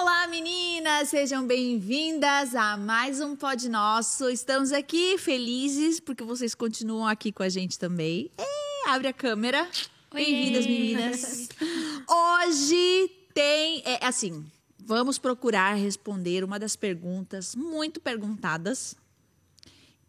Olá, 0.00 0.26
meninas! 0.28 1.10
Sejam 1.10 1.46
bem-vindas 1.46 2.54
a 2.54 2.74
mais 2.74 3.20
um 3.20 3.36
Pod 3.36 3.68
Nosso. 3.68 4.30
Estamos 4.30 4.72
aqui 4.72 5.18
felizes 5.18 6.00
porque 6.00 6.24
vocês 6.24 6.54
continuam 6.54 7.06
aqui 7.06 7.30
com 7.30 7.42
a 7.42 7.50
gente 7.50 7.78
também. 7.78 8.30
Ei, 8.38 8.90
abre 8.90 9.08
a 9.08 9.12
câmera. 9.12 9.68
Bem-vindas, 10.10 10.64
meninas. 10.66 11.48
Hoje 12.08 13.10
tem. 13.34 13.82
É 13.84 14.06
assim, 14.06 14.42
vamos 14.78 15.18
procurar 15.18 15.74
responder 15.74 16.42
uma 16.44 16.58
das 16.58 16.76
perguntas 16.76 17.54
muito 17.54 18.00
perguntadas. 18.00 18.96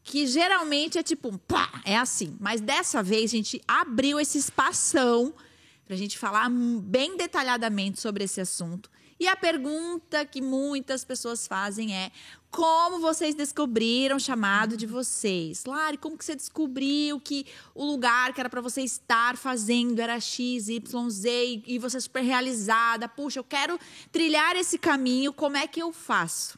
Que 0.05 0.25
geralmente 0.25 0.97
é 0.97 1.03
tipo, 1.03 1.37
pá, 1.39 1.81
é 1.83 1.97
assim. 1.97 2.37
Mas 2.39 2.61
dessa 2.61 3.03
vez 3.03 3.29
a 3.31 3.35
gente 3.35 3.61
abriu 3.67 4.21
esse 4.21 4.37
espação 4.37 5.33
para 5.85 5.95
a 5.95 5.97
gente 5.97 6.17
falar 6.17 6.49
bem 6.49 7.17
detalhadamente 7.17 7.99
sobre 7.99 8.23
esse 8.23 8.39
assunto. 8.39 8.89
E 9.21 9.27
a 9.27 9.35
pergunta 9.35 10.25
que 10.25 10.41
muitas 10.41 11.05
pessoas 11.05 11.45
fazem 11.45 11.95
é: 11.95 12.11
como 12.49 12.99
vocês 12.99 13.35
descobriram 13.35 14.15
o 14.15 14.19
chamado 14.19 14.75
de 14.75 14.87
vocês? 14.87 15.63
Lari, 15.63 15.95
como 15.95 16.17
que 16.17 16.25
você 16.25 16.35
descobriu 16.35 17.19
que 17.19 17.45
o 17.75 17.85
lugar 17.85 18.33
que 18.33 18.39
era 18.39 18.49
para 18.49 18.61
você 18.61 18.81
estar 18.81 19.37
fazendo 19.37 19.99
era 19.99 20.19
X, 20.19 20.69
Y, 20.69 21.09
Z 21.11 21.61
e 21.67 21.77
você 21.77 21.97
é 21.97 21.99
super 21.99 22.23
realizada? 22.23 23.07
Puxa, 23.07 23.37
eu 23.37 23.43
quero 23.43 23.79
trilhar 24.11 24.55
esse 24.55 24.79
caminho, 24.79 25.31
como 25.31 25.55
é 25.55 25.67
que 25.67 25.79
eu 25.79 25.93
faço? 25.93 26.57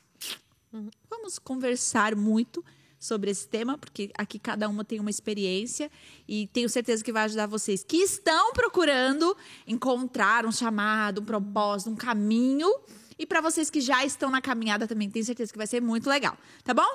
Vamos 1.10 1.38
conversar 1.38 2.16
muito 2.16 2.64
sobre 3.04 3.30
esse 3.30 3.46
tema, 3.46 3.78
porque 3.78 4.12
aqui 4.18 4.40
cada 4.40 4.70
uma 4.70 4.86
tem 4.86 5.00
uma 5.00 5.10
experiência 5.10 5.92
e 6.26 6.48
tenho 6.48 6.70
certeza 6.70 7.04
que 7.04 7.12
vai 7.12 7.24
ajudar 7.24 7.48
vocês 7.48 7.84
que 7.84 7.98
estão 7.98 8.54
procurando 8.54 9.36
encontrar 9.68 10.46
um 10.46 10.52
chamado, 10.52 11.20
um 11.20 11.26
propósito, 11.26 11.90
um 11.90 11.96
caminho. 11.96 12.74
E 13.20 13.26
para 13.26 13.42
vocês 13.42 13.70
que 13.70 13.82
já 13.82 14.06
estão 14.06 14.32
na 14.32 14.42
caminhada 14.42 14.88
também, 14.88 15.10
tenho 15.10 15.26
certeza 15.26 15.52
que 15.52 15.58
vai 15.58 15.68
ser 15.68 15.82
muito 15.82 16.10
legal. 16.10 16.38
Tá 16.64 16.74
bom? 16.74 16.88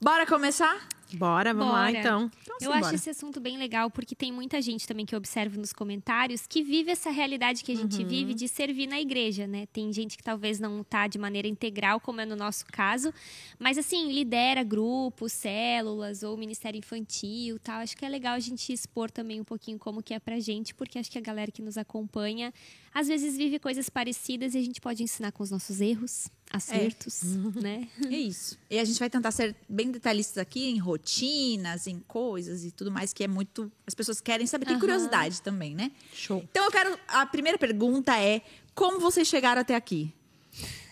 Bora 0.00 0.26
começar? 0.26 0.84
Bora, 1.16 1.52
vamos 1.52 1.72
Bora. 1.72 1.82
lá 1.82 1.90
então. 1.90 2.30
então 2.44 2.56
eu 2.60 2.72
acho 2.72 2.94
esse 2.94 3.10
assunto 3.10 3.40
bem 3.40 3.56
legal 3.56 3.90
porque 3.90 4.14
tem 4.14 4.32
muita 4.32 4.60
gente 4.60 4.86
também 4.86 5.04
que 5.04 5.14
eu 5.14 5.18
observo 5.18 5.58
nos 5.58 5.72
comentários 5.72 6.46
que 6.46 6.62
vive 6.62 6.90
essa 6.90 7.10
realidade 7.10 7.62
que 7.64 7.72
a 7.72 7.76
gente 7.76 8.02
uhum. 8.02 8.08
vive 8.08 8.34
de 8.34 8.48
servir 8.48 8.86
na 8.86 9.00
igreja, 9.00 9.46
né? 9.46 9.66
Tem 9.72 9.92
gente 9.92 10.16
que 10.16 10.22
talvez 10.22 10.58
não 10.58 10.82
tá 10.82 11.06
de 11.06 11.18
maneira 11.18 11.48
integral, 11.48 12.00
como 12.00 12.20
é 12.20 12.26
no 12.26 12.36
nosso 12.36 12.64
caso, 12.66 13.12
mas 13.58 13.78
assim, 13.78 14.12
lidera 14.12 14.62
grupos, 14.62 15.32
células 15.32 16.22
ou 16.22 16.36
ministério 16.36 16.78
infantil, 16.78 17.58
tal. 17.58 17.80
Acho 17.80 17.96
que 17.96 18.04
é 18.04 18.08
legal 18.08 18.34
a 18.34 18.40
gente 18.40 18.72
expor 18.72 19.10
também 19.10 19.40
um 19.40 19.44
pouquinho 19.44 19.78
como 19.78 20.02
que 20.02 20.14
é 20.14 20.18
pra 20.18 20.38
gente, 20.40 20.74
porque 20.74 20.98
acho 20.98 21.10
que 21.10 21.18
a 21.18 21.22
galera 21.22 21.50
que 21.50 21.62
nos 21.62 21.76
acompanha 21.76 22.52
às 22.94 23.08
vezes 23.08 23.36
vive 23.36 23.58
coisas 23.58 23.88
parecidas 23.88 24.54
e 24.54 24.58
a 24.58 24.62
gente 24.62 24.80
pode 24.80 25.02
ensinar 25.02 25.32
com 25.32 25.42
os 25.42 25.50
nossos 25.50 25.80
erros, 25.80 26.28
acertos, 26.50 27.22
é. 27.22 27.60
né? 27.60 27.88
É 28.04 28.16
isso. 28.16 28.58
E 28.68 28.78
a 28.78 28.84
gente 28.84 28.98
vai 28.98 29.08
tentar 29.08 29.30
ser 29.30 29.56
bem 29.68 29.90
detalhistas 29.90 30.38
aqui 30.38 30.68
em 30.68 30.78
rotinas, 30.78 31.86
em 31.86 32.00
coisas 32.00 32.64
e 32.64 32.70
tudo 32.70 32.92
mais 32.92 33.12
que 33.12 33.24
é 33.24 33.28
muito. 33.28 33.72
As 33.86 33.94
pessoas 33.94 34.20
querem 34.20 34.46
saber. 34.46 34.66
Tem 34.66 34.74
uhum. 34.74 34.80
curiosidade 34.80 35.40
também, 35.40 35.74
né? 35.74 35.90
Show. 36.12 36.44
Então 36.50 36.64
eu 36.64 36.70
quero. 36.70 36.98
A 37.08 37.24
primeira 37.24 37.56
pergunta 37.56 38.16
é: 38.18 38.42
como 38.74 39.00
vocês 39.00 39.26
chegaram 39.26 39.62
até 39.62 39.74
aqui? 39.74 40.12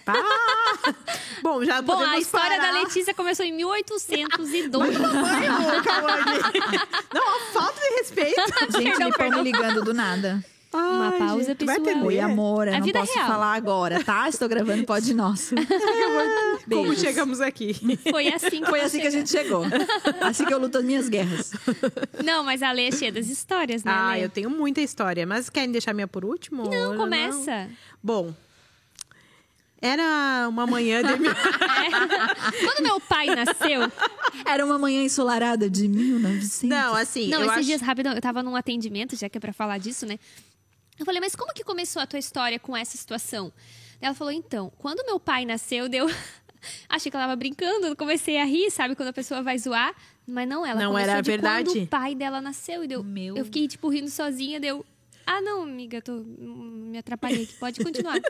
Ah! 0.06 0.94
Bom, 1.42 1.64
já 1.64 1.82
Bom, 1.82 1.98
a 1.98 2.18
história 2.18 2.58
parar. 2.58 2.72
da 2.72 2.80
Letícia 2.80 3.14
começou 3.14 3.44
em 3.44 3.52
1812. 3.52 4.98
Não, 7.14 7.36
a 7.36 7.40
falta 7.52 7.80
de 7.80 7.88
respeito. 7.96 8.40
Gente, 8.72 8.98
me 8.98 9.30
me 9.30 9.42
ligando 9.42 9.84
do 9.84 9.94
nada. 9.94 10.44
Ai, 10.72 10.96
uma 10.96 11.12
pausa 11.12 11.44
gente, 11.46 11.56
pessoal. 11.58 11.80
Vai 11.80 11.94
ter 11.94 12.00
Oi, 12.00 12.20
amor, 12.20 12.68
eu 12.68 12.74
a 12.74 12.78
não 12.78 12.88
posso 12.88 13.14
real. 13.14 13.26
falar 13.26 13.54
agora, 13.54 14.04
tá? 14.04 14.28
Estou 14.28 14.48
gravando 14.48 14.84
Pode 14.84 15.12
Nosso. 15.14 15.54
Como 16.68 16.94
chegamos 16.94 17.40
aqui? 17.40 17.74
Foi 18.08 18.28
assim 18.28 18.60
que, 18.60 18.66
Foi 18.66 18.80
assim 18.80 19.00
que 19.00 19.06
a 19.06 19.10
gente 19.10 19.28
chegou. 19.28 19.64
Assim 20.20 20.44
que 20.44 20.54
eu 20.54 20.58
luto 20.58 20.78
as 20.78 20.84
minhas 20.84 21.08
guerras. 21.08 21.52
Não, 22.24 22.44
mas 22.44 22.62
a 22.62 22.70
Lê 22.70 22.86
é 22.88 22.92
cheia 22.92 23.10
das 23.10 23.28
histórias, 23.28 23.82
né, 23.82 23.90
Ah, 23.92 24.12
Lê? 24.12 24.24
eu 24.24 24.28
tenho 24.28 24.48
muita 24.48 24.80
história. 24.80 25.26
Mas 25.26 25.50
querem 25.50 25.72
deixar 25.72 25.92
minha 25.92 26.06
por 26.06 26.24
último? 26.24 26.70
Não, 26.70 26.96
começa. 26.96 27.64
Não? 27.64 27.70
Bom, 28.02 28.34
era 29.80 30.46
uma 30.48 30.66
manhã 30.66 31.02
de. 31.02 31.08
é. 31.26 32.64
Quando 32.64 32.82
meu 32.82 33.00
pai 33.00 33.26
nasceu. 33.34 33.90
Era 34.44 34.64
uma 34.64 34.78
manhã 34.78 35.02
ensolarada 35.02 35.68
de 35.70 35.88
1900. 35.88 36.62
Não, 36.62 36.94
assim. 36.94 37.28
Não, 37.28 37.40
esses 37.40 37.56
acho... 37.56 37.64
dias, 37.64 37.80
rapidão, 37.80 38.12
eu 38.12 38.20
tava 38.20 38.42
num 38.42 38.54
atendimento, 38.54 39.16
já 39.16 39.28
que 39.28 39.38
é 39.38 39.40
pra 39.40 39.52
falar 39.52 39.78
disso, 39.78 40.06
né? 40.06 40.18
Eu 41.00 41.06
falei, 41.06 41.18
mas 41.18 41.34
como 41.34 41.54
que 41.54 41.64
começou 41.64 42.02
a 42.02 42.06
tua 42.06 42.18
história 42.18 42.58
com 42.58 42.76
essa 42.76 42.94
situação? 42.94 43.50
Ela 44.02 44.14
falou, 44.14 44.30
então, 44.32 44.70
quando 44.76 45.04
meu 45.06 45.18
pai 45.18 45.46
nasceu, 45.46 45.88
deu. 45.88 46.06
Achei 46.90 47.10
que 47.10 47.16
ela 47.16 47.24
tava 47.24 47.36
brincando, 47.36 47.96
comecei 47.96 48.38
a 48.38 48.44
rir, 48.44 48.70
sabe? 48.70 48.94
Quando 48.94 49.08
a 49.08 49.12
pessoa 49.12 49.42
vai 49.42 49.58
zoar. 49.58 49.94
Mas 50.26 50.46
não, 50.46 50.64
ela 50.64 50.78
não 50.78 50.98
era 50.98 51.22
de 51.22 51.30
verdade. 51.30 51.70
quando 51.70 51.84
o 51.84 51.86
pai 51.86 52.14
dela 52.14 52.42
nasceu. 52.42 52.84
E 52.84 52.86
deu, 52.86 53.02
meu... 53.02 53.34
Eu 53.34 53.46
fiquei, 53.46 53.66
tipo, 53.66 53.88
rindo 53.88 54.10
sozinha, 54.10 54.60
deu. 54.60 54.84
Ah, 55.26 55.40
não, 55.40 55.62
amiga, 55.62 56.02
tô, 56.02 56.12
me 56.12 56.98
atrapalhei 56.98 57.44
aqui, 57.44 57.54
pode 57.54 57.82
continuar. 57.82 58.20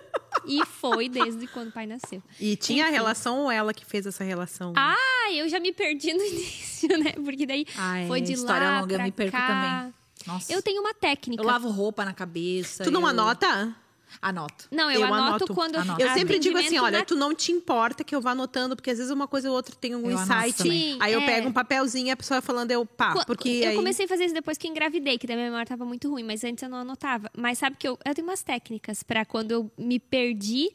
e 0.46 0.64
foi 0.64 1.08
desde 1.08 1.48
quando 1.48 1.70
o 1.70 1.72
pai 1.72 1.86
nasceu. 1.86 2.22
E 2.38 2.54
tinha 2.54 2.84
Enfim. 2.84 2.88
a 2.88 2.92
relação 2.92 3.40
ou 3.40 3.50
ela 3.50 3.74
que 3.74 3.84
fez 3.84 4.06
essa 4.06 4.22
relação? 4.22 4.74
Ah, 4.76 5.32
eu 5.32 5.48
já 5.48 5.58
me 5.58 5.72
perdi 5.72 6.12
no 6.12 6.22
início, 6.24 6.98
né? 6.98 7.12
Porque 7.24 7.46
daí 7.46 7.66
ah, 7.76 8.04
foi 8.06 8.20
de 8.20 8.34
história 8.34 8.70
lá 8.70 8.80
longa, 8.82 8.94
pra 8.94 9.02
eu 9.02 9.06
me 9.06 9.12
perco 9.12 9.36
cá. 9.36 9.46
também. 9.46 9.99
Nossa. 10.26 10.52
Eu 10.52 10.62
tenho 10.62 10.80
uma 10.80 10.94
técnica. 10.94 11.42
Eu 11.42 11.46
lavo 11.46 11.70
roupa 11.70 12.04
na 12.04 12.12
cabeça. 12.12 12.84
Tu 12.84 12.90
não 12.90 13.02
eu... 13.02 13.06
anota? 13.06 13.74
Anoto. 14.20 14.66
Não, 14.70 14.90
eu, 14.90 15.00
eu 15.00 15.06
anoto, 15.06 15.22
anoto, 15.22 15.54
quando 15.54 15.76
anoto. 15.76 16.00
Eu 16.02 16.12
sempre 16.12 16.38
digo 16.38 16.58
assim, 16.58 16.78
olha, 16.78 16.98
na... 16.98 17.04
tu 17.04 17.14
não 17.14 17.34
te 17.34 17.52
importa 17.52 18.02
que 18.02 18.14
eu 18.14 18.20
vá 18.20 18.32
anotando, 18.32 18.74
porque 18.74 18.90
às 18.90 18.98
vezes 18.98 19.12
uma 19.12 19.28
coisa 19.28 19.48
ou 19.48 19.54
outra 19.54 19.74
tem 19.76 19.92
algum 19.92 20.10
eu 20.10 20.20
insight. 20.20 20.62
Sim, 20.62 20.98
aí 21.00 21.12
é. 21.12 21.16
eu 21.16 21.20
pego 21.24 21.48
um 21.48 21.52
papelzinho 21.52 22.08
e 22.08 22.10
a 22.10 22.16
pessoa 22.16 22.42
falando, 22.42 22.70
eu 22.70 22.84
pá, 22.84 23.24
porque 23.24 23.48
Eu 23.48 23.70
aí... 23.70 23.76
comecei 23.76 24.06
a 24.06 24.08
fazer 24.08 24.24
isso 24.24 24.34
depois 24.34 24.58
que 24.58 24.66
engravidei, 24.66 25.16
que 25.16 25.26
da 25.26 25.34
minha 25.34 25.46
memória 25.46 25.66
tava 25.66 25.84
muito 25.84 26.10
ruim, 26.10 26.24
mas 26.24 26.42
antes 26.42 26.62
eu 26.62 26.68
não 26.68 26.78
anotava. 26.78 27.30
Mas 27.36 27.58
sabe 27.58 27.76
que 27.76 27.86
eu, 27.86 27.98
eu 28.04 28.14
tenho 28.14 28.26
umas 28.26 28.42
técnicas 28.42 29.02
para 29.02 29.24
quando 29.24 29.52
eu 29.52 29.70
me 29.78 29.98
perdi 29.98 30.70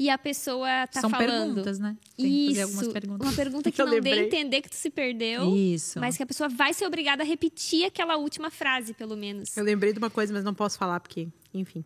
e 0.00 0.08
a 0.08 0.16
pessoa 0.16 0.86
tá 0.86 1.02
São 1.02 1.10
falando. 1.10 1.28
perguntas, 1.28 1.78
né? 1.78 1.94
Tem 2.16 2.52
Isso. 2.52 2.90
Perguntas. 2.90 3.28
Uma 3.28 3.36
pergunta 3.36 3.68
que 3.70 3.84
não 3.84 4.00
dê 4.00 4.12
a 4.12 4.22
entender 4.24 4.62
que 4.62 4.70
tu 4.70 4.74
se 4.74 4.88
perdeu. 4.88 5.54
Isso. 5.54 6.00
Mas 6.00 6.16
que 6.16 6.22
a 6.22 6.26
pessoa 6.26 6.48
vai 6.48 6.72
ser 6.72 6.86
obrigada 6.86 7.22
a 7.22 7.26
repetir 7.26 7.84
aquela 7.84 8.16
última 8.16 8.50
frase, 8.50 8.94
pelo 8.94 9.14
menos. 9.14 9.54
Eu 9.54 9.62
lembrei 9.62 9.92
de 9.92 9.98
uma 9.98 10.08
coisa, 10.08 10.32
mas 10.32 10.42
não 10.42 10.54
posso 10.54 10.78
falar, 10.78 11.00
porque, 11.00 11.28
enfim. 11.52 11.84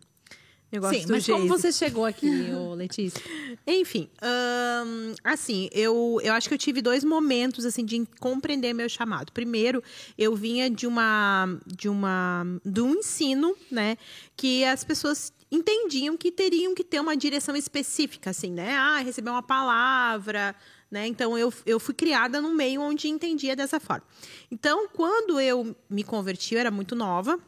Negócio 0.71 0.99
Sim, 0.99 1.05
mas 1.09 1.25
como 1.25 1.47
você 1.47 1.71
chegou 1.71 2.05
aqui, 2.05 2.27
Letícia? 2.75 3.21
Enfim, 3.67 4.09
hum, 4.23 5.13
assim, 5.23 5.69
eu, 5.71 6.19
eu 6.23 6.33
acho 6.33 6.47
que 6.47 6.53
eu 6.53 6.57
tive 6.57 6.81
dois 6.81 7.03
momentos 7.03 7.65
assim 7.65 7.85
de 7.85 8.05
compreender 8.19 8.73
meu 8.73 8.89
chamado. 8.89 9.31
Primeiro, 9.31 9.83
eu 10.17 10.35
vinha 10.35 10.69
de 10.69 10.87
uma 10.87 11.47
de 11.67 11.87
uma 11.87 12.45
de 12.65 12.81
um 12.81 12.95
ensino, 12.95 13.55
né, 13.69 13.97
que 14.35 14.65
as 14.65 14.83
pessoas 14.83 15.31
entendiam 15.51 16.17
que 16.17 16.31
teriam 16.31 16.73
que 16.73 16.83
ter 16.83 16.99
uma 16.99 17.15
direção 17.15 17.55
específica, 17.55 18.29
assim, 18.29 18.51
né? 18.51 18.75
Ah, 18.75 18.99
receber 18.99 19.29
uma 19.29 19.43
palavra, 19.43 20.55
né? 20.89 21.07
Então 21.07 21.37
eu, 21.37 21.53
eu 21.65 21.79
fui 21.79 21.93
criada 21.93 22.41
num 22.41 22.53
meio 22.53 22.81
onde 22.81 23.07
entendia 23.07 23.55
dessa 23.55 23.79
forma. 23.79 24.05
Então, 24.49 24.87
quando 24.89 25.39
eu 25.39 25.75
me 25.89 26.03
converti, 26.03 26.55
eu 26.55 26.59
era 26.59 26.71
muito 26.71 26.95
nova, 26.95 27.39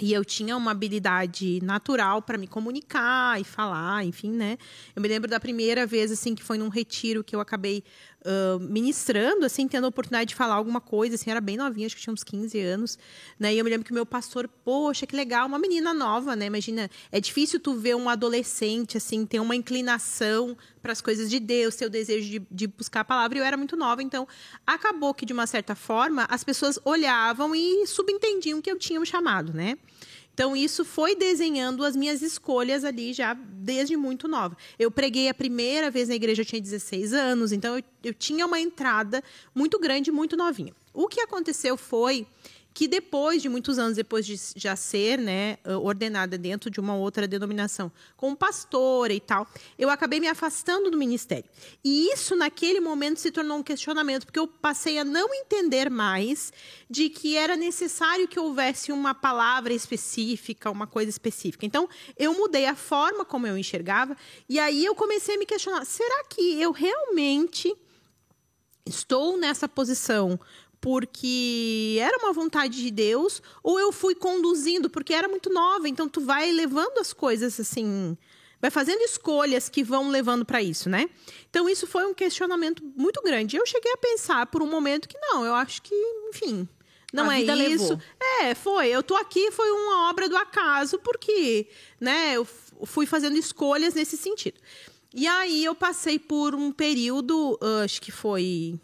e 0.00 0.12
eu 0.12 0.24
tinha 0.24 0.56
uma 0.56 0.70
habilidade 0.70 1.60
natural 1.62 2.22
para 2.22 2.38
me 2.38 2.46
comunicar 2.46 3.38
e 3.40 3.44
falar, 3.44 4.04
enfim, 4.04 4.30
né? 4.30 4.56
Eu 4.96 5.02
me 5.02 5.08
lembro 5.08 5.28
da 5.28 5.38
primeira 5.38 5.86
vez, 5.86 6.10
assim, 6.10 6.34
que 6.34 6.42
foi 6.42 6.56
num 6.56 6.70
retiro 6.70 7.22
que 7.22 7.36
eu 7.36 7.40
acabei 7.40 7.84
uh, 8.24 8.58
ministrando, 8.60 9.44
assim, 9.44 9.66
tendo 9.68 9.84
a 9.84 9.88
oportunidade 9.88 10.30
de 10.30 10.34
falar 10.34 10.54
alguma 10.54 10.80
coisa, 10.80 11.14
assim, 11.14 11.30
era 11.30 11.40
bem 11.40 11.56
novinha, 11.56 11.86
acho 11.86 11.96
que 11.96 12.02
tinha 12.02 12.12
uns 12.12 12.24
15 12.24 12.58
anos, 12.60 12.98
né? 13.38 13.54
E 13.54 13.58
eu 13.58 13.64
me 13.64 13.70
lembro 13.70 13.84
que 13.84 13.90
o 13.90 13.94
meu 13.94 14.06
pastor, 14.06 14.48
poxa, 14.64 15.06
que 15.06 15.14
legal, 15.14 15.46
uma 15.46 15.58
menina 15.58 15.92
nova, 15.92 16.34
né? 16.34 16.46
Imagina, 16.46 16.90
é 17.10 17.20
difícil 17.20 17.60
tu 17.60 17.74
ver 17.74 17.94
um 17.94 18.08
adolescente, 18.08 18.96
assim, 18.96 19.26
ter 19.26 19.40
uma 19.40 19.56
inclinação 19.56 20.56
para 20.80 20.92
as 20.92 21.00
coisas 21.00 21.30
de 21.30 21.38
Deus, 21.38 21.76
ter 21.76 21.86
o 21.86 21.90
desejo 21.90 22.28
de, 22.28 22.46
de 22.50 22.66
buscar 22.66 23.00
a 23.00 23.04
palavra, 23.04 23.38
e 23.38 23.40
eu 23.40 23.44
era 23.44 23.56
muito 23.56 23.76
nova, 23.76 24.02
então 24.02 24.26
acabou 24.66 25.14
que, 25.14 25.26
de 25.26 25.32
uma 25.32 25.46
certa 25.46 25.74
forma, 25.74 26.26
as 26.28 26.42
pessoas 26.42 26.78
olhavam 26.84 27.54
e 27.54 27.86
subentendiam 27.86 28.60
que 28.60 28.70
eu 28.70 28.78
tinha 28.78 29.00
um 29.00 29.04
chamado, 29.04 29.52
né? 29.52 29.76
Então, 30.34 30.56
isso 30.56 30.84
foi 30.84 31.14
desenhando 31.14 31.84
as 31.84 31.94
minhas 31.94 32.22
escolhas 32.22 32.84
ali 32.84 33.12
já 33.12 33.34
desde 33.34 33.96
muito 33.96 34.26
nova. 34.26 34.56
Eu 34.78 34.90
preguei 34.90 35.28
a 35.28 35.34
primeira 35.34 35.90
vez 35.90 36.08
na 36.08 36.14
igreja, 36.14 36.40
eu 36.42 36.46
tinha 36.46 36.60
16 36.60 37.12
anos, 37.12 37.52
então 37.52 37.76
eu, 37.76 37.84
eu 38.02 38.14
tinha 38.14 38.46
uma 38.46 38.58
entrada 38.58 39.22
muito 39.54 39.78
grande, 39.78 40.10
muito 40.10 40.36
novinha. 40.36 40.74
O 40.94 41.06
que 41.06 41.20
aconteceu 41.20 41.76
foi 41.76 42.26
que 42.74 42.88
depois 42.88 43.42
de 43.42 43.48
muitos 43.48 43.78
anos, 43.78 43.96
depois 43.96 44.24
de 44.24 44.38
já 44.56 44.74
ser 44.76 45.18
né, 45.18 45.58
ordenada 45.82 46.38
dentro 46.38 46.70
de 46.70 46.80
uma 46.80 46.94
outra 46.94 47.28
denominação, 47.28 47.92
como 48.16 48.36
pastora 48.36 49.12
e 49.12 49.20
tal, 49.20 49.46
eu 49.78 49.90
acabei 49.90 50.20
me 50.20 50.28
afastando 50.28 50.90
do 50.90 50.96
ministério. 50.96 51.48
E 51.84 52.10
isso, 52.12 52.34
naquele 52.34 52.80
momento, 52.80 53.20
se 53.20 53.30
tornou 53.30 53.58
um 53.58 53.62
questionamento, 53.62 54.24
porque 54.24 54.38
eu 54.38 54.48
passei 54.48 54.98
a 54.98 55.04
não 55.04 55.34
entender 55.34 55.90
mais 55.90 56.52
de 56.88 57.08
que 57.08 57.36
era 57.36 57.56
necessário 57.56 58.28
que 58.28 58.40
houvesse 58.40 58.92
uma 58.92 59.14
palavra 59.14 59.72
específica, 59.72 60.70
uma 60.70 60.86
coisa 60.86 61.10
específica. 61.10 61.66
Então, 61.66 61.88
eu 62.18 62.34
mudei 62.34 62.66
a 62.66 62.74
forma 62.74 63.24
como 63.24 63.46
eu 63.46 63.58
enxergava, 63.58 64.16
e 64.48 64.58
aí 64.58 64.84
eu 64.84 64.94
comecei 64.94 65.36
a 65.36 65.38
me 65.38 65.46
questionar: 65.46 65.84
será 65.84 66.24
que 66.24 66.60
eu 66.60 66.72
realmente 66.72 67.74
estou 68.84 69.36
nessa 69.36 69.68
posição 69.68 70.38
porque 70.82 71.96
era 72.00 72.18
uma 72.18 72.32
vontade 72.32 72.82
de 72.82 72.90
Deus, 72.90 73.40
ou 73.62 73.78
eu 73.78 73.92
fui 73.92 74.16
conduzindo 74.16 74.90
porque 74.90 75.14
era 75.14 75.28
muito 75.28 75.48
nova, 75.48 75.88
então 75.88 76.08
tu 76.08 76.20
vai 76.20 76.50
levando 76.50 76.98
as 76.98 77.12
coisas 77.12 77.58
assim, 77.60 78.18
vai 78.60 78.68
fazendo 78.68 79.00
escolhas 79.02 79.68
que 79.68 79.84
vão 79.84 80.10
levando 80.10 80.44
para 80.44 80.60
isso, 80.60 80.90
né? 80.90 81.08
Então 81.48 81.68
isso 81.68 81.86
foi 81.86 82.04
um 82.04 82.12
questionamento 82.12 82.82
muito 82.96 83.22
grande. 83.22 83.56
Eu 83.56 83.64
cheguei 83.64 83.92
a 83.92 83.96
pensar 83.96 84.46
por 84.46 84.60
um 84.60 84.66
momento 84.66 85.08
que 85.08 85.16
não, 85.18 85.46
eu 85.46 85.54
acho 85.54 85.80
que, 85.82 85.94
enfim, 86.28 86.68
não 87.12 87.30
a 87.30 87.38
é 87.38 87.42
isso. 87.42 87.54
Levou. 87.54 88.00
É, 88.40 88.52
foi. 88.52 88.88
Eu 88.88 89.04
tô 89.04 89.14
aqui 89.14 89.52
foi 89.52 89.70
uma 89.70 90.10
obra 90.10 90.28
do 90.28 90.36
acaso 90.36 90.98
porque, 90.98 91.68
né, 92.00 92.32
eu 92.34 92.44
fui 92.84 93.06
fazendo 93.06 93.36
escolhas 93.36 93.94
nesse 93.94 94.16
sentido. 94.16 94.58
E 95.14 95.28
aí 95.28 95.64
eu 95.64 95.76
passei 95.76 96.18
por 96.18 96.56
um 96.56 96.72
período, 96.72 97.56
acho 97.84 98.02
que 98.02 98.10
foi 98.10 98.80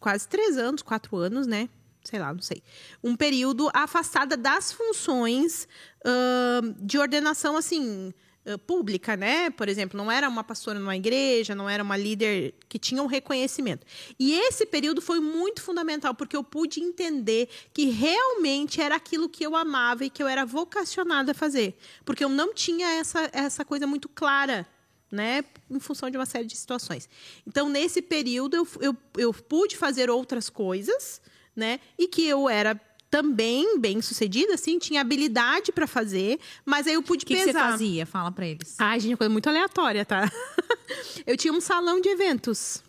quase 0.00 0.26
três 0.26 0.56
anos, 0.58 0.82
quatro 0.82 1.16
anos, 1.16 1.46
né? 1.46 1.68
Sei 2.02 2.18
lá, 2.18 2.32
não 2.32 2.40
sei. 2.40 2.62
Um 3.02 3.16
período 3.16 3.68
afastada 3.74 4.36
das 4.36 4.72
funções 4.72 5.68
uh, 6.04 6.74
de 6.80 6.98
ordenação, 6.98 7.56
assim, 7.56 8.14
uh, 8.46 8.58
pública, 8.60 9.16
né? 9.16 9.50
Por 9.50 9.68
exemplo, 9.68 9.96
não 9.98 10.10
era 10.10 10.28
uma 10.28 10.44
pastora 10.44 10.78
numa 10.78 10.96
igreja, 10.96 11.54
não 11.54 11.68
era 11.68 11.82
uma 11.82 11.96
líder 11.96 12.54
que 12.68 12.78
tinha 12.78 13.02
um 13.02 13.06
reconhecimento. 13.06 13.84
E 14.18 14.34
esse 14.34 14.64
período 14.66 15.02
foi 15.02 15.18
muito 15.18 15.60
fundamental, 15.60 16.14
porque 16.14 16.36
eu 16.36 16.44
pude 16.44 16.80
entender 16.80 17.48
que 17.74 17.86
realmente 17.86 18.80
era 18.80 18.94
aquilo 18.94 19.28
que 19.28 19.44
eu 19.44 19.56
amava 19.56 20.04
e 20.04 20.10
que 20.10 20.22
eu 20.22 20.28
era 20.28 20.44
vocacionada 20.44 21.32
a 21.32 21.34
fazer. 21.34 21.76
Porque 22.04 22.24
eu 22.24 22.28
não 22.28 22.54
tinha 22.54 22.86
essa, 22.86 23.28
essa 23.32 23.64
coisa 23.64 23.86
muito 23.86 24.08
clara 24.08 24.66
né, 25.10 25.44
em 25.70 25.78
função 25.78 26.10
de 26.10 26.16
uma 26.16 26.26
série 26.26 26.46
de 26.46 26.56
situações. 26.56 27.08
Então, 27.46 27.68
nesse 27.68 28.02
período, 28.02 28.56
eu, 28.56 28.68
eu, 28.80 28.96
eu 29.16 29.32
pude 29.32 29.76
fazer 29.76 30.10
outras 30.10 30.48
coisas, 30.48 31.20
né, 31.54 31.80
e 31.98 32.08
que 32.08 32.26
eu 32.26 32.48
era 32.48 32.80
também 33.10 33.78
bem 33.78 34.02
sucedida, 34.02 34.54
assim, 34.54 34.78
tinha 34.78 35.00
habilidade 35.00 35.72
para 35.72 35.86
fazer, 35.86 36.40
mas 36.64 36.86
aí 36.86 36.94
eu 36.94 37.02
pude 37.02 37.24
que 37.24 37.34
pesar. 37.34 37.42
O 37.42 37.46
que 37.46 37.52
você 37.52 37.58
fazia? 37.58 38.06
Fala 38.06 38.32
para 38.32 38.46
eles. 38.46 38.74
Ai, 38.78 39.00
gente, 39.00 39.16
coisa 39.16 39.32
muito 39.32 39.48
aleatória, 39.48 40.04
tá? 40.04 40.30
eu 41.26 41.36
tinha 41.36 41.52
um 41.52 41.60
salão 41.60 42.00
de 42.00 42.08
eventos. 42.08 42.82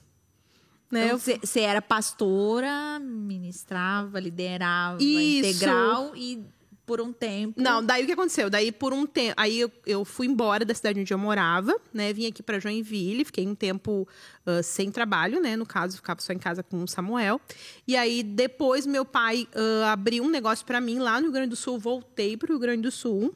Né? 0.90 1.08
Então, 1.08 1.20
você 1.20 1.60
era 1.60 1.82
pastora, 1.82 2.98
ministrava, 3.00 4.20
liderava 4.20 5.04
Isso. 5.04 5.50
integral 5.50 6.16
e 6.16 6.44
por 6.88 7.02
um 7.02 7.12
tempo. 7.12 7.62
Não, 7.62 7.86
daí 7.86 8.04
o 8.04 8.06
que 8.08 8.14
aconteceu? 8.14 8.50
Daí 8.50 8.72
por 8.72 8.94
um 8.94 9.06
tempo, 9.06 9.34
aí 9.36 9.60
eu, 9.60 9.70
eu, 9.86 10.06
fui 10.06 10.26
embora 10.26 10.64
da 10.64 10.74
cidade 10.74 11.02
onde 11.02 11.14
eu 11.14 11.18
morava, 11.18 11.78
né? 11.94 12.14
Vim 12.14 12.28
aqui 12.28 12.42
para 12.42 12.60
Joinville, 12.60 13.26
fiquei 13.26 13.46
um 13.46 13.54
tempo 13.54 14.08
uh, 14.46 14.64
sem 14.64 14.90
trabalho, 14.90 15.42
né? 15.42 15.58
No 15.58 15.66
caso, 15.66 15.98
ficava 15.98 16.22
só 16.22 16.32
em 16.32 16.40
casa 16.40 16.64
com 16.64 16.82
o 16.82 16.88
Samuel. 16.88 17.42
E 17.86 17.98
aí 17.98 18.24
depois 18.24 18.88
meu 18.88 19.04
pai 19.04 19.50
uh, 19.54 19.84
abriu 19.84 20.24
um 20.24 20.30
negócio 20.30 20.66
para 20.66 20.80
mim 20.80 20.98
lá 20.98 21.20
no 21.20 21.24
Rio 21.26 21.34
Grande 21.34 21.50
do 21.50 21.56
Sul, 21.58 21.78
voltei 21.78 22.38
para 22.38 22.48
o 22.48 22.50
Rio 22.54 22.60
Grande 22.60 22.84
do 22.84 22.92
Sul. 22.92 23.36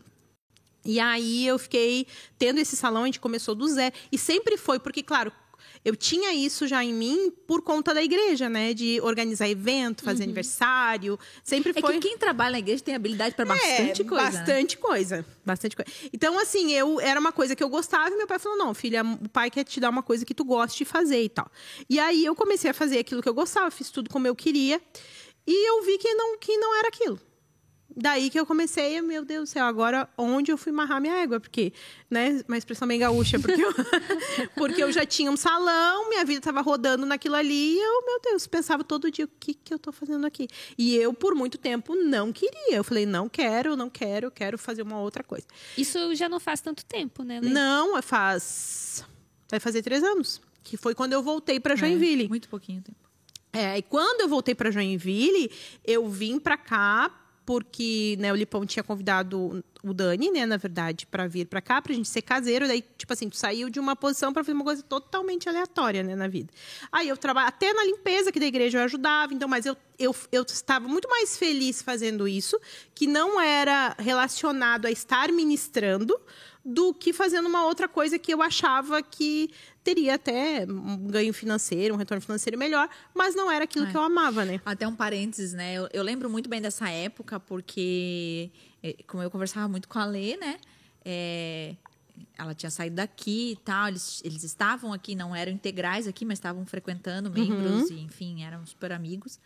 E 0.86 0.98
aí 1.00 1.46
eu 1.46 1.60
fiquei 1.60 2.08
tendo 2.40 2.60
esse 2.60 2.78
salão, 2.78 3.04
a 3.04 3.06
gente 3.06 3.20
começou 3.20 3.54
do 3.54 3.68
zero. 3.68 3.94
E 4.12 4.18
sempre 4.18 4.56
foi, 4.56 4.80
porque, 4.80 5.04
claro, 5.04 5.32
eu 5.84 5.96
tinha 5.96 6.34
isso 6.34 6.68
já 6.68 6.84
em 6.84 6.94
mim 6.94 7.32
por 7.48 7.62
conta 7.62 7.94
da 7.94 8.04
igreja, 8.04 8.48
né? 8.48 8.74
De 8.74 9.02
organizar 9.02 9.50
evento, 9.50 10.04
fazer 10.04 10.20
uhum. 10.20 10.26
aniversário. 10.26 11.20
Sempre 11.44 11.74
foi. 11.74 11.96
É 11.96 12.00
que 12.00 12.08
quem 12.08 12.18
trabalha 12.18 12.52
na 12.52 12.60
igreja 12.60 12.84
tem 12.84 12.94
habilidade 12.94 13.36
para 13.36 13.46
bastante 13.46 14.02
é, 14.02 14.06
coisa. 14.06 14.32
Né? 14.32 14.38
Bastante 14.38 14.78
coisa. 14.78 15.26
Bastante 15.44 15.76
coisa. 15.76 15.92
Então, 16.14 16.40
assim, 16.40 16.72
eu 16.72 17.00
era 17.02 17.20
uma 17.20 17.32
coisa 17.32 17.56
que 17.56 17.64
eu 17.64 17.70
gostava 17.70 18.14
e 18.14 18.18
meu 18.18 18.28
pai 18.28 18.38
falou: 18.38 18.58
não, 18.58 18.74
filha, 18.74 19.04
o 19.04 19.30
pai 19.30 19.50
quer 19.50 19.64
te 19.64 19.80
dar 19.80 19.90
uma 19.90 20.04
coisa 20.04 20.24
que 20.24 20.34
tu 20.34 20.46
goste 20.46 20.80
de 20.80 20.86
fazer 20.86 21.24
e 21.24 21.30
tal. 21.30 21.50
E 21.90 22.00
aí 22.00 22.26
eu 22.26 22.36
comecei 22.36 22.70
a 22.70 22.74
fazer 22.74 23.00
aquilo 23.00 23.22
que 23.22 23.30
eu 23.30 23.34
gostava, 23.34 23.72
fiz 23.72 23.90
tudo 23.90 24.10
como 24.10 24.28
eu 24.28 24.36
queria. 24.36 24.80
E 25.48 25.70
eu 25.70 25.84
vi 25.84 25.98
que 25.98 26.14
não, 26.14 26.38
que 26.38 26.56
não 26.58 26.78
era 26.78 26.90
aquilo. 26.90 27.20
Daí 27.96 28.30
que 28.30 28.40
eu 28.40 28.46
comecei, 28.46 29.02
meu 29.02 29.26
Deus 29.26 29.50
do 29.50 29.54
céu, 29.54 29.66
agora 29.66 30.10
onde 30.18 30.52
eu 30.52 30.58
fui 30.58 30.72
marrar 30.72 31.02
minha 31.02 31.16
égua? 31.16 31.40
Porque, 31.40 31.74
né, 32.10 32.42
uma 32.48 32.58
expressão 32.58 32.88
bem 32.88 33.00
gaúcha, 33.00 33.40
porque 33.40 33.62
eu, 33.62 33.74
porque 34.56 34.84
eu 34.84 34.92
já 34.92 35.06
tinha 35.06 35.30
um 35.30 35.36
salão, 35.36 36.08
minha 36.10 36.24
vida 36.24 36.40
estava 36.40 36.62
rodando 36.62 37.06
naquilo 37.06 37.36
ali, 37.36 37.76
e 37.76 37.80
eu, 37.80 38.06
meu 38.06 38.20
Deus, 38.22 38.48
pensava 38.48 38.84
todo 38.84 39.12
dia, 39.12 39.26
o 39.26 39.30
que, 39.40 39.54
que 39.54 39.74
eu 39.74 39.78
estou 39.78 39.92
fazendo 39.92 40.26
aqui? 40.26 40.48
E 40.78 40.96
eu, 40.96 41.14
por 41.14 41.36
muito 41.36 41.58
tempo, 41.58 41.96
não 41.96 42.32
queria. 42.32 42.78
Eu 42.78 42.84
falei, 42.84 43.06
não 43.06 43.28
quero, 43.28 43.76
não 43.76 43.90
quero, 43.90 44.32
quero 44.32 44.58
fazer 44.58 44.82
uma 44.82 45.00
outra 45.00 45.24
coisa. 45.24 45.46
Isso 45.78 46.16
já 46.16 46.30
não 46.30 46.40
faz 46.40 46.62
tanto 46.62 46.86
tempo, 46.86 47.24
né? 47.24 47.40
Lê? 47.42 47.50
Não, 47.50 48.02
faz. 48.02 49.06
Vai 49.50 49.60
fazer 49.60 49.82
três 49.82 50.04
anos. 50.04 50.42
Que 50.64 50.78
foi 50.78 50.94
quando 50.94 51.14
eu 51.14 51.24
voltei 51.24 51.60
para 51.60 51.74
é, 51.74 51.78
Joinville. 51.78 52.26
É, 52.26 52.30
muito 52.30 52.48
pouquinho 52.48 52.82
tempo. 52.82 53.00
É, 53.54 53.78
e 53.78 53.82
quando 53.82 54.22
eu 54.22 54.30
voltei 54.30 54.56
para 54.56 54.72
Joinville, 54.72 55.52
eu 55.84 56.08
vim 56.08 56.40
para 56.40 56.56
cá 56.56 57.21
porque 57.46 58.16
né, 58.20 58.32
o 58.32 58.36
Lipão 58.36 58.66
tinha 58.66 58.84
convidado 58.84 59.64
o 59.84 59.94
Dani, 59.94 60.30
né, 60.30 60.46
na 60.46 60.58
verdade, 60.58 61.06
para 61.08 61.28
vir 61.28 61.48
para 61.48 61.60
cá, 61.62 61.82
pra 61.82 61.94
gente 61.94 62.08
ser 62.08 62.22
caseiro. 62.22 62.68
Daí, 62.68 62.84
tipo 62.98 63.12
assim, 63.12 63.30
tu 63.30 63.38
saiu 63.38 63.70
de 63.70 63.80
uma 63.80 63.96
posição 63.96 64.32
para 64.32 64.44
fazer 64.44 64.54
uma 64.54 64.64
coisa 64.64 64.84
totalmente 64.84 65.50
aleatória, 65.50 66.04
né, 66.04 66.16
na 66.16 66.28
vida. 66.28 66.54
Aí 66.92 67.10
eu 67.10 67.18
trabalho 67.18 67.48
até 67.48 67.74
na 67.74 67.84
limpeza 67.84 68.30
aqui 68.30 68.40
da 68.40 68.46
igreja 68.46 68.78
eu 68.80 68.84
ajudava, 68.84 69.34
então, 69.34 69.50
mas 69.50 69.66
eu, 69.66 69.76
eu, 69.98 70.16
eu 70.32 70.44
estava 70.44 70.88
muito 70.88 71.10
mais 71.10 71.38
feliz 71.38 71.82
fazendo 71.82 72.28
isso, 72.28 72.60
que 72.94 73.08
não 73.08 73.42
era 73.42 73.96
relacionado 73.98 74.86
a 74.86 74.92
estar 74.92 75.32
ministrando, 75.32 76.20
do 76.64 76.94
que 76.94 77.12
fazendo 77.12 77.48
uma 77.48 77.66
outra 77.66 77.88
coisa 77.88 78.20
que 78.20 78.32
eu 78.32 78.42
achava 78.42 79.02
que 79.02 79.50
teria 79.84 80.16
até 80.16 80.66
um 80.68 81.08
ganho 81.08 81.34
financeiro, 81.34 81.94
um 81.94 81.98
retorno 81.98 82.22
financeiro 82.22 82.58
melhor, 82.58 82.90
mas 83.14 83.36
não 83.36 83.52
era 83.52 83.64
aquilo 83.64 83.88
é. 83.88 83.92
que 83.92 83.98
eu 83.98 84.02
amava, 84.02 84.46
né? 84.46 84.62
Até 84.66 84.88
um 84.88 84.96
parênteses, 84.96 85.54
né? 85.54 85.74
Eu, 85.74 85.90
eu, 85.92 86.04
lembro 86.04 86.30
muito 86.30 86.50
bem 86.50 86.62
dessa 86.62 86.90
época, 86.90 87.40
porque, 87.40 88.52
é, 88.84 88.96
como 89.08 89.24
eu 89.24 89.32
conversava 89.32 89.68
muito 89.68 89.88
com 89.88 90.00
a 90.00 90.06
Lê, 90.06 90.38
né? 90.38 90.58
É, 91.04 91.76
ela 92.38 92.54
tinha 92.54 92.70
saído 92.70 92.98
daqui 92.98 93.54
e 93.54 93.56
tal, 93.58 93.88
eles, 93.88 94.22
eles 94.24 94.44
estavam 94.44 94.94
aqui, 94.94 95.16
não 95.16 95.36
eram 95.36 95.52
integrais 95.52 96.08
aqui, 96.08 96.26
mas 96.26 96.38
estavam 96.38 96.66
frequentando 96.66 97.30
membros, 97.32 97.90
uhum. 97.90 97.98
e, 97.98 98.02
enfim, 98.02 98.44
eram 98.44 98.66
super 98.66 98.92
amigos. 98.92 99.40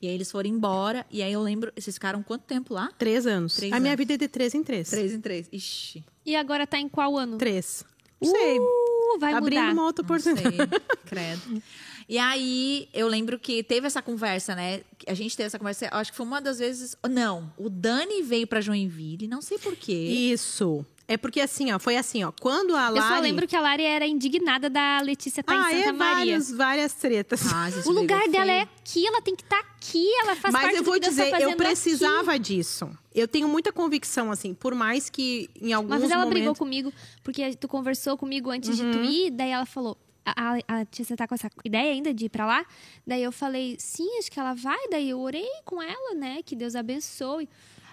E 0.00 0.08
aí 0.08 0.14
eles 0.14 0.30
foram 0.32 0.50
embora. 0.50 1.06
E 1.12 1.22
aí 1.22 1.32
eu 1.32 1.40
lembro. 1.40 1.72
Vocês 1.78 1.94
ficaram 1.94 2.24
quanto 2.24 2.42
tempo 2.42 2.74
lá? 2.74 2.90
Três 2.98 3.24
anos. 3.24 3.54
Três 3.54 3.72
a 3.72 3.76
anos. 3.76 3.84
minha 3.84 3.96
vida 3.96 4.14
é 4.14 4.16
de 4.16 4.26
três 4.26 4.52
em 4.52 4.64
três. 4.64 4.90
Três 4.90 5.12
em 5.12 5.20
três. 5.20 5.48
Ixi. 5.52 6.04
E 6.26 6.34
agora 6.34 6.66
tá 6.66 6.76
em 6.76 6.88
qual 6.88 7.16
ano? 7.16 7.38
Três. 7.38 7.84
Não 8.20 8.28
sei. 8.28 8.58
Uh, 9.14 9.18
vai 9.18 9.32
Abrindo 9.32 9.60
mudar. 9.60 9.72
uma 9.72 9.84
outra 9.84 10.04
oportunidade. 10.04 10.56
Credo. 11.06 11.62
E 12.08 12.18
aí, 12.18 12.88
eu 12.92 13.08
lembro 13.08 13.38
que 13.38 13.62
teve 13.62 13.86
essa 13.86 14.02
conversa, 14.02 14.54
né? 14.54 14.82
A 15.06 15.14
gente 15.14 15.36
teve 15.36 15.46
essa 15.46 15.58
conversa, 15.58 15.88
acho 15.92 16.10
que 16.10 16.16
foi 16.16 16.26
uma 16.26 16.40
das 16.40 16.58
vezes. 16.58 16.96
Não, 17.08 17.52
o 17.56 17.70
Dani 17.70 18.22
veio 18.22 18.46
para 18.46 18.60
Joinville, 18.60 19.26
não 19.26 19.40
sei 19.40 19.58
porquê. 19.58 19.92
Isso. 19.92 20.84
É 21.08 21.16
porque 21.16 21.40
assim, 21.40 21.72
ó, 21.72 21.78
foi 21.78 21.96
assim, 21.96 22.24
ó, 22.24 22.32
quando 22.40 22.74
a 22.74 22.88
Lari... 22.88 22.98
Eu 22.98 23.16
só 23.16 23.20
lembro 23.20 23.46
que 23.46 23.56
a 23.56 23.60
Lari 23.60 23.82
era 23.82 24.06
indignada 24.06 24.70
da 24.70 25.00
Letícia 25.00 25.40
estar 25.40 25.52
tá 25.52 25.66
ah, 25.66 25.72
em 25.72 25.76
Santa 25.76 25.88
é 25.88 25.92
Maria. 25.92 26.16
Várias, 26.16 26.50
várias 26.52 26.94
tretas. 26.94 27.52
Ah, 27.52 27.68
o 27.86 27.90
lugar 27.90 28.28
dela 28.28 28.46
feio. 28.46 28.58
é 28.58 28.62
aqui, 28.62 29.06
ela 29.06 29.20
tem 29.20 29.34
que 29.34 29.42
estar 29.42 29.62
tá 29.62 29.68
aqui, 29.76 30.06
ela 30.20 30.36
faz 30.36 30.52
Mas 30.52 30.62
parte 30.62 30.76
eu 30.76 30.84
vou 30.84 30.98
tá 30.98 31.08
dizer, 31.08 31.40
eu 31.40 31.56
precisava 31.56 32.32
aqui. 32.32 32.40
disso. 32.40 32.88
Eu 33.14 33.28
tenho 33.28 33.48
muita 33.48 33.72
convicção, 33.72 34.30
assim, 34.30 34.54
por 34.54 34.74
mais 34.74 35.10
que 35.10 35.50
em 35.60 35.72
alguns 35.72 35.90
momentos... 35.90 36.02
Mas 36.02 36.10
ela 36.10 36.24
momentos... 36.24 36.40
brigou 36.40 36.54
comigo, 36.54 36.92
porque 37.22 37.54
tu 37.56 37.68
conversou 37.68 38.16
comigo 38.16 38.50
antes 38.50 38.78
uhum. 38.78 38.90
de 38.90 38.96
tu 38.96 39.02
uhum. 39.02 39.10
ir, 39.10 39.30
daí 39.30 39.50
ela 39.50 39.66
falou... 39.66 39.98
A, 40.24 40.56
a, 40.68 40.84
tia, 40.84 41.04
você 41.04 41.16
tá 41.16 41.26
com 41.26 41.34
essa 41.34 41.50
ideia 41.64 41.90
ainda 41.90 42.14
de 42.14 42.26
ir 42.26 42.28
pra 42.28 42.46
lá? 42.46 42.64
Daí 43.04 43.24
eu 43.24 43.32
falei, 43.32 43.76
sim, 43.80 44.06
acho 44.20 44.30
que 44.30 44.38
ela 44.38 44.54
vai. 44.54 44.78
Daí 44.88 45.10
eu 45.10 45.18
orei 45.18 45.50
com 45.64 45.82
ela, 45.82 46.14
né? 46.14 46.44
Que 46.44 46.54
Deus 46.54 46.76
abençoe. 46.76 47.48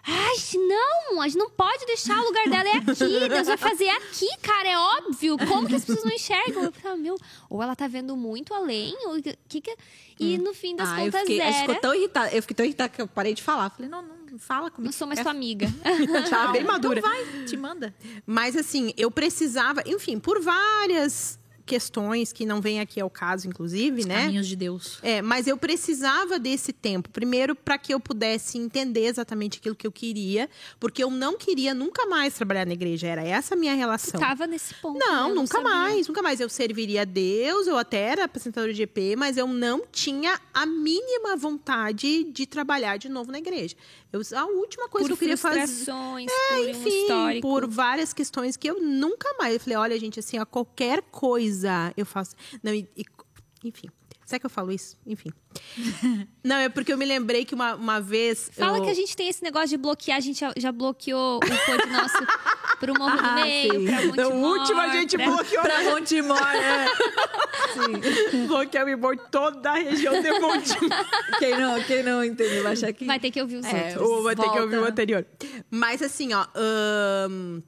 Ai, 0.06 0.36
não, 0.56 1.22
a 1.22 1.27
gente 1.27 1.38
não 1.38 1.50
pode 1.50 1.86
deixar 1.86 2.20
o 2.20 2.25
lugar 2.25 2.50
dela 2.50 2.70
é 2.70 2.77
aqui. 2.77 3.29
Deus 3.29 3.48
vai 3.48 3.58
fazer 3.58 3.89
aqui, 3.89 4.27
cara, 4.41 4.70
é 4.70 4.77
óbvio. 4.77 5.38
Como 5.38 5.68
que 5.68 5.75
as 5.75 5.86
pessoas 5.86 6.06
não 6.06 6.12
enxergam? 6.12 6.63
Eu 6.63 6.72
falei, 6.72 6.98
meu, 6.98 7.18
ou 7.50 7.62
ela 7.62 7.75
tá 7.75 7.88
vendo 7.88 8.15
muito 8.15 8.53
além, 8.53 8.96
ou 9.08 9.22
que 9.48 9.62
que... 9.62 9.75
E 10.20 10.38
hum. 10.38 10.44
no 10.44 10.53
fim 10.53 10.75
das 10.75 10.89
ah, 10.89 10.96
contas 10.98 11.13
eu 11.13 11.20
fiquei, 11.22 11.39
era... 11.39 11.53
Ficou 11.60 11.75
tão 11.75 11.96
irritada, 11.96 12.36
eu 12.36 12.41
fiquei 12.41 12.56
tão 12.56 12.65
irritada 12.65 12.89
que 12.89 13.01
eu 13.01 13.08
parei 13.08 13.34
de 13.34 13.41
falar. 13.41 13.70
Falei, 13.70 13.89
não, 13.89 14.01
não 14.01 14.38
fala 14.38 14.70
comigo. 14.70 14.86
Não 14.86 14.91
sou 14.91 15.08
mais 15.08 15.20
é. 15.20 15.24
tua 15.24 15.32
amiga. 15.32 15.68
Já 16.29 16.48
bem 16.48 16.63
madura. 16.63 17.00
Então 17.00 17.10
vai, 17.10 17.46
te 17.46 17.58
manda. 17.58 17.96
Mas 18.25 18.56
assim, 18.56 18.94
eu 18.98 19.10
precisava, 19.10 19.82
enfim, 19.86 20.20
por 20.20 20.41
várias 20.41 21.38
questões 21.70 22.34
que 22.34 22.48
não 22.48 22.60
vêm 22.60 22.80
aqui 22.80 23.00
ao 23.00 23.12
caso, 23.12 23.48
inclusive, 23.48 24.04
né? 24.04 24.24
Caminhos 24.24 24.48
de 24.48 24.56
Deus. 24.56 24.98
É, 25.04 25.22
mas 25.22 25.46
eu 25.46 25.56
precisava 25.56 26.40
desse 26.40 26.74
tempo. 26.74 27.12
Primeiro, 27.12 27.56
para 27.56 27.78
que 27.78 27.94
eu 27.94 28.00
pudesse 28.00 28.58
entender 28.58 29.06
exatamente 29.06 29.60
aquilo 29.60 29.76
que 29.76 29.86
eu 29.86 29.92
queria, 29.92 30.50
porque 30.80 31.04
eu 31.04 31.12
não 31.12 31.38
queria 31.38 31.76
nunca 31.76 32.08
mais 32.08 32.34
trabalhar 32.34 32.66
na 32.66 32.74
igreja. 32.74 33.06
Era 33.06 33.24
essa 33.24 33.54
a 33.54 33.58
minha 33.58 33.76
relação. 33.76 34.20
Tava 34.20 34.48
nesse 34.48 34.74
ponto. 34.74 34.98
Não, 34.98 35.26
né? 35.26 35.32
Eu 35.32 35.36
nunca 35.36 35.58
sabia. 35.58 35.70
mais, 35.70 36.08
nunca 36.08 36.22
mais. 36.24 36.40
Eu 36.40 36.50
serviria 36.50 37.04
a 37.04 37.06
Deus, 37.06 37.68
eu 37.68 37.78
até 37.78 38.00
era 38.00 38.24
apresentadora 38.24 38.74
de 38.74 38.82
EP, 38.82 39.16
mas 39.16 39.38
eu 39.38 39.46
não 39.46 39.84
tinha 39.92 40.40
a 40.52 40.66
mínima 40.66 41.36
vontade 41.36 42.24
de 42.24 42.48
trabalhar 42.48 42.98
de 42.98 43.10
novo 43.10 43.32
na 43.32 43.38
igreja. 43.38 43.76
Eu, 44.12 44.22
a 44.36 44.46
última 44.46 44.89
coisa 44.89 45.08
Por 45.08 45.10
que 45.10 45.13
eu 45.13 45.18
queria 45.18 45.38
fazer. 45.38 45.68
frustrações, 45.68 46.32
por 46.50 46.70
Enfim, 46.70 47.42
por 47.42 47.68
várias 47.70 48.12
questões 48.12 48.58
que 48.58 48.68
eu 48.70 48.82
nunca 48.82 49.34
mais. 49.38 49.54
Eu 49.54 49.60
falei, 49.60 49.78
olha, 49.78 50.00
gente, 50.00 50.20
assim, 50.20 50.39
ó, 50.39 50.46
qualquer 50.46 51.01
coisa 51.04 51.94
eu 51.96 52.06
faço. 52.06 52.36
Não, 52.63 52.74
e- 52.74 52.89
e- 52.98 53.06
enfim. 53.63 53.88
Será 54.30 54.40
que 54.40 54.46
eu 54.46 54.50
falo 54.52 54.72
isso? 54.72 54.96
Enfim. 55.08 55.32
Não, 56.46 56.58
é 56.58 56.70
porque 56.70 56.94
eu 56.94 56.98
me 57.00 57.04
lembrei 57.06 57.44
que 57.44 57.56
uma, 57.56 57.74
uma 57.74 58.00
vez. 58.00 58.48
Fala 58.54 58.78
eu... 58.78 58.84
que 58.84 58.90
a 58.92 58.94
gente 58.94 59.18
tem 59.18 59.28
esse 59.28 59.42
negócio 59.44 59.70
de 59.70 59.78
bloquear, 59.78 60.18
a 60.18 60.20
gente 60.20 60.40
já, 60.40 60.54
já 60.56 60.72
bloqueou 60.72 61.38
o 61.38 61.40
pod 61.40 61.90
nosso 61.92 62.16
pro 62.80 62.94
Morro 62.94 63.18
do 63.18 63.26
Ah, 63.26 63.34
Meio, 63.34 63.74
sim. 63.74 63.86
pra 63.88 64.06
Montemor. 64.06 64.34
No 64.36 64.48
último 64.60 64.80
a 64.82 64.88
gente 64.90 65.18
pra... 65.18 65.26
bloqueou. 65.32 65.64
Pra 65.64 65.84
Montemor, 65.84 66.38
é. 66.56 66.86
Sim. 67.74 68.46
Bloqueou 68.46 68.88
e 68.88 68.94
embora 68.94 69.18
toda 69.32 69.72
a 69.72 69.76
região 69.80 70.22
de 70.22 70.32
Montemor. 70.40 71.06
Quem 71.40 71.58
não, 71.60 71.84
quem 71.84 72.04
não 72.04 72.24
entendeu, 72.24 72.62
vai 72.62 72.74
achar 72.74 72.94
que... 72.94 73.06
Vai 73.06 73.20
ter 73.20 73.32
que 73.32 73.42
ouvir 73.42 73.56
os 73.56 73.66
É, 73.66 73.96
outros. 73.96 74.08
Ou 74.10 74.22
vai 74.24 74.36
ter 74.36 74.44
que 74.44 74.48
Volta. 74.50 74.62
ouvir 74.64 74.78
o 74.78 74.86
anterior. 74.86 75.26
Mas 75.72 76.04
assim, 76.04 76.34
ó. 76.36 76.46
ahn, 76.56 77.62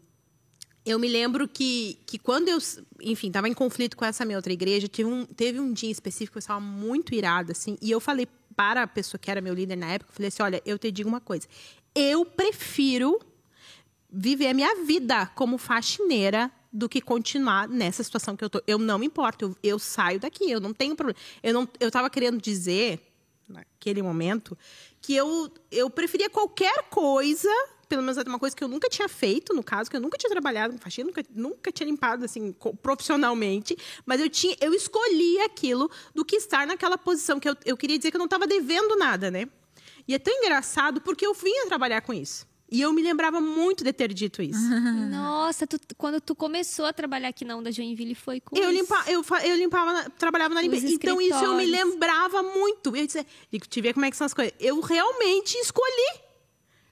eu 0.86 0.98
me 0.98 1.08
lembro 1.08 1.48
que, 1.48 2.00
que 2.06 2.18
quando 2.18 2.48
eu, 2.48 2.58
enfim, 3.02 3.28
estava 3.28 3.48
em 3.48 3.54
conflito 3.54 3.96
com 3.96 4.04
essa 4.04 4.26
minha 4.26 4.38
outra 4.38 4.52
igreja, 4.52 4.88
teve 4.90 5.10
um, 5.10 5.26
teve 5.26 5.60
um 5.60 5.72
dia 5.72 5.92
específico 5.92 6.34
que 6.34 6.38
eu 6.38 6.42
estava 6.42 6.60
muito 6.60 7.14
irada, 7.14 7.52
assim, 7.52 7.78
e 7.82 7.92
eu 7.92 8.00
falei 8.00 8.28
para 8.56 8.84
a 8.84 8.88
pessoa 8.88 9.20
que 9.20 9.30
era 9.30 9.42
meu 9.42 9.54
líder 9.54 9.76
na 9.76 9.92
época, 9.92 10.12
eu 10.12 10.16
falei 10.16 10.28
assim, 10.28 10.44
olha, 10.44 10.62
eu 10.66 10.78
te 10.78 10.92
digo 10.92 11.08
uma 11.08 11.22
coisa, 11.22 11.48
eu 11.94 12.26
prefiro 12.26 13.20
viver 14.12 14.48
a 14.48 14.54
minha 14.54 14.84
vida 14.84 15.28
como 15.28 15.58
faxineira 15.58 16.52
do 16.72 16.88
que 16.88 17.02
continuar 17.02 17.68
nessa 17.68 18.04
situação 18.04 18.36
que 18.36 18.44
eu 18.44 18.50
tô. 18.50 18.62
Eu 18.66 18.78
não 18.78 18.98
me 18.98 19.06
importo, 19.06 19.46
eu, 19.46 19.72
eu 19.72 19.80
saio 19.80 20.20
daqui, 20.20 20.50
eu 20.50 20.60
não 20.60 20.74
tenho 20.74 20.96
problema. 20.96 21.20
Eu 21.44 21.54
não, 21.54 21.68
eu 21.80 21.88
estava 21.88 22.10
querendo 22.10 22.42
dizer 22.42 23.00
naquele 23.48 24.02
momento 24.02 24.58
que 25.02 25.14
eu 25.14 25.52
eu 25.70 25.90
preferia 25.90 26.30
qualquer 26.30 26.84
coisa, 26.90 27.50
pelo 27.92 28.02
menos 28.04 28.18
uma 28.26 28.40
coisa 28.40 28.56
que 28.56 28.64
eu 28.64 28.70
nunca 28.70 28.88
tinha 28.88 29.10
feito, 29.10 29.54
no 29.54 29.62
caso, 29.62 29.90
que 29.90 29.98
eu 29.98 30.00
nunca 30.00 30.18
tinha 30.18 30.30
trabalhado 30.30 30.74
com 30.74 30.80
faxina, 30.80 31.08
nunca, 31.08 31.24
nunca 31.36 31.72
tinha 31.74 31.86
limpado 31.86 32.24
assim 32.24 32.54
profissionalmente, 32.82 33.76
mas 34.06 34.22
eu 34.22 34.30
tinha 34.30 34.56
eu 34.62 34.74
escolhi 34.74 35.40
aquilo 35.42 35.92
do 36.16 36.24
que 36.24 36.38
estar 36.38 36.66
naquela 36.66 36.98
posição 36.98 37.38
que 37.38 37.50
eu, 37.50 37.56
eu 37.66 37.76
queria 37.76 37.98
dizer 37.98 38.10
que 38.12 38.16
eu 38.16 38.20
não 38.20 38.26
estava 38.28 38.48
devendo 38.48 38.96
nada, 38.96 39.30
né? 39.30 39.46
E 40.08 40.14
é 40.16 40.20
tão 40.20 40.34
engraçado 40.34 41.02
porque 41.02 41.26
eu 41.26 41.34
vinha 41.34 41.66
trabalhar 41.68 42.02
com 42.02 42.14
isso. 42.14 42.50
E 42.72 42.80
eu 42.80 42.94
me 42.94 43.02
lembrava 43.02 43.42
muito 43.42 43.84
de 43.84 43.92
ter 43.92 44.14
dito 44.14 44.42
isso. 44.42 44.62
Nossa, 45.12 45.68
tu- 45.68 45.78
quando 45.98 46.22
tu 46.22 46.34
começou 46.34 46.86
a 46.86 46.94
trabalhar 46.94 47.28
aqui 47.28 47.44
na 47.44 47.58
Onda 47.58 47.70
Joinville, 47.72 48.16
foi 48.16 48.40
com 48.40 48.56
Eu, 48.56 48.72
isso. 48.72 48.80
limpa, 48.82 49.04
eu, 49.08 49.26
eu 49.44 49.56
limpava, 49.58 50.10
trabalhava 50.12 50.54
na 50.56 50.62
limpeza. 50.62 50.88
Então, 50.88 51.20
isso 51.22 51.44
eu 51.44 51.56
me 51.56 51.66
lembrava 51.66 52.42
muito. 52.42 52.96
Eu 52.96 53.06
disse, 53.06 53.26
ver 53.82 53.94
como 53.94 54.06
é 54.06 54.10
que 54.12 54.16
são 54.16 54.26
as 54.26 54.34
coisas. 54.34 54.54
Eu 54.60 54.80
realmente 54.80 55.56
escolhi 55.58 56.22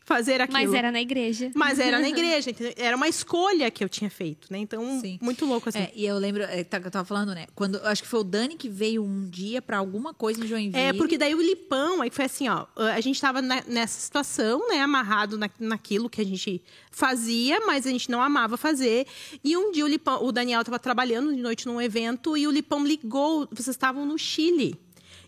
fazer 0.10 0.42
aquilo. 0.42 0.60
Mas 0.60 0.74
era 0.74 0.92
na 0.92 1.00
igreja. 1.00 1.52
Mas 1.54 1.78
era 1.78 2.00
na 2.00 2.10
igreja, 2.10 2.50
entendeu? 2.50 2.74
Era 2.76 2.98
uma 2.98 3.08
escolha 3.08 3.70
que 3.70 3.84
eu 3.84 3.88
tinha 3.88 4.10
feito, 4.10 4.48
né? 4.52 4.58
Então, 4.58 5.00
Sim. 5.00 5.20
muito 5.22 5.46
louco, 5.46 5.70
assim. 5.70 5.78
É, 5.78 5.92
e 5.96 6.04
eu 6.04 6.18
lembro, 6.18 6.42
é, 6.42 6.64
tá, 6.64 6.80
que 6.80 6.88
eu 6.88 6.92
tava 6.92 7.06
falando, 7.06 7.36
né? 7.36 7.46
Quando, 7.54 7.76
acho 7.86 8.02
que 8.02 8.08
foi 8.10 8.20
o 8.22 8.24
Dani 8.24 8.56
que 8.58 8.68
veio 8.68 9.04
um 9.04 9.30
dia 9.30 9.62
pra 9.62 9.78
alguma 9.78 10.12
coisa 10.12 10.44
em 10.44 10.48
Joinville. 10.48 10.84
É, 10.84 10.94
porque 10.94 11.16
daí 11.16 11.36
o 11.36 11.42
Lipão, 11.42 12.02
aí 12.02 12.10
foi 12.10 12.26
assim, 12.26 12.50
ó, 12.50 12.66
a 12.76 13.00
gente 13.00 13.22
tava 13.22 13.40
na- 13.40 13.64
nessa 13.68 14.00
situação, 14.02 14.68
né, 14.68 14.82
amarrado 14.82 15.38
na, 15.38 15.48
naquilo 15.60 16.10
que 16.10 16.20
a 16.20 16.26
gente 16.26 16.60
fazia, 16.90 17.60
mas 17.68 17.86
a 17.86 17.92
gente 17.92 18.10
não 18.10 18.20
amava 18.22 18.58
fazer. 18.58 19.06
E 19.44 19.56
um 19.56 19.72
dia 19.72 19.86
o 19.86 19.88
Lipão, 19.88 20.24
o 20.26 20.32
Daniel 20.32 20.64
tava 20.64 20.80
trabalhando 20.80 21.34
de 21.36 21.42
noite 21.42 21.68
num 21.68 21.80
evento 21.80 22.36
e 22.36 22.48
o 22.48 22.52
Lipão 22.52 22.84
ligou, 22.84 23.48
vocês 23.52 23.68
estavam 23.70 24.06
no 24.08 24.18
Chile. 24.18 24.76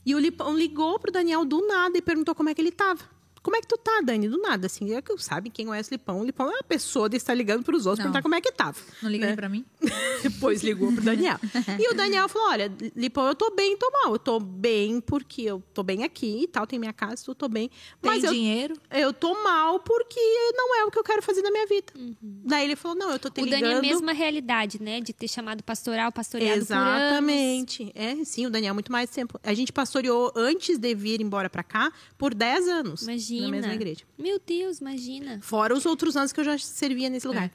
E 0.03 0.15
o 0.15 0.19
Lipão 0.19 0.57
ligou 0.57 0.97
pro 0.97 1.11
Daniel 1.11 1.45
do 1.45 1.67
nada 1.67 1.95
e 1.95 2.01
perguntou 2.01 2.33
como 2.33 2.49
é 2.49 2.55
que 2.55 2.61
ele 2.61 2.71
tava. 2.71 3.01
Como 3.43 3.55
é 3.55 3.61
que 3.61 3.67
tu 3.67 3.77
tá, 3.77 4.01
Dani? 4.03 4.29
Do 4.29 4.37
nada, 4.37 4.67
assim. 4.67 4.93
É 4.93 5.01
que 5.01 5.11
eu 5.11 5.17
sabe 5.17 5.49
quem 5.49 5.65
conhece 5.65 5.89
o 5.89 5.93
Lipão. 5.93 6.19
O 6.21 6.23
Lipão 6.23 6.47
é 6.47 6.55
uma 6.55 6.63
pessoa 6.63 7.09
de 7.09 7.17
estar 7.17 7.33
ligando 7.33 7.63
pros 7.63 7.85
outros, 7.85 7.99
Não. 7.99 8.11
perguntar 8.11 8.21
como 8.21 8.35
é 8.35 8.41
que 8.41 8.51
tava. 8.51 8.77
Não 9.01 9.09
liga 9.09 9.27
né? 9.27 9.35
pra 9.35 9.49
mim? 9.49 9.65
Depois 10.21 10.61
ligou 10.61 10.93
pro 10.93 11.01
Daniel. 11.03 11.39
E 11.79 11.91
o 11.91 11.95
Daniel 11.95 12.29
falou: 12.29 12.49
olha, 12.49 12.71
Lipão, 12.95 13.27
eu 13.27 13.33
tô 13.35 13.49
bem, 13.51 13.75
tô 13.77 13.89
mal. 13.91 14.13
Eu 14.13 14.19
tô 14.19 14.39
bem 14.39 15.01
porque 15.01 15.41
eu 15.41 15.63
tô 15.73 15.81
bem 15.81 16.03
aqui 16.03 16.43
e 16.43 16.47
tal, 16.47 16.67
tem 16.67 16.77
minha 16.77 16.93
casa, 16.93 17.23
eu 17.27 17.33
tô 17.33 17.47
bem. 17.49 17.69
Tem 17.69 18.11
Mas 18.11 18.23
eu, 18.23 18.31
dinheiro? 18.31 18.75
eu 18.91 19.11
tô 19.11 19.33
mal 19.43 19.79
porque 19.79 20.19
não 20.55 20.75
é 20.79 20.85
o 20.85 20.91
que 20.91 20.99
eu 20.99 21.03
quero 21.03 21.21
fazer 21.23 21.41
na 21.41 21.49
minha 21.49 21.65
vida. 21.65 21.93
Daí 22.21 22.65
ele 22.65 22.75
falou: 22.75 22.95
não, 22.95 23.11
eu 23.11 23.17
tô 23.17 23.29
te 23.29 23.41
O 23.41 23.45
ligando. 23.45 23.61
Dani 23.61 23.73
é 23.73 23.77
a 23.77 23.81
mesma 23.81 24.11
realidade, 24.13 24.81
né? 24.81 25.01
De 25.01 25.13
ter 25.13 25.27
chamado 25.27 25.63
pastoral, 25.63 26.11
pastoreado 26.11 26.63
por 26.65 26.73
anos. 26.73 27.01
Exatamente. 27.01 27.91
É, 27.95 28.23
sim, 28.23 28.45
o 28.45 28.49
Daniel 28.49 28.73
muito 28.75 28.91
mais 28.91 29.09
tempo. 29.09 29.39
A 29.43 29.53
gente 29.53 29.73
pastoreou 29.73 30.31
antes 30.35 30.77
de 30.77 30.93
vir 30.93 31.21
embora 31.21 31.49
pra 31.49 31.63
cá 31.63 31.91
por 32.17 32.35
10 32.35 32.67
anos. 32.67 33.01
Imagina. 33.01 33.30
Na 33.39 33.47
mesma 33.49 33.73
igreja. 33.73 34.01
Meu 34.17 34.39
Deus, 34.45 34.79
imagina. 34.79 35.39
Fora 35.41 35.73
os 35.73 35.85
outros 35.85 36.17
anos 36.17 36.33
que 36.33 36.39
eu 36.39 36.43
já 36.43 36.57
servia 36.57 37.09
nesse 37.09 37.27
lugar. 37.27 37.49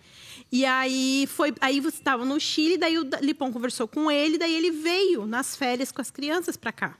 E 0.50 0.64
aí 0.64 1.26
foi. 1.28 1.52
Aí 1.60 1.80
você 1.80 1.98
estava 1.98 2.24
no 2.24 2.40
Chile, 2.40 2.78
daí 2.78 2.96
o 2.98 3.06
Lipão 3.20 3.52
conversou 3.52 3.86
com 3.86 4.10
ele, 4.10 4.38
daí 4.38 4.54
ele 4.54 4.70
veio 4.70 5.26
nas 5.26 5.54
férias 5.56 5.92
com 5.92 6.00
as 6.00 6.10
crianças 6.10 6.56
pra 6.56 6.72
cá. 6.72 6.96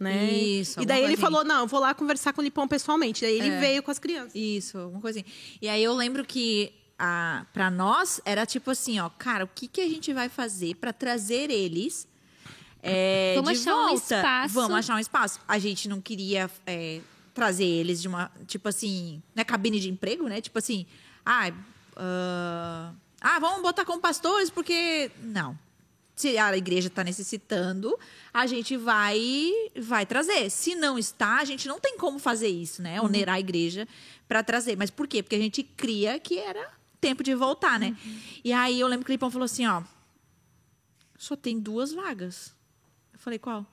Né? 0.00 0.30
Isso, 0.32 0.80
E 0.80 0.86
daí 0.86 1.02
ele 1.04 1.16
falou: 1.16 1.44
não, 1.44 1.60
eu 1.60 1.66
vou 1.66 1.80
lá 1.80 1.92
conversar 1.92 2.32
com 2.32 2.40
o 2.40 2.44
Lipão 2.44 2.66
pessoalmente. 2.68 3.20
Daí 3.22 3.34
ele 3.38 3.48
É. 3.48 3.60
veio 3.60 3.82
com 3.82 3.90
as 3.90 3.98
crianças. 3.98 4.32
Isso, 4.34 4.78
alguma 4.78 5.00
coisa 5.00 5.20
assim. 5.20 5.28
E 5.60 5.68
aí 5.68 5.82
eu 5.82 5.92
lembro 5.94 6.24
que 6.24 6.72
a, 6.98 7.44
pra 7.52 7.70
nós 7.70 8.20
era 8.24 8.46
tipo 8.46 8.70
assim, 8.70 8.98
ó, 8.98 9.08
cara, 9.10 9.44
o 9.44 9.48
que, 9.48 9.66
que 9.68 9.80
a 9.80 9.88
gente 9.88 10.12
vai 10.12 10.28
fazer 10.30 10.74
pra 10.76 10.92
trazer 10.92 11.50
eles 11.50 12.08
é, 12.82 13.34
Vamos 13.36 13.60
de 13.60 13.68
achar 13.68 13.76
um 13.76 13.88
volta? 13.88 13.94
espaço. 14.16 14.54
Vamos 14.54 14.76
achar 14.78 14.96
um 14.96 14.98
espaço. 14.98 15.40
A 15.46 15.58
gente 15.58 15.86
não 15.88 16.00
queria 16.00 16.50
é, 16.66 17.00
trazer 17.40 17.64
eles 17.64 18.02
de 18.02 18.06
uma, 18.06 18.30
tipo 18.46 18.68
assim, 18.68 19.22
né, 19.34 19.42
cabine 19.44 19.80
de 19.80 19.88
emprego, 19.88 20.28
né? 20.28 20.42
Tipo 20.42 20.58
assim, 20.58 20.84
ah, 21.24 21.50
ah, 21.96 22.92
ah, 23.18 23.38
vamos 23.38 23.62
botar 23.62 23.82
como 23.86 23.98
pastores 23.98 24.50
porque 24.50 25.10
não. 25.22 25.58
Se 26.14 26.36
a 26.36 26.54
igreja 26.54 26.88
está 26.88 27.02
necessitando, 27.02 27.98
a 28.30 28.46
gente 28.46 28.76
vai 28.76 29.50
vai 29.74 30.04
trazer. 30.04 30.50
Se 30.50 30.74
não 30.74 30.98
está, 30.98 31.38
a 31.38 31.44
gente 31.46 31.66
não 31.66 31.80
tem 31.80 31.96
como 31.96 32.18
fazer 32.18 32.48
isso, 32.48 32.82
né? 32.82 33.00
Onerar 33.00 33.36
a 33.36 33.40
igreja 33.40 33.88
para 34.28 34.42
trazer. 34.42 34.76
Mas 34.76 34.90
por 34.90 35.08
quê? 35.08 35.22
Porque 35.22 35.36
a 35.36 35.40
gente 35.40 35.62
cria 35.62 36.20
que 36.20 36.38
era 36.38 36.70
tempo 37.00 37.22
de 37.22 37.34
voltar, 37.34 37.80
né? 37.80 37.96
E 38.44 38.52
aí 38.52 38.78
eu 38.78 38.86
lembro 38.86 39.06
que 39.06 39.12
o 39.12 39.14
Lipão 39.14 39.30
falou 39.30 39.46
assim, 39.46 39.66
ó, 39.66 39.82
só 41.16 41.34
tem 41.34 41.58
duas 41.58 41.90
vagas. 41.90 42.54
Eu 43.14 43.18
falei, 43.18 43.38
qual? 43.38 43.64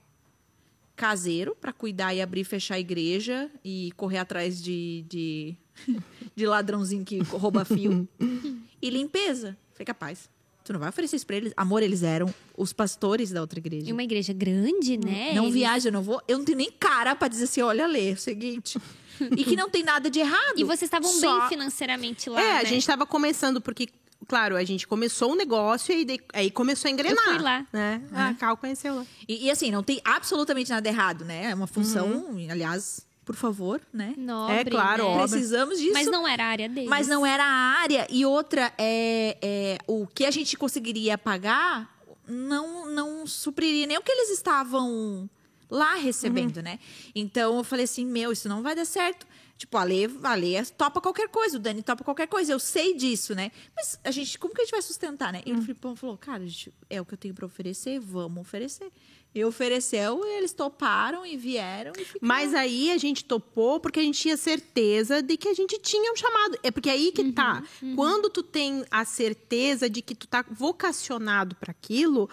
Caseiro, 0.97 1.55
para 1.61 1.71
cuidar 1.71 2.13
e 2.13 2.21
abrir 2.21 2.41
e 2.41 2.43
fechar 2.43 2.75
a 2.75 2.79
igreja 2.79 3.49
e 3.63 3.93
correr 3.95 4.17
atrás 4.17 4.61
de, 4.61 5.05
de, 5.07 5.55
de 6.35 6.45
ladrãozinho 6.45 7.05
que 7.05 7.19
rouba 7.19 7.63
fio. 7.63 8.05
e 8.81 8.89
limpeza. 8.89 9.55
Falei, 9.73 9.85
capaz. 9.85 10.29
Tu 10.65 10.73
não 10.73 10.79
vai 10.81 10.89
oferecer 10.89 11.15
isso 11.15 11.25
pra 11.25 11.37
eles? 11.37 11.53
Amor, 11.55 11.81
eles 11.81 12.03
eram 12.03 12.33
os 12.57 12.73
pastores 12.73 13.31
da 13.31 13.39
outra 13.39 13.57
igreja. 13.57 13.87
E 13.87 13.93
uma 13.93 14.03
igreja 14.03 14.33
grande, 14.33 14.97
né? 14.97 15.31
Não 15.33 15.43
Eles- 15.43 15.53
viaja, 15.53 15.87
eu 15.87 15.93
não 15.93 16.01
vou. 16.01 16.21
Eu 16.27 16.39
não 16.39 16.43
tenho 16.43 16.57
nem 16.57 16.69
cara 16.71 17.15
pra 17.15 17.29
dizer 17.29 17.45
assim, 17.45 17.61
olha, 17.61 17.87
Lê, 17.87 18.09
é 18.09 18.13
o 18.13 18.17
seguinte. 18.17 18.77
e 19.37 19.45
que 19.45 19.55
não 19.55 19.69
tem 19.69 19.81
nada 19.83 20.09
de 20.09 20.19
errado. 20.19 20.55
E 20.57 20.63
vocês 20.65 20.83
estavam 20.83 21.09
Só- 21.09 21.39
bem 21.41 21.49
financeiramente 21.49 22.29
lá, 22.29 22.41
é, 22.41 22.53
né? 22.55 22.59
a 22.59 22.63
gente 22.65 22.79
estava 22.79 23.05
começando, 23.05 23.61
porque, 23.61 23.87
claro, 24.27 24.55
a 24.55 24.63
gente 24.63 24.87
começou 24.87 25.31
um 25.31 25.35
negócio 25.35 25.93
e 25.93 26.03
daí- 26.05 26.19
aí 26.33 26.51
começou 26.51 26.89
a 26.89 26.91
engrenar. 26.91 27.23
fui 27.23 27.37
lá. 27.39 27.65
Né? 27.71 28.01
A 28.13 28.33
Cal 28.33 28.57
conheceu 28.57 28.95
lá. 28.95 29.05
E, 29.27 29.45
e 29.45 29.51
assim, 29.51 29.71
não 29.71 29.81
tem 29.83 30.01
absolutamente 30.03 30.69
nada 30.69 30.87
errado, 30.87 31.23
né? 31.25 31.51
É 31.51 31.55
uma 31.55 31.67
função, 31.67 32.35
aliás, 32.51 33.05
por 33.25 33.35
favor, 33.35 33.81
né? 33.93 34.13
Nobre, 34.17 34.55
É 34.55 34.63
claro, 34.65 35.03
né? 35.15 35.17
Precisamos 35.27 35.77
disso. 35.79 35.93
Mas 35.93 36.07
não 36.07 36.27
era 36.27 36.43
a 36.45 36.47
área 36.47 36.69
deles. 36.69 36.89
Mas 36.89 37.07
não 37.07 37.25
era 37.25 37.43
a 37.43 37.79
área. 37.81 38.07
E 38.09 38.25
outra, 38.25 38.71
é, 38.77 39.37
é, 39.41 39.77
o 39.87 40.07
que 40.07 40.25
a 40.25 40.31
gente 40.31 40.55
conseguiria 40.57 41.17
pagar 41.17 41.93
não, 42.27 42.85
não 42.89 43.25
supriria 43.27 43.85
nem 43.85 43.97
o 43.97 44.01
que 44.01 44.11
eles 44.11 44.29
estavam 44.31 45.29
lá 45.69 45.95
recebendo, 45.95 46.61
né? 46.61 46.79
Então 47.13 47.57
eu 47.57 47.63
falei 47.63 47.83
assim, 47.85 48.05
meu, 48.05 48.31
isso 48.31 48.47
não 48.47 48.61
vai 48.63 48.73
dar 48.75 48.85
certo. 48.85 49.25
Tipo, 49.57 49.77
a 49.77 49.83
Lê, 49.83 50.07
a 50.23 50.35
Lê 50.35 50.63
topa 50.65 51.01
qualquer 51.01 51.29
coisa, 51.29 51.57
o 51.57 51.59
Dani 51.59 51.81
topa 51.81 52.03
qualquer 52.03 52.27
coisa, 52.27 52.53
eu 52.53 52.59
sei 52.59 52.93
disso, 52.93 53.33
né? 53.33 53.51
Mas 53.75 53.99
a 54.03 54.11
gente, 54.11 54.37
como 54.37 54.53
que 54.53 54.61
a 54.61 54.63
gente 54.63 54.71
vai 54.71 54.81
sustentar, 54.83 55.33
né? 55.33 55.41
E 55.45 55.51
o 55.51 55.61
Filipão 55.61 55.95
falou, 55.95 56.15
cara, 56.15 56.45
gente, 56.45 56.71
é 56.89 57.01
o 57.01 57.05
que 57.05 57.15
eu 57.15 57.17
tenho 57.17 57.33
pra 57.33 57.45
oferecer, 57.45 57.99
vamos 57.99 58.41
oferecer. 58.41 58.91
E 59.33 59.43
ofereceu, 59.43 60.23
eles 60.25 60.53
toparam 60.53 61.25
e 61.25 61.35
vieram 61.37 61.93
e. 61.97 62.05
Mas 62.21 62.53
aí 62.53 62.91
a 62.91 62.97
gente 62.97 63.25
topou 63.25 63.79
porque 63.79 63.99
a 63.99 64.03
gente 64.03 64.19
tinha 64.19 64.37
certeza 64.37 65.21
de 65.21 65.37
que 65.37 65.47
a 65.47 65.53
gente 65.53 65.77
tinha 65.79 66.11
um 66.11 66.15
chamado. 66.15 66.57
É 66.63 66.71
porque 66.71 66.89
aí 66.89 67.11
que 67.11 67.31
tá. 67.31 67.63
Quando 67.95 68.29
tu 68.29 68.41
tem 68.41 68.85
a 68.89 69.05
certeza 69.05 69.89
de 69.89 70.01
que 70.01 70.15
tu 70.15 70.27
tá 70.27 70.43
vocacionado 70.49 71.55
para 71.55 71.71
aquilo, 71.71 72.29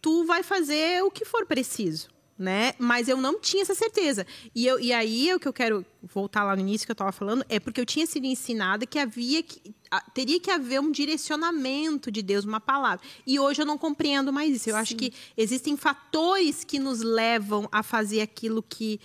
tu 0.00 0.24
vai 0.24 0.42
fazer 0.42 1.02
o 1.02 1.10
que 1.10 1.24
for 1.24 1.44
preciso. 1.46 2.08
Né? 2.38 2.74
Mas 2.78 3.08
eu 3.08 3.16
não 3.16 3.40
tinha 3.40 3.62
essa 3.62 3.74
certeza. 3.74 4.26
E, 4.54 4.66
eu, 4.66 4.78
e 4.78 4.92
aí 4.92 5.32
o 5.32 5.40
que 5.40 5.48
eu 5.48 5.54
quero 5.54 5.86
voltar 6.02 6.44
lá 6.44 6.54
no 6.54 6.60
início 6.60 6.86
que 6.86 6.90
eu 6.90 6.94
estava 6.94 7.10
falando 7.10 7.42
é 7.48 7.58
porque 7.58 7.80
eu 7.80 7.86
tinha 7.86 8.06
sido 8.06 8.26
ensinada 8.26 8.84
que 8.84 8.98
havia 8.98 9.42
que 9.42 9.74
teria 10.12 10.40
que 10.40 10.50
haver 10.50 10.80
um 10.80 10.90
direcionamento 10.90 12.10
de 12.10 12.22
Deus, 12.22 12.44
uma 12.44 12.60
palavra. 12.60 13.04
E 13.26 13.38
hoje 13.38 13.62
eu 13.62 13.66
não 13.66 13.78
compreendo 13.78 14.32
mais 14.32 14.54
isso. 14.54 14.68
Eu 14.68 14.76
acho 14.76 14.96
que 14.96 15.12
existem 15.36 15.76
fatores 15.76 16.64
que 16.64 16.78
nos 16.78 17.00
levam 17.00 17.68
a 17.70 17.82
fazer 17.82 18.20
aquilo 18.20 18.62
que 18.62 19.00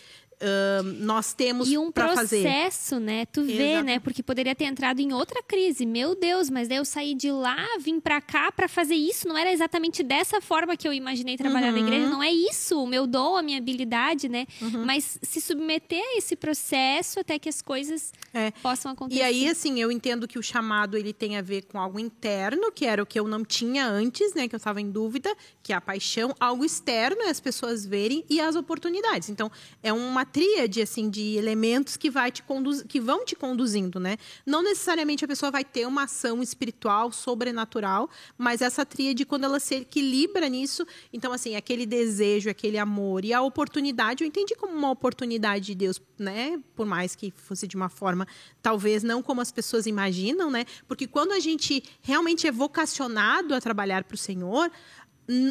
nós 1.00 1.34
temos 1.34 1.70
E 1.70 1.78
um 1.78 1.92
para 1.92 2.14
fazer. 2.16 2.42
processo, 2.42 3.00
né? 3.00 3.26
Tu 3.26 3.44
vê, 3.44 3.82
né? 3.82 4.00
Porque 4.00 4.24
poderia 4.24 4.56
ter 4.56 4.66
entrado 4.66 5.00
em 5.00 5.14
outra 5.14 5.42
crise. 5.44 5.86
Meu 5.86 6.16
Deus, 6.16 6.50
mas 6.50 6.68
daí 6.68 6.78
eu 6.78 6.86
saí 6.86 7.14
de 7.14 7.32
lá, 7.32 7.66
vim 7.80 8.00
pra 8.00 8.20
cá 8.22 8.52
pra 8.52 8.68
fazer 8.68 8.96
isso. 8.96 9.28
Não 9.28 9.38
era 9.38 9.52
exatamente 9.52 10.04
dessa 10.04 10.42
forma 10.42 10.76
que 10.76 10.88
eu 10.88 10.94
imaginei 10.94 11.38
trabalhar 11.38 11.72
na 11.72 11.80
Uhum. 11.80 11.86
igreja. 11.88 12.08
Não 12.10 12.24
é 12.24 12.32
isso, 12.32 12.82
o 12.82 12.88
meu 12.88 13.06
dom, 13.08 13.36
a 13.38 13.42
minha 13.42 13.58
habilidade, 13.58 14.28
né? 14.30 14.46
Mas 14.86 15.18
se 15.22 15.40
submeter 15.42 16.02
a 16.02 16.18
esse 16.18 16.36
processo 16.36 17.20
até 17.20 17.38
que 17.40 17.50
as 17.50 17.62
coisas 17.62 18.12
É. 18.34 18.52
possam 18.62 18.92
acontecer. 18.92 19.20
E 19.20 19.24
aí, 19.24 19.48
assim, 19.48 19.80
eu 19.80 19.92
entendo 19.92 20.28
que 20.28 20.40
o 20.40 20.44
chamado 20.44 20.98
ele 20.98 21.14
tem 21.14 21.38
a 21.38 21.42
ver 21.42 21.64
com 21.66 21.80
algo 21.80 22.00
interno, 22.00 22.72
que 22.72 22.86
era 22.86 23.02
o 23.02 23.06
que 23.06 23.20
eu 23.20 23.28
não 23.28 23.44
tinha 23.44 23.86
antes, 23.88 24.34
né? 24.34 24.48
Que 24.48 24.56
eu 24.56 24.58
estava 24.58 24.82
em 24.82 24.90
dúvida, 24.90 25.34
que 25.62 25.74
é 25.74 25.76
a 25.76 25.82
paixão, 25.82 26.34
algo 26.40 26.64
externo 26.66 27.22
é 27.24 27.30
as 27.30 27.40
pessoas 27.40 27.86
verem 27.86 28.24
e 28.30 28.40
as 28.40 28.56
oportunidades. 28.56 29.30
Então, 29.30 29.52
é 29.84 29.92
uma 29.94 30.26
tríade, 30.32 30.82
assim, 30.82 31.10
de 31.10 31.36
elementos 31.36 31.98
que, 31.98 32.10
vai 32.10 32.32
te 32.32 32.42
conduz... 32.44 32.84
que 32.84 33.00
vão 33.00 33.26
te 33.26 33.36
conduzindo, 33.36 34.00
né? 34.00 34.18
Não 34.46 34.64
necessariamente 34.64 35.26
a 35.26 35.28
pessoa 35.28 35.52
vai 35.52 35.64
ter 35.64 35.86
uma 35.86 36.04
ação 36.04 36.42
espiritual, 36.42 37.12
sobrenatural, 37.12 38.10
mas 38.38 38.62
essa 38.62 38.86
tríade, 38.86 39.26
quando 39.26 39.44
ela 39.44 39.60
se 39.60 39.76
equilibra 39.76 40.48
nisso, 40.48 40.86
então, 41.12 41.34
assim, 41.34 41.56
aquele 41.56 41.86
desejo, 41.86 42.50
aquele 42.50 42.78
amor 42.78 43.26
e 43.26 43.34
a 43.34 43.42
oportunidade, 43.42 44.24
eu 44.24 44.28
entendi 44.28 44.56
como 44.56 44.74
uma 44.74 44.92
oportunidade 44.92 45.66
de 45.66 45.76
Deus, 45.76 46.02
né? 46.18 46.60
Por 46.76 46.86
mais 46.86 47.16
que 47.16 47.32
fosse 47.32 47.68
de 47.68 47.76
uma 47.76 47.90
forma, 47.90 48.28
talvez 48.62 49.04
não 49.04 49.22
como 49.22 49.42
as 49.42 49.52
pessoas 49.52 49.86
imaginam, 49.86 50.50
né? 50.50 50.66
Porque 50.88 51.08
quando 51.08 51.32
a 51.32 51.40
gente 51.40 51.84
realmente 52.02 52.48
é 52.48 52.52
vocacionado 52.52 53.54
a 53.54 53.62
trabalhar 53.62 54.04
para 54.04 54.16
o 54.16 54.18
Senhor, 54.18 54.72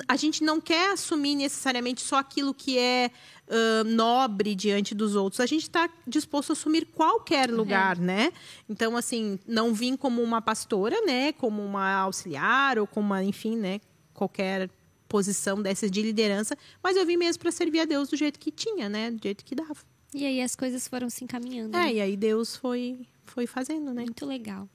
a 0.07 0.17
gente 0.17 0.43
não 0.43 0.61
quer 0.61 0.93
assumir 0.93 1.35
necessariamente 1.35 2.01
só 2.01 2.17
aquilo 2.17 2.53
que 2.53 2.79
é 2.79 3.11
ah, 3.51 3.83
nobre 3.85 4.55
diante 4.55 4.95
dos 4.95 5.17
outros. 5.17 5.41
A 5.41 5.47
gente 5.47 5.63
está 5.63 5.91
disposto 6.07 6.51
a 6.51 6.53
assumir 6.53 6.87
qualquer 6.87 7.51
lugar, 7.51 7.99
né? 7.99 8.33
Então, 8.69 8.97
assim, 8.97 9.41
não 9.47 9.75
vim 9.75 9.97
como 9.97 10.23
uma 10.23 10.41
pastora, 10.41 11.01
né? 11.05 11.33
Como 11.33 11.61
uma 11.61 11.95
auxiliar 11.95 12.79
ou 12.79 12.87
como 12.87 13.07
uma, 13.07 13.25
enfim, 13.25 13.57
né? 13.57 13.81
Qualquer 14.15 14.71
posição 15.09 15.61
dessas 15.61 15.91
de 15.91 16.01
liderança, 16.01 16.57
mas 16.81 16.97
eu 16.97 17.05
vim 17.05 17.17
mesmo 17.17 17.41
para 17.41 17.51
servir 17.51 17.81
a 17.81 17.85
Deus 17.85 18.09
do 18.09 18.17
jeito 18.17 18.39
que 18.39 18.53
tinha, 18.53 18.89
né? 18.89 19.11
Do 19.11 19.21
jeito 19.21 19.45
que 19.45 19.57
dava. 19.57 19.75
E 20.15 20.25
aí 20.25 20.41
as 20.41 20.55
coisas 20.55 20.87
foram 20.87 21.11
se 21.11 21.25
encaminhando. 21.25 21.77
É, 21.77 21.87
né? 21.87 21.95
e 21.95 22.01
aí 22.01 22.17
Deus 22.17 22.55
foi 22.55 23.01
foi 23.27 23.49
fazendo, 23.49 23.93
né? 23.93 24.03
Muito 24.03 24.27
legal. 24.27 24.69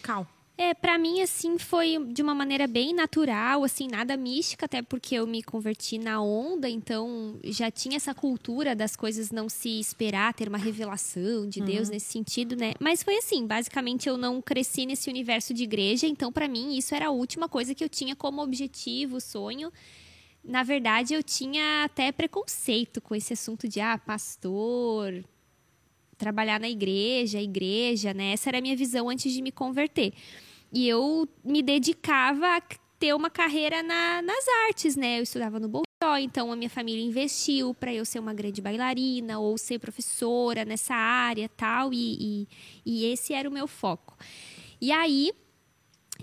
Cal. 0.00 0.26
É, 0.56 0.74
para 0.74 0.98
mim, 0.98 1.22
assim, 1.22 1.58
foi 1.58 1.98
de 2.12 2.22
uma 2.22 2.34
maneira 2.34 2.66
bem 2.66 2.94
natural, 2.94 3.64
assim, 3.64 3.88
nada 3.88 4.16
mística, 4.16 4.66
até 4.66 4.82
porque 4.82 5.14
eu 5.14 5.26
me 5.26 5.42
converti 5.42 5.98
na 5.98 6.22
onda, 6.22 6.68
então 6.68 7.38
já 7.44 7.70
tinha 7.70 7.96
essa 7.96 8.14
cultura 8.14 8.76
das 8.76 8.94
coisas 8.94 9.30
não 9.30 9.48
se 9.48 9.80
esperar, 9.80 10.34
ter 10.34 10.48
uma 10.48 10.58
revelação 10.58 11.48
de 11.48 11.60
Deus 11.62 11.88
nesse 11.88 12.12
sentido, 12.12 12.54
né? 12.54 12.74
Mas 12.78 13.02
foi 13.02 13.16
assim, 13.16 13.46
basicamente 13.46 14.08
eu 14.08 14.18
não 14.18 14.42
cresci 14.42 14.84
nesse 14.84 15.08
universo 15.08 15.54
de 15.54 15.64
igreja, 15.64 16.06
então 16.06 16.30
para 16.30 16.46
mim 16.46 16.76
isso 16.76 16.94
era 16.94 17.06
a 17.06 17.10
última 17.10 17.48
coisa 17.48 17.74
que 17.74 17.82
eu 17.82 17.88
tinha 17.88 18.14
como 18.14 18.42
objetivo, 18.42 19.20
sonho. 19.20 19.72
Na 20.44 20.62
verdade, 20.62 21.14
eu 21.14 21.22
tinha 21.22 21.84
até 21.84 22.12
preconceito 22.12 23.00
com 23.00 23.14
esse 23.14 23.32
assunto 23.32 23.68
de, 23.68 23.80
ah, 23.80 23.96
pastor, 23.96 25.24
trabalhar 26.22 26.60
na 26.60 26.68
igreja, 26.68 27.42
igreja, 27.42 28.14
né? 28.14 28.32
Essa 28.32 28.50
era 28.50 28.58
a 28.58 28.60
minha 28.60 28.76
visão 28.76 29.08
antes 29.08 29.32
de 29.32 29.42
me 29.42 29.50
converter. 29.50 30.12
E 30.72 30.88
eu 30.88 31.28
me 31.44 31.60
dedicava 31.62 32.46
a 32.58 32.60
ter 32.96 33.12
uma 33.12 33.28
carreira 33.28 33.82
na- 33.82 34.22
nas 34.22 34.44
artes, 34.68 34.94
né? 34.94 35.18
Eu 35.18 35.24
estudava 35.24 35.58
no 35.58 35.68
Bolshoi, 35.68 36.22
então 36.22 36.52
a 36.52 36.54
minha 36.56 36.70
família 36.70 37.02
investiu 37.04 37.74
para 37.74 37.92
eu 37.92 38.04
ser 38.04 38.20
uma 38.20 38.32
grande 38.32 38.62
bailarina 38.62 39.40
ou 39.40 39.58
ser 39.58 39.80
professora 39.80 40.64
nessa 40.64 40.94
área 40.94 41.48
tal, 41.56 41.92
e, 41.92 42.16
e, 42.20 42.48
e 42.86 43.04
esse 43.06 43.34
era 43.34 43.48
o 43.48 43.52
meu 43.52 43.66
foco. 43.66 44.16
E 44.80 44.92
aí, 44.92 45.32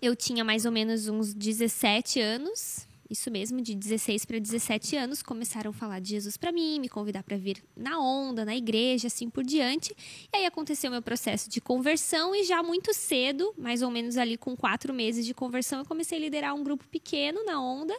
eu 0.02 0.16
tinha 0.16 0.46
mais 0.46 0.66
ou 0.66 0.72
menos 0.72 1.10
uns 1.10 1.34
17 1.34 2.22
anos, 2.22 2.88
isso 3.10 3.32
mesmo, 3.32 3.60
de 3.62 3.74
16 3.74 4.26
para 4.26 4.40
17 4.40 4.96
anos, 4.96 5.24
começaram 5.24 5.72
a 5.72 5.74
falar 5.74 6.00
de 6.00 6.10
Jesus 6.10 6.38
para 6.38 6.52
mim, 6.52 6.80
me 6.80 6.88
convidar 6.88 7.24
para 7.24 7.38
vir 7.38 7.64
na 7.76 8.00
onda, 8.00 8.46
na 8.46 8.56
igreja, 8.56 9.08
assim 9.08 9.30
por 9.30 9.44
diante. 9.44 9.96
E 10.32 10.38
aí 10.38 10.46
aconteceu 10.46 10.92
meu 10.92 11.02
processo 11.02 11.50
de 11.50 11.60
conversão 11.60 12.36
e 12.36 12.44
já 12.44 12.62
muito 12.62 12.94
cedo, 12.94 13.54
mais 13.58 13.82
ou 13.82 13.90
menos 13.90 14.16
ali 14.16 14.38
com 14.38 14.56
quatro 14.56 14.94
meses 14.94 15.26
de 15.26 15.34
conversão, 15.34 15.80
eu 15.80 15.86
comecei 15.86 16.18
a 16.18 16.22
liderar 16.22 16.54
um 16.54 16.64
grupo 16.64 16.88
pequeno 16.88 17.44
na 17.44 17.60
onda. 17.60 17.96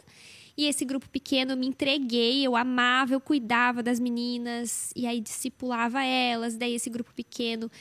E 0.57 0.67
esse 0.67 0.83
grupo 0.85 1.09
pequeno 1.09 1.53
eu 1.53 1.57
me 1.57 1.65
entreguei, 1.65 2.45
eu 2.45 2.55
amava, 2.55 3.13
eu 3.13 3.21
cuidava 3.21 3.81
das 3.81 3.99
meninas 3.99 4.91
e 4.95 5.07
aí 5.07 5.19
discipulava 5.19 6.03
elas. 6.03 6.57
Daí 6.57 6.75
esse 6.75 6.89
grupo 6.89 7.13
pequeno 7.13 7.71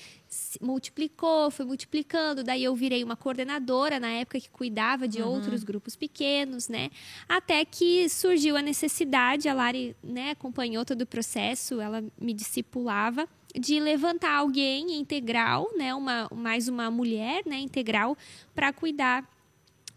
multiplicou, 0.61 1.51
foi 1.51 1.65
multiplicando. 1.65 2.43
Daí 2.43 2.65
eu 2.65 2.75
virei 2.75 3.05
uma 3.05 3.17
coordenadora 3.17 4.01
na 4.01 4.09
época 4.09 4.41
que 4.41 4.51
cuidava 4.51 5.07
de 5.07 5.23
outros 5.23 5.63
grupos 5.63 5.97
pequenos, 5.97 6.69
né? 6.69 6.91
Até 7.29 7.65
que 7.65 8.09
surgiu 8.09 8.57
a 8.57 8.63
necessidade, 8.63 9.49
a 9.49 9.55
Lari 9.55 9.97
né, 10.03 10.31
acompanhou 10.31 10.85
todo 10.85 11.03
o 11.03 11.07
processo, 11.07 11.81
ela 11.81 12.03
me 12.21 12.33
discipulava 12.33 13.29
de 13.55 13.81
levantar 13.81 14.37
alguém 14.37 14.93
integral, 14.99 15.69
né, 15.77 15.93
uma 15.95 16.29
mais 16.33 16.69
uma 16.69 16.91
mulher, 16.91 17.43
né, 17.45 17.59
integral 17.59 18.17
para 18.55 18.73
cuidar 18.73 19.29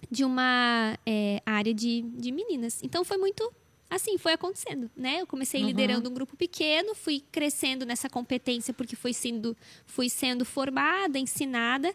de 0.09 0.25
uma 0.25 0.97
é, 1.05 1.41
área 1.45 1.73
de, 1.73 2.01
de 2.01 2.31
meninas. 2.31 2.81
Então 2.83 3.03
foi 3.03 3.17
muito 3.17 3.51
assim, 3.95 4.17
foi 4.17 4.33
acontecendo, 4.33 4.89
né? 4.95 5.21
Eu 5.21 5.27
comecei 5.27 5.61
liderando 5.61 6.09
um 6.09 6.13
grupo 6.13 6.35
pequeno, 6.35 6.95
fui 6.95 7.23
crescendo 7.31 7.85
nessa 7.85 8.09
competência 8.09 8.73
porque 8.73 8.95
fui 8.95 9.13
sendo, 9.13 9.55
fui 9.85 10.09
sendo 10.09 10.45
formada, 10.45 11.17
ensinada. 11.19 11.93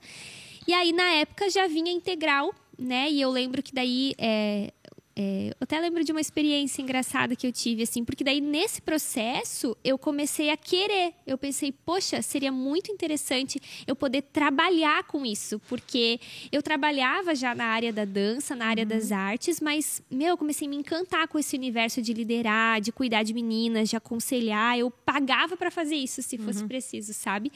E 0.66 0.72
aí, 0.72 0.92
na 0.92 1.10
época, 1.12 1.48
já 1.50 1.66
vinha 1.66 1.92
integral, 1.92 2.54
né? 2.78 3.10
E 3.10 3.20
eu 3.20 3.30
lembro 3.30 3.62
que 3.62 3.74
daí. 3.74 4.14
é, 4.18 4.72
é, 5.20 5.48
eu 5.48 5.56
até 5.60 5.80
lembro 5.80 6.04
de 6.04 6.12
uma 6.12 6.20
experiência 6.20 6.80
engraçada 6.80 7.34
que 7.34 7.44
eu 7.44 7.50
tive, 7.52 7.82
assim, 7.82 8.04
porque 8.04 8.22
daí 8.22 8.40
nesse 8.40 8.80
processo 8.80 9.76
eu 9.82 9.98
comecei 9.98 10.50
a 10.50 10.56
querer. 10.56 11.12
Eu 11.26 11.36
pensei, 11.36 11.72
poxa, 11.72 12.22
seria 12.22 12.52
muito 12.52 12.92
interessante 12.92 13.60
eu 13.86 13.96
poder 13.96 14.22
trabalhar 14.22 15.02
com 15.04 15.26
isso, 15.26 15.60
porque 15.68 16.20
eu 16.52 16.62
trabalhava 16.62 17.34
já 17.34 17.54
na 17.54 17.64
área 17.64 17.92
da 17.92 18.04
dança, 18.04 18.54
na 18.54 18.66
área 18.66 18.86
das 18.86 19.10
artes, 19.10 19.60
mas, 19.60 20.00
meu, 20.08 20.28
eu 20.28 20.38
comecei 20.38 20.68
a 20.68 20.70
me 20.70 20.76
encantar 20.76 21.26
com 21.26 21.38
esse 21.38 21.56
universo 21.56 22.00
de 22.00 22.12
liderar, 22.12 22.80
de 22.80 22.92
cuidar 22.92 23.24
de 23.24 23.34
meninas, 23.34 23.88
de 23.88 23.96
aconselhar. 23.96 24.78
Eu 24.78 24.90
pagava 24.90 25.56
para 25.56 25.70
fazer 25.70 25.96
isso 25.96 26.22
se 26.22 26.38
fosse 26.38 26.64
preciso, 26.64 27.12
sabe? 27.12 27.50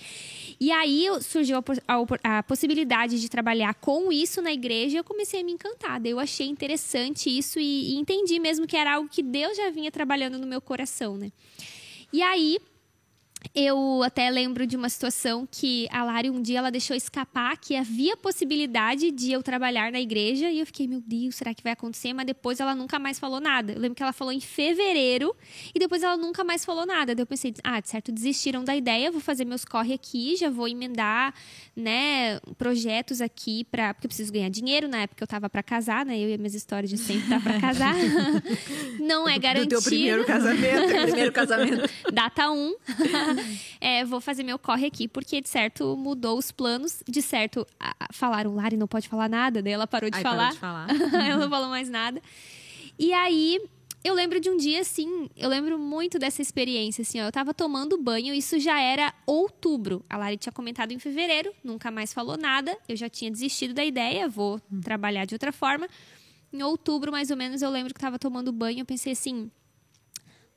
E 0.59 0.72
aí 0.72 1.07
surgiu 1.20 1.59
a, 1.59 1.62
a 1.87 2.38
a 2.38 2.42
possibilidade 2.42 3.20
de 3.20 3.29
trabalhar 3.29 3.75
com 3.75 4.11
isso 4.12 4.40
na 4.40 4.53
igreja 4.53 4.96
e 4.96 4.98
eu 4.98 5.05
comecei 5.05 5.40
a 5.40 5.44
me 5.44 5.53
encantar. 5.53 6.01
Daí 6.01 6.12
eu 6.12 6.18
achei 6.18 6.48
interessante 6.48 7.31
isso 7.31 7.51
e, 7.60 7.94
e 7.94 7.94
entendi 7.96 8.38
mesmo 8.38 8.66
que 8.66 8.76
era 8.76 8.94
algo 8.94 9.08
que 9.08 9.22
Deus 9.22 9.56
já 9.56 9.70
vinha 9.70 9.90
trabalhando 9.90 10.38
no 10.38 10.46
meu 10.46 10.60
coração, 10.60 11.16
né? 11.16 11.32
E 12.12 12.22
aí 12.22 12.58
eu 13.55 14.02
até 14.02 14.31
lembro 14.31 14.66
de 14.66 14.76
uma 14.76 14.88
situação 14.88 15.46
que 15.50 15.87
a 15.90 16.05
Lari 16.05 16.31
um 16.31 16.40
dia 16.40 16.59
ela 16.59 16.70
deixou 16.70 16.96
escapar 16.96 17.57
que 17.59 17.76
havia 17.76 18.16
possibilidade 18.16 19.11
de 19.11 19.33
eu 19.33 19.42
trabalhar 19.42 19.92
na 19.92 20.00
igreja 20.00 20.50
e 20.50 20.61
eu 20.61 20.66
fiquei, 20.66 20.87
meu 20.87 21.00
Deus, 21.00 21.37
será 21.37 21.55
que 21.55 21.62
vai 21.62 21.72
acontecer? 21.72 22.12
Mas 22.12 22.26
depois 22.26 22.61
ela 22.61 22.74
nunca 22.74 22.98
mais 22.98 23.18
falou 23.18 23.40
nada. 23.40 23.72
Eu 23.72 23.81
lembro 23.81 23.94
que 23.94 24.02
ela 24.02 24.12
falou 24.12 24.33
em 24.33 24.40
fevereiro 24.40 25.35
e 25.74 25.78
depois 25.78 26.02
ela 26.02 26.16
nunca 26.16 26.44
mais 26.44 26.64
falou 26.64 26.87
nada. 26.87 27.14
Daí 27.14 27.22
eu 27.22 27.26
pensei, 27.26 27.55
ah, 27.62 27.81
de 27.81 27.88
certo, 27.88 28.12
desistiram 28.12 28.64
da 28.64 28.74
ideia, 28.76 29.11
vou 29.11 29.20
fazer 29.20 29.44
meus 29.44 29.64
corre 29.64 29.92
aqui, 29.92 30.37
já 30.37 30.50
vou 30.50 30.68
emendar, 30.68 31.35
né, 31.76 32.38
projetos 32.57 33.20
aqui 33.20 33.64
para 33.64 33.94
porque 33.94 34.07
eu 34.07 34.09
preciso 34.09 34.33
ganhar 34.33 34.48
dinheiro, 34.48 34.88
na 34.88 35.02
época 35.02 35.22
eu 35.22 35.26
tava 35.26 35.48
para 35.48 35.62
casar, 35.62 36.05
né? 36.05 36.18
Eu 36.18 36.28
e 36.28 36.35
as 36.35 36.38
minhas 36.38 36.55
histórias 36.55 36.90
de 36.90 36.98
sempre 36.98 37.24
estar 37.24 37.42
para 37.42 37.61
casar. 37.61 37.94
Não 38.98 39.28
é 39.28 39.38
garantido. 39.38 39.76
Do 39.76 39.83
teu 39.83 39.83
primeiro 39.83 40.24
casamento. 40.24 40.88
Primeiro 41.02 41.33
casamento. 41.33 41.90
Data 42.12 42.50
1. 42.50 42.55
Um. 42.55 42.74
É, 43.81 44.05
vou 44.05 44.21
fazer 44.21 44.42
meu 44.42 44.59
corre 44.59 44.87
aqui, 44.87 45.09
porque 45.09 45.40
de 45.40 45.49
certo 45.49 45.97
mudou 45.97 46.38
os 46.38 46.51
planos. 46.51 47.03
De 47.09 47.23
certo, 47.23 47.66
falaram, 48.12 48.55
Lari 48.55 48.77
não 48.77 48.87
pode 48.87 49.09
falar 49.09 49.29
nada, 49.29 49.62
daí 49.62 49.73
ela 49.73 49.87
parou 49.87 50.11
de 50.11 50.16
Ai, 50.16 50.23
falar. 50.23 50.55
parou 50.55 50.55
de 50.55 50.59
falar. 50.59 50.88
ela 51.27 51.40
não 51.42 51.51
falou 51.51 51.68
mais 51.68 51.88
nada. 51.88 52.21
E 52.99 53.12
aí, 53.12 53.59
eu 54.05 54.14
lembro 54.14 54.40
de 54.40 54.51
um 54.51 54.57
dia, 54.57 54.81
assim, 54.81 55.29
eu 55.37 55.49
lembro 55.49 55.79
muito 55.79 56.18
dessa 56.18 56.42
experiência, 56.42 57.03
assim, 57.03 57.21
ó, 57.21 57.25
eu 57.27 57.33
tava 57.33 57.55
tomando 57.55 57.97
banho, 57.97 58.35
isso 58.35 58.59
já 58.59 58.81
era 58.81 59.14
outubro. 59.25 60.05
A 60.11 60.16
Lari 60.16 60.37
tinha 60.37 60.53
comentado 60.53 60.92
em 60.92 60.99
fevereiro, 60.99 61.53
nunca 61.62 61.90
mais 61.90 62.12
falou 62.12 62.37
nada, 62.37 62.77
eu 62.88 62.97
já 62.97 63.09
tinha 63.09 63.31
desistido 63.31 63.73
da 63.73 63.85
ideia, 63.85 64.29
vou 64.29 64.61
trabalhar 64.83 65.25
de 65.25 65.35
outra 65.35 65.53
forma. 65.53 65.87
Em 66.53 66.62
outubro, 66.62 67.12
mais 67.12 67.31
ou 67.31 67.37
menos, 67.37 67.62
eu 67.62 67.71
lembro 67.71 67.95
que 67.95 68.01
tava 68.01 68.18
tomando 68.18 68.51
banho, 68.53 68.81
eu 68.81 68.85
pensei 68.85 69.12
assim, 69.12 69.51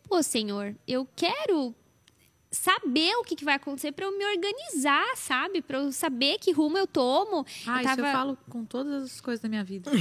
pô, 0.10 0.22
senhor, 0.24 0.76
eu 0.88 1.08
quero 1.16 1.74
saber 2.56 3.14
o 3.18 3.24
que, 3.24 3.36
que 3.36 3.46
vai 3.46 3.56
acontecer 3.56 3.92
para 3.92 4.06
eu 4.06 4.18
me 4.18 4.26
organizar, 4.26 5.06
sabe? 5.16 5.62
Para 5.62 5.80
eu 5.80 5.92
saber 5.92 6.38
que 6.40 6.52
rumo 6.52 6.78
eu 6.78 6.88
tomo. 6.88 7.46
Ah, 7.68 7.84
eu 7.84 7.90
isso 7.92 8.00
eu 8.02 8.06
falo 8.06 8.38
com 8.50 8.64
todas 8.66 9.04
as 9.04 9.22
coisas 9.22 9.42
da 9.42 9.50
minha 9.50 9.64
vida. 9.64 9.92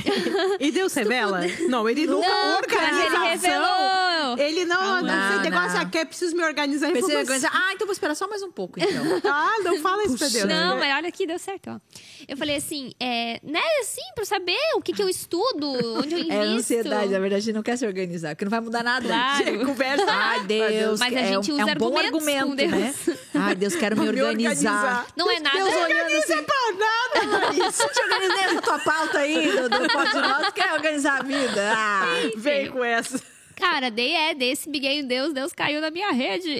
e 0.60 0.70
Deus 0.70 0.92
revela? 0.94 1.40
Não, 1.68 1.88
ele 1.88 2.06
nunca 2.06 2.28
Não, 2.28 2.56
organização. 2.56 3.24
ele 3.24 3.30
revelou. 3.30 4.38
Ele 4.38 4.64
não, 4.64 4.80
Ah, 4.80 5.02
não, 5.02 5.08
não, 5.08 5.30
esse 5.34 5.50
negócio 5.50 5.74
não. 5.74 5.82
aqui, 5.82 5.98
é 5.98 6.04
preciso 6.04 6.36
me 6.36 6.44
organizar. 6.44 6.90
Falou 6.92 7.18
organizar. 7.18 7.50
Ah, 7.52 7.72
então 7.72 7.86
vou 7.86 7.92
esperar 7.92 8.14
só 8.14 8.28
mais 8.28 8.42
um 8.42 8.50
pouco, 8.50 8.78
então. 8.80 9.04
Ah, 9.24 9.58
não 9.62 9.78
fala 9.80 10.04
isso 10.04 10.16
pra. 10.16 10.28
Deus. 10.28 10.44
Não, 10.44 10.78
mas 10.78 10.94
olha 10.96 11.10
que 11.12 11.26
deu 11.26 11.38
certo, 11.38 11.70
ó. 11.70 11.80
Eu 12.26 12.36
falei 12.36 12.56
assim, 12.56 12.92
é, 13.00 13.40
né, 13.42 13.60
assim, 13.80 14.00
pra 14.14 14.22
eu 14.22 14.26
saber 14.26 14.56
o 14.76 14.80
que, 14.80 14.92
que 14.92 15.02
eu 15.02 15.08
estudo, 15.08 15.68
onde 15.98 16.14
eu 16.14 16.18
invisto. 16.20 16.32
É 16.32 16.42
ansiedade, 16.44 17.12
na 17.12 17.18
verdade, 17.18 17.34
a 17.34 17.40
gente 17.40 17.54
não 17.54 17.62
quer 17.62 17.76
se 17.76 17.86
organizar, 17.86 18.34
porque 18.34 18.44
não 18.44 18.50
vai 18.50 18.60
mudar 18.60 18.82
nada. 18.82 19.06
Claro. 19.06 19.64
Conversa. 19.66 20.06
Ai, 20.08 20.44
Deus. 20.44 21.00
Mas 21.00 21.14
a 21.14 21.20
é 21.20 21.26
gente 21.28 21.52
um, 21.52 21.54
usa 21.54 21.70
é 21.70 21.74
um 21.74 21.78
bom 21.78 21.98
argumentos 21.98 22.43
com 22.46 22.52
argumento, 22.52 22.76
Deus. 23.04 23.06
né? 23.06 23.18
Ai, 23.34 23.54
Deus, 23.54 23.74
quero 23.76 23.96
me 24.00 24.02
Me 24.02 24.08
organizar. 24.22 24.72
organizar. 24.72 25.06
Não 25.16 25.30
é 25.30 25.40
nada. 25.40 25.56
Deus 25.56 25.74
olhando 25.74 26.14
assim. 26.16 26.42
Pra 26.42 26.72
nada. 26.72 27.26
Não 27.54 27.72
te 27.88 28.00
organizei 28.02 28.44
essa 28.44 28.62
tua 28.62 28.78
pauta 28.78 29.18
aí 29.18 29.52
do, 29.52 29.68
do 29.68 29.88
Pode 29.92 30.14
Nós, 30.14 30.50
quer 30.52 30.72
organizar 30.72 31.20
a 31.20 31.22
vida. 31.22 31.72
Ah, 31.76 32.04
Vem 32.36 32.70
com 32.70 32.84
essa. 32.84 33.20
Cara, 33.56 33.88
dei 33.90 34.12
é, 34.12 34.34
dei 34.34 34.50
esse 34.50 34.68
biguei 34.68 34.98
em 34.98 35.06
Deus, 35.06 35.32
Deus 35.32 35.52
caiu 35.52 35.80
na 35.80 35.90
minha 35.90 36.10
rede. 36.10 36.50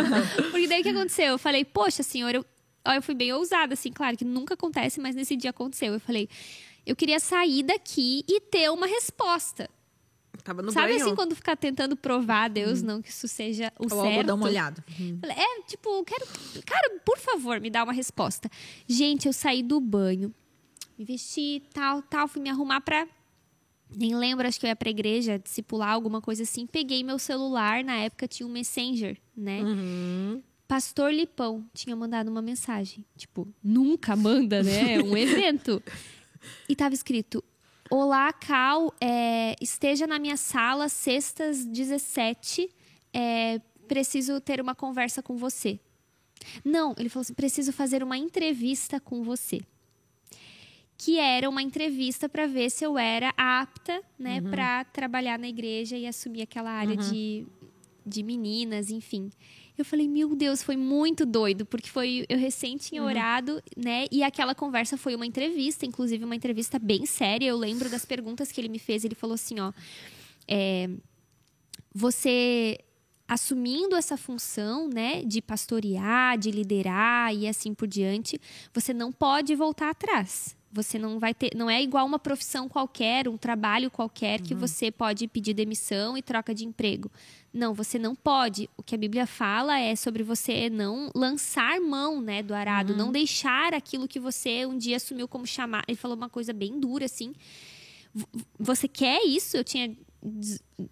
Porque 0.50 0.66
daí 0.66 0.80
o 0.80 0.82
que 0.82 0.88
aconteceu? 0.88 1.26
Eu 1.26 1.38
falei, 1.38 1.62
poxa, 1.64 2.02
senhor, 2.02 2.34
eu, 2.34 2.44
ó, 2.86 2.92
eu 2.94 3.02
fui 3.02 3.14
bem 3.14 3.32
ousada, 3.34 3.74
assim, 3.74 3.92
claro 3.92 4.16
que 4.16 4.24
nunca 4.24 4.54
acontece, 4.54 4.98
mas 4.98 5.14
nesse 5.14 5.36
dia 5.36 5.50
aconteceu. 5.50 5.92
Eu 5.92 6.00
falei, 6.00 6.26
eu 6.86 6.96
queria 6.96 7.20
sair 7.20 7.62
daqui 7.62 8.24
e 8.26 8.40
ter 8.40 8.70
uma 8.70 8.86
resposta. 8.86 9.68
Tava 10.44 10.62
no 10.62 10.72
Sabe 10.72 10.92
banho. 10.92 11.04
assim, 11.06 11.14
quando 11.14 11.34
ficar 11.34 11.56
tentando 11.56 11.96
provar 11.96 12.44
a 12.44 12.48
Deus, 12.48 12.80
não 12.82 13.02
que 13.02 13.10
isso 13.10 13.28
seja 13.28 13.72
o 13.78 13.84
eu 13.84 13.90
certo? 13.90 14.14
vou 14.14 14.24
dar 14.24 14.34
uma 14.34 14.46
olhada. 14.46 14.82
Falei, 15.20 15.36
É, 15.36 15.62
tipo, 15.62 16.02
quero. 16.04 16.26
Cara, 16.64 17.00
por 17.04 17.18
favor, 17.18 17.60
me 17.60 17.68
dá 17.70 17.84
uma 17.84 17.92
resposta. 17.92 18.50
Gente, 18.86 19.26
eu 19.26 19.32
saí 19.32 19.62
do 19.62 19.80
banho, 19.80 20.34
me 20.98 21.04
vesti, 21.04 21.62
tal, 21.72 22.00
tal, 22.02 22.26
fui 22.28 22.40
me 22.42 22.48
arrumar 22.50 22.80
pra. 22.80 23.06
Nem 23.96 24.14
lembro, 24.14 24.46
acho 24.46 24.60
que 24.60 24.66
eu 24.66 24.68
ia 24.68 24.76
pra 24.76 24.90
igreja, 24.90 25.38
discipular, 25.38 25.90
alguma 25.90 26.20
coisa 26.20 26.42
assim. 26.42 26.66
Peguei 26.66 27.02
meu 27.02 27.18
celular, 27.18 27.82
na 27.82 27.96
época 27.96 28.28
tinha 28.28 28.46
um 28.46 28.50
Messenger, 28.52 29.16
né? 29.36 29.62
Uhum. 29.62 30.42
Pastor 30.66 31.10
Lipão 31.12 31.64
tinha 31.72 31.96
mandado 31.96 32.28
uma 32.30 32.42
mensagem. 32.42 33.02
Tipo, 33.16 33.48
nunca 33.64 34.14
manda, 34.14 34.62
né? 34.62 34.94
É 34.96 35.02
um 35.02 35.16
evento. 35.16 35.82
E 36.68 36.76
tava 36.76 36.94
escrito: 36.94 37.42
Olá, 37.90 38.30
Cal, 38.34 38.94
é, 39.00 39.56
esteja 39.62 40.06
na 40.06 40.18
minha 40.18 40.36
sala, 40.36 40.90
sextas 40.90 41.64
17. 41.64 42.68
É, 43.14 43.58
preciso 43.86 44.38
ter 44.42 44.60
uma 44.60 44.74
conversa 44.74 45.22
com 45.22 45.38
você. 45.38 45.80
Não, 46.62 46.94
ele 46.98 47.08
falou 47.08 47.22
assim: 47.22 47.32
preciso 47.32 47.72
fazer 47.72 48.02
uma 48.02 48.18
entrevista 48.18 49.00
com 49.00 49.22
você. 49.22 49.62
Que 50.98 51.18
era 51.18 51.48
uma 51.48 51.62
entrevista 51.62 52.28
para 52.28 52.46
ver 52.46 52.70
se 52.70 52.84
eu 52.84 52.98
era 52.98 53.32
apta, 53.36 54.02
né, 54.18 54.42
para 54.42 54.84
trabalhar 54.84 55.38
na 55.38 55.48
igreja 55.48 55.96
e 55.96 56.06
assumir 56.06 56.42
aquela 56.42 56.70
área 56.70 56.96
de, 56.96 57.46
de 58.04 58.22
meninas, 58.22 58.90
enfim. 58.90 59.30
Eu 59.78 59.84
falei, 59.84 60.08
meu 60.08 60.34
Deus, 60.34 60.60
foi 60.60 60.76
muito 60.76 61.24
doido, 61.24 61.64
porque 61.64 61.88
foi 61.88 62.26
eu 62.28 62.36
recém 62.36 62.76
tinha 62.76 63.00
orado, 63.00 63.62
né? 63.76 64.06
E 64.10 64.24
aquela 64.24 64.52
conversa 64.52 64.96
foi 64.96 65.14
uma 65.14 65.24
entrevista, 65.24 65.86
inclusive 65.86 66.24
uma 66.24 66.34
entrevista 66.34 66.80
bem 66.80 67.06
séria. 67.06 67.46
Eu 67.46 67.56
lembro 67.56 67.88
das 67.88 68.04
perguntas 68.04 68.50
que 68.50 68.60
ele 68.60 68.68
me 68.68 68.80
fez. 68.80 69.04
Ele 69.04 69.14
falou 69.14 69.34
assim, 69.34 69.60
ó, 69.60 69.72
é, 70.48 70.90
você 71.94 72.80
assumindo 73.28 73.94
essa 73.94 74.16
função, 74.16 74.88
né, 74.88 75.22
de 75.22 75.40
pastorear, 75.40 76.36
de 76.38 76.50
liderar 76.50 77.32
e 77.32 77.46
assim 77.46 77.74
por 77.74 77.86
diante, 77.86 78.40
você 78.72 78.92
não 78.92 79.12
pode 79.12 79.54
voltar 79.54 79.90
atrás. 79.90 80.56
Você 80.78 80.96
não 80.96 81.18
vai 81.18 81.34
ter, 81.34 81.50
não 81.56 81.68
é 81.68 81.82
igual 81.82 82.06
uma 82.06 82.20
profissão 82.20 82.68
qualquer, 82.68 83.28
um 83.28 83.36
trabalho 83.36 83.90
qualquer 83.90 84.40
que 84.40 84.54
você 84.54 84.92
pode 84.92 85.26
pedir 85.26 85.52
demissão 85.52 86.16
e 86.16 86.22
troca 86.22 86.54
de 86.54 86.64
emprego. 86.64 87.10
Não, 87.52 87.74
você 87.74 87.98
não 87.98 88.14
pode. 88.14 88.70
O 88.76 88.82
que 88.84 88.94
a 88.94 88.98
Bíblia 88.98 89.26
fala 89.26 89.76
é 89.76 89.96
sobre 89.96 90.22
você 90.22 90.70
não 90.70 91.10
lançar 91.12 91.80
mão, 91.80 92.20
né, 92.20 92.44
do 92.44 92.54
arado, 92.54 92.94
não 92.94 93.10
deixar 93.10 93.74
aquilo 93.74 94.06
que 94.06 94.20
você 94.20 94.64
um 94.64 94.78
dia 94.78 94.98
assumiu 94.98 95.26
como 95.26 95.44
chamar. 95.44 95.82
Ele 95.88 95.96
falou 95.96 96.16
uma 96.16 96.28
coisa 96.28 96.52
bem 96.52 96.78
dura 96.78 97.06
assim. 97.06 97.34
Você 98.56 98.86
quer 98.86 99.24
isso? 99.24 99.56
Eu 99.56 99.64
tinha 99.64 99.96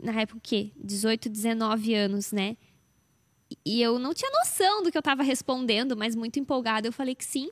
na 0.02 0.20
época 0.20 0.38
o 0.38 0.40
quê? 0.42 0.72
18, 0.76 1.28
19 1.28 1.94
anos, 1.94 2.32
né? 2.32 2.56
E 3.64 3.80
eu 3.80 4.00
não 4.00 4.12
tinha 4.12 4.30
noção 4.32 4.82
do 4.82 4.90
que 4.90 4.98
eu 4.98 5.00
estava 5.00 5.22
respondendo, 5.22 5.96
mas 5.96 6.16
muito 6.16 6.40
empolgada 6.40 6.88
eu 6.88 6.92
falei 6.92 7.14
que 7.14 7.24
sim. 7.24 7.50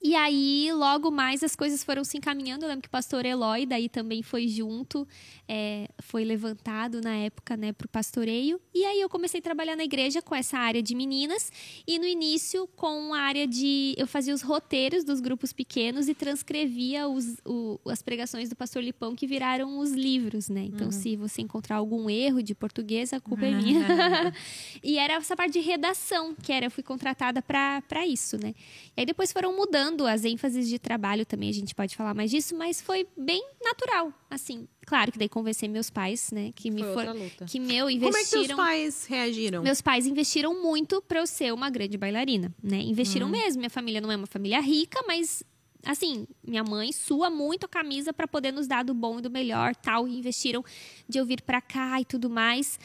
E 0.00 0.14
aí, 0.14 0.68
logo 0.72 1.10
mais, 1.10 1.42
as 1.42 1.54
coisas 1.56 1.82
foram 1.84 2.02
se 2.04 2.16
encaminhando. 2.16 2.64
Eu 2.64 2.68
lembro 2.68 2.82
que 2.82 2.88
o 2.88 2.90
pastor 2.90 3.24
Eloy 3.26 3.66
daí 3.66 3.88
também 3.88 4.22
foi 4.22 4.48
junto, 4.48 5.06
é, 5.48 5.88
foi 6.00 6.24
levantado 6.24 7.00
na 7.00 7.14
época, 7.16 7.56
né, 7.56 7.72
para 7.72 7.84
o 7.86 7.88
pastoreio. 7.88 8.60
E 8.74 8.84
aí 8.84 9.00
eu 9.00 9.08
comecei 9.08 9.38
a 9.40 9.42
trabalhar 9.42 9.76
na 9.76 9.84
igreja 9.84 10.20
com 10.22 10.34
essa 10.34 10.58
área 10.58 10.82
de 10.82 10.94
meninas. 10.94 11.52
E 11.86 11.98
no 11.98 12.04
início, 12.06 12.66
com 12.74 13.12
a 13.14 13.20
área 13.20 13.46
de. 13.46 13.94
Eu 13.96 14.06
fazia 14.06 14.34
os 14.34 14.42
roteiros 14.42 15.04
dos 15.04 15.20
grupos 15.20 15.52
pequenos 15.52 16.08
e 16.08 16.14
transcrevia 16.14 17.06
os, 17.08 17.36
o- 17.44 17.78
as 17.86 18.02
pregações 18.02 18.48
do 18.48 18.56
pastor 18.56 18.82
Lipão, 18.82 19.14
que 19.14 19.26
viraram 19.26 19.78
os 19.78 19.92
livros, 19.92 20.48
né? 20.48 20.64
Então, 20.64 20.90
se 20.90 21.16
você 21.16 21.42
encontrar 21.42 21.76
algum 21.76 22.08
erro 22.08 22.42
de 22.42 22.54
português, 22.54 23.12
a 23.12 23.20
culpa 23.20 23.46
é 23.46 23.50
minha. 23.54 23.86
e 24.82 24.98
era 24.98 25.14
essa 25.14 25.36
parte 25.36 25.52
de 25.52 25.60
redação, 25.60 26.34
que 26.34 26.52
era, 26.52 26.66
eu 26.66 26.70
fui 26.70 26.82
contratada 26.82 27.40
para 27.42 28.06
isso, 28.06 28.36
né? 28.38 28.54
E 28.96 29.00
aí 29.00 29.06
depois 29.06 29.32
foram 29.32 29.54
mudando 29.56 29.81
as 30.06 30.24
ênfases 30.24 30.68
de 30.68 30.78
trabalho 30.78 31.24
também, 31.26 31.48
a 31.48 31.52
gente 31.52 31.74
pode 31.74 31.96
falar 31.96 32.14
mais 32.14 32.30
disso, 32.30 32.56
mas 32.56 32.80
foi 32.80 33.06
bem 33.16 33.42
natural, 33.62 34.12
assim. 34.30 34.66
Claro 34.86 35.12
que 35.12 35.18
daí 35.18 35.28
convencer 35.28 35.68
meus 35.68 35.90
pais, 35.90 36.30
né, 36.32 36.52
que 36.54 36.70
me 36.70 36.82
Foi 36.82 36.92
for, 36.92 37.06
outra 37.06 37.12
luta. 37.12 37.44
que 37.46 37.58
meu 37.60 37.86
Como 37.86 37.90
é 37.90 37.92
que 37.92 38.06
investiram 38.08 38.56
pais 38.56 39.06
reagiram? 39.06 39.62
meus 39.62 39.80
pais 39.80 40.06
investiram 40.06 40.62
muito 40.62 41.00
para 41.02 41.20
eu 41.20 41.26
ser 41.26 41.52
uma 41.52 41.70
grande 41.70 41.96
bailarina, 41.96 42.54
né? 42.62 42.80
Investiram 42.80 43.28
mesmo. 43.28 43.60
Minha 43.60 43.70
família 43.70 44.00
não 44.00 44.10
é 44.10 44.16
uma 44.16 44.26
família 44.26 44.60
rica, 44.60 45.02
mas 45.06 45.42
assim, 45.84 46.26
minha 46.46 46.62
mãe 46.62 46.92
sua 46.92 47.28
muito 47.28 47.66
a 47.66 47.68
camisa 47.68 48.12
para 48.12 48.28
poder 48.28 48.52
nos 48.52 48.66
dar 48.66 48.84
do 48.84 48.94
bom 48.94 49.18
e 49.18 49.22
do 49.22 49.30
melhor, 49.30 49.74
tal, 49.74 50.06
e 50.06 50.16
investiram 50.16 50.64
de 51.08 51.18
eu 51.18 51.24
vir 51.26 51.42
para 51.42 51.60
cá 51.60 52.00
e 52.00 52.04
tudo 52.04 52.30
mais. 52.30 52.78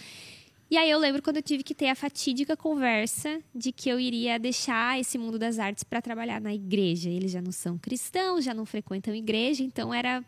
E 0.69 0.77
aí 0.77 0.89
eu 0.89 0.99
lembro 0.99 1.21
quando 1.21 1.37
eu 1.37 1.41
tive 1.41 1.63
que 1.63 1.73
ter 1.73 1.87
a 1.87 1.95
fatídica 1.95 2.57
conversa 2.57 3.41
de 3.55 3.71
que 3.71 3.87
eu 3.87 3.99
iria 3.99 4.37
deixar 4.37 4.99
esse 4.99 5.17
mundo 5.17 5.39
das 5.39 5.59
artes 5.59 5.83
para 5.83 6.01
trabalhar 6.01 6.41
na 6.41 6.53
igreja. 6.53 7.09
Eles 7.09 7.31
já 7.31 7.41
não 7.41 7.53
são 7.53 7.77
cristãos, 7.77 8.43
já 8.43 8.53
não 8.53 8.65
frequentam 8.65 9.15
igreja, 9.15 9.63
então 9.63 9.93
era 9.93 10.23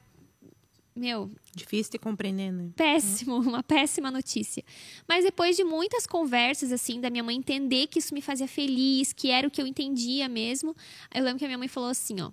meu, 0.96 1.32
Difícil 1.56 1.94
de 1.94 1.98
compreender, 1.98 2.52
né? 2.52 2.72
péssimo, 2.76 3.36
uma 3.40 3.64
péssima 3.64 4.12
notícia. 4.12 4.64
Mas 5.08 5.24
depois 5.24 5.56
de 5.56 5.64
muitas 5.64 6.06
conversas, 6.06 6.72
assim, 6.72 7.00
da 7.00 7.10
minha 7.10 7.24
mãe 7.24 7.38
entender 7.38 7.88
que 7.88 8.00
isso 8.00 8.14
me 8.14 8.22
fazia 8.22 8.48
feliz, 8.48 9.14
que 9.14 9.30
era 9.30 9.48
o 9.48 9.52
que 9.52 9.62
eu 9.62 9.68
entendia 9.68 10.28
mesmo, 10.28 10.76
eu 11.14 11.24
lembro 11.24 11.40
que 11.40 11.46
a 11.46 11.48
minha 11.48 11.58
mãe 11.58 11.70
falou 11.70 11.90
assim, 11.90 12.20
ó, 12.20 12.32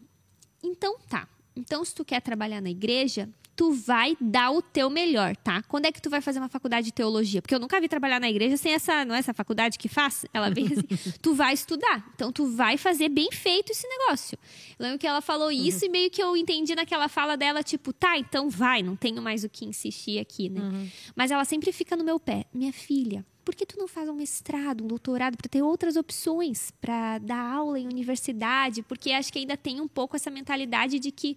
então 0.62 0.98
tá, 1.08 1.28
então 1.54 1.84
se 1.84 1.94
tu 1.94 2.04
quer 2.04 2.20
trabalhar 2.20 2.60
na 2.60 2.70
igreja, 2.70 3.28
tu 3.56 3.72
vai 3.72 4.16
dar 4.20 4.50
o 4.50 4.60
teu 4.60 4.90
melhor, 4.90 5.34
tá? 5.34 5.62
Quando 5.62 5.86
é 5.86 5.92
que 5.92 6.00
tu 6.00 6.10
vai 6.10 6.20
fazer 6.20 6.38
uma 6.38 6.48
faculdade 6.48 6.86
de 6.86 6.92
teologia? 6.92 7.40
Porque 7.40 7.54
eu 7.54 7.58
nunca 7.58 7.80
vi 7.80 7.88
trabalhar 7.88 8.20
na 8.20 8.28
igreja 8.28 8.56
sem 8.58 8.74
essa, 8.74 9.04
não 9.04 9.14
é 9.14 9.18
essa 9.18 9.32
faculdade 9.32 9.78
que 9.78 9.88
faz? 9.88 10.26
Ela 10.32 10.50
vem 10.50 10.66
assim, 10.66 11.12
tu 11.22 11.34
vai 11.34 11.54
estudar. 11.54 12.06
Então 12.14 12.30
tu 12.30 12.46
vai 12.46 12.76
fazer 12.76 13.08
bem 13.08 13.30
feito 13.32 13.72
esse 13.72 13.88
negócio. 13.88 14.38
Eu 14.78 14.84
lembro 14.84 14.98
que 14.98 15.06
ela 15.06 15.22
falou 15.22 15.50
isso 15.50 15.80
uhum. 15.80 15.86
e 15.86 15.88
meio 15.88 16.10
que 16.10 16.22
eu 16.22 16.36
entendi 16.36 16.74
naquela 16.74 17.08
fala 17.08 17.36
dela, 17.36 17.62
tipo, 17.62 17.92
tá, 17.92 18.18
então 18.18 18.50
vai, 18.50 18.82
não 18.82 18.94
tenho 18.94 19.22
mais 19.22 19.42
o 19.42 19.48
que 19.48 19.64
insistir 19.64 20.18
aqui, 20.18 20.50
né? 20.50 20.60
Uhum. 20.60 20.88
Mas 21.14 21.30
ela 21.30 21.44
sempre 21.46 21.72
fica 21.72 21.96
no 21.96 22.04
meu 22.04 22.20
pé. 22.20 22.44
Minha 22.52 22.72
filha, 22.72 23.24
por 23.46 23.54
que 23.54 23.64
tu 23.64 23.78
não 23.78 23.86
faz 23.86 24.08
um 24.08 24.12
mestrado, 24.12 24.82
um 24.82 24.88
doutorado 24.88 25.36
para 25.36 25.48
ter 25.48 25.62
outras 25.62 25.94
opções 25.94 26.72
para 26.80 27.18
dar 27.18 27.38
aula 27.38 27.78
em 27.78 27.86
universidade? 27.86 28.82
Porque 28.82 29.12
acho 29.12 29.32
que 29.32 29.38
ainda 29.38 29.56
tem 29.56 29.80
um 29.80 29.86
pouco 29.86 30.16
essa 30.16 30.32
mentalidade 30.32 30.98
de 30.98 31.12
que 31.12 31.36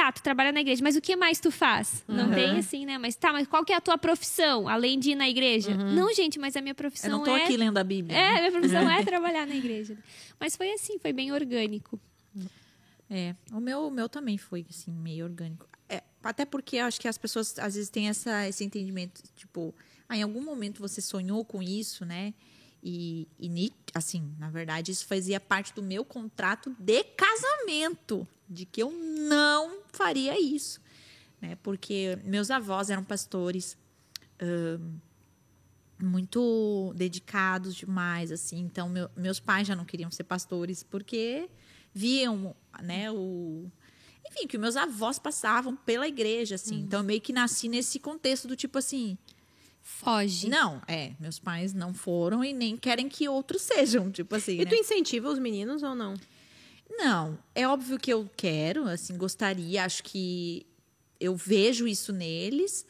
tá, 0.00 0.10
tu 0.10 0.22
trabalha 0.22 0.50
na 0.50 0.62
igreja, 0.62 0.82
mas 0.82 0.96
o 0.96 1.00
que 1.00 1.14
mais 1.14 1.38
tu 1.38 1.50
faz? 1.50 2.02
Uhum. 2.08 2.16
Não 2.16 2.30
tem 2.30 2.58
assim, 2.58 2.86
né? 2.86 2.96
Mas 2.96 3.16
tá, 3.16 3.32
mas 3.32 3.46
qual 3.46 3.62
que 3.62 3.72
é 3.72 3.76
a 3.76 3.80
tua 3.80 3.98
profissão, 3.98 4.66
além 4.66 4.98
de 4.98 5.10
ir 5.10 5.14
na 5.14 5.28
igreja? 5.28 5.72
Uhum. 5.72 5.94
Não, 5.94 6.14
gente, 6.14 6.38
mas 6.38 6.56
a 6.56 6.62
minha 6.62 6.74
profissão 6.74 7.10
é... 7.10 7.12
Eu 7.12 7.18
não 7.18 7.24
tô 7.24 7.36
é... 7.36 7.44
aqui 7.44 7.56
lendo 7.56 7.76
a 7.76 7.84
Bíblia. 7.84 8.16
É, 8.16 8.36
a 8.36 8.38
minha 8.38 8.52
profissão 8.52 8.90
é 8.90 9.04
trabalhar 9.04 9.46
na 9.46 9.54
igreja. 9.54 9.98
Mas 10.38 10.56
foi 10.56 10.72
assim, 10.72 10.98
foi 10.98 11.12
bem 11.12 11.32
orgânico. 11.32 12.00
É, 13.10 13.34
o 13.52 13.60
meu, 13.60 13.88
o 13.88 13.90
meu 13.90 14.08
também 14.08 14.38
foi, 14.38 14.64
assim, 14.70 14.90
meio 14.90 15.26
orgânico. 15.26 15.68
É, 15.88 16.02
até 16.22 16.46
porque 16.46 16.76
eu 16.76 16.86
acho 16.86 16.98
que 16.98 17.08
as 17.08 17.18
pessoas, 17.18 17.58
às 17.58 17.74
vezes, 17.74 17.90
têm 17.90 18.08
essa, 18.08 18.48
esse 18.48 18.64
entendimento, 18.64 19.22
tipo... 19.36 19.74
Ah, 20.08 20.16
em 20.16 20.22
algum 20.22 20.42
momento 20.42 20.80
você 20.80 21.00
sonhou 21.00 21.44
com 21.44 21.62
isso, 21.62 22.04
né? 22.04 22.34
E, 22.82 23.28
e, 23.38 23.72
assim, 23.94 24.34
na 24.38 24.48
verdade, 24.48 24.90
isso 24.90 25.06
fazia 25.06 25.38
parte 25.38 25.74
do 25.74 25.82
meu 25.82 26.04
contrato 26.04 26.74
de 26.78 27.04
casamento, 27.04 28.26
de 28.48 28.64
que 28.64 28.82
eu 28.82 28.90
não 28.90 29.79
faria 30.00 30.40
isso, 30.40 30.80
né? 31.40 31.56
Porque 31.62 32.18
meus 32.24 32.50
avós 32.50 32.88
eram 32.88 33.04
pastores 33.04 33.76
muito 36.02 36.94
dedicados 36.96 37.74
demais, 37.74 38.32
assim. 38.32 38.60
Então, 38.60 38.88
meu, 38.88 39.10
meus 39.14 39.38
pais 39.38 39.68
já 39.68 39.76
não 39.76 39.84
queriam 39.84 40.10
ser 40.10 40.24
pastores 40.24 40.82
porque 40.82 41.50
viam, 41.92 42.56
né, 42.82 43.10
o 43.10 43.70
enfim, 44.26 44.46
que 44.46 44.56
meus 44.56 44.76
avós 44.76 45.18
passavam 45.18 45.76
pela 45.76 46.08
igreja, 46.08 46.54
assim. 46.54 46.76
Hum. 46.76 46.84
Então, 46.86 47.00
eu 47.00 47.04
meio 47.04 47.20
que 47.20 47.32
nasci 47.32 47.68
nesse 47.68 47.98
contexto 47.98 48.48
do 48.48 48.56
tipo 48.56 48.78
assim, 48.78 49.18
Foge. 49.82 50.48
Não, 50.48 50.80
é. 50.86 51.12
Meus 51.18 51.38
pais 51.38 51.72
não 51.72 51.92
foram 51.92 52.44
e 52.44 52.52
nem 52.52 52.76
querem 52.76 53.08
que 53.08 53.28
outros 53.28 53.62
sejam, 53.64 54.10
tipo 54.10 54.34
assim. 54.36 54.54
E 54.54 54.64
né? 54.64 54.66
tu 54.66 54.74
incentiva 54.74 55.28
os 55.28 55.38
meninos 55.38 55.82
ou 55.82 55.94
não? 55.94 56.14
Não. 56.90 57.38
É 57.54 57.66
óbvio 57.66 57.98
que 57.98 58.12
eu 58.12 58.28
quero, 58.36 58.86
assim, 58.86 59.16
gostaria, 59.16 59.84
acho 59.84 60.02
que 60.02 60.66
eu 61.18 61.36
vejo 61.36 61.86
isso 61.86 62.12
neles. 62.12 62.86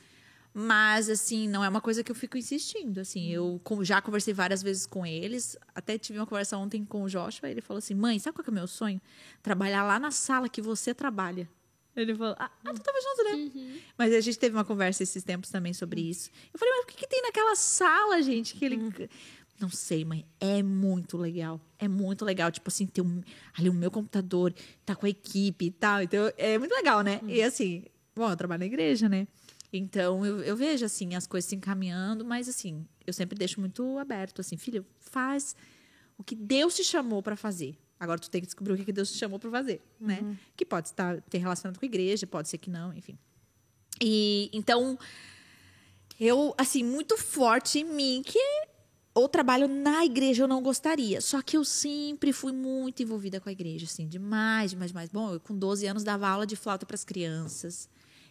Mas, 0.53 1.09
assim, 1.09 1.49
não 1.49 1.63
é 1.63 1.69
uma 1.69 1.81
coisa 1.81 2.03
que 2.03 2.11
eu 2.11 2.15
fico 2.15 2.37
insistindo. 2.37 2.99
Assim, 2.99 3.31
eu 3.31 3.61
já 3.83 4.03
conversei 4.03 4.35
várias 4.35 4.63
vezes 4.63 4.85
com 4.85 5.07
eles. 5.07 5.57
Até 5.75 5.97
tive 5.97 6.19
uma 6.19 6.27
conversa 6.27 6.57
ontem 6.57 6.85
com 6.85 7.05
o 7.05 7.09
Joshua. 7.09 7.49
Ele 7.49 7.61
falou 7.61 7.79
assim: 7.79 7.95
mãe, 7.95 8.19
sabe 8.19 8.35
qual 8.35 8.45
é 8.47 8.51
o 8.51 8.55
meu 8.55 8.67
sonho? 8.67 9.01
Trabalhar 9.43 9.85
lá 9.85 9.99
na 10.01 10.11
sala 10.11 10.49
que 10.49 10.61
você 10.61 10.93
trabalha. 10.93 11.49
Ele 11.95 12.15
falou, 12.15 12.37
ah, 12.39 12.51
ah 12.65 12.73
tu 12.73 12.81
tava 12.81 12.99
junto, 13.01 13.25
né? 13.25 13.33
Uhum. 13.35 13.79
Mas 13.99 14.15
a 14.15 14.21
gente 14.21 14.39
teve 14.39 14.57
uma 14.57 14.65
conversa 14.65 15.03
esses 15.03 15.23
tempos 15.25 15.51
também 15.51 15.73
sobre 15.73 16.01
isso. 16.01 16.31
Eu 16.53 16.59
falei, 16.59 16.73
mas 16.77 16.85
o 16.85 16.87
que, 16.87 16.97
que 16.97 17.07
tem 17.07 17.23
naquela 17.23 17.55
sala, 17.57 18.23
gente? 18.23 18.55
Que 18.55 18.65
ele. 18.65 18.77
Uhum. 18.77 19.09
Não 19.61 19.68
sei, 19.68 20.05
mãe. 20.05 20.25
É 20.40 20.62
muito 20.62 21.18
legal. 21.18 21.61
É 21.79 21.87
muito 21.87 22.25
legal. 22.25 22.51
Tipo 22.51 22.68
assim, 22.68 22.87
ter 22.87 23.03
um, 23.03 23.23
ali 23.57 23.68
o 23.68 23.75
meu 23.75 23.90
computador, 23.90 24.55
tá 24.87 24.96
com 24.96 25.05
a 25.05 25.11
equipe 25.11 25.66
e 25.66 25.70
tal. 25.70 26.03
Então, 26.03 26.33
é 26.38 26.59
muito 26.59 26.75
legal, 26.75 27.03
né? 27.03 27.20
Uhum. 27.23 27.29
E 27.29 27.42
assim, 27.42 27.85
bom, 28.16 28.31
eu 28.31 28.37
trabalho 28.37 28.61
na 28.61 28.66
igreja, 28.66 29.09
né? 29.09 29.29
Então, 29.73 30.25
eu, 30.25 30.40
eu 30.40 30.57
vejo, 30.57 30.85
assim, 30.85 31.14
as 31.14 31.27
coisas 31.27 31.49
se 31.49 31.55
encaminhando, 31.55 32.25
mas 32.25 32.49
assim, 32.49 32.85
eu 33.07 33.12
sempre 33.12 33.38
deixo 33.38 33.61
muito 33.61 33.99
aberto, 33.99 34.40
assim, 34.40 34.57
filho, 34.57 34.85
faz 34.99 35.55
o 36.18 36.25
que 36.25 36.35
Deus 36.35 36.75
te 36.75 36.83
chamou 36.83 37.23
para 37.23 37.37
fazer. 37.37 37.79
Agora 37.99 38.18
tu 38.18 38.31
tem 38.31 38.40
que 38.40 38.46
descobrir 38.46 38.73
o 38.73 38.85
que 38.85 38.92
Deus 38.92 39.12
te 39.12 39.18
chamou 39.18 39.38
para 39.38 39.51
fazer, 39.51 39.83
né? 40.01 40.20
uhum. 40.23 40.31
né? 40.31 40.38
Que 40.57 40.64
pode 40.64 40.88
estar 40.88 41.20
ter 41.23 41.38
relacionado 41.38 41.79
com 41.79 41.85
a 41.85 41.88
igreja, 41.88 42.27
pode 42.27 42.49
ser 42.49 42.57
que 42.59 42.70
não, 42.70 42.94
enfim. 42.94 43.18
E 44.01 44.49
então 44.55 44.99
eu 46.18 46.55
assim 46.57 46.83
muito 46.83 47.18
forte 47.18 47.81
em 47.81 47.85
mim 47.85 48.23
que 48.25 48.38
o 49.14 49.29
trabalho 49.29 49.66
na 49.66 50.05
igreja 50.05 50.44
eu 50.44 50.49
não 50.49 50.62
gostaria. 50.62 51.20
Só 51.20 51.42
que 51.42 51.57
eu 51.57 51.64
sempre 51.64 52.33
fui 52.33 52.53
muito 52.53 53.03
envolvida 53.03 53.40
com 53.40 53.49
a 53.49 53.53
igreja, 53.53 53.87
assim, 53.87 54.07
demais, 54.07 54.70
demais, 54.70 54.90
demais. 54.90 55.11
Bom, 55.11 55.35
eu 55.35 55.40
com 55.40 55.57
12 55.57 55.87
anos 55.87 56.05
dava 56.05 56.29
aula 56.29 56.46
de 56.46 56.57
flauta 56.57 56.87
para 56.87 56.94
as 56.94 57.05
crianças. 57.05 57.88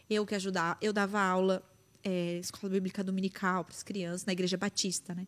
Eu 0.10 0.26
que 0.26 0.36
ajudava, 0.36 0.78
eu 0.82 0.92
dava 0.92 1.20
aula 1.20 1.63
é, 2.04 2.39
escola 2.39 2.72
bíblica 2.72 3.04
dominical 3.04 3.63
para 3.63 3.76
as 3.76 3.84
crianças 3.84 4.26
na 4.26 4.34
igreja 4.34 4.58
batista, 4.58 5.13
né? 5.13 5.28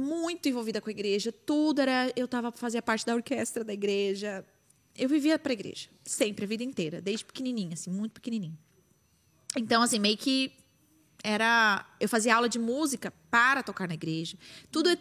muito 0.00 0.48
envolvida 0.48 0.80
com 0.80 0.88
a 0.88 0.92
igreja, 0.92 1.32
tudo 1.32 1.80
era. 1.80 2.12
Eu 2.16 2.24
estava 2.24 2.52
fazia 2.52 2.80
parte 2.80 3.04
da 3.04 3.14
orquestra 3.14 3.64
da 3.64 3.72
igreja. 3.72 4.44
Eu 4.96 5.08
vivia 5.08 5.38
para 5.38 5.52
a 5.52 5.54
igreja, 5.54 5.88
sempre, 6.04 6.44
a 6.44 6.48
vida 6.48 6.64
inteira, 6.64 7.00
desde 7.00 7.24
pequenininha, 7.24 7.74
assim, 7.74 7.90
muito 7.90 8.12
pequenininha. 8.12 8.58
Então, 9.56 9.80
assim, 9.80 9.98
meio 9.98 10.16
que 10.16 10.52
era. 11.22 11.84
Eu 12.00 12.08
fazia 12.08 12.34
aula 12.34 12.48
de 12.48 12.58
música 12.58 13.12
para 13.30 13.62
tocar 13.62 13.88
na 13.88 13.94
igreja. 13.94 14.36
Tudo, 14.70 14.94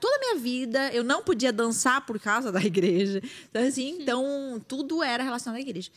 toda 0.00 0.16
a 0.16 0.18
minha 0.20 0.36
vida, 0.36 0.92
eu 0.92 1.02
não 1.02 1.22
podia 1.22 1.52
dançar 1.52 2.04
por 2.06 2.18
causa 2.18 2.52
da 2.52 2.60
igreja. 2.64 3.20
Então, 3.50 3.66
assim, 3.66 3.98
então 4.00 4.62
tudo 4.66 5.02
era 5.02 5.22
relacionado 5.22 5.58
à 5.58 5.60
igreja. 5.60 5.90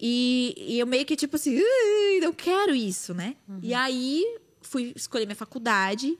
E, 0.00 0.54
e 0.56 0.78
eu 0.78 0.86
meio 0.86 1.04
que, 1.04 1.14
tipo 1.14 1.36
assim, 1.36 1.60
não 2.20 2.32
quero 2.32 2.74
isso, 2.74 3.14
né? 3.14 3.36
Uhum. 3.48 3.60
E 3.62 3.74
aí 3.74 4.24
fui 4.60 4.92
escolher 4.96 5.26
minha 5.26 5.36
faculdade. 5.36 6.18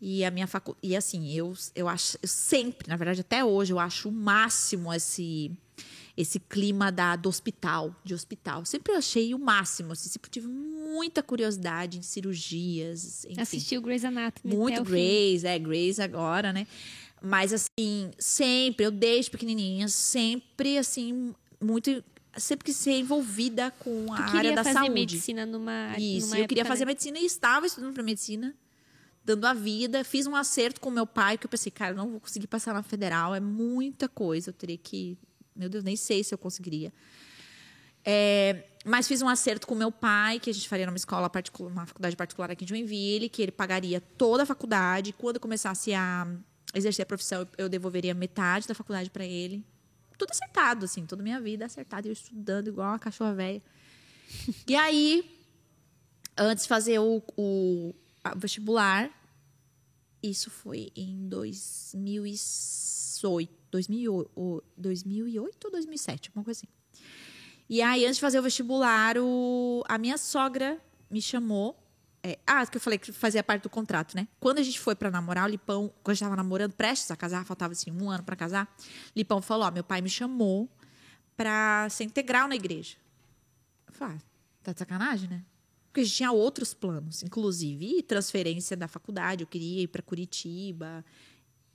E 0.00 0.24
a 0.24 0.30
minha 0.30 0.46
facu... 0.46 0.76
e 0.80 0.94
assim, 0.94 1.32
eu 1.32 1.52
eu 1.74 1.88
acho, 1.88 2.16
eu 2.22 2.28
sempre, 2.28 2.88
na 2.88 2.96
verdade 2.96 3.20
até 3.20 3.44
hoje 3.44 3.72
eu 3.72 3.80
acho 3.80 4.08
o 4.08 4.12
máximo 4.12 4.94
esse 4.94 5.50
esse 6.18 6.40
clima 6.40 6.90
da 6.90 7.14
do 7.14 7.28
hospital, 7.28 7.94
de 8.02 8.12
hospital. 8.12 8.64
Sempre 8.64 8.92
achei 8.94 9.32
o 9.32 9.38
máximo, 9.38 9.92
assim, 9.92 10.08
sempre 10.08 10.28
tive 10.28 10.48
muita 10.48 11.22
curiosidade 11.22 11.96
em 11.96 12.02
cirurgias, 12.02 13.24
enfim. 13.24 13.40
Assistiu 13.40 13.80
Grey's 13.80 14.04
Anatomy 14.04 14.52
Muito 14.52 14.82
Grey's, 14.82 15.44
é 15.44 15.56
Grey's 15.56 16.00
agora, 16.00 16.52
né? 16.52 16.66
Mas 17.22 17.52
assim, 17.52 18.10
sempre, 18.18 18.84
eu 18.84 18.90
desde 18.90 19.30
pequenininha, 19.30 19.86
sempre 19.86 20.76
assim, 20.76 21.32
muito 21.62 22.02
sempre 22.36 22.64
que 22.64 22.72
ser 22.72 22.98
envolvida 22.98 23.70
com 23.78 24.12
a 24.12 24.18
área 24.18 24.56
da 24.56 24.64
saúde. 24.64 24.78
fazer 24.80 24.90
medicina 24.90 25.46
numa 25.46 25.96
Isso, 25.96 26.30
numa 26.30 26.40
eu 26.40 26.48
queria 26.48 26.64
fazer 26.64 26.84
né? 26.84 26.90
medicina 26.90 27.18
e 27.20 27.26
estava 27.26 27.64
estudando 27.64 27.94
para 27.94 28.02
medicina 28.02 28.56
dando 29.24 29.44
a 29.44 29.54
vida. 29.54 30.02
Fiz 30.02 30.26
um 30.26 30.34
acerto 30.34 30.80
com 30.80 30.90
meu 30.90 31.06
pai, 31.06 31.38
que 31.38 31.46
eu 31.46 31.50
pensei, 31.50 31.70
cara, 31.70 31.94
não 31.94 32.10
vou 32.10 32.20
conseguir 32.20 32.46
passar 32.46 32.74
na 32.74 32.82
federal, 32.82 33.34
é 33.34 33.40
muita 33.40 34.08
coisa. 34.08 34.50
Eu 34.50 34.54
teria 34.54 34.78
que. 34.78 35.16
Meu 35.58 35.68
Deus, 35.68 35.82
nem 35.82 35.96
sei 35.96 36.22
se 36.22 36.32
eu 36.32 36.38
conseguiria. 36.38 36.92
É, 38.04 38.64
mas 38.84 39.08
fiz 39.08 39.20
um 39.20 39.28
acerto 39.28 39.66
com 39.66 39.74
meu 39.74 39.90
pai, 39.92 40.38
que 40.40 40.48
a 40.48 40.54
gente 40.54 40.68
faria 40.68 40.86
numa 40.86 40.96
escola 40.96 41.28
particular, 41.28 41.70
uma 41.70 41.84
faculdade 41.84 42.16
particular 42.16 42.50
aqui 42.50 42.64
em 42.64 42.68
Joinville, 42.68 43.28
que 43.28 43.42
ele 43.42 43.52
pagaria 43.52 44.00
toda 44.00 44.44
a 44.44 44.46
faculdade. 44.46 45.12
Quando 45.12 45.40
começasse 45.40 45.92
a 45.92 46.26
exercer 46.74 47.02
a 47.02 47.06
profissão, 47.06 47.46
eu 47.58 47.68
devolveria 47.68 48.14
metade 48.14 48.68
da 48.68 48.74
faculdade 48.74 49.10
para 49.10 49.26
ele. 49.26 49.64
Tudo 50.16 50.30
acertado, 50.30 50.84
assim, 50.84 51.04
toda 51.06 51.22
a 51.22 51.24
minha 51.24 51.40
vida 51.40 51.66
acertada, 51.66 52.08
eu 52.08 52.12
estudando 52.12 52.68
igual 52.68 52.88
uma 52.88 52.98
cachorra 52.98 53.34
velha. 53.34 53.62
e 54.66 54.74
aí, 54.74 55.38
antes 56.36 56.64
de 56.64 56.68
fazer 56.68 56.98
o, 56.98 57.22
o 57.36 57.94
vestibular, 58.36 59.10
isso 60.22 60.50
foi 60.50 60.90
em 60.96 61.28
2008, 63.20 63.58
2008, 63.70 64.64
2008 64.76 65.64
ou 65.64 65.70
2007, 65.70 66.28
alguma 66.28 66.44
coisa 66.44 66.60
assim. 66.60 66.68
E 67.68 67.82
aí, 67.82 68.04
antes 68.04 68.16
de 68.16 68.20
fazer 68.20 68.38
o 68.38 68.42
vestibular, 68.42 69.18
o, 69.18 69.84
a 69.86 69.98
minha 69.98 70.16
sogra 70.16 70.80
me 71.10 71.20
chamou. 71.20 71.76
É, 72.20 72.36
ah, 72.46 72.66
que 72.66 72.76
eu 72.76 72.80
falei 72.80 72.98
que 72.98 73.12
fazia 73.12 73.44
parte 73.44 73.62
do 73.62 73.70
contrato, 73.70 74.16
né? 74.16 74.26
Quando 74.40 74.58
a 74.58 74.62
gente 74.62 74.80
foi 74.80 74.96
para 74.96 75.10
namorar, 75.10 75.46
o 75.46 75.50
Lipão, 75.50 75.88
quando 76.02 76.12
a 76.12 76.14
gente 76.14 76.24
tava 76.24 76.34
namorando, 76.34 76.72
prestes 76.72 77.10
a 77.10 77.16
casar, 77.16 77.44
faltava 77.44 77.72
assim 77.72 77.92
um 77.92 78.10
ano 78.10 78.24
para 78.24 78.34
casar, 78.34 78.74
Lipão 79.14 79.40
falou: 79.40 79.66
Ó, 79.66 79.70
meu 79.70 79.84
pai 79.84 80.00
me 80.00 80.10
chamou 80.10 80.68
para 81.36 81.88
ser 81.90 82.04
integral 82.04 82.48
na 82.48 82.56
igreja. 82.56 82.96
Eu 83.86 83.92
falei: 83.92 84.16
ah, 84.16 84.22
tá 84.64 84.72
de 84.72 84.78
sacanagem, 84.80 85.28
né? 85.28 85.44
Porque 85.86 86.00
a 86.00 86.04
gente 86.04 86.16
tinha 86.16 86.32
outros 86.32 86.74
planos, 86.74 87.22
inclusive 87.22 88.02
transferência 88.02 88.76
da 88.76 88.88
faculdade, 88.88 89.44
eu 89.44 89.46
queria 89.46 89.82
ir 89.82 89.88
para 89.88 90.02
Curitiba. 90.02 91.04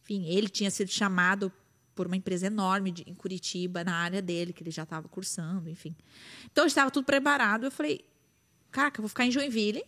Enfim, 0.04 0.26
ele 0.28 0.50
tinha 0.50 0.70
sido 0.70 0.90
chamado 0.90 1.52
por 1.96 2.08
uma 2.08 2.16
empresa 2.16 2.48
enorme 2.48 2.92
de, 2.92 3.04
em 3.08 3.14
Curitiba, 3.14 3.84
na 3.84 3.96
área 3.96 4.22
dele, 4.22 4.52
que 4.52 4.64
ele 4.64 4.72
já 4.72 4.84
estava 4.84 5.08
cursando, 5.08 5.70
enfim. 5.70 5.96
Então, 6.52 6.66
estava 6.66 6.92
tudo 6.92 7.06
preparado. 7.06 7.66
Eu 7.66 7.72
falei, 7.72 8.04
caraca, 8.72 9.00
eu 9.00 9.04
vou 9.04 9.10
ficar 9.10 9.26
em 9.26 9.32
Joinville. 9.32 9.84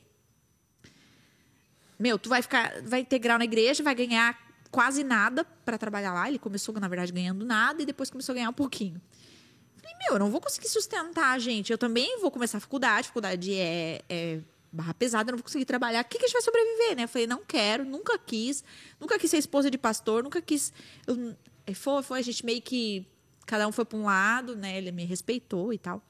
Meu, 2.00 2.20
tu 2.20 2.30
vai 2.30 2.42
ficar, 2.42 2.82
vai 2.84 3.02
integrar 3.02 3.38
na 3.38 3.46
igreja, 3.46 3.84
vai 3.84 3.96
ganhar 3.96 4.38
quase 4.70 5.04
nada 5.04 5.44
para 5.44 5.78
trabalhar 5.78 6.14
lá. 6.14 6.28
Ele 6.28 6.40
começou, 6.40 6.74
na 6.80 6.88
verdade, 6.88 7.12
ganhando 7.12 7.46
nada 7.46 7.82
e 7.82 7.86
depois 7.86 8.10
começou 8.10 8.34
a 8.34 8.36
ganhar 8.36 8.50
um 8.50 8.54
pouquinho. 8.54 9.02
falei, 9.78 9.96
meu, 10.00 10.14
eu 10.14 10.20
não 10.20 10.30
vou 10.30 10.42
conseguir 10.42 10.70
sustentar, 10.70 11.40
gente. 11.40 11.72
Eu 11.72 11.78
também 11.78 12.20
vou 12.20 12.30
começar 12.30 12.58
a 12.58 12.62
faculdade. 12.62 13.08
Faculdade 13.08 13.54
é, 13.54 14.02
é 14.10 14.40
barra 14.76 14.94
pesada, 14.94 15.32
não 15.32 15.38
vou 15.38 15.44
conseguir 15.44 15.66
trabalhar. 15.66 16.04
O 16.04 16.08
que, 16.08 16.18
que 16.18 16.26
a 16.26 16.28
gente 16.28 16.34
vai 16.34 16.42
sobreviver, 16.42 16.96
né? 16.96 17.04
Eu 17.04 17.08
falei, 17.08 17.26
não 17.26 17.44
quero, 17.44 17.86
nunca 17.86 18.18
quis. 18.18 18.64
Nunca 19.00 19.18
quis 19.18 19.32
ser 19.32 19.38
esposa 19.38 19.72
de 19.72 19.78
pastor, 19.78 20.24
nunca 20.24 20.42
quis. 20.42 20.72
Eu, 21.08 21.36
foi, 21.74 22.04
foi, 22.04 22.20
a 22.20 22.22
gente 22.22 22.46
meio 22.46 22.62
que. 22.62 23.08
Cada 23.46 23.68
um 23.68 23.72
foi 23.72 23.86
para 23.86 23.98
um 23.98 24.06
lado, 24.06 24.56
né? 24.56 24.78
Ele 24.78 24.92
me 24.92 25.06
respeitou 25.06 25.72
e 25.72 25.78
tal. 25.78 26.02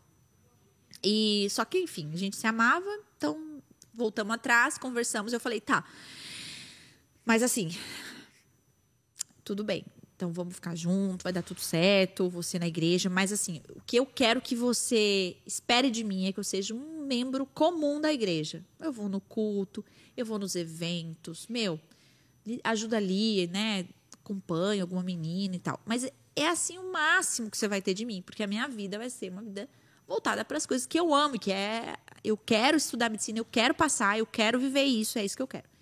E 1.04 1.48
só 1.52 1.64
que, 1.66 1.80
enfim, 1.80 2.10
a 2.14 2.18
gente 2.18 2.36
se 2.36 2.48
amava, 2.48 2.90
então 3.18 3.62
voltamos 3.94 4.34
atrás, 4.34 4.78
conversamos. 4.78 5.34
Eu 5.34 5.40
falei, 5.40 5.62
tá. 5.62 5.84
Mas 7.26 7.44
assim, 7.44 7.76
tudo 9.44 9.64
bem. 9.64 9.86
Então 10.16 10.32
vamos 10.32 10.56
ficar 10.56 10.76
junto, 10.76 11.24
vai 11.24 11.34
dar 11.34 11.42
tudo 11.42 11.60
certo, 11.60 12.30
você 12.30 12.58
na 12.58 12.68
igreja. 12.68 13.10
Mas 13.10 13.32
assim, 13.34 13.62
o 13.76 13.82
que 13.86 13.98
eu 13.98 14.06
quero 14.06 14.40
que 14.42 14.56
você 14.56 15.36
espere 15.46 15.92
de 15.92 16.04
mim 16.04 16.28
é 16.28 16.32
que 16.32 16.40
eu 16.40 16.44
seja 16.44 16.74
um 16.74 17.06
membro 17.06 17.46
comum 17.46 18.00
da 18.00 18.12
igreja. 18.14 18.64
Eu 18.80 18.94
vou 18.94 19.10
no 19.10 19.20
culto, 19.20 19.84
eu 20.16 20.26
vou 20.26 20.40
nos 20.40 20.56
eventos, 20.56 21.48
meu, 21.48 21.80
ajuda 22.64 22.98
ali, 22.98 23.48
né? 23.48 23.86
Acompanho 24.14 24.84
alguma 24.84 25.04
menina 25.04 25.56
e 25.56 25.60
tal. 25.60 25.80
Mas 25.86 26.10
é 26.36 26.48
assim 26.48 26.78
o 26.78 26.92
máximo 26.92 27.52
que 27.52 27.58
você 27.58 27.68
vai 27.68 27.82
ter 27.82 27.94
de 27.94 28.06
mim, 28.06 28.22
porque 28.22 28.42
a 28.42 28.48
minha 28.48 28.68
vida 28.68 28.98
vai 28.98 29.10
ser 29.10 29.30
uma 29.30 29.42
vida 29.42 29.70
voltada 30.08 30.46
para 30.46 30.58
as 30.58 30.66
coisas 30.66 30.88
que 30.88 31.00
eu 31.00 31.14
amo, 31.14 31.38
que 31.38 31.52
é 31.52 31.96
eu 32.24 32.38
quero 32.38 32.78
estudar 32.78 33.10
medicina, 33.10 33.40
eu 33.40 33.46
quero 33.46 33.74
passar, 33.74 34.18
eu 34.18 34.26
quero 34.26 34.60
viver 34.60 34.84
isso, 34.84 35.20
é 35.20 35.26
isso 35.26 35.36
que 35.36 35.42
eu 35.42 35.48
quero. 35.48 35.75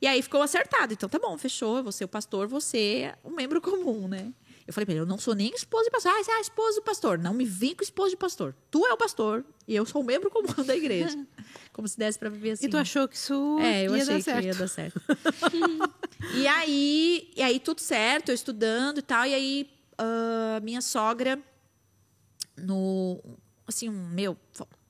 E 0.00 0.06
aí 0.06 0.22
ficou 0.22 0.42
acertado. 0.42 0.92
Então 0.92 1.08
tá 1.08 1.18
bom, 1.18 1.36
fechou. 1.36 1.82
Você 1.82 2.04
é 2.04 2.06
o 2.06 2.08
pastor, 2.08 2.46
você 2.46 3.12
é 3.12 3.18
um 3.24 3.30
membro 3.30 3.60
comum, 3.62 4.08
né? 4.08 4.32
Eu 4.66 4.74
falei 4.74 4.84
pra 4.84 4.92
ele, 4.92 5.00
eu 5.00 5.06
não 5.06 5.18
sou 5.18 5.34
nem 5.34 5.50
esposa 5.54 5.84
de 5.84 5.90
pastor. 5.90 6.12
Ah, 6.12 6.22
você 6.22 6.30
é 6.30 6.36
a 6.36 6.40
esposa 6.40 6.80
do 6.80 6.82
pastor. 6.82 7.18
Não 7.18 7.32
me 7.32 7.44
vem 7.44 7.74
com 7.74 7.82
esposa 7.82 8.10
de 8.10 8.16
pastor. 8.16 8.54
Tu 8.70 8.84
é 8.86 8.92
o 8.92 8.98
pastor 8.98 9.42
e 9.66 9.74
eu 9.74 9.86
sou 9.86 10.02
um 10.02 10.04
membro 10.04 10.30
comum 10.30 10.62
da 10.62 10.76
igreja. 10.76 11.18
Como 11.72 11.88
se 11.88 11.96
desse 11.96 12.18
pra 12.18 12.28
viver 12.28 12.50
assim. 12.50 12.66
E 12.66 12.68
tu 12.68 12.76
achou 12.76 13.08
que 13.08 13.16
isso 13.16 13.58
é, 13.60 13.86
eu 13.86 13.96
ia 13.96 14.02
achei 14.02 14.16
dar 14.16 14.22
certo. 14.22 14.40
que 14.40 14.46
ia 14.46 14.54
dar 14.54 14.68
certo. 14.68 15.00
e 16.34 16.46
aí, 16.46 17.30
e 17.34 17.42
aí 17.42 17.58
tudo 17.58 17.80
certo, 17.80 18.28
eu 18.28 18.34
estudando 18.34 18.98
e 18.98 19.02
tal. 19.02 19.24
E 19.24 19.34
aí, 19.34 19.70
uh, 19.98 20.62
minha 20.62 20.82
sogra, 20.82 21.38
no 22.56 23.22
assim, 23.66 23.88
um, 23.88 24.08
meu, 24.08 24.36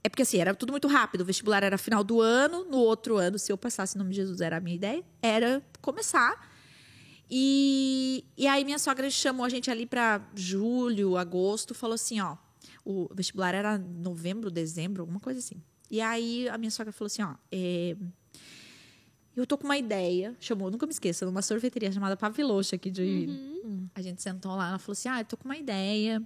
é 0.08 0.10
porque 0.10 0.22
assim, 0.22 0.38
era 0.38 0.54
tudo 0.54 0.72
muito 0.72 0.88
rápido. 0.88 1.20
O 1.20 1.24
vestibular 1.24 1.62
era 1.62 1.76
final 1.76 2.02
do 2.02 2.20
ano, 2.20 2.64
no 2.64 2.78
outro 2.78 3.18
ano, 3.18 3.38
se 3.38 3.52
eu 3.52 3.58
passasse 3.58 3.96
em 3.96 3.98
nome 3.98 4.10
de 4.10 4.16
Jesus, 4.16 4.40
era 4.40 4.56
a 4.56 4.60
minha 4.60 4.74
ideia, 4.74 5.04
era 5.20 5.62
começar. 5.82 6.50
E, 7.30 8.24
e 8.34 8.46
aí 8.46 8.64
minha 8.64 8.78
sogra 8.78 9.08
chamou 9.10 9.44
a 9.44 9.50
gente 9.50 9.70
ali 9.70 9.84
para 9.84 10.26
julho, 10.34 11.18
agosto, 11.18 11.74
falou 11.74 11.94
assim, 11.94 12.20
ó, 12.20 12.38
o 12.86 13.06
vestibular 13.14 13.54
era 13.54 13.76
novembro, 13.76 14.50
dezembro, 14.50 15.02
alguma 15.02 15.20
coisa 15.20 15.40
assim. 15.40 15.62
E 15.90 16.00
aí 16.00 16.48
a 16.48 16.56
minha 16.56 16.70
sogra 16.70 16.90
falou 16.90 17.08
assim, 17.08 17.22
ó, 17.22 17.34
é, 17.52 17.94
eu 19.36 19.46
tô 19.46 19.58
com 19.58 19.64
uma 19.64 19.76
ideia, 19.76 20.34
chamou, 20.40 20.70
nunca 20.70 20.86
me 20.86 20.92
esqueça, 20.92 21.26
numa 21.26 21.42
sorveteria 21.42 21.92
chamada 21.92 22.16
Paviloche 22.16 22.74
aqui 22.74 22.90
de 22.90 23.26
uhum. 23.62 23.90
A 23.94 24.00
gente 24.00 24.22
sentou 24.22 24.56
lá, 24.56 24.70
ela 24.70 24.78
falou 24.78 24.92
assim, 24.92 25.10
ah, 25.10 25.20
eu 25.20 25.24
tô 25.26 25.36
com 25.36 25.44
uma 25.44 25.56
ideia. 25.56 26.22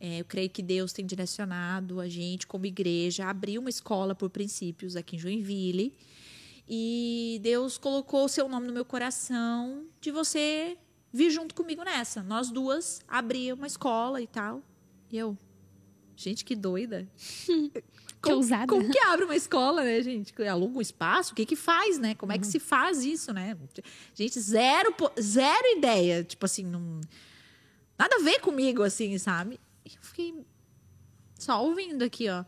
É, 0.00 0.20
eu 0.20 0.24
creio 0.24 0.50
que 0.50 0.62
Deus 0.62 0.92
tem 0.92 1.06
direcionado 1.06 2.00
a 2.00 2.08
gente, 2.08 2.46
como 2.46 2.66
igreja, 2.66 3.24
a 3.24 3.30
abrir 3.30 3.58
uma 3.58 3.70
escola 3.70 4.14
por 4.14 4.28
princípios 4.30 4.96
aqui 4.96 5.16
em 5.16 5.18
Joinville. 5.18 5.94
E 6.68 7.38
Deus 7.42 7.76
colocou 7.78 8.24
o 8.24 8.28
seu 8.28 8.48
nome 8.48 8.66
no 8.66 8.72
meu 8.72 8.84
coração 8.84 9.84
de 10.00 10.10
você 10.10 10.76
vir 11.12 11.30
junto 11.30 11.54
comigo 11.54 11.84
nessa. 11.84 12.22
Nós 12.22 12.50
duas 12.50 13.02
abrir 13.06 13.52
uma 13.52 13.66
escola 13.66 14.20
e 14.20 14.26
tal. 14.26 14.62
E 15.10 15.18
eu, 15.18 15.36
gente, 16.16 16.44
que 16.44 16.56
doida. 16.56 17.06
que 18.20 18.32
ousada. 18.32 18.66
Como 18.66 18.90
que 18.90 18.98
abre 18.98 19.24
uma 19.24 19.36
escola, 19.36 19.84
né, 19.84 20.02
gente? 20.02 20.34
Aluga 20.42 20.78
um 20.78 20.80
espaço? 20.80 21.32
O 21.32 21.36
que 21.36 21.44
que 21.44 21.56
faz, 21.56 21.98
né? 21.98 22.14
Como 22.14 22.32
é 22.32 22.38
que 22.38 22.46
uhum. 22.46 22.50
se 22.50 22.58
faz 22.58 23.04
isso, 23.04 23.32
né? 23.32 23.56
Gente, 24.14 24.40
zero, 24.40 24.94
zero 25.20 25.76
ideia. 25.76 26.24
Tipo 26.24 26.46
assim, 26.46 26.64
não... 26.64 27.00
Nada 27.96 28.16
a 28.16 28.22
ver 28.22 28.40
comigo, 28.40 28.82
assim, 28.82 29.16
sabe? 29.18 29.60
Eu 29.84 30.02
fiquei 30.02 30.44
só 31.38 31.62
ouvindo 31.64 32.02
aqui, 32.02 32.28
ó. 32.28 32.44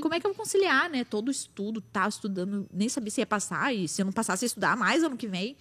Como 0.00 0.14
é 0.14 0.20
que 0.20 0.26
eu 0.26 0.32
vou 0.32 0.38
conciliar, 0.38 0.90
né? 0.90 1.04
Todo 1.04 1.30
estudo, 1.30 1.80
tá 1.80 2.08
estudando, 2.08 2.68
nem 2.72 2.88
sabia 2.88 3.10
se 3.10 3.20
ia 3.20 3.26
passar, 3.26 3.72
e 3.72 3.86
se 3.86 4.02
eu 4.02 4.06
não 4.06 4.12
passasse, 4.12 4.44
ia 4.44 4.48
estudar 4.48 4.76
mais 4.76 5.04
ano 5.04 5.16
que 5.16 5.28
vem. 5.28 5.56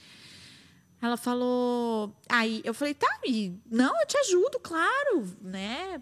Ela 1.02 1.18
falou. 1.18 2.16
Aí 2.28 2.62
eu 2.64 2.74
falei, 2.74 2.96
tá, 2.96 3.08
e, 3.26 3.54
não, 3.70 4.00
eu 4.00 4.08
te 4.08 4.18
ajudo, 4.18 4.60
claro, 4.60 5.38
né? 5.42 6.02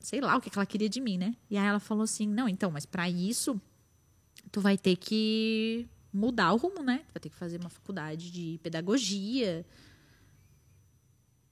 Sei 0.00 0.20
lá 0.20 0.36
o 0.36 0.40
que 0.40 0.50
ela 0.54 0.66
queria 0.66 0.88
de 0.88 1.00
mim, 1.00 1.16
né? 1.16 1.34
E 1.48 1.56
aí 1.56 1.66
ela 1.66 1.80
falou 1.80 2.04
assim: 2.04 2.28
não, 2.28 2.46
então, 2.46 2.70
mas 2.70 2.84
para 2.84 3.08
isso, 3.08 3.58
tu 4.52 4.60
vai 4.60 4.76
ter 4.76 4.96
que 4.96 5.88
mudar 6.12 6.52
o 6.52 6.56
rumo, 6.56 6.82
né? 6.82 6.98
Tu 7.08 7.12
vai 7.14 7.20
ter 7.20 7.30
que 7.30 7.36
fazer 7.36 7.58
uma 7.58 7.70
faculdade 7.70 8.30
de 8.30 8.60
pedagogia. 8.62 9.64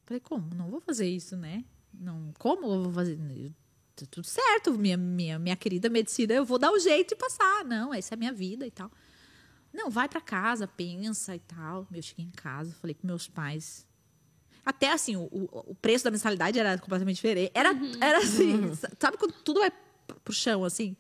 Falei, 0.05 0.21
como? 0.21 0.55
Não 0.55 0.69
vou 0.69 0.81
fazer 0.81 1.09
isso, 1.09 1.35
né? 1.35 1.65
Não, 1.93 2.33
como 2.39 2.67
eu 2.67 2.83
vou 2.85 2.93
fazer? 2.93 3.19
Tá 3.95 4.07
tudo 4.11 4.27
certo, 4.27 4.73
minha, 4.73 4.97
minha, 4.97 5.39
minha 5.39 5.57
querida 5.57 5.89
medicina, 5.89 6.33
eu 6.35 6.45
vou 6.45 6.59
dar 6.59 6.71
o 6.71 6.77
um 6.77 6.81
jeito 6.81 7.11
de 7.11 7.17
passar. 7.17 7.65
Não, 7.65 7.93
essa 7.93 8.15
é 8.15 8.17
a 8.17 8.19
minha 8.19 8.33
vida 8.33 8.67
e 8.67 8.71
tal. 8.71 8.91
Não, 9.73 9.91
vai 9.91 10.09
para 10.09 10.21
casa, 10.21 10.67
pensa 10.67 11.35
e 11.35 11.41
tal. 11.41 11.87
Eu 11.93 12.03
cheguei 12.03 12.25
em 12.25 12.31
casa, 12.31 12.75
falei 12.81 12.95
com 12.95 13.07
meus 13.07 13.29
pais. 13.29 13.87
Até 14.65 14.93
assim, 14.93 15.17
o, 15.17 15.29
o 15.33 15.75
preço 15.75 16.05
da 16.05 16.11
mensalidade 16.11 16.59
era 16.59 16.79
completamente 16.79 17.17
diferente. 17.17 17.51
Era, 17.55 17.73
uhum. 17.73 17.93
era 18.01 18.19
assim, 18.19 18.55
uhum. 18.55 18.75
sabe 18.99 19.17
quando 19.17 19.33
tudo 19.43 19.61
vai 19.61 19.73
pro 20.23 20.33
chão, 20.33 20.65
assim? 20.65 20.97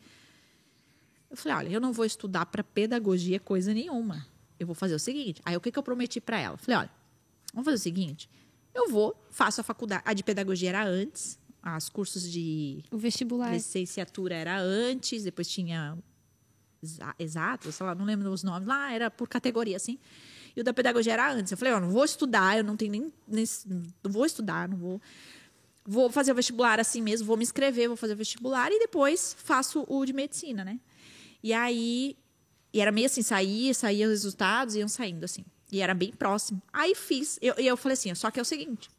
Eu 1.30 1.36
falei, 1.36 1.58
olha, 1.58 1.68
eu 1.74 1.80
não 1.80 1.92
vou 1.92 2.04
estudar 2.04 2.46
para 2.46 2.64
pedagogia 2.64 3.38
coisa 3.38 3.72
nenhuma. 3.72 4.26
Eu 4.58 4.66
vou 4.66 4.74
fazer 4.74 4.94
o 4.94 4.98
seguinte. 4.98 5.40
Aí 5.44 5.56
o 5.56 5.60
que, 5.60 5.70
que 5.70 5.78
eu 5.78 5.82
prometi 5.82 6.20
para 6.20 6.38
ela? 6.38 6.56
Falei, 6.56 6.80
olha, 6.80 6.90
vamos 7.52 7.64
fazer 7.64 7.76
o 7.76 7.80
seguinte. 7.80 8.28
Eu 8.74 8.88
vou, 8.88 9.14
faço 9.30 9.60
a 9.60 9.64
faculdade. 9.64 10.02
A 10.04 10.12
de 10.12 10.22
pedagogia 10.22 10.70
era 10.70 10.84
antes, 10.84 11.38
os 11.76 11.88
cursos 11.88 12.30
de. 12.30 12.84
O 12.90 12.98
vestibular. 12.98 13.52
Licenciatura 13.52 14.34
era 14.34 14.58
antes, 14.58 15.24
depois 15.24 15.48
tinha 15.48 15.96
exato, 17.18 17.70
sei 17.70 17.86
lá, 17.86 17.94
não 17.94 18.04
lembro 18.04 18.30
os 18.32 18.42
nomes. 18.42 18.66
Lá 18.66 18.92
era 18.92 19.10
por 19.10 19.28
categoria, 19.28 19.76
assim. 19.76 19.98
E 20.56 20.60
o 20.60 20.64
da 20.64 20.74
pedagogia 20.74 21.12
era 21.12 21.32
antes. 21.32 21.52
Eu 21.52 21.58
falei, 21.58 21.72
ó, 21.72 21.80
não 21.80 21.90
vou 21.90 22.04
estudar, 22.04 22.58
eu 22.58 22.64
não 22.64 22.76
tenho 22.76 22.92
nem, 22.92 23.12
nem. 23.26 23.44
Não 24.02 24.10
vou 24.10 24.26
estudar, 24.26 24.68
não 24.68 24.76
vou. 24.76 25.00
Vou 25.84 26.10
fazer 26.10 26.30
o 26.32 26.34
vestibular 26.34 26.78
assim 26.78 27.02
mesmo, 27.02 27.26
vou 27.26 27.36
me 27.36 27.42
inscrever, 27.42 27.88
vou 27.88 27.96
fazer 27.96 28.12
o 28.12 28.16
vestibular 28.16 28.70
e 28.70 28.78
depois 28.78 29.34
faço 29.38 29.84
o 29.88 30.04
de 30.04 30.12
medicina, 30.12 30.64
né? 30.64 30.80
E 31.42 31.52
aí. 31.52 32.16
E 32.72 32.80
era 32.80 32.90
meio 32.90 33.06
assim, 33.06 33.22
saía, 33.22 33.74
saía 33.74 34.06
os 34.06 34.12
resultados, 34.12 34.74
iam 34.74 34.88
saindo, 34.88 35.24
assim. 35.24 35.44
E 35.72 35.80
era 35.80 35.94
bem 35.94 36.12
próximo. 36.12 36.62
Aí 36.70 36.94
fiz. 36.94 37.38
E 37.40 37.46
eu, 37.46 37.54
eu 37.54 37.76
falei 37.78 37.94
assim: 37.94 38.14
só 38.14 38.30
que 38.30 38.38
é 38.38 38.42
o 38.42 38.44
seguinte: 38.44 38.90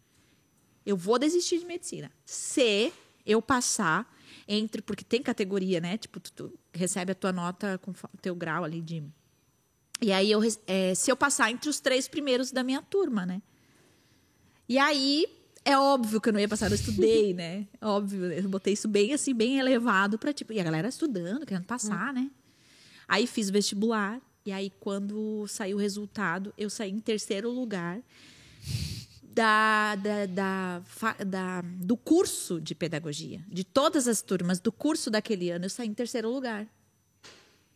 eu 0.84 0.98
vou 0.98 1.20
desistir 1.20 1.60
de 1.60 1.66
medicina. 1.66 2.12
Se 2.26 2.92
eu 3.24 3.44
passar 3.44 4.12
entre. 4.48 4.82
Porque 4.82 5.04
tem 5.04 5.22
categoria, 5.22 5.80
né? 5.80 5.98
Tipo, 6.00 6.20
tu, 6.20 6.32
tu 6.32 6.60
recebe 6.74 7.12
a 7.12 7.16
tua 7.16 7.32
nota 7.32 7.78
com 7.78 7.92
o 7.92 8.18
teu 8.20 8.36
grau 8.36 8.64
ali 8.64 8.82
de. 8.82 9.04
E 10.02 10.12
aí, 10.12 10.32
eu, 10.32 10.42
é, 10.66 10.96
se 10.96 11.12
eu 11.12 11.16
passar 11.16 11.52
entre 11.52 11.70
os 11.70 11.80
três 11.80 12.08
primeiros 12.08 12.52
da 12.52 12.64
minha 12.64 12.82
turma, 12.82 13.24
né? 13.24 13.42
E 14.68 14.80
aí, 14.80 15.28
é 15.64 15.78
óbvio 15.78 16.20
que 16.20 16.28
eu 16.28 16.34
não 16.34 16.40
ia 16.40 16.50
passar, 16.50 16.72
eu 16.72 16.76
estudei, 16.76 17.34
né? 17.36 17.68
Óbvio, 17.80 18.32
eu 18.32 18.50
botei 18.50 18.74
isso 18.74 18.88
bem 18.88 19.14
assim, 19.14 19.34
bem 19.34 19.60
elevado 19.60 20.18
para 20.18 20.34
tipo. 20.34 20.52
E 20.52 20.60
a 20.60 20.64
galera 20.64 20.90
estudando, 20.90 21.46
querendo 21.46 21.66
passar, 21.66 22.10
hum. 22.10 22.14
né? 22.14 22.32
Aí 23.08 23.28
fiz 23.28 23.52
vestibular. 23.52 24.20
E 24.46 24.52
aí, 24.52 24.72
quando 24.80 25.48
saiu 25.48 25.78
o 25.78 25.80
resultado, 25.80 26.54
eu 26.58 26.70
saí 26.70 26.92
em 26.92 27.00
terceiro 27.00 27.50
lugar 27.50 28.02
da, 29.24 29.96
da, 29.96 30.26
da, 30.26 30.84
da, 31.26 31.62
do 31.62 31.96
curso 31.96 32.60
de 32.60 32.76
pedagogia. 32.76 33.44
De 33.48 33.64
todas 33.64 34.08
as 34.08 34.22
turmas 34.22 34.60
do 34.60 34.72
curso 34.72 35.10
daquele 35.10 35.50
ano, 35.50 35.66
eu 35.66 35.70
saí 35.70 35.88
em 35.88 35.94
terceiro 35.94 36.30
lugar. 36.30 36.68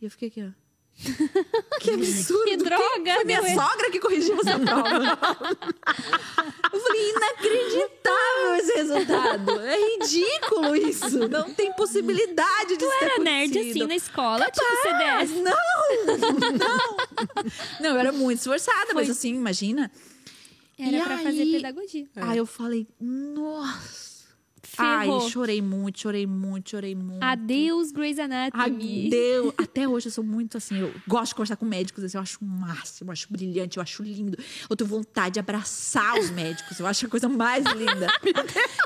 E 0.02 0.06
eu 0.06 0.12
fiquei 0.12 0.28
aqui, 0.28 0.44
ó. 0.44 0.67
Que 1.80 1.92
absurdo! 1.92 2.44
Que 2.46 2.58
droga! 2.58 3.14
Foi 3.16 3.24
minha 3.26 3.42
sogra 3.56 3.92
que 3.92 4.00
corrigiu 4.00 4.36
essa 4.40 4.60
prova. 4.60 5.20
eu 6.74 6.80
falei, 6.80 7.10
inacreditável 7.12 8.56
esse 8.58 8.74
resultado. 8.74 9.60
É 9.62 9.78
ridículo 9.78 10.76
isso. 10.76 11.30
Não 11.30 11.54
tem 11.54 11.72
possibilidade 11.74 12.78
de 12.78 12.78
tu 12.78 12.90
ser 13.00 13.06
era 13.06 13.20
nerd 13.20 13.58
assim 13.58 13.86
na 13.86 13.96
escola, 13.96 14.46
Capaz, 14.46 14.58
tipo 14.58 14.82
CDS? 14.82 15.44
Não! 15.44 16.58
Não! 16.58 16.98
Não, 17.80 17.90
eu 17.92 17.98
era 17.98 18.12
muito 18.12 18.40
esforçada, 18.40 18.88
Foi. 18.88 18.96
mas 18.96 19.10
assim, 19.10 19.36
imagina. 19.36 19.92
Era 20.80 20.98
e 20.98 21.02
pra 21.02 21.16
aí, 21.16 21.24
fazer 21.24 21.46
pedagogia. 21.46 22.08
Aí 22.16 22.38
eu 22.38 22.46
falei, 22.46 22.88
nossa 23.00 24.07
Ferrou. 24.70 25.22
Ai, 25.24 25.30
chorei 25.30 25.62
muito, 25.62 26.00
chorei 26.02 26.28
muito, 26.28 26.70
chorei 26.72 26.94
muito. 26.96 27.24
Adeus, 27.24 27.92
Grey's 27.92 28.20
Anatomy. 28.20 29.08
Adeus. 29.08 29.54
Até 29.58 29.88
hoje 29.88 30.08
eu 30.08 30.12
sou 30.12 30.24
muito 30.24 30.58
assim, 30.58 30.78
eu 30.80 30.94
gosto 31.08 31.30
de 31.30 31.36
conversar 31.36 31.56
com 31.56 31.66
médicos, 31.66 32.04
assim, 32.04 32.18
eu 32.18 32.22
acho 32.22 32.38
o 32.42 32.46
máximo, 32.46 33.10
eu 33.10 33.14
acho 33.14 33.28
brilhante, 33.32 33.78
eu 33.78 33.84
acho 33.84 34.04
lindo. 34.04 34.38
Eu 34.70 34.76
tenho 34.76 34.90
vontade 34.90 35.34
de 35.36 35.40
abraçar 35.40 36.18
os 36.20 36.30
médicos, 36.30 36.80
eu 36.80 36.86
acho 36.88 37.06
a 37.06 37.10
coisa 37.10 37.28
mais 37.30 37.64
linda. 37.66 38.08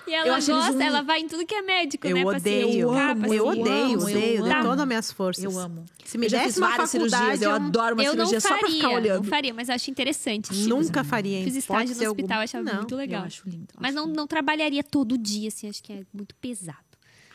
E 0.07 0.13
ela 0.13 0.27
Eu 0.27 0.33
gosta, 0.35 0.53
um- 0.73 0.81
ela 0.81 1.01
vai 1.01 1.21
em 1.21 1.27
tudo 1.27 1.45
que 1.45 1.55
é 1.55 1.61
médico, 1.61 2.05
Eu 2.05 2.15
né? 2.15 2.21
pra 2.25 2.37
odeio. 2.37 2.71
se 2.71 2.77
educar, 2.79 3.11
amo, 3.11 3.21
pra 3.27 3.35
Eu 3.35 3.47
odeio, 3.47 3.73
amo, 3.93 4.01
odeio, 4.03 4.37
eu 4.39 4.43
de 4.43 4.49
amo. 4.51 4.63
todas 4.63 4.79
as 4.81 4.87
minhas 4.87 5.11
forças. 5.11 5.43
Eu 5.43 5.57
amo. 5.57 5.85
Se 6.03 6.17
me 6.17 6.25
eu 6.25 6.29
desse 6.31 6.43
fiz 6.45 6.57
uma 6.57 6.69
várias 6.69 6.89
cirurgias, 6.89 7.41
eu 7.41 7.49
eu- 7.49 7.55
adoro 7.55 7.95
uma 7.95 8.03
eu 8.03 8.15
não 8.15 8.25
cirurgia 8.25 8.41
só 8.41 8.57
pra 8.57 8.67
ficar 8.67 8.81
faria, 8.81 8.89
olhando. 8.97 9.23
não 9.23 9.29
faria, 9.29 9.53
mas 9.53 9.69
eu 9.69 9.75
acho 9.75 9.89
interessante. 9.89 10.53
Nunca 10.67 11.03
faria, 11.05 11.37
hein? 11.37 11.43
Fiz 11.45 11.55
estágio 11.55 11.87
Pode 11.95 12.03
no 12.03 12.09
hospital, 12.11 12.31
algum- 12.39 12.43
achava 12.43 12.63
Não. 12.65 12.75
muito 12.77 12.95
legal. 12.95 13.21
Eu 13.21 13.27
acho 13.27 13.43
lindo. 13.47 13.67
eu 13.73 13.79
Mas 13.79 13.89
acho 13.91 13.95
não, 13.95 14.05
lindo. 14.07 14.17
não 14.17 14.27
trabalharia 14.27 14.83
todo 14.83 15.17
dia, 15.17 15.47
assim, 15.47 15.69
acho 15.71 15.81
que 15.83 15.91
é 15.93 16.03
muito 16.13 16.35
pesado. 16.35 16.77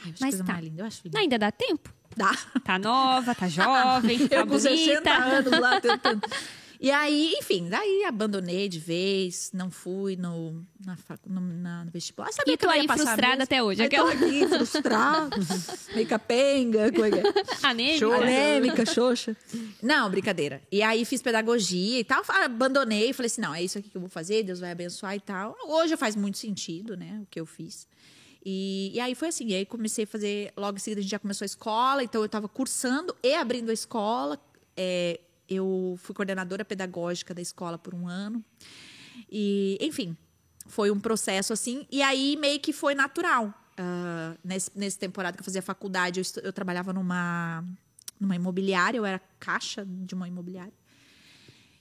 Ai, 0.05 0.11
eu 0.11 0.14
mas 0.20 0.35
coisa 0.37 0.44
tá. 0.44 0.61
linda, 0.61 0.83
eu 0.83 0.87
acho 0.87 1.01
lindo. 1.05 1.18
Ainda 1.18 1.38
dá 1.38 1.51
tempo. 1.51 1.92
Dá. 2.16 2.33
Tá 2.64 2.79
nova, 2.79 3.35
tá 3.35 3.49
jovem, 3.49 4.27
tá 4.29 4.37
Eu 4.37 4.46
com 4.46 4.59
60 4.59 5.01
bonita. 5.01 5.11
anos 5.12 5.61
lá 5.61 5.81
tentando. 5.83 6.22
E 6.79 6.90
aí, 6.90 7.33
enfim, 7.38 7.70
daí 7.70 8.05
abandonei 8.05 8.68
de 8.68 8.79
vez, 8.79 9.51
não 9.55 9.70
fui 9.70 10.14
no, 10.14 10.62
na, 10.85 10.94
no, 11.27 11.40
na, 11.40 11.85
no 11.87 11.90
vestibular. 11.90 12.31
Sabia 12.33 12.53
E 12.53 12.57
que 12.59 12.66
tô 12.66 12.70
eu 12.70 12.79
aí 12.79 12.87
frustrada 12.87 13.42
até 13.44 13.62
hoje, 13.62 13.81
tô 13.81 13.87
aquela- 13.87 14.12
aqui, 14.12 14.46
frustrada, 14.46 15.37
meio 15.96 16.07
capenga, 16.07 16.92
como 16.92 17.07
é? 17.07 17.11
Anêmica. 17.62 18.14
Anêmica, 18.16 18.85
xoxa. 18.87 19.35
Não, 19.83 20.11
brincadeira. 20.11 20.61
E 20.70 20.83
aí 20.83 21.07
fiz 21.07 21.22
pedagogia 21.22 21.99
e 21.99 22.05
tal, 22.05 22.22
abandonei, 22.29 23.11
falei 23.14 23.29
assim, 23.29 23.40
não, 23.40 23.55
é 23.55 23.62
isso 23.62 23.79
aqui 23.79 23.88
que 23.88 23.96
eu 23.96 24.01
vou 24.03 24.11
fazer, 24.11 24.42
Deus 24.42 24.61
vai 24.61 24.70
abençoar 24.70 25.16
e 25.16 25.20
tal. 25.20 25.57
Hoje 25.66 25.96
faz 25.96 26.14
muito 26.14 26.37
sentido, 26.37 26.94
né, 26.94 27.20
o 27.22 27.27
que 27.31 27.40
eu 27.40 27.46
fiz. 27.46 27.87
E, 28.49 28.92
e 28.94 29.01
aí 29.01 29.17
foi 29.17 29.27
assim, 29.27 29.49
e 29.49 29.55
aí 29.57 29.67
comecei 29.67 30.05
a 30.05 30.07
fazer, 30.07 30.53
logo 30.57 30.77
em 30.77 30.81
seguida 30.81 31.01
a 31.01 31.03
gente 31.03 31.11
já 31.11 31.19
começou 31.19 31.44
a 31.44 31.47
escola, 31.47 32.05
então 32.05 32.21
eu 32.21 32.27
estava 32.27 32.49
cursando 32.49 33.13
e 33.21 33.35
abrindo 33.35 33.71
a 33.71 33.73
escola. 33.73 34.38
É, 34.77 35.19
eu 35.49 35.99
fui 36.01 36.15
coordenadora 36.15 36.65
pedagógica 36.65 37.35
da 37.35 37.42
escola 37.42 37.77
por 37.77 37.92
um 37.92 38.07
ano. 38.07 38.44
E, 39.29 39.77
enfim, 39.81 40.17
foi 40.69 40.92
um 40.92 41.01
processo 41.01 41.53
assim. 41.53 41.88
E 41.90 42.01
aí 42.01 42.37
meio 42.37 42.61
que 42.61 42.73
foi 42.73 42.94
natural. 42.94 43.53
Ah, 43.77 44.37
nesse, 44.44 44.71
nesse 44.77 44.97
temporada 44.97 45.37
que 45.37 45.40
eu 45.40 45.44
fazia 45.44 45.61
faculdade, 45.61 46.21
eu, 46.21 46.42
eu 46.44 46.53
trabalhava 46.53 46.92
numa, 46.92 47.65
numa 48.21 48.37
imobiliária, 48.37 48.97
eu 48.97 49.05
era 49.05 49.21
caixa 49.40 49.85
de 49.85 50.15
uma 50.15 50.29
imobiliária. 50.29 50.73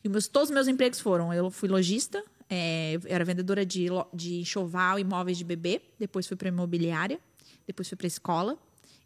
E 0.03 0.09
meus, 0.09 0.27
todos 0.27 0.49
os 0.49 0.53
meus 0.53 0.67
empregos 0.67 0.99
foram: 0.99 1.31
eu 1.31 1.51
fui 1.51 1.69
lojista, 1.69 2.23
é, 2.49 2.95
eu 2.95 3.01
era 3.05 3.25
vendedora 3.25 3.65
de, 3.65 3.87
de 4.13 4.39
enxoval 4.39 4.99
e 4.99 5.03
móveis 5.03 5.37
de 5.37 5.43
bebê, 5.43 5.81
depois 5.99 6.27
fui 6.27 6.37
para 6.37 6.47
imobiliária, 6.47 7.19
depois 7.65 7.87
fui 7.87 7.97
para 7.97 8.07
escola. 8.07 8.57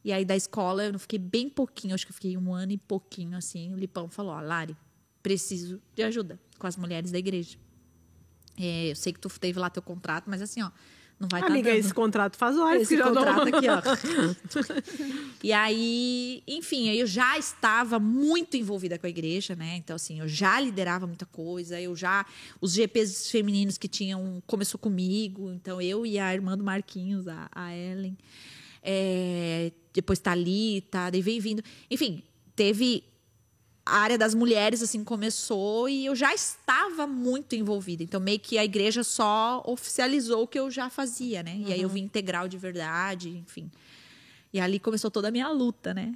E 0.03 0.13
aí 0.13 0.23
da 0.23 0.35
escola 0.35 0.83
eu 0.83 0.99
fiquei 0.99 1.19
bem 1.19 1.49
pouquinho, 1.49 1.93
acho 1.93 2.05
que 2.05 2.11
eu 2.11 2.15
fiquei 2.15 2.37
um 2.37 2.53
ano 2.53 2.71
e 2.71 2.77
pouquinho 2.77 3.37
assim. 3.37 3.73
O 3.73 3.77
Lipão 3.77 4.09
falou: 4.09 4.33
Ó, 4.33 4.39
Lari, 4.39 4.75
preciso 5.21 5.81
de 5.93 6.03
ajuda 6.03 6.39
com 6.57 6.67
as 6.67 6.77
mulheres 6.77 7.11
da 7.11 7.17
igreja. 7.17 7.57
É, 8.57 8.91
eu 8.91 8.95
sei 8.95 9.13
que 9.13 9.19
tu 9.19 9.29
teve 9.39 9.59
lá 9.59 9.69
teu 9.69 9.81
contrato, 9.81 10.25
mas 10.29 10.41
assim, 10.41 10.61
ó, 10.61 10.69
não 11.19 11.27
vai 11.27 11.41
estar 11.41 11.51
Amiga, 11.51 11.69
dando. 11.71 11.79
esse 11.79 11.93
contrato 11.93 12.37
faz 12.37 12.57
horas 12.57 12.83
Esse 12.83 12.95
que 12.95 12.97
já 13.01 13.09
não- 13.11 13.13
contrato 13.15 13.55
aqui, 13.55 13.67
ó. 13.67 13.81
e 15.43 15.51
aí, 15.51 16.41
enfim, 16.47 16.89
eu 16.89 17.05
já 17.05 17.37
estava 17.37 17.99
muito 17.99 18.55
envolvida 18.55 18.97
com 18.97 19.05
a 19.05 19.09
igreja, 19.09 19.55
né? 19.55 19.75
Então, 19.75 19.95
assim, 19.95 20.19
eu 20.21 20.27
já 20.27 20.59
liderava 20.59 21.05
muita 21.05 21.25
coisa, 21.25 21.79
eu 21.79 21.95
já. 21.95 22.25
Os 22.61 22.73
GPs 22.73 23.29
femininos 23.29 23.77
que 23.77 23.87
tinham. 23.87 24.41
Começou 24.47 24.79
comigo, 24.79 25.51
então 25.51 25.81
eu 25.81 26.05
e 26.05 26.17
a 26.17 26.33
irmã 26.33 26.57
do 26.57 26.63
Marquinhos, 26.63 27.27
a, 27.27 27.49
a 27.53 27.75
Ellen. 27.75 28.17
É, 28.81 29.71
depois 29.93 30.19
Thalita, 30.19 31.09
daí 31.11 31.21
veio 31.21 31.41
vindo. 31.41 31.63
Enfim, 31.91 32.23
teve. 32.55 33.03
A 33.89 33.97
área 33.97 34.19
das 34.19 34.35
mulheres, 34.35 34.83
assim, 34.83 35.03
começou 35.03 35.89
e 35.89 36.05
eu 36.05 36.15
já 36.15 36.31
estava 36.31 37.07
muito 37.07 37.55
envolvida. 37.55 38.03
Então, 38.03 38.19
meio 38.19 38.39
que 38.39 38.55
a 38.55 38.63
igreja 38.63 39.03
só 39.03 39.63
oficializou 39.65 40.43
o 40.43 40.47
que 40.47 40.59
eu 40.59 40.69
já 40.69 40.91
fazia, 40.91 41.41
né? 41.41 41.57
E 41.65 41.73
aí 41.73 41.81
eu 41.81 41.89
vim 41.89 42.03
integral 42.03 42.47
de 42.47 42.55
verdade, 42.55 43.29
enfim. 43.29 43.71
E 44.53 44.59
ali 44.59 44.79
começou 44.79 45.09
toda 45.09 45.29
a 45.29 45.31
minha 45.31 45.49
luta, 45.49 45.91
né? 45.91 46.13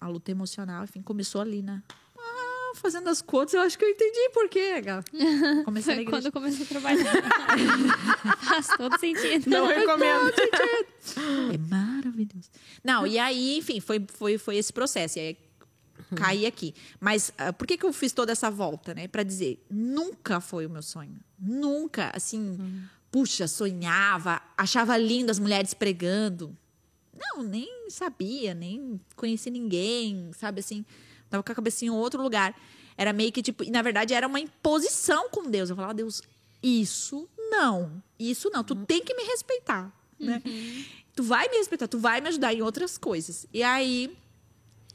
A 0.00 0.06
luta 0.06 0.30
emocional, 0.30 0.84
enfim, 0.84 1.02
começou 1.02 1.40
ali, 1.40 1.62
né? 1.62 1.82
Ah, 2.16 2.72
fazendo 2.76 3.08
as 3.08 3.20
contas, 3.20 3.54
eu 3.54 3.60
acho 3.60 3.76
que 3.76 3.84
eu 3.84 3.88
entendi 3.88 4.30
por 4.32 4.48
quê, 4.48 4.80
Gal. 4.80 5.02
Comecei 5.64 5.96
na 5.96 6.02
Foi 6.02 6.10
quando 6.10 6.26
eu 6.26 6.32
comecei 6.32 6.64
a 6.64 6.68
trabalhar. 6.68 7.12
Faz 8.38 8.68
todo 8.68 8.98
sentido. 9.00 9.50
Não 9.50 9.66
recomendo. 9.66 10.32
É 11.52 11.58
maravilhoso. 11.58 12.50
Não, 12.84 13.04
e 13.04 13.18
aí, 13.18 13.58
enfim, 13.58 13.80
foi, 13.80 14.06
foi, 14.14 14.38
foi 14.38 14.56
esse 14.58 14.72
processo. 14.72 15.18
E 15.18 15.22
aí 15.22 15.45
caí 16.14 16.46
aqui. 16.46 16.74
Mas 17.00 17.32
ah, 17.38 17.52
por 17.52 17.66
que, 17.66 17.76
que 17.76 17.84
eu 17.84 17.92
fiz 17.92 18.12
toda 18.12 18.32
essa 18.32 18.50
volta, 18.50 18.94
né? 18.94 19.08
Pra 19.08 19.22
dizer, 19.22 19.64
nunca 19.70 20.40
foi 20.40 20.66
o 20.66 20.70
meu 20.70 20.82
sonho. 20.82 21.18
Nunca, 21.38 22.10
assim, 22.14 22.58
puxa, 23.10 23.48
sonhava, 23.48 24.40
achava 24.56 24.96
lindo 24.96 25.30
as 25.30 25.38
mulheres 25.38 25.74
pregando. 25.74 26.56
Não, 27.16 27.42
nem 27.42 27.88
sabia, 27.90 28.54
nem 28.54 29.00
conheci 29.14 29.50
ninguém, 29.50 30.30
sabe 30.34 30.60
assim? 30.60 30.84
Tava 31.30 31.42
com 31.42 31.52
a 31.52 31.54
cabecinha 31.54 31.90
em 31.90 31.94
outro 31.94 32.22
lugar. 32.22 32.54
Era 32.96 33.12
meio 33.12 33.32
que 33.32 33.42
tipo, 33.42 33.64
e 33.64 33.70
na 33.70 33.82
verdade 33.82 34.14
era 34.14 34.26
uma 34.26 34.40
imposição 34.40 35.28
com 35.30 35.50
Deus. 35.50 35.70
Eu 35.70 35.76
falava, 35.76 35.94
Deus, 35.94 36.22
isso 36.62 37.28
não, 37.36 38.02
isso 38.18 38.50
não, 38.52 38.64
tu 38.64 38.74
tem 38.74 39.02
que 39.02 39.14
me 39.14 39.24
respeitar, 39.24 39.92
né? 40.18 40.42
Tu 41.14 41.22
vai 41.22 41.48
me 41.48 41.56
respeitar, 41.56 41.88
tu 41.88 41.98
vai 41.98 42.20
me 42.20 42.28
ajudar 42.28 42.52
em 42.52 42.60
outras 42.60 42.98
coisas. 42.98 43.46
E 43.52 43.62
aí, 43.62 44.14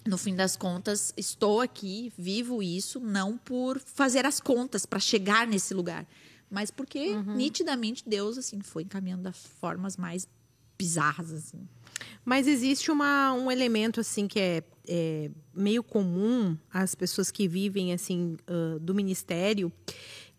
no 0.06 0.18
fim 0.18 0.36
das 0.36 0.56
contas, 0.56 1.14
estou 1.16 1.62
aqui, 1.62 2.12
vivo 2.18 2.62
isso, 2.64 2.99
não 2.99 3.38
por 3.38 3.80
fazer 3.80 4.26
as 4.26 4.39
contas 4.39 4.86
para 4.86 4.99
chegar 4.99 5.45
nesse 5.47 5.74
lugar, 5.74 6.08
mas 6.49 6.72
porque 6.72 7.16
nitidamente 7.36 8.04
Deus 8.08 8.38
assim 8.38 8.62
foi 8.62 8.84
encaminhando 8.84 9.24
das 9.24 9.38
formas 9.38 9.95
mais 9.95 10.28
bizarras 10.78 11.32
assim. 11.32 11.68
Mas 12.26 12.47
existe 12.47 12.91
uma, 12.91 13.34
um 13.34 13.52
elemento 13.52 13.99
assim 13.99 14.28
que 14.28 14.39
é, 14.39 14.64
é 14.88 15.32
meio 15.54 15.84
comum 15.84 16.58
às 16.74 16.95
pessoas 16.95 17.30
que 17.30 17.47
vivem 17.47 17.93
assim 17.93 18.38
ah, 18.47 18.80
do 18.80 18.93
ministério, 18.93 19.72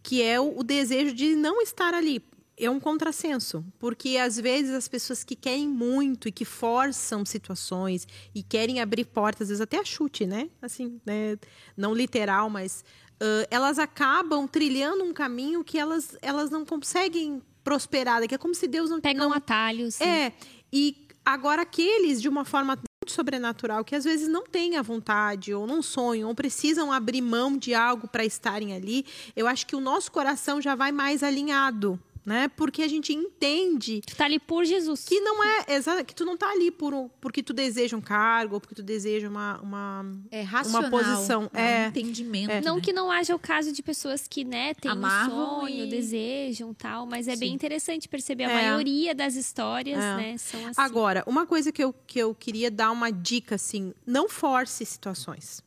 que 0.03 0.23
é 0.23 0.41
o, 0.41 0.59
o 0.59 0.65
desejo 0.65 1.15
de 1.15 1.37
não 1.37 1.63
estar 1.63 1.95
ali. 1.95 2.21
É 2.59 2.69
um 2.69 2.79
contrassenso, 2.79 3.65
porque 3.79 4.17
às 4.19 4.37
vezes 4.37 4.73
as 4.75 4.87
pessoas 4.87 5.25
que 5.25 5.35
querem 5.35 5.67
muito 5.67 6.29
e 6.29 6.33
que 6.33 6.45
forçam 6.45 7.25
situações 7.25 8.07
e 8.35 8.43
querem 8.43 8.81
abrir 8.81 9.07
portas, 9.07 9.43
às 9.43 9.49
vezes 9.49 9.61
até 9.61 9.79
a 9.79 9.85
chute, 9.85 10.27
né? 10.27 10.51
Assim, 10.61 11.01
né? 11.05 11.39
não 11.77 11.95
literal, 11.95 12.51
mas 12.51 12.85
ah, 13.23 13.47
elas 13.51 13.79
acabam 13.79 14.49
trilhando 14.49 15.05
um 15.05 15.13
caminho 15.13 15.63
que 15.63 15.79
elas, 15.79 16.17
elas 16.21 16.51
não 16.51 16.65
conseguem 16.65 17.41
prosperar, 17.63 18.27
que 18.27 18.35
é 18.35 18.39
como 18.39 18.55
se 18.55 18.67
Deus 18.67 18.91
não 18.91 19.01
Pegam 19.01 19.29
não, 19.29 19.37
atalhos. 19.37 19.95
sim. 19.95 20.05
é, 20.05 20.33
e 20.73 21.07
agora 21.25 21.63
aqueles 21.63 22.21
de 22.21 22.29
uma 22.29 22.45
forma 22.45 22.75
muito 22.75 23.13
sobrenatural 23.13 23.85
que 23.85 23.95
às 23.95 24.03
vezes 24.03 24.27
não 24.27 24.45
têm 24.45 24.77
a 24.77 24.83
vontade 24.83 25.55
ou 25.55 25.67
não 25.69 25.81
sonham 25.81 26.29
ou 26.29 26.35
precisam 26.35 26.91
abrir 26.91 27.21
mão 27.21 27.57
de 27.57 27.73
algo 27.73 28.09
para 28.09 28.25
estarem 28.25 28.75
ali, 28.75 29.07
eu 29.37 29.47
acho 29.47 29.65
que 29.69 29.77
o 29.77 29.81
nosso 29.81 30.11
coração 30.11 30.61
já 30.61 30.75
vai 30.75 30.91
mais 30.91 31.23
alinhado, 31.23 31.99
né? 32.25 32.49
Porque 32.49 32.83
a 32.83 32.89
gente 32.89 33.12
entende 33.12 34.01
Tu 34.07 34.14
tá 34.16 34.25
ali 34.25 34.39
por 34.39 34.64
Jesus. 34.64 35.05
que 35.05 35.20
não 35.20 35.43
é 35.43 35.64
que 36.07 36.14
tu 36.14 36.25
não 36.25 36.37
tá 36.37 36.51
ali 36.51 36.70
por 36.70 36.95
um- 36.95 37.09
porque 37.20 37.43
tu 37.43 37.53
deseja 37.53 37.97
um 37.97 38.01
cargo 38.01 38.55
ou 38.55 38.61
porque 38.61 38.75
tu 38.75 38.83
deseja 38.83 39.29
uma, 39.29 39.61
uma 39.61 40.07
É 40.31 40.43
racional, 40.43 40.91
posição, 40.91 41.51
um 41.53 41.59
é. 41.59 41.87
entendimento. 41.89 42.64
Não 42.64 42.77
né? 42.77 42.81
que 42.81 42.93
não 42.93 43.11
haja 43.11 43.35
o 43.35 43.39
caso 43.39 43.73
de 43.73 43.83
pessoas 43.83 44.27
que, 44.29 44.45
né, 44.45 44.75
têm 44.75 44.91
um 44.91 44.95
Amarram 44.95 45.31
sonho, 45.61 45.85
e- 45.87 45.91
desejam 45.91 46.73
tal, 46.75 47.07
mas 47.07 47.29
é 47.29 47.37
bem 47.37 47.51
Sim. 47.51 47.55
interessante 47.55 48.09
perceber. 48.09 48.45
A 48.45 48.51
É. 48.51 48.55
maioria 48.55 49.14
das 49.14 49.35
histórias, 49.35 49.99
É. 49.99 50.16
né, 50.16 50.37
são 50.39 50.61
assim. 50.66 50.81
Agora, 50.81 51.23
uma 51.27 51.47
coisa 51.47 51.73
que 51.73 51.83
eu, 51.83 51.93
que 52.07 52.18
eu 52.18 52.35
queria 52.35 52.70
dar 52.70 52.91
uma 52.91 53.11
dica, 53.11 53.57
assim, 53.57 53.93
não 54.07 54.29
force 54.29 54.85
situações, 54.87 55.62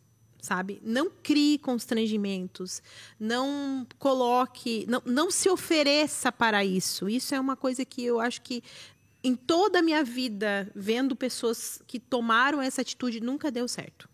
sabe? 0.46 0.80
Não 0.84 1.10
crie 1.10 1.58
constrangimentos, 1.58 2.82
não 3.20 3.86
coloque, 3.98 4.86
não, 4.88 5.02
não 5.04 5.32
se 5.32 5.50
ofereça 5.50 6.32
para 6.32 6.64
isso. 6.64 7.10
Isso 7.10 7.34
é 7.34 7.40
uma 7.40 7.56
coisa 7.56 7.84
que 7.84 8.06
eu 8.06 8.20
acho 8.20 8.42
que 8.44 8.64
em 9.24 9.36
toda 9.36 9.80
a 9.80 9.82
minha 9.82 10.04
vida, 10.04 10.72
vendo 10.76 11.16
pessoas 11.16 11.82
que 11.88 12.00
tomaram 12.00 12.62
essa 12.62 12.82
atitude, 12.82 13.20
nunca 13.20 13.50
deu 13.50 13.68
certo, 13.68 14.08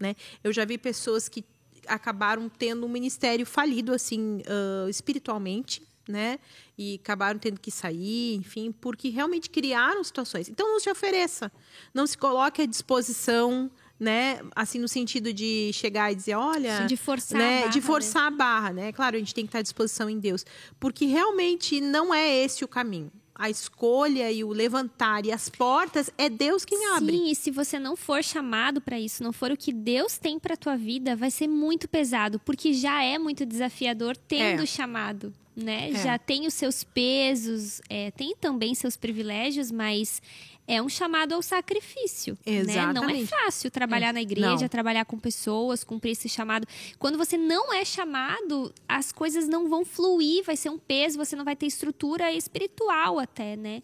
né? 0.00 0.16
Eu 0.42 0.54
já 0.54 0.64
vi 0.64 0.78
pessoas 0.78 1.28
que 1.28 1.44
acabaram 1.86 2.48
tendo 2.48 2.86
um 2.86 2.88
ministério 2.88 3.44
falido, 3.44 3.92
assim, 3.92 4.40
ah, 4.46 4.88
espiritualmente, 4.88 5.82
né? 6.08 6.38
E 6.78 6.94
acabaram 6.94 7.38
tendo 7.38 7.60
que 7.60 7.70
sair, 7.70 8.36
enfim, 8.36 8.72
porque 8.72 9.10
realmente 9.10 9.50
criaram 9.50 10.02
situações. 10.02 10.48
Então, 10.48 10.66
não 10.66 10.80
se 10.80 10.90
ofereça. 10.90 11.52
Não 11.92 12.06
se 12.06 12.16
coloque 12.16 12.62
à 12.62 12.66
disposição, 12.66 13.70
né? 13.98 14.40
Assim, 14.54 14.78
no 14.78 14.88
sentido 14.88 15.32
de 15.32 15.70
chegar 15.72 16.12
e 16.12 16.14
dizer, 16.14 16.34
olha... 16.34 16.78
Sim, 16.82 16.86
de 16.86 16.96
forçar 16.96 17.38
né? 17.38 17.58
a 17.58 17.60
barra, 17.60 17.70
de 17.72 17.80
forçar 17.80 18.26
a 18.26 18.30
barra, 18.30 18.72
né? 18.72 18.92
Claro, 18.92 19.16
a 19.16 19.18
gente 19.18 19.34
tem 19.34 19.44
que 19.44 19.48
estar 19.48 19.60
à 19.60 19.62
disposição 19.62 20.10
em 20.10 20.18
Deus. 20.18 20.44
Porque 20.80 21.06
realmente 21.06 21.80
não 21.80 22.12
é 22.14 22.36
esse 22.44 22.64
o 22.64 22.68
caminho. 22.68 23.10
a 23.36 23.50
escolha 23.50 24.30
e 24.30 24.44
o 24.44 24.50
levantar 24.50 25.26
e 25.26 25.32
as 25.32 25.48
portas 25.48 26.08
é 26.16 26.28
Deus 26.30 26.64
quem 26.64 26.86
abre. 26.94 27.16
Sim, 27.16 27.30
e 27.30 27.34
se 27.34 27.50
você 27.50 27.80
não 27.80 27.96
for 27.96 28.22
chamado 28.22 28.80
para 28.80 28.98
isso, 29.00 29.24
não 29.24 29.32
for 29.32 29.50
o 29.50 29.56
que 29.56 29.72
Deus 29.72 30.16
tem 30.18 30.38
para 30.38 30.56
tua 30.56 30.76
vida, 30.76 31.16
vai 31.16 31.32
ser 31.32 31.48
muito 31.48 31.88
pesado, 31.88 32.38
porque 32.38 32.72
já 32.72 33.02
é 33.02 33.18
muito 33.18 33.44
desafiador 33.44 34.16
tendo 34.16 34.62
É. 34.62 34.66
chamado, 34.66 35.32
né? 35.56 35.90
É. 35.90 35.94
Já 36.04 36.16
tem 36.16 36.46
os 36.46 36.54
seus 36.54 36.84
pesos, 36.84 37.80
é, 37.88 38.12
tem 38.12 38.36
também 38.40 38.72
seus 38.72 38.96
privilégios, 38.96 39.72
mas 39.72 40.22
é 40.66 40.80
um 40.80 40.88
chamado 40.88 41.34
ao 41.34 41.42
sacrifício, 41.42 42.38
né? 42.46 42.52
Não 42.64 42.72
é 42.72 42.90
Exatamente. 42.90 43.26
fácil 43.26 43.70
trabalhar 43.70 44.14
na 44.14 44.22
igreja, 44.22 44.62
Não. 44.62 44.68
trabalhar 44.68 45.04
com 45.04 45.18
pessoas, 45.18 45.84
cumprir 45.84 46.12
esse 46.12 46.28
chamado. 46.28 46.66
Quando 46.98 47.18
você 47.18 47.36
não 47.36 47.72
é 47.72 47.84
chamado, 47.84 48.72
as 48.88 49.12
coisas 49.12 49.46
não 49.46 49.68
vão 49.68 49.84
fluir, 49.84 50.42
vai 50.42 50.56
ser 50.56 50.70
um 50.70 50.78
peso, 50.78 51.18
você 51.18 51.36
não 51.36 51.44
vai 51.44 51.54
ter 51.54 51.66
estrutura 51.66 52.32
espiritual 52.32 53.18
até, 53.18 53.56
né? 53.56 53.82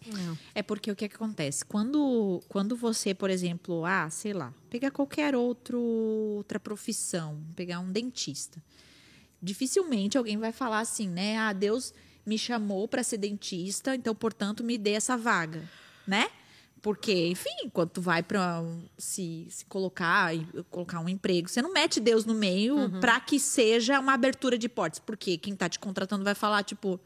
É 0.55 0.63
porque 0.63 0.91
o 0.91 0.95
que, 0.95 1.07
que 1.07 1.15
acontece? 1.15 1.63
Quando, 1.63 2.41
quando 2.49 2.75
você, 2.75 3.13
por 3.13 3.29
exemplo, 3.29 3.85
ah, 3.85 4.09
sei 4.09 4.33
lá, 4.33 4.51
pegar 4.69 4.89
qualquer 4.89 5.35
outro, 5.35 5.79
outra 5.79 6.59
profissão, 6.59 7.39
pegar 7.55 7.79
um 7.79 7.91
dentista. 7.91 8.61
Dificilmente 9.41 10.17
alguém 10.17 10.37
vai 10.37 10.51
falar 10.51 10.79
assim, 10.79 11.07
né? 11.07 11.37
Ah, 11.37 11.53
Deus 11.53 11.93
me 12.25 12.37
chamou 12.37 12.87
para 12.87 13.03
ser 13.03 13.17
dentista, 13.17 13.95
então, 13.95 14.13
portanto, 14.15 14.63
me 14.63 14.77
dê 14.77 14.91
essa 14.91 15.17
vaga, 15.17 15.67
né? 16.07 16.29
Porque, 16.81 17.27
enfim, 17.27 17.69
quando 17.71 17.89
tu 17.91 18.01
vai 18.01 18.23
para 18.23 18.63
se, 18.97 19.45
se 19.49 19.65
colocar 19.65 20.35
e 20.35 20.45
colocar 20.69 20.99
um 20.99 21.07
emprego, 21.07 21.47
você 21.47 21.61
não 21.61 21.71
mete 21.71 21.99
Deus 21.99 22.25
no 22.25 22.33
meio 22.33 22.89
para 22.99 23.19
que 23.19 23.39
seja 23.39 23.99
uma 23.99 24.13
abertura 24.13 24.57
de 24.57 24.67
portas. 24.67 24.99
Porque 24.99 25.37
quem 25.37 25.55
tá 25.55 25.69
te 25.69 25.77
contratando 25.77 26.23
vai 26.23 26.33
falar, 26.33 26.63
tipo, 26.63 26.99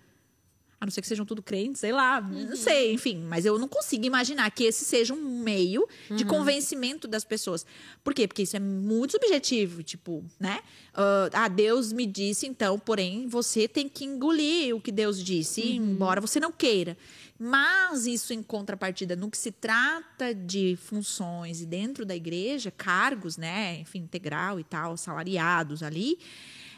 a 0.80 0.86
não 0.86 0.91
ser 0.91 1.01
que 1.01 1.07
sejam 1.07 1.26
tudo 1.26 1.41
crentes, 1.41 1.80
sei 1.80 1.91
lá, 1.91 2.21
não 2.21 2.55
sei, 2.55 2.93
enfim. 2.93 3.17
Mas 3.28 3.45
eu 3.45 3.57
não 3.57 3.67
consigo 3.67 4.05
imaginar 4.05 4.49
que 4.51 4.63
esse 4.63 4.86
seja 4.86 5.13
um 5.13 5.39
meio 5.41 5.88
de 6.15 6.23
convencimento 6.23 7.07
das 7.07 7.26
pessoas. 7.26 7.65
Por 8.03 8.13
quê? 8.13 8.28
Porque 8.28 8.43
isso 8.43 8.55
é 8.55 8.59
muito 8.59 9.11
subjetivo, 9.11 9.84
tipo, 9.84 10.23
né? 10.39 10.59
Ah, 10.93 11.30
ah, 11.34 11.47
Deus 11.47 11.91
me 11.91 12.05
disse, 12.05 12.45
então, 12.45 12.78
porém, 12.78 13.28
você 13.28 13.67
tem 13.67 13.89
que 13.89 14.05
engolir 14.05 14.76
o 14.76 14.80
que 14.80 14.91
Deus 14.91 15.21
disse, 15.21 15.76
embora 15.76 16.21
você 16.21 16.39
não 16.39 16.51
queira. 16.51 16.97
Mas 17.38 18.06
isso 18.06 18.34
em 18.34 18.42
contrapartida, 18.42 19.16
no 19.16 19.30
que 19.30 19.38
se 19.38 19.52
trata 19.52 20.34
de 20.34 20.78
funções 20.82 21.62
e 21.62 21.66
dentro 21.66 22.06
da 22.06 22.16
igreja, 22.16 22.72
cargos, 22.72 23.36
né? 23.36 23.80
Enfim, 23.82 24.00
integral 24.00 24.60
e 24.60 24.64
tal, 24.64 24.96
salariados 24.96 25.84
ali. 25.84 26.18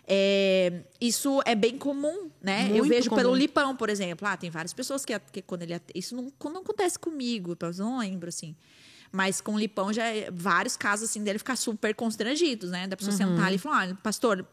É, 0.10 0.84
isso 1.02 1.42
é 1.46 1.54
bem 1.54 1.78
comum, 1.78 2.30
né? 2.42 2.68
eu 2.72 2.78
Muito 2.78 2.90
vejo 2.90 3.10
pelo 3.10 3.30
comum. 3.30 3.36
Lipão, 3.36 3.76
por 3.76 3.90
exemplo. 3.90 4.28
Ah, 4.28 4.38
tem 4.38 4.50
várias 4.50 4.74
pessoas 4.74 5.06
que, 5.06 5.18
que 5.32 5.42
quando 5.42 5.64
ele. 5.64 5.80
Isso 5.94 6.16
não, 6.16 6.32
não 6.46 6.62
acontece 6.62 6.98
comigo, 6.98 7.56
eu 7.60 7.74
não 7.74 8.00
lembro, 8.00 8.30
assim. 8.30 8.56
Mas 9.12 9.42
com 9.42 9.56
o 9.56 9.60
Lipão, 9.60 9.94
já 9.94 10.06
é- 10.06 10.32
vários 10.32 10.76
casos 10.76 11.10
assim 11.10 11.24
dele 11.24 11.38
ficar 11.38 11.56
super 11.56 11.94
constrangidos, 11.94 12.72
né? 12.72 12.88
Da 12.88 12.98
pessoa 12.98 13.16
sentar 13.16 13.46
ali 13.46 13.56
e 13.58 13.60
falar: 13.60 13.82
olha, 13.82 13.96
pastor, 13.96 14.46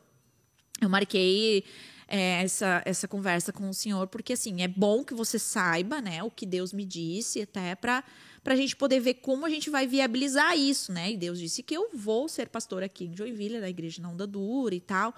eu 0.81 0.89
marquei 0.89 1.65
é, 2.09 2.43
essa, 2.43 2.83
essa 2.85 3.09
conversa 3.09 3.53
com 3.53 3.69
o 3.69 3.75
senhor, 3.75 4.07
porque 4.07 4.33
assim, 4.33 4.63
é 4.63 4.69
bom 4.69 5.05
que 5.05 5.15
você 5.15 5.39
saiba, 5.39 6.01
né, 6.01 6.23
o 6.23 6.31
que 6.31 6.47
Deus 6.47 6.73
me 6.73 6.85
disse, 6.85 7.43
até 7.43 7.75
para 7.75 8.05
a 8.45 8.57
gente 8.57 8.77
poder 8.77 9.01
ver 9.01 9.15
como 9.15 9.47
a 9.47 9.51
gente 9.51 9.71
vai 9.71 9.87
viabilizar 9.87 10.57
isso, 10.57 10.93
né? 10.93 11.13
E 11.13 11.17
Deus 11.17 11.39
disse 11.39 11.63
que 11.63 11.75
eu 11.75 11.91
vou 11.95 12.29
ser 12.29 12.49
pastor 12.49 12.83
aqui 12.83 13.07
em 13.07 13.17
Joinville, 13.17 13.59
na 13.59 13.69
igreja 13.69 14.03
na 14.03 14.11
Onda 14.11 14.27
Dura 14.27 14.75
e 14.75 14.81
tal. 14.81 15.15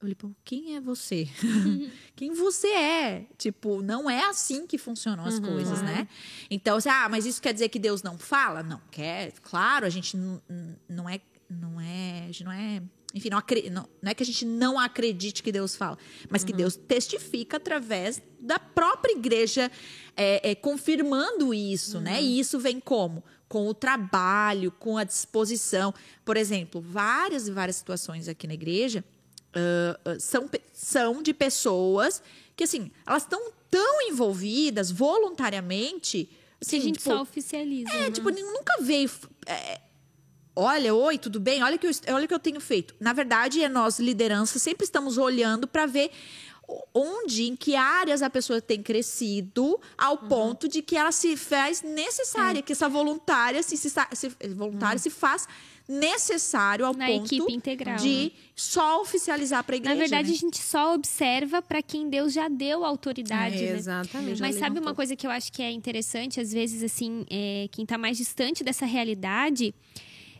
Eu 0.00 0.04
falei, 0.04 0.14
pô, 0.14 0.30
quem 0.42 0.76
é 0.76 0.80
você? 0.80 1.28
quem 2.16 2.32
você 2.32 2.68
é? 2.68 3.26
Tipo, 3.36 3.82
não 3.82 4.08
é 4.08 4.24
assim 4.24 4.66
que 4.66 4.78
funcionam 4.78 5.26
as 5.26 5.38
coisas, 5.38 5.82
né? 5.82 6.08
Então, 6.50 6.78
assim, 6.78 6.88
ah, 6.88 7.06
mas 7.06 7.26
isso 7.26 7.40
quer 7.40 7.52
dizer 7.52 7.68
que 7.68 7.78
Deus 7.78 8.02
não 8.02 8.16
fala? 8.16 8.62
Não, 8.62 8.80
quer. 8.90 9.32
Claro, 9.42 9.84
a 9.84 9.90
gente 9.90 10.16
não, 10.16 10.40
não 10.88 11.06
é. 11.06 11.20
Não 11.50 11.78
é. 11.78 12.22
A 12.22 12.26
gente 12.26 12.44
não 12.44 12.52
é. 12.52 12.82
Enfim, 13.14 13.28
não, 13.28 13.42
não, 13.72 13.88
não 14.00 14.10
é 14.10 14.14
que 14.14 14.22
a 14.22 14.26
gente 14.26 14.44
não 14.44 14.78
acredite 14.78 15.42
que 15.42 15.50
Deus 15.50 15.74
fala, 15.74 15.98
mas 16.28 16.44
que 16.44 16.52
Deus 16.52 16.76
testifica 16.76 17.56
através 17.56 18.22
da 18.38 18.58
própria 18.58 19.12
igreja 19.12 19.70
é, 20.16 20.50
é, 20.50 20.54
confirmando 20.54 21.52
isso, 21.52 22.00
né? 22.00 22.22
E 22.22 22.38
isso 22.38 22.58
vem 22.60 22.78
como? 22.78 23.24
Com 23.48 23.66
o 23.66 23.74
trabalho, 23.74 24.70
com 24.70 24.96
a 24.96 25.02
disposição. 25.02 25.92
Por 26.24 26.36
exemplo, 26.36 26.80
várias 26.80 27.48
e 27.48 27.50
várias 27.50 27.76
situações 27.76 28.28
aqui 28.28 28.46
na 28.46 28.54
igreja 28.54 29.04
ah, 29.52 29.98
ah, 30.04 30.20
são, 30.20 30.48
são 30.72 31.22
de 31.22 31.34
pessoas 31.34 32.22
que, 32.54 32.64
assim, 32.64 32.90
elas 33.06 33.22
estão 33.22 33.52
tão 33.70 34.02
envolvidas 34.02 34.90
voluntariamente. 34.90 36.24
Que 36.60 36.66
Assim, 36.66 36.76
a 36.76 36.80
gente 36.80 36.98
tipo, 36.98 37.10
só 37.10 37.22
oficializa. 37.22 37.90
é, 37.90 38.00
né? 38.00 38.10
tipo, 38.10 38.30
nunca 38.30 38.82
veio. 38.82 39.10
é, 39.46 39.80
olha, 40.60 40.94
oi, 40.94 41.18
tudo 41.18 41.40
bem? 41.40 41.62
Olha 41.62 41.76
o 41.76 41.78
que 41.78 41.86
eu, 41.86 41.90
olha 42.14 42.26
que 42.28 42.34
eu 42.34 42.38
tenho 42.38 42.60
feito. 42.60 42.94
Na 43.00 43.12
verdade, 43.12 43.62
é 43.62 43.68
nós, 43.68 43.98
liderança, 43.98 44.58
sempre 44.58 44.84
estamos 44.84 45.18
olhando 45.18 45.66
para 45.66 45.86
ver 45.86 46.10
onde, 46.94 47.48
em 47.48 47.56
que 47.56 47.74
áreas 47.74 48.22
a 48.22 48.30
pessoa 48.30 48.60
tem 48.60 48.80
crescido, 48.80 49.80
ao 49.98 50.14
Uhum. 50.22 50.28
ponto 50.28 50.68
de 50.68 50.82
que 50.82 50.96
ela 50.96 51.10
se 51.10 51.36
faz 51.36 51.82
É. 51.82 51.88
necessária, 51.88 52.62
que 52.62 52.72
essa 52.72 52.88
voluntária 52.88 53.60
se, 53.62 53.76
se, 53.76 53.90
se- 54.12 54.28
voluntária 54.54 54.98
se 54.98 55.10
faz 55.10 55.48
necessário 55.88 56.86
ao 56.86 56.94
Na 56.94 57.06
ponto 57.06 57.28
de 58.00 58.32
só 58.54 59.00
oficializar 59.02 59.64
para 59.64 59.74
a 59.74 59.78
igreja. 59.78 59.94
Na 59.94 60.00
verdade, 60.00 60.28
né? 60.28 60.34
a 60.34 60.38
gente 60.38 60.58
só 60.62 60.94
observa 60.94 61.60
para 61.60 61.82
quem 61.82 62.08
Deus 62.08 62.32
já 62.32 62.46
deu 62.48 62.84
autoridade, 62.84 63.64
É, 63.64 63.72
né? 63.72 63.78
exatamente. 63.78 64.40
Mas 64.40 64.54
sabe 64.54 64.78
uma 64.78 64.94
coisa 64.94 65.16
que 65.16 65.26
eu 65.26 65.30
acho 65.32 65.52
que 65.52 65.62
é 65.62 65.70
interessante, 65.72 66.40
às 66.40 66.52
vezes, 66.52 66.84
assim, 66.84 67.26
é, 67.28 67.68
quem 67.72 67.84
tá 67.84 67.98
mais 67.98 68.16
distante 68.16 68.62
dessa 68.62 68.86
realidade 68.86 69.74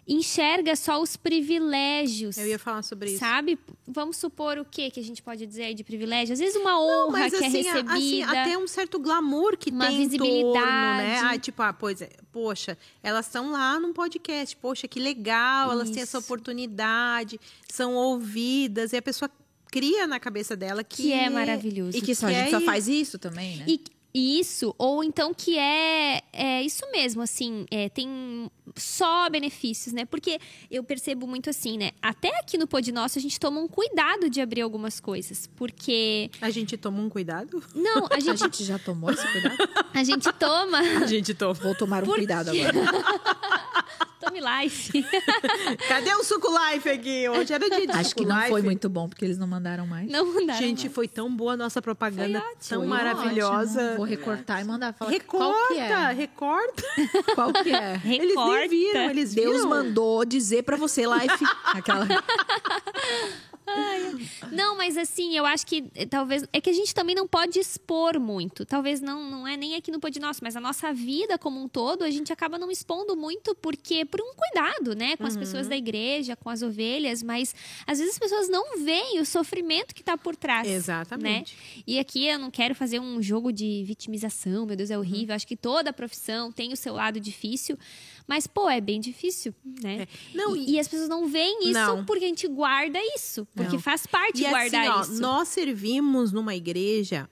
enxerga 0.06 0.74
só 0.74 1.00
os 1.00 1.16
privilégios. 1.16 2.36
Eu 2.38 2.46
ia 2.46 2.58
falar 2.58 2.82
sobre 2.82 3.10
isso. 3.10 3.18
Sabe? 3.20 3.58
Vamos 3.86 4.16
supor 4.16 4.58
o 4.58 4.64
que 4.64 4.90
que 4.90 5.00
a 5.00 5.02
gente 5.02 5.22
pode 5.22 5.46
dizer 5.46 5.64
aí 5.64 5.74
de 5.74 5.84
privilégio? 5.84 6.32
Às 6.32 6.38
vezes 6.38 6.56
uma 6.56 6.80
honra 6.80 7.10
Mas 7.20 7.34
que 7.36 7.44
é 7.44 7.46
assim, 7.46 7.68
a- 7.68 7.72
recebida. 7.72 7.92
assim, 7.94 8.22
até 8.22 8.58
um 8.58 8.66
certo 8.66 8.98
glamour 8.98 9.56
que 9.56 9.70
Uma 9.70 9.86
tem 9.86 10.02
em 10.02 10.08
torno, 10.18 10.24
né? 10.24 10.44
visibilidade. 10.54 11.26
Ah, 11.26 11.38
tipo, 11.38 11.62
ah, 11.62 11.72
pois 11.72 12.00
é, 12.02 12.10
poxa, 12.32 12.76
elas 13.02 13.26
estão 13.26 13.50
lá 13.52 13.78
num 13.78 13.92
podcast, 13.92 14.56
poxa, 14.56 14.88
que 14.88 14.98
legal, 15.00 15.70
elas 15.72 15.90
têm 15.90 16.02
essa 16.02 16.18
Isso. 16.18 16.26
oportunidade, 16.26 17.38
são 17.68 17.94
ouvidas, 17.94 18.92
e 18.92 18.96
a 18.96 19.02
pessoa 19.02 19.30
cria 19.70 20.06
na 20.06 20.18
cabeça 20.18 20.56
dela 20.56 20.82
que, 20.82 21.02
que 21.04 21.12
é 21.12 21.30
maravilhoso. 21.30 21.96
E 21.96 22.02
que 22.02 22.14
só, 22.14 22.26
a 22.26 22.30
que 22.30 22.34
gente 22.36 22.46
é 22.48 22.50
só 22.50 22.56
isso. 22.58 22.66
faz 22.66 22.88
isso 22.88 23.18
também, 23.18 23.58
né? 23.58 23.64
E 23.68 23.80
isso, 24.12 24.74
ou 24.76 25.04
então 25.04 25.32
que 25.32 25.56
é, 25.58 26.22
é 26.32 26.62
isso 26.62 26.82
mesmo, 26.90 27.22
assim, 27.22 27.64
é, 27.70 27.88
tem 27.88 28.50
só 28.76 29.28
benefícios, 29.30 29.92
né? 29.92 30.04
Porque 30.04 30.38
eu 30.70 30.82
percebo 30.82 31.26
muito 31.26 31.50
assim, 31.50 31.78
né? 31.78 31.92
Até 32.02 32.28
aqui 32.38 32.58
no 32.58 32.66
Pod 32.66 32.90
Nosso 32.92 33.18
a 33.18 33.22
gente 33.22 33.38
toma 33.38 33.60
um 33.60 33.68
cuidado 33.68 34.28
de 34.28 34.40
abrir 34.40 34.62
algumas 34.62 35.00
coisas, 35.00 35.48
porque 35.56 36.30
A 36.40 36.50
gente 36.50 36.76
toma 36.76 37.00
um 37.00 37.08
cuidado? 37.08 37.62
não, 37.74 38.06
a 38.06 38.14
A 38.20 38.20
gente 38.20 38.38
gente 38.40 38.64
já 38.64 38.78
tomou 38.78 39.10
esse 39.10 39.26
cuidado? 39.32 39.56
a 39.94 40.04
gente 40.04 40.32
toma, 40.32 40.78
A 40.78 41.06
gente 41.06 41.34
toma. 41.34 41.54
Vou 41.54 41.74
tomar 41.74 42.02
um 42.02 42.06
Por 42.06 42.16
cuidado 42.16 42.50
agora. 42.50 44.09
tome 44.20 44.40
life. 44.40 44.92
Cadê 45.88 46.14
o 46.14 46.22
Suco 46.22 46.48
Life 46.48 46.88
aqui? 46.88 47.28
Hoje 47.28 47.52
era 47.52 47.68
dia 47.68 47.86
de 47.86 47.92
Acho 47.92 48.14
que 48.14 48.24
não 48.24 48.36
Life. 48.36 48.50
foi 48.50 48.62
muito 48.62 48.88
bom, 48.88 49.08
porque 49.08 49.24
eles 49.24 49.38
não 49.38 49.46
mandaram 49.46 49.86
mais. 49.86 50.08
Não 50.10 50.26
mandaram. 50.26 50.60
Gente, 50.60 50.82
mais. 50.84 50.94
foi 50.94 51.08
tão 51.08 51.34
boa 51.34 51.54
a 51.54 51.56
nossa 51.56 51.80
propaganda, 51.80 52.40
Foi 52.40 52.48
ótimo. 52.50 52.68
tão 52.68 52.78
Foi 52.80 52.86
maravilhosa. 52.88 53.80
ótimo. 53.82 53.96
Vou 53.96 54.06
recortar 54.06 54.60
e 54.60 54.64
mandar. 54.64 54.92
Falar 54.92 55.10
qual 55.26 55.50
Recorta, 55.52 55.74
que 55.74 55.80
é. 55.80 56.12
recorta. 56.12 56.82
Qual 57.34 57.52
que 57.52 57.74
é? 57.74 57.94
Eles 58.04 58.18
nem 58.20 58.28
Recorta. 58.28 58.68
viram, 58.68 59.10
eles 59.10 59.34
Deus 59.34 59.56
viram. 59.56 59.68
mandou 59.68 60.24
dizer 60.24 60.62
pra 60.62 60.76
você, 60.76 61.04
Life. 61.06 61.44
Aquela... 61.64 62.06
Não, 64.52 64.76
mas 64.76 64.96
assim, 64.96 65.36
eu 65.36 65.46
acho 65.46 65.66
que 65.66 65.84
eh, 65.94 66.06
talvez. 66.06 66.44
É 66.52 66.60
que 66.60 66.70
a 66.70 66.72
gente 66.72 66.94
também 66.94 67.14
não 67.14 67.26
pode 67.26 67.58
expor 67.58 68.18
muito. 68.18 68.64
Talvez 68.64 69.00
não, 69.00 69.30
não 69.30 69.46
é 69.48 69.56
nem 69.56 69.74
aqui 69.74 69.90
no 69.90 70.00
Pod 70.00 70.18
Nosso, 70.18 70.40
mas 70.42 70.56
a 70.56 70.60
nossa 70.60 70.92
vida 70.92 71.38
como 71.38 71.62
um 71.62 71.68
todo, 71.68 72.04
a 72.04 72.10
gente 72.10 72.32
acaba 72.32 72.58
não 72.58 72.70
expondo 72.70 73.16
muito 73.16 73.54
porque 73.54 74.04
por 74.04 74.20
um 74.20 74.32
cuidado, 74.34 74.94
né? 74.94 75.16
Com 75.16 75.26
as 75.26 75.36
pessoas 75.36 75.68
da 75.68 75.76
igreja, 75.76 76.36
com 76.36 76.50
as 76.50 76.62
ovelhas, 76.62 77.22
mas 77.22 77.54
às 77.86 77.98
vezes 77.98 78.14
as 78.14 78.18
pessoas 78.18 78.48
não 78.48 78.78
veem 78.78 79.20
o 79.20 79.26
sofrimento 79.26 79.94
que 79.94 80.02
tá 80.02 80.16
por 80.16 80.36
trás. 80.36 80.66
Exatamente. 80.68 81.54
Né? 81.54 81.82
E 81.86 81.98
aqui 81.98 82.26
eu 82.26 82.38
não 82.38 82.50
quero 82.50 82.74
fazer 82.74 83.00
um 83.00 83.22
jogo 83.22 83.52
de 83.52 83.84
vitimização, 83.84 84.66
meu 84.66 84.76
Deus, 84.76 84.90
é 84.90 84.98
horrível. 84.98 85.34
Acho 85.34 85.46
que 85.46 85.56
toda 85.56 85.92
profissão 85.92 86.50
tem 86.50 86.72
o 86.72 86.76
seu 86.76 86.94
lado 86.94 87.20
difícil, 87.20 87.78
mas, 88.30 88.46
pô, 88.46 88.70
é 88.70 88.80
bem 88.80 89.00
difícil, 89.00 89.52
né? 89.82 90.06
Não, 90.32 90.54
e, 90.54 90.70
e 90.74 90.78
as 90.78 90.86
pessoas 90.86 91.08
não 91.08 91.26
veem 91.26 91.64
isso 91.64 91.72
Não. 91.72 92.04
porque 92.04 92.24
a 92.24 92.28
gente 92.28 92.46
guarda 92.46 92.96
isso, 93.16 93.44
porque 93.56 93.72
Não. 93.72 93.80
faz 93.80 94.06
parte 94.06 94.44
E 94.44 94.48
guardar 94.48 94.82
assim, 94.88 95.10
ó, 95.10 95.12
isso. 95.14 95.20
nós 95.20 95.48
servimos 95.48 96.30
numa 96.32 96.54
igreja 96.54 97.28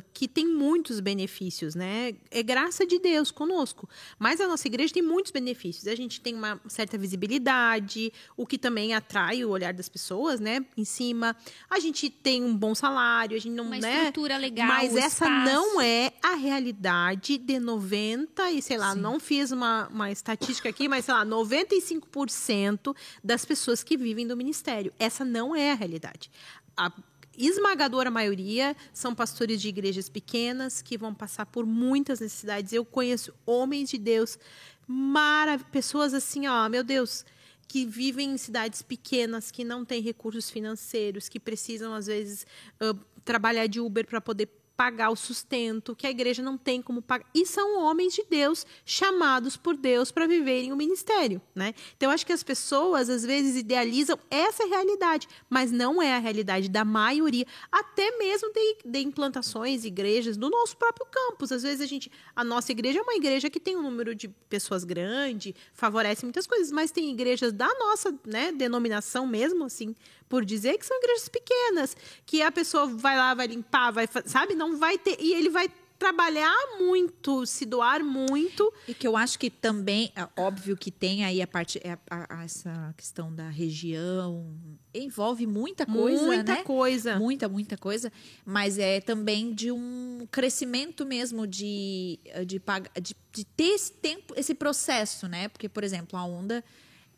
que 0.00 0.26
tem 0.26 0.46
muitos 0.46 1.00
benefícios, 1.00 1.74
né? 1.74 2.14
É 2.30 2.42
graça 2.42 2.86
de 2.86 2.98
Deus 2.98 3.30
conosco. 3.30 3.88
Mas 4.18 4.40
a 4.40 4.46
nossa 4.46 4.66
igreja 4.66 4.94
tem 4.94 5.02
muitos 5.02 5.32
benefícios. 5.32 5.86
A 5.86 5.94
gente 5.94 6.20
tem 6.20 6.34
uma 6.34 6.58
certa 6.66 6.96
visibilidade, 6.96 8.12
o 8.36 8.46
que 8.46 8.56
também 8.56 8.94
atrai 8.94 9.44
o 9.44 9.50
olhar 9.50 9.74
das 9.74 9.88
pessoas, 9.88 10.40
né? 10.40 10.64
Em 10.76 10.84
cima. 10.84 11.36
A 11.68 11.78
gente 11.78 12.08
tem 12.08 12.42
um 12.42 12.56
bom 12.56 12.74
salário, 12.74 13.36
a 13.36 13.40
gente 13.40 13.54
não, 13.54 13.64
Uma 13.64 13.78
né? 13.78 13.98
estrutura 13.98 14.38
legal, 14.38 14.66
Mas 14.66 14.96
essa 14.96 15.26
espaço. 15.26 15.52
não 15.52 15.80
é 15.80 16.12
a 16.22 16.34
realidade 16.34 17.36
de 17.36 17.58
90 17.58 18.50
e 18.50 18.62
sei 18.62 18.78
lá, 18.78 18.94
Sim. 18.94 19.00
não 19.00 19.20
fiz 19.20 19.50
uma, 19.52 19.88
uma 19.88 20.10
estatística 20.10 20.68
aqui, 20.68 20.88
mas 20.88 21.04
sei 21.04 21.14
lá, 21.14 21.24
95% 21.26 22.96
das 23.22 23.44
pessoas 23.44 23.82
que 23.82 23.96
vivem 23.96 24.26
do 24.26 24.36
ministério. 24.36 24.92
Essa 24.98 25.24
não 25.24 25.54
é 25.54 25.72
a 25.72 25.74
realidade. 25.74 26.30
A 26.76 26.90
esmagadora 27.36 28.10
maioria 28.10 28.76
são 28.92 29.14
pastores 29.14 29.60
de 29.60 29.68
igrejas 29.68 30.08
pequenas 30.08 30.82
que 30.82 30.98
vão 30.98 31.14
passar 31.14 31.46
por 31.46 31.64
muitas 31.64 32.20
necessidades. 32.20 32.72
Eu 32.72 32.84
conheço 32.84 33.34
homens 33.46 33.90
de 33.90 33.98
Deus, 33.98 34.38
marav 34.86 35.64
pessoas 35.70 36.14
assim, 36.14 36.46
ó, 36.46 36.68
meu 36.68 36.84
Deus, 36.84 37.24
que 37.66 37.86
vivem 37.86 38.32
em 38.32 38.36
cidades 38.36 38.82
pequenas, 38.82 39.50
que 39.50 39.64
não 39.64 39.84
têm 39.84 40.02
recursos 40.02 40.50
financeiros, 40.50 41.28
que 41.28 41.40
precisam 41.40 41.94
às 41.94 42.06
vezes 42.06 42.46
ãh, 42.80 42.94
trabalhar 43.24 43.66
de 43.66 43.80
Uber 43.80 44.06
para 44.06 44.20
poder 44.20 44.48
pagar 44.76 45.10
o 45.10 45.16
sustento, 45.16 45.94
que 45.94 46.06
a 46.06 46.10
igreja 46.10 46.42
não 46.42 46.56
tem 46.56 46.80
como 46.80 47.02
pagar. 47.02 47.26
E 47.34 47.46
são 47.46 47.80
homens 47.82 48.14
de 48.14 48.24
Deus 48.28 48.66
chamados 48.84 49.56
por 49.56 49.76
Deus 49.76 50.10
para 50.10 50.26
viverem 50.26 50.72
o 50.72 50.76
ministério, 50.76 51.40
né? 51.54 51.74
Então 51.96 52.10
acho 52.10 52.26
que 52.26 52.32
as 52.32 52.42
pessoas 52.42 53.08
às 53.08 53.24
vezes 53.24 53.56
idealizam 53.56 54.18
essa 54.30 54.66
realidade, 54.66 55.28
mas 55.48 55.70
não 55.70 56.02
é 56.02 56.14
a 56.14 56.18
realidade 56.18 56.68
da 56.68 56.84
maioria, 56.84 57.46
até 57.70 58.16
mesmo 58.18 58.52
de, 58.52 58.76
de 58.84 58.98
implantações, 59.00 59.84
igrejas 59.84 60.36
do 60.36 60.50
nosso 60.50 60.76
próprio 60.76 61.06
campus. 61.06 61.52
Às 61.52 61.62
vezes 61.62 61.80
a 61.80 61.86
gente, 61.86 62.10
a 62.34 62.42
nossa 62.42 62.72
igreja 62.72 62.98
é 62.98 63.02
uma 63.02 63.14
igreja 63.14 63.50
que 63.50 63.60
tem 63.60 63.76
um 63.76 63.82
número 63.82 64.14
de 64.14 64.28
pessoas 64.28 64.84
grande, 64.84 65.54
favorece 65.72 66.24
muitas 66.24 66.46
coisas, 66.46 66.72
mas 66.72 66.90
tem 66.90 67.10
igrejas 67.10 67.52
da 67.52 67.68
nossa, 67.78 68.14
né, 68.26 68.52
denominação 68.52 69.26
mesmo 69.26 69.64
assim, 69.64 69.94
por 70.32 70.46
dizer 70.46 70.78
que 70.78 70.86
são 70.86 70.96
igrejas 70.96 71.28
pequenas, 71.28 71.94
que 72.24 72.40
a 72.40 72.50
pessoa 72.50 72.86
vai 72.86 73.18
lá, 73.18 73.34
vai 73.34 73.46
limpar, 73.46 73.90
vai, 73.90 74.08
sabe, 74.24 74.54
não 74.54 74.78
vai 74.78 74.96
ter 74.96 75.18
e 75.20 75.34
ele 75.34 75.50
vai 75.50 75.68
trabalhar 75.98 76.56
muito, 76.80 77.44
se 77.44 77.66
doar 77.66 78.02
muito. 78.02 78.72
E 78.88 78.94
que 78.94 79.06
eu 79.06 79.14
acho 79.14 79.38
que 79.38 79.50
também, 79.50 80.10
é 80.16 80.26
óbvio 80.40 80.74
que 80.74 80.90
tem 80.90 81.22
aí 81.22 81.42
a 81.42 81.46
parte, 81.46 81.78
é, 81.84 81.98
a- 82.10 82.38
a- 82.40 82.44
essa 82.44 82.94
questão 82.96 83.30
da 83.32 83.50
região, 83.50 84.56
envolve 84.94 85.46
muita 85.46 85.84
coisa, 85.84 86.24
muita 86.24 86.54
né? 86.54 86.62
coisa. 86.64 87.18
Muita, 87.18 87.46
muita 87.46 87.76
coisa, 87.76 88.10
mas 88.42 88.78
é 88.78 89.02
também 89.02 89.52
de 89.52 89.70
um 89.70 90.26
crescimento 90.30 91.04
mesmo 91.04 91.46
de, 91.46 92.18
de, 92.46 92.58
de, 93.02 93.16
de 93.30 93.44
ter 93.44 93.64
esse 93.74 93.92
tempo, 93.92 94.32
esse 94.34 94.54
processo, 94.54 95.28
né? 95.28 95.48
Porque, 95.48 95.68
por 95.68 95.84
exemplo, 95.84 96.18
a 96.18 96.24
onda 96.24 96.64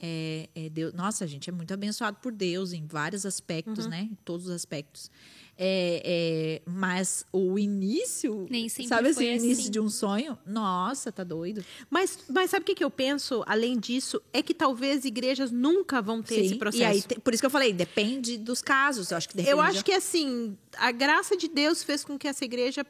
é, 0.07 0.49
é 0.55 0.69
Deus, 0.69 0.93
nossa, 0.93 1.25
a 1.25 1.27
gente 1.27 1.49
é 1.49 1.53
muito 1.53 1.73
abençoado 1.73 2.19
por 2.21 2.31
Deus 2.31 2.75
em 2.75 2.87
vários 2.87 3.25
aspectos, 3.25 3.87
né? 3.87 4.09
Em 4.13 4.19
todos 4.23 4.47
os 4.47 4.53
aspectos. 4.53 5.11
É, 5.57 6.03
é, 6.05 6.63
mas 6.71 7.25
o 7.33 7.59
início, 7.59 8.47
Nem 8.51 8.69
sempre 8.69 8.89
sabe 8.89 9.09
assim, 9.09 9.25
o 9.25 9.37
início 9.37 9.63
assim. 9.63 9.71
de 9.71 9.81
um 9.81 9.89
sonho, 9.89 10.37
nossa, 10.45 11.11
tá 11.11 11.25
doido. 11.25 11.65
Mas, 11.89 12.19
mas 12.29 12.51
sabe 12.51 12.65
o 12.65 12.67
que, 12.67 12.75
que 12.75 12.85
eu 12.85 12.91
penso, 12.91 13.43
além 13.47 13.79
disso? 13.79 14.21
É 14.33 14.43
que 14.43 14.53
talvez 14.53 15.07
igrejas 15.07 15.51
nunca 15.51 16.03
vão 16.03 16.23
ter 16.23 16.41
esse 16.41 16.51
Sim, 16.51 16.59
processo. 16.59 17.07
E 17.09 17.15
aí, 17.15 17.21
por 17.21 17.33
isso 17.33 17.43
que 17.43 17.47
eu 17.47 17.51
falei, 17.51 17.73
depende 17.73 18.37
dos 18.37 18.61
casos. 18.61 19.11
Eu 19.11 19.17
acho 19.17 19.29
que 19.29 19.41
Eu 19.41 19.61
acho 19.61 19.83
que 19.85 19.93
assim, 19.93 20.55
a 20.77 20.91
graça 20.91 21.37
de 21.37 21.49
Deus 21.49 21.83
fez 21.83 22.05
com 22.05 22.19
que 22.19 22.29
essa 22.29 22.45
igreja 22.45 22.85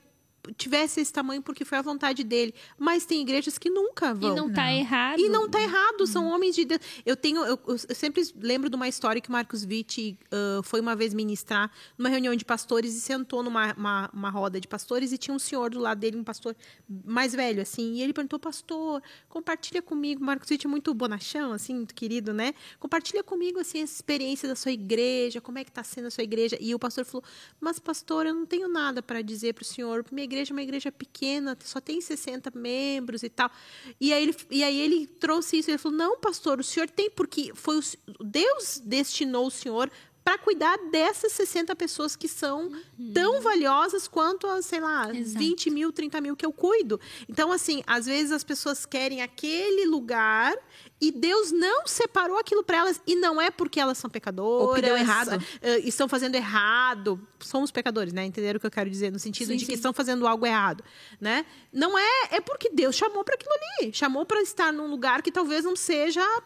tivesse 0.56 1.00
esse 1.00 1.12
tamanho 1.12 1.42
porque 1.42 1.64
foi 1.64 1.78
a 1.78 1.82
vontade 1.82 2.22
dele. 2.24 2.54
Mas 2.78 3.04
tem 3.04 3.20
igrejas 3.22 3.58
que 3.58 3.70
nunca 3.70 4.10
E 4.10 4.14
vão. 4.14 4.34
não 4.34 4.52
tá 4.52 4.72
errado. 4.72 5.18
E 5.20 5.28
não 5.28 5.48
tá 5.48 5.60
errado, 5.60 6.06
são 6.06 6.26
homens 6.26 6.54
de 6.54 6.64
Deus. 6.64 6.80
Eu 7.04 7.16
tenho, 7.16 7.44
eu, 7.44 7.58
eu 7.66 7.78
sempre 7.78 8.22
lembro 8.36 8.68
de 8.68 8.76
uma 8.76 8.88
história 8.88 9.20
que 9.20 9.28
o 9.28 9.32
Marcos 9.32 9.64
Witt 9.64 10.18
ah, 10.30 10.60
foi 10.62 10.80
uma 10.80 10.94
vez 10.94 11.14
ministrar 11.14 11.70
numa 11.96 12.08
reunião 12.08 12.34
de 12.34 12.44
pastores 12.44 12.94
e 12.94 13.00
sentou 13.00 13.42
numa 13.42 13.72
uma, 13.74 14.10
uma 14.12 14.30
roda 14.30 14.60
de 14.60 14.68
pastores 14.68 15.12
e 15.12 15.18
tinha 15.18 15.34
um 15.34 15.38
senhor 15.38 15.70
do 15.70 15.78
lado 15.78 15.98
dele, 15.98 16.16
um 16.16 16.24
pastor 16.24 16.54
mais 17.04 17.32
velho, 17.34 17.62
assim, 17.62 17.94
e 17.94 18.02
ele 18.02 18.12
perguntou, 18.12 18.38
pastor, 18.38 19.02
compartilha 19.28 19.80
comigo, 19.80 20.22
o 20.22 20.24
Marcos 20.24 20.50
Witt 20.50 20.66
é 20.66 20.70
muito 20.70 20.92
bonachão, 20.92 21.52
assim, 21.52 21.74
muito 21.74 21.94
querido, 21.94 22.32
né? 22.32 22.54
Compartilha 22.78 23.22
comigo, 23.22 23.58
assim, 23.60 23.80
essa 23.80 23.94
experiência 23.94 24.48
da 24.48 24.56
sua 24.56 24.72
igreja, 24.72 25.40
como 25.40 25.58
é 25.58 25.64
que 25.64 25.72
tá 25.72 25.82
sendo 25.82 26.06
a 26.06 26.10
sua 26.10 26.24
igreja. 26.24 26.56
E 26.60 26.74
o 26.74 26.78
pastor 26.78 27.04
falou, 27.04 27.24
mas 27.60 27.78
pastor, 27.78 28.26
eu 28.26 28.34
não 28.34 28.46
tenho 28.46 28.68
nada 28.68 29.02
para 29.02 29.22
dizer 29.22 29.54
para 29.54 29.62
o 29.62 29.64
senhor, 29.64 30.04
minha 30.10 30.24
igreja 30.24 30.33
é 30.38 30.54
uma 30.54 30.62
igreja 30.62 30.90
pequena, 30.90 31.56
só 31.62 31.80
tem 31.80 32.00
60 32.00 32.50
membros 32.54 33.22
e 33.22 33.28
tal. 33.28 33.50
E 34.00 34.12
aí 34.12 34.22
ele, 34.22 34.36
e 34.50 34.64
aí 34.64 34.80
ele 34.80 35.06
trouxe 35.06 35.58
isso, 35.58 35.70
ele 35.70 35.78
falou: 35.78 35.98
"Não, 35.98 36.18
pastor, 36.18 36.60
o 36.60 36.64
senhor 36.64 36.88
tem 36.88 37.10
porque 37.10 37.52
foi 37.54 37.78
o, 37.78 37.82
Deus 38.24 38.80
destinou 38.84 39.46
o 39.46 39.50
senhor 39.50 39.90
para 40.24 40.38
cuidar 40.38 40.76
dessas 40.90 41.32
60 41.32 41.76
pessoas 41.76 42.16
que 42.16 42.26
são 42.26 42.72
tão 43.12 43.42
valiosas 43.42 44.08
quanto 44.08 44.46
as, 44.46 44.64
sei 44.64 44.80
lá, 44.80 45.14
Exato. 45.14 45.38
20 45.38 45.70
mil, 45.70 45.92
30 45.92 46.20
mil 46.22 46.34
que 46.34 46.46
eu 46.46 46.52
cuido. 46.52 46.98
Então, 47.28 47.52
assim, 47.52 47.82
às 47.86 48.06
vezes 48.06 48.32
as 48.32 48.42
pessoas 48.42 48.86
querem 48.86 49.20
aquele 49.20 49.86
lugar 49.86 50.56
e 50.98 51.12
Deus 51.12 51.52
não 51.52 51.86
separou 51.86 52.38
aquilo 52.38 52.64
para 52.64 52.78
elas. 52.78 53.02
E 53.06 53.14
não 53.14 53.38
é 53.38 53.50
porque 53.50 53.78
elas 53.78 53.98
são 53.98 54.08
pecadoras. 54.08 54.68
Ou 54.68 54.74
que 54.74 54.80
deu 54.80 54.96
errado. 54.96 55.44
eh, 55.60 55.80
estão 55.80 56.08
fazendo 56.08 56.34
errado. 56.36 57.20
Somos 57.40 57.70
pecadores, 57.70 58.14
né? 58.14 58.24
Entenderam 58.24 58.56
o 58.56 58.60
que 58.60 58.66
eu 58.66 58.70
quero 58.70 58.88
dizer? 58.88 59.12
No 59.12 59.18
sentido 59.18 59.48
Sim, 59.48 59.56
de 59.56 59.66
que 59.66 59.72
sim. 59.72 59.76
estão 59.76 59.92
fazendo 59.92 60.26
algo 60.26 60.46
errado, 60.46 60.82
né? 61.20 61.44
Não 61.70 61.98
é, 61.98 62.28
é 62.30 62.40
porque 62.40 62.70
Deus 62.70 62.96
chamou 62.96 63.22
para 63.22 63.34
aquilo 63.34 63.52
ali, 63.52 63.92
chamou 63.92 64.24
para 64.24 64.40
estar 64.40 64.72
num 64.72 64.86
lugar 64.86 65.20
que 65.20 65.30
talvez 65.30 65.64
não 65.64 65.76
seja 65.76 66.22
ah, 66.22 66.42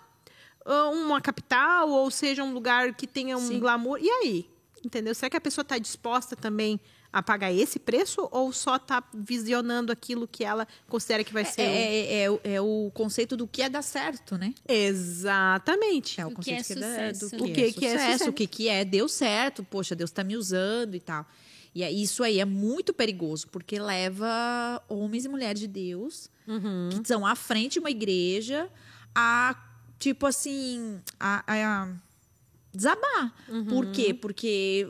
uma 0.92 1.20
capital 1.20 1.88
ou 1.90 2.10
seja 2.10 2.42
um 2.44 2.52
lugar 2.52 2.94
que 2.94 3.06
tenha 3.06 3.36
um 3.36 3.48
Sim. 3.48 3.58
glamour. 3.58 3.98
E 4.00 4.08
aí, 4.08 4.50
entendeu? 4.84 5.14
Será 5.14 5.30
que 5.30 5.36
a 5.36 5.40
pessoa 5.40 5.62
está 5.62 5.78
disposta 5.78 6.36
também 6.36 6.78
a 7.10 7.22
pagar 7.22 7.50
esse 7.50 7.78
preço 7.78 8.28
ou 8.30 8.52
só 8.52 8.76
está 8.76 9.02
visionando 9.14 9.90
aquilo 9.90 10.28
que 10.28 10.44
ela 10.44 10.68
considera 10.88 11.24
que 11.24 11.32
vai 11.32 11.44
ser? 11.44 11.62
É, 11.62 11.66
o- 11.66 11.72
é, 11.72 12.22
é 12.22 12.30
o- 12.30 12.40
é 12.44 12.60
o 12.60 12.90
conceito 12.92 13.34
do 13.34 13.46
que 13.46 13.62
é 13.62 13.68
dar 13.70 13.80
certo, 13.82 14.36
né? 14.36 14.52
Exatamente. 14.68 16.20
É 16.20 16.24
o, 16.26 16.28
O 16.28 16.30
que 16.30 16.36
conceito 16.36 16.60
é 16.60 16.64
que, 16.64 16.74
dá- 16.80 16.86
sucesso, 16.88 17.36
do 17.36 17.46
né? 17.46 17.52
que, 17.52 17.60
O 17.60 17.64
é 17.64 17.66
que 17.68 17.72
que 17.72 17.86
é 17.86 17.90
sucesso, 17.98 18.30
o 18.30 18.32
que, 18.32 18.46
que 18.46 18.68
é 18.68 18.84
deu 18.84 19.08
certo, 19.08 19.64
poxa, 19.64 19.94
Deus 19.96 20.10
tá 20.10 20.22
me 20.22 20.36
usando 20.36 20.94
e 20.94 21.00
tal. 21.00 21.26
E 21.74 22.02
isso 22.02 22.22
aí 22.24 22.40
é 22.40 22.44
muito 22.44 22.92
perigoso, 22.92 23.46
porque 23.48 23.78
leva 23.78 24.82
homens 24.88 25.24
e 25.24 25.28
mulheres 25.28 25.60
de 25.60 25.66
Deus 25.68 26.28
Uhum. 26.46 26.88
que 26.90 26.96
estão 26.96 27.26
à 27.26 27.34
frente 27.36 27.74
de 27.74 27.78
uma 27.78 27.90
igreja 27.90 28.68
a, 29.14 29.54
tipo 29.98 30.26
assim, 30.26 31.00
a, 31.18 31.42
a 31.46 31.88
desabar. 32.72 33.34
Por 33.68 33.86
quê? 33.92 34.14
Porque 34.14 34.86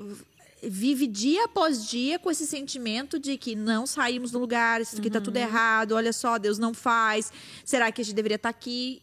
vive 0.62 1.06
dia 1.06 1.44
após 1.44 1.88
dia 1.88 2.18
com 2.18 2.30
esse 2.30 2.46
sentimento 2.46 3.18
de 3.18 3.36
que 3.38 3.54
não 3.54 3.86
saímos 3.86 4.30
do 4.30 4.38
lugar, 4.38 4.80
isso 4.80 4.98
aqui 4.98 5.09
tá 5.09 5.20
tudo 5.20 5.36
errado, 5.36 5.92
olha 5.92 6.12
só, 6.12 6.36
Deus 6.38 6.59
não 6.59 6.74
faz. 6.74 7.32
Será 7.64 7.90
que 7.92 8.00
a 8.00 8.04
gente 8.04 8.14
deveria 8.14 8.36
estar 8.36 8.48
aqui? 8.48 9.00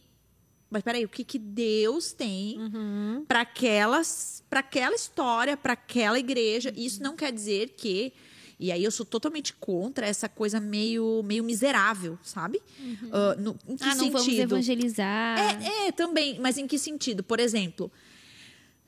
Mas 0.68 0.82
peraí, 0.82 1.04
o 1.04 1.08
que, 1.08 1.24
que 1.24 1.38
Deus 1.38 2.12
tem 2.12 2.58
Uhum. 2.60 3.24
para 3.26 3.40
aquelas, 3.42 4.42
para 4.50 4.60
aquela 4.60 4.94
história, 4.94 5.56
para 5.56 5.72
aquela 5.74 6.18
igreja? 6.18 6.72
Isso 6.76 7.02
não 7.02 7.16
quer 7.16 7.32
dizer 7.32 7.70
que 7.76 8.12
e 8.58 8.72
aí 8.72 8.82
eu 8.82 8.90
sou 8.90 9.04
totalmente 9.04 9.52
contra 9.54 10.06
essa 10.06 10.28
coisa 10.28 10.58
meio, 10.58 11.22
meio 11.22 11.44
miserável, 11.44 12.18
sabe? 12.22 12.60
Ah, 13.12 13.34
no, 13.38 13.56
em 13.68 13.76
que 13.76 13.84
Ah, 13.84 13.94
não 13.94 14.10
vamos 14.10 14.24
sentido? 14.24 14.40
evangelizar. 14.54 15.38
É, 15.38 15.88
é, 15.88 15.92
também, 15.92 16.38
mas 16.40 16.56
em 16.56 16.66
que 16.66 16.78
sentido? 16.78 17.22
Por 17.22 17.38
exemplo, 17.38 17.90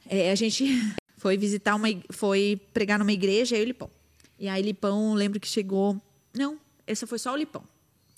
é, 0.06 0.30
a 0.30 0.34
gente 0.34 0.64
foi 1.18 1.36
visitar 1.36 1.74
uma, 1.74 1.88
foi 2.10 2.60
pregar 2.72 2.98
numa 2.98 3.12
igreja, 3.12 3.56
aí 3.56 3.62
o 3.62 3.66
Lipão. 3.66 3.90
E 4.38 4.48
aí 4.48 4.62
Lipão, 4.62 5.12
lembro 5.14 5.38
que 5.38 5.48
chegou, 5.48 6.00
não, 6.32 6.58
esse 6.86 7.06
foi 7.06 7.18
só 7.18 7.32
o 7.32 7.36
Lipão. 7.36 7.62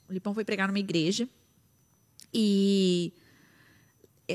O 0.08 0.12
Lipão 0.12 0.34
foi 0.34 0.44
pregar 0.44 0.68
numa 0.68 0.78
igreja 0.78 1.28
e 2.32 3.12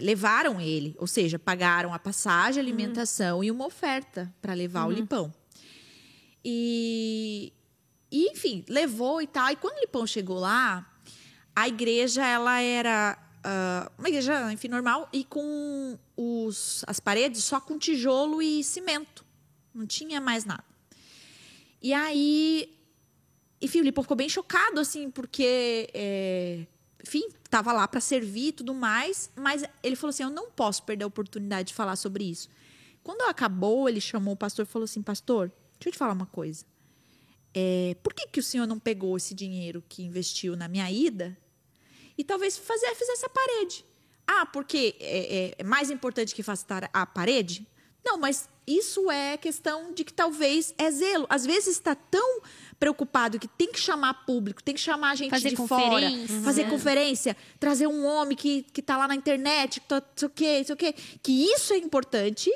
levaram 0.01 0.59
ele, 0.59 0.93
ou 0.99 1.07
seja, 1.07 1.39
pagaram 1.39 1.93
a 1.93 1.99
passagem, 1.99 2.59
a 2.59 2.63
alimentação 2.63 3.41
e 3.43 3.49
uma 3.49 3.65
oferta 3.65 4.33
para 4.41 4.53
levar 4.53 4.85
o 4.85 4.91
Lipão. 4.91 5.33
E, 6.47 7.51
e, 8.11 8.29
enfim, 8.29 8.63
levou 8.69 9.19
e 9.19 9.25
tal. 9.25 9.49
E 9.49 9.55
quando 9.55 9.77
o 9.77 9.79
Lipão 9.79 10.05
chegou 10.05 10.37
lá, 10.37 10.87
a 11.55 11.67
igreja 11.67 12.23
ela 12.23 12.61
era 12.61 13.17
ah, 13.47 13.91
uma 13.95 14.09
igreja, 14.09 14.51
enfim, 14.51 14.67
normal 14.67 15.07
e 15.13 15.23
com 15.23 15.99
os, 16.17 16.83
as 16.87 16.99
paredes 16.99 17.43
só 17.43 17.61
com 17.61 17.77
tijolo 17.77 18.41
e 18.41 18.63
cimento. 18.63 19.23
Não 19.71 19.85
tinha 19.85 20.19
mais 20.19 20.45
nada. 20.45 20.63
E 21.79 21.93
aí, 21.93 22.75
enfim, 23.61 23.81
o 23.81 23.83
Lipão 23.83 24.03
ficou 24.03 24.17
bem 24.17 24.27
chocado, 24.27 24.79
assim, 24.79 25.11
porque, 25.11 25.87
é, 25.93 26.65
enfim, 27.03 27.27
estava 27.43 27.71
lá 27.71 27.87
para 27.87 27.99
servir 27.99 28.47
e 28.47 28.51
tudo 28.51 28.73
mais, 28.73 29.29
mas 29.35 29.63
ele 29.83 29.95
falou 29.95 30.09
assim: 30.09 30.23
eu 30.23 30.31
não 30.31 30.49
posso 30.49 30.81
perder 30.81 31.03
a 31.03 31.07
oportunidade 31.07 31.67
de 31.67 31.73
falar 31.75 31.95
sobre 31.97 32.23
isso. 32.23 32.49
Quando 33.03 33.21
acabou, 33.29 33.87
ele 33.87 34.01
chamou 34.01 34.33
o 34.33 34.37
pastor 34.37 34.65
e 34.65 34.67
falou 34.67 34.85
assim: 34.85 35.03
Pastor, 35.03 35.51
deixa 35.79 35.89
eu 35.89 35.91
te 35.91 35.97
falar 35.97 36.13
uma 36.13 36.25
coisa. 36.25 36.65
é, 37.53 37.95
por 38.03 38.13
que, 38.13 38.27
que 38.27 38.39
o 38.39 38.43
senhor 38.43 38.67
não 38.67 38.77
pegou 38.77 39.15
esse 39.15 39.33
dinheiro 39.33 39.83
que 39.87 40.03
investiu 40.03 40.55
na 40.55 40.67
minha 40.67 40.89
ida 40.91 41.37
e 42.17 42.23
talvez 42.23 42.57
fazer, 42.57 42.93
fizer 42.95 43.13
essa 43.13 43.29
parede? 43.29 43.85
Ah, 44.27 44.45
porque 44.45 44.95
é, 44.99 45.37
é, 45.37 45.55
é 45.59 45.63
mais 45.63 45.89
importante 45.89 46.35
que 46.35 46.43
faça 46.43 46.65
a 46.91 47.05
parede? 47.05 47.65
Não, 48.03 48.17
mas 48.17 48.47
isso 48.67 49.09
é 49.09 49.37
questão 49.37 49.93
de 49.93 50.03
que 50.03 50.13
talvez 50.13 50.73
é 50.77 50.91
zelo. 50.91 51.25
Às 51.29 51.45
vezes 51.45 51.69
está 51.69 51.95
tão 51.95 52.41
preocupado 52.79 53.39
que 53.39 53.47
tem 53.47 53.71
que 53.71 53.79
chamar 53.79 54.25
público, 54.25 54.61
tem 54.61 54.75
que 54.75 54.81
chamar 54.81 55.15
gente 55.15 55.31
Fazer 55.31 55.49
de 55.49 55.55
fora, 55.55 56.07
fazer 56.43 56.69
conferência, 56.69 57.35
trazer 57.59 57.87
um 57.87 58.05
homem 58.05 58.35
que, 58.35 58.63
que 58.63 58.81
tá 58.81 58.97
lá 58.97 59.07
na 59.07 59.15
internet, 59.15 59.79
que 59.79 59.87
tá, 59.87 60.03
sei 60.15 60.27
o 60.27 60.29
quê, 60.29 60.63
sei 60.63 60.73
o 60.73 60.77
quê. 60.77 60.93
Que 61.23 61.31
isso 61.31 61.73
é 61.73 61.77
importante 61.77 62.51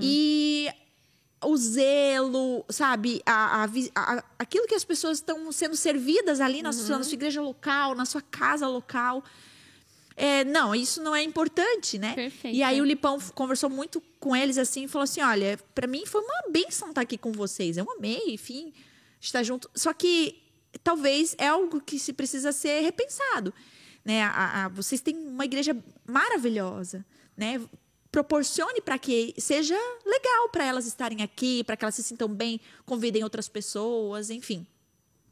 e 0.00 0.68
o 1.44 1.56
zelo, 1.56 2.64
sabe? 2.68 3.22
A, 3.24 3.64
a 3.64 3.68
a- 3.94 4.24
aquilo 4.38 4.66
que 4.66 4.74
as 4.74 4.84
pessoas 4.84 5.18
estão 5.18 5.50
sendo 5.52 5.76
servidas 5.76 6.40
ali 6.40 6.62
na, 6.62 6.72
sua, 6.72 6.98
na 6.98 7.04
sua 7.04 7.14
igreja 7.14 7.40
local, 7.40 7.94
na 7.94 8.04
sua 8.04 8.20
casa 8.22 8.66
local. 8.66 9.22
É, 10.16 10.42
não, 10.44 10.74
isso 10.74 11.00
não 11.00 11.14
é 11.14 11.22
importante, 11.22 11.96
né? 11.96 12.12
Perfeito, 12.14 12.56
E 12.56 12.62
aí 12.62 12.80
o 12.80 12.84
Lipão 12.84 13.18
conversou 13.36 13.70
muito 13.70 14.00
com 14.18 14.34
eles 14.34 14.58
assim 14.58 14.84
e 14.84 14.88
falou 14.88 15.04
assim: 15.04 15.20
olha, 15.22 15.56
pra 15.74 15.86
mim 15.86 16.04
foi 16.06 16.20
uma 16.22 16.50
benção 16.50 16.88
estar 16.88 17.02
aqui 17.02 17.16
com 17.16 17.30
vocês. 17.30 17.76
Eu 17.76 17.88
amei, 17.92 18.20
enfim, 18.26 18.72
estar 19.20 19.44
junto. 19.44 19.70
Só 19.76 19.92
que 19.92 20.42
talvez 20.82 21.36
é 21.38 21.46
algo 21.46 21.80
que 21.80 22.00
se 22.00 22.12
precisa 22.12 22.50
ser 22.50 22.80
repensado. 22.80 23.54
Né? 24.04 24.22
A- 24.24 24.64
a- 24.64 24.68
vocês 24.68 25.00
têm 25.00 25.16
uma 25.16 25.44
igreja 25.44 25.76
maravilhosa, 26.04 27.04
né? 27.36 27.60
Proporcione 28.10 28.80
para 28.80 28.98
que 28.98 29.34
seja 29.38 29.76
legal 30.04 30.48
para 30.50 30.64
elas 30.64 30.86
estarem 30.86 31.22
aqui, 31.22 31.62
para 31.64 31.76
que 31.76 31.84
elas 31.84 31.94
se 31.94 32.02
sintam 32.02 32.28
bem, 32.28 32.60
convidem 32.86 33.22
outras 33.22 33.48
pessoas, 33.48 34.30
enfim. 34.30 34.66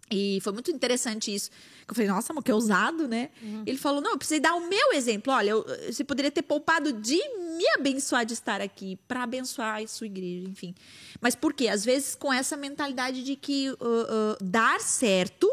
E 0.08 0.38
foi 0.42 0.52
muito 0.52 0.70
interessante 0.70 1.34
isso. 1.34 1.50
Eu 1.88 1.92
falei, 1.94 2.08
nossa, 2.08 2.32
mas 2.32 2.44
que 2.44 2.52
ousado, 2.52 3.08
né? 3.08 3.30
Ele 3.66 3.76
falou, 3.76 4.00
não, 4.00 4.12
eu 4.12 4.18
precisei 4.18 4.38
dar 4.38 4.54
o 4.54 4.68
meu 4.68 4.92
exemplo. 4.92 5.32
Olha, 5.32 5.50
eu- 5.50 5.66
você 5.90 6.04
poderia 6.04 6.30
ter 6.30 6.42
poupado 6.42 6.92
de 6.92 7.16
me 7.56 7.64
abençoar 7.74 8.24
de 8.24 8.32
estar 8.34 8.60
aqui, 8.60 8.96
para 9.08 9.24
abençoar 9.24 9.82
a 9.82 9.86
sua 9.88 10.06
igreja, 10.06 10.48
enfim. 10.48 10.72
Mas 11.20 11.34
por 11.34 11.52
quê? 11.52 11.66
Às 11.66 11.84
vezes 11.84 12.14
com 12.14 12.32
essa 12.32 12.56
mentalidade 12.56 13.24
de 13.24 13.34
que 13.34 13.70
uh, 13.70 13.74
uh, 13.74 14.36
dar 14.44 14.80
certo 14.80 15.50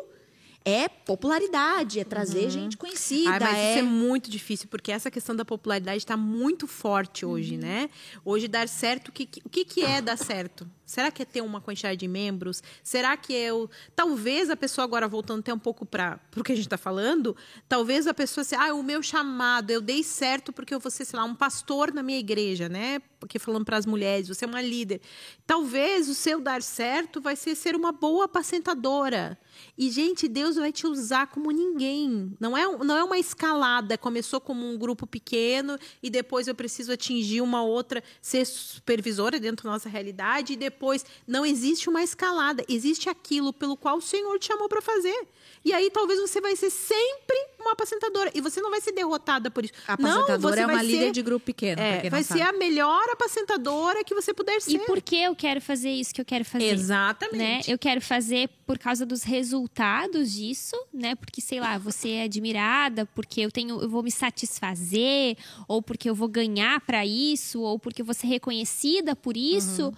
é 0.65 0.87
popularidade, 0.87 1.99
é 1.99 2.03
trazer 2.03 2.49
gente 2.49 2.77
conhecida. 2.77 3.31
Ah, 3.35 3.39
mas 3.39 3.57
é... 3.57 3.69
isso 3.71 3.79
é 3.79 3.83
muito 3.83 4.29
difícil, 4.29 4.67
porque 4.69 4.91
essa 4.91 5.11
questão 5.11 5.35
da 5.35 5.43
popularidade 5.43 5.97
está 5.97 6.15
muito 6.17 6.67
forte 6.67 7.25
Uhum. 7.25 7.31
hoje, 7.33 7.57
né? 7.57 7.89
Hoje, 8.23 8.47
dar 8.47 8.67
certo, 8.69 9.09
o 9.09 9.11
que- 9.11 9.41
o 9.43 9.49
que, 9.49 9.65
que 9.65 9.83
é 9.83 10.01
dar 10.01 10.17
certo? 10.17 10.65
Será 10.93 11.09
que 11.11 11.23
é 11.23 11.25
ter 11.25 11.41
uma 11.41 11.59
quantidade 11.59 11.97
de 11.97 12.07
membros? 12.07 12.61
Será 12.83 13.17
que 13.17 13.35
é 13.35 13.51
o. 13.51 13.67
Talvez 13.95 14.49
a 14.51 14.55
pessoa, 14.55 14.85
agora 14.85 15.07
voltando 15.07 15.39
até 15.39 15.51
um 15.51 15.57
pouco 15.57 15.85
para 15.85 16.19
o 16.37 16.43
que 16.43 16.51
a 16.51 16.55
gente 16.55 16.67
está 16.67 16.77
falando, 16.77 17.35
talvez 17.67 18.05
a 18.05 18.13
pessoa 18.13 18.43
assim, 18.43 18.55
ah, 18.55 18.73
o 18.75 18.83
meu 18.83 19.01
chamado, 19.01 19.71
eu 19.71 19.81
dei 19.81 20.03
certo 20.03 20.53
porque 20.53 20.73
eu 20.73 20.79
vou 20.79 20.91
ser, 20.91 21.05
sei 21.05 21.17
lá, 21.17 21.25
um 21.25 21.33
pastor 21.33 21.91
na 21.91 22.03
minha 22.03 22.19
igreja, 22.19 22.69
né? 22.69 22.99
Porque 23.19 23.39
falando 23.39 23.65
para 23.65 23.77
as 23.77 23.85
mulheres, 23.85 24.27
você 24.27 24.45
é 24.45 24.47
uma 24.47 24.61
líder. 24.61 25.01
Talvez 25.47 26.09
o 26.09 26.13
seu 26.13 26.39
dar 26.39 26.61
certo 26.61 27.19
vai 27.19 27.35
ser 27.35 27.55
ser 27.55 27.75
uma 27.75 27.91
boa 27.91 28.25
apacentadora. 28.25 29.39
E, 29.77 29.89
gente, 29.89 30.27
Deus 30.27 30.57
vai 30.57 30.71
te 30.71 30.85
usar 30.85 31.27
como 31.27 31.49
ninguém. 31.49 32.35
Não 32.39 32.57
é, 32.57 32.65
não 32.83 32.97
é 32.97 33.03
uma 33.03 33.17
escalada. 33.17 33.97
Começou 33.97 34.41
como 34.41 34.69
um 34.69 34.77
grupo 34.77 35.07
pequeno 35.07 35.77
e 36.01 36.09
depois 36.09 36.47
eu 36.47 36.55
preciso 36.55 36.91
atingir 36.91 37.41
uma 37.41 37.63
outra, 37.63 38.03
ser 38.21 38.45
supervisora 38.45 39.39
dentro 39.39 39.63
da 39.63 39.71
nossa 39.71 39.89
realidade. 39.89 40.53
E 40.53 40.57
depois 40.57 40.82
não 41.27 41.45
existe 41.45 41.89
uma 41.89 42.03
escalada. 42.03 42.63
Existe 42.67 43.09
aquilo 43.09 43.53
pelo 43.53 43.77
qual 43.77 43.97
o 43.97 44.01
Senhor 44.01 44.37
te 44.39 44.47
chamou 44.47 44.67
para 44.67 44.81
fazer. 44.81 45.27
E 45.65 45.71
aí 45.73 45.89
talvez 45.89 46.19
você 46.19 46.41
vai 46.41 46.55
ser 46.55 46.69
sempre 46.69 47.37
uma 47.59 47.71
apacentadora. 47.71 48.29
E 48.33 48.41
você 48.41 48.59
não 48.61 48.69
vai 48.69 48.81
ser 48.81 48.91
derrotada 48.91 49.49
por 49.49 49.63
isso. 49.63 49.73
A 49.87 49.95
não, 49.97 50.25
você 50.39 50.59
é 50.59 50.65
uma 50.65 50.75
vai 50.75 50.85
líder 50.85 51.05
ser, 51.05 51.11
de 51.11 51.21
grupo 51.21 51.45
pequeno. 51.45 51.81
é, 51.81 52.01
quem 52.01 52.09
não 52.09 52.11
vai 52.11 52.23
ser 52.23 52.41
a 52.41 52.51
melhor 52.51 53.03
apacentadora 53.11 54.03
que 54.03 54.13
você 54.13 54.33
puder 54.33 54.61
ser. 54.61 54.73
E 54.73 54.79
por 54.79 55.01
que 55.01 55.15
eu 55.15 55.35
quero 55.35 55.61
fazer 55.61 55.89
isso 55.89 56.13
que 56.13 56.19
eu 56.19 56.25
quero 56.25 56.43
fazer? 56.43 56.65
Exatamente. 56.65 57.37
né? 57.37 57.61
Eu 57.67 57.77
quero 57.77 58.01
fazer 58.01 58.49
por 58.65 58.77
causa 58.77 59.05
dos 59.05 59.23
resultados 59.23 60.33
disso, 60.33 60.75
né? 60.93 61.15
Porque 61.15 61.39
sei 61.39 61.59
lá, 61.59 61.77
você 61.77 62.09
é 62.09 62.23
admirada, 62.23 63.05
porque 63.15 63.41
eu 63.41 63.51
tenho, 63.51 63.81
eu 63.81 63.89
vou 63.89 64.03
me 64.03 64.11
satisfazer, 64.11 65.37
ou 65.67 65.81
porque 65.81 66.09
eu 66.09 66.15
vou 66.15 66.27
ganhar 66.27 66.79
para 66.81 67.05
isso, 67.05 67.61
ou 67.61 67.79
porque 67.79 68.01
eu 68.01 68.05
vou 68.05 68.13
ser 68.13 68.27
reconhecida 68.27 69.15
por 69.15 69.37
isso, 69.37 69.83
Uhum. 69.87 69.93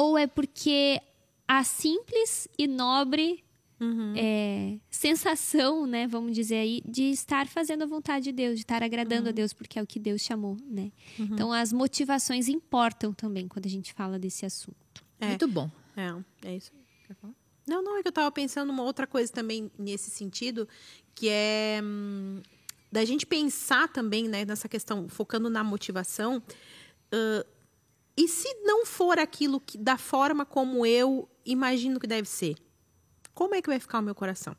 Ou 0.00 0.16
é 0.16 0.28
porque 0.28 1.00
a 1.48 1.64
simples 1.64 2.46
e 2.56 2.68
nobre 2.68 3.42
Uhum. 3.80 4.12
é, 4.16 4.76
sensação, 4.90 5.86
né? 5.86 6.06
Vamos 6.08 6.34
dizer 6.34 6.56
aí, 6.56 6.82
de 6.84 7.10
estar 7.10 7.46
fazendo 7.46 7.82
a 7.82 7.86
vontade 7.86 8.24
de 8.26 8.32
Deus, 8.32 8.54
de 8.56 8.62
estar 8.62 8.82
agradando 8.82 9.24
Uhum. 9.24 9.28
a 9.28 9.32
Deus, 9.32 9.52
porque 9.52 9.78
é 9.78 9.82
o 9.82 9.86
que 9.86 10.00
Deus 10.00 10.20
chamou, 10.20 10.56
né? 10.68 10.90
Então 11.18 11.52
as 11.52 11.72
motivações 11.72 12.48
importam 12.48 13.12
também 13.12 13.46
quando 13.46 13.66
a 13.66 13.68
gente 13.70 13.92
fala 13.92 14.18
desse 14.18 14.44
assunto. 14.44 15.04
É. 15.20 15.28
Muito 15.28 15.46
bom. 15.48 15.70
É, 15.96 16.48
é 16.48 16.56
isso. 16.56 16.72
Quer 17.06 17.14
falar? 17.14 17.32
Não, 17.68 17.82
não, 17.82 17.96
é 17.98 18.02
que 18.02 18.08
eu 18.08 18.12
tava 18.12 18.30
pensando 18.32 18.70
uma 18.70 18.82
outra 18.82 19.06
coisa 19.06 19.32
também 19.32 19.70
nesse 19.78 20.10
sentido, 20.10 20.68
que 21.14 21.28
é 21.28 21.80
hum, 21.82 22.40
da 22.90 23.04
gente 23.04 23.26
pensar 23.26 23.88
também, 23.88 24.26
né, 24.28 24.44
nessa 24.44 24.68
questão, 24.68 25.08
focando 25.08 25.48
na 25.50 25.62
motivação. 25.62 26.42
ãh, 27.12 27.44
e 28.18 28.26
se 28.26 28.52
não 28.64 28.84
for 28.84 29.16
aquilo 29.16 29.60
que, 29.60 29.78
da 29.78 29.96
forma 29.96 30.44
como 30.44 30.84
eu 30.84 31.28
imagino 31.46 32.00
que 32.00 32.06
deve 32.08 32.28
ser? 32.28 32.56
Como 33.32 33.54
é 33.54 33.62
que 33.62 33.68
vai 33.68 33.78
ficar 33.78 34.00
o 34.00 34.02
meu 34.02 34.12
coração? 34.12 34.56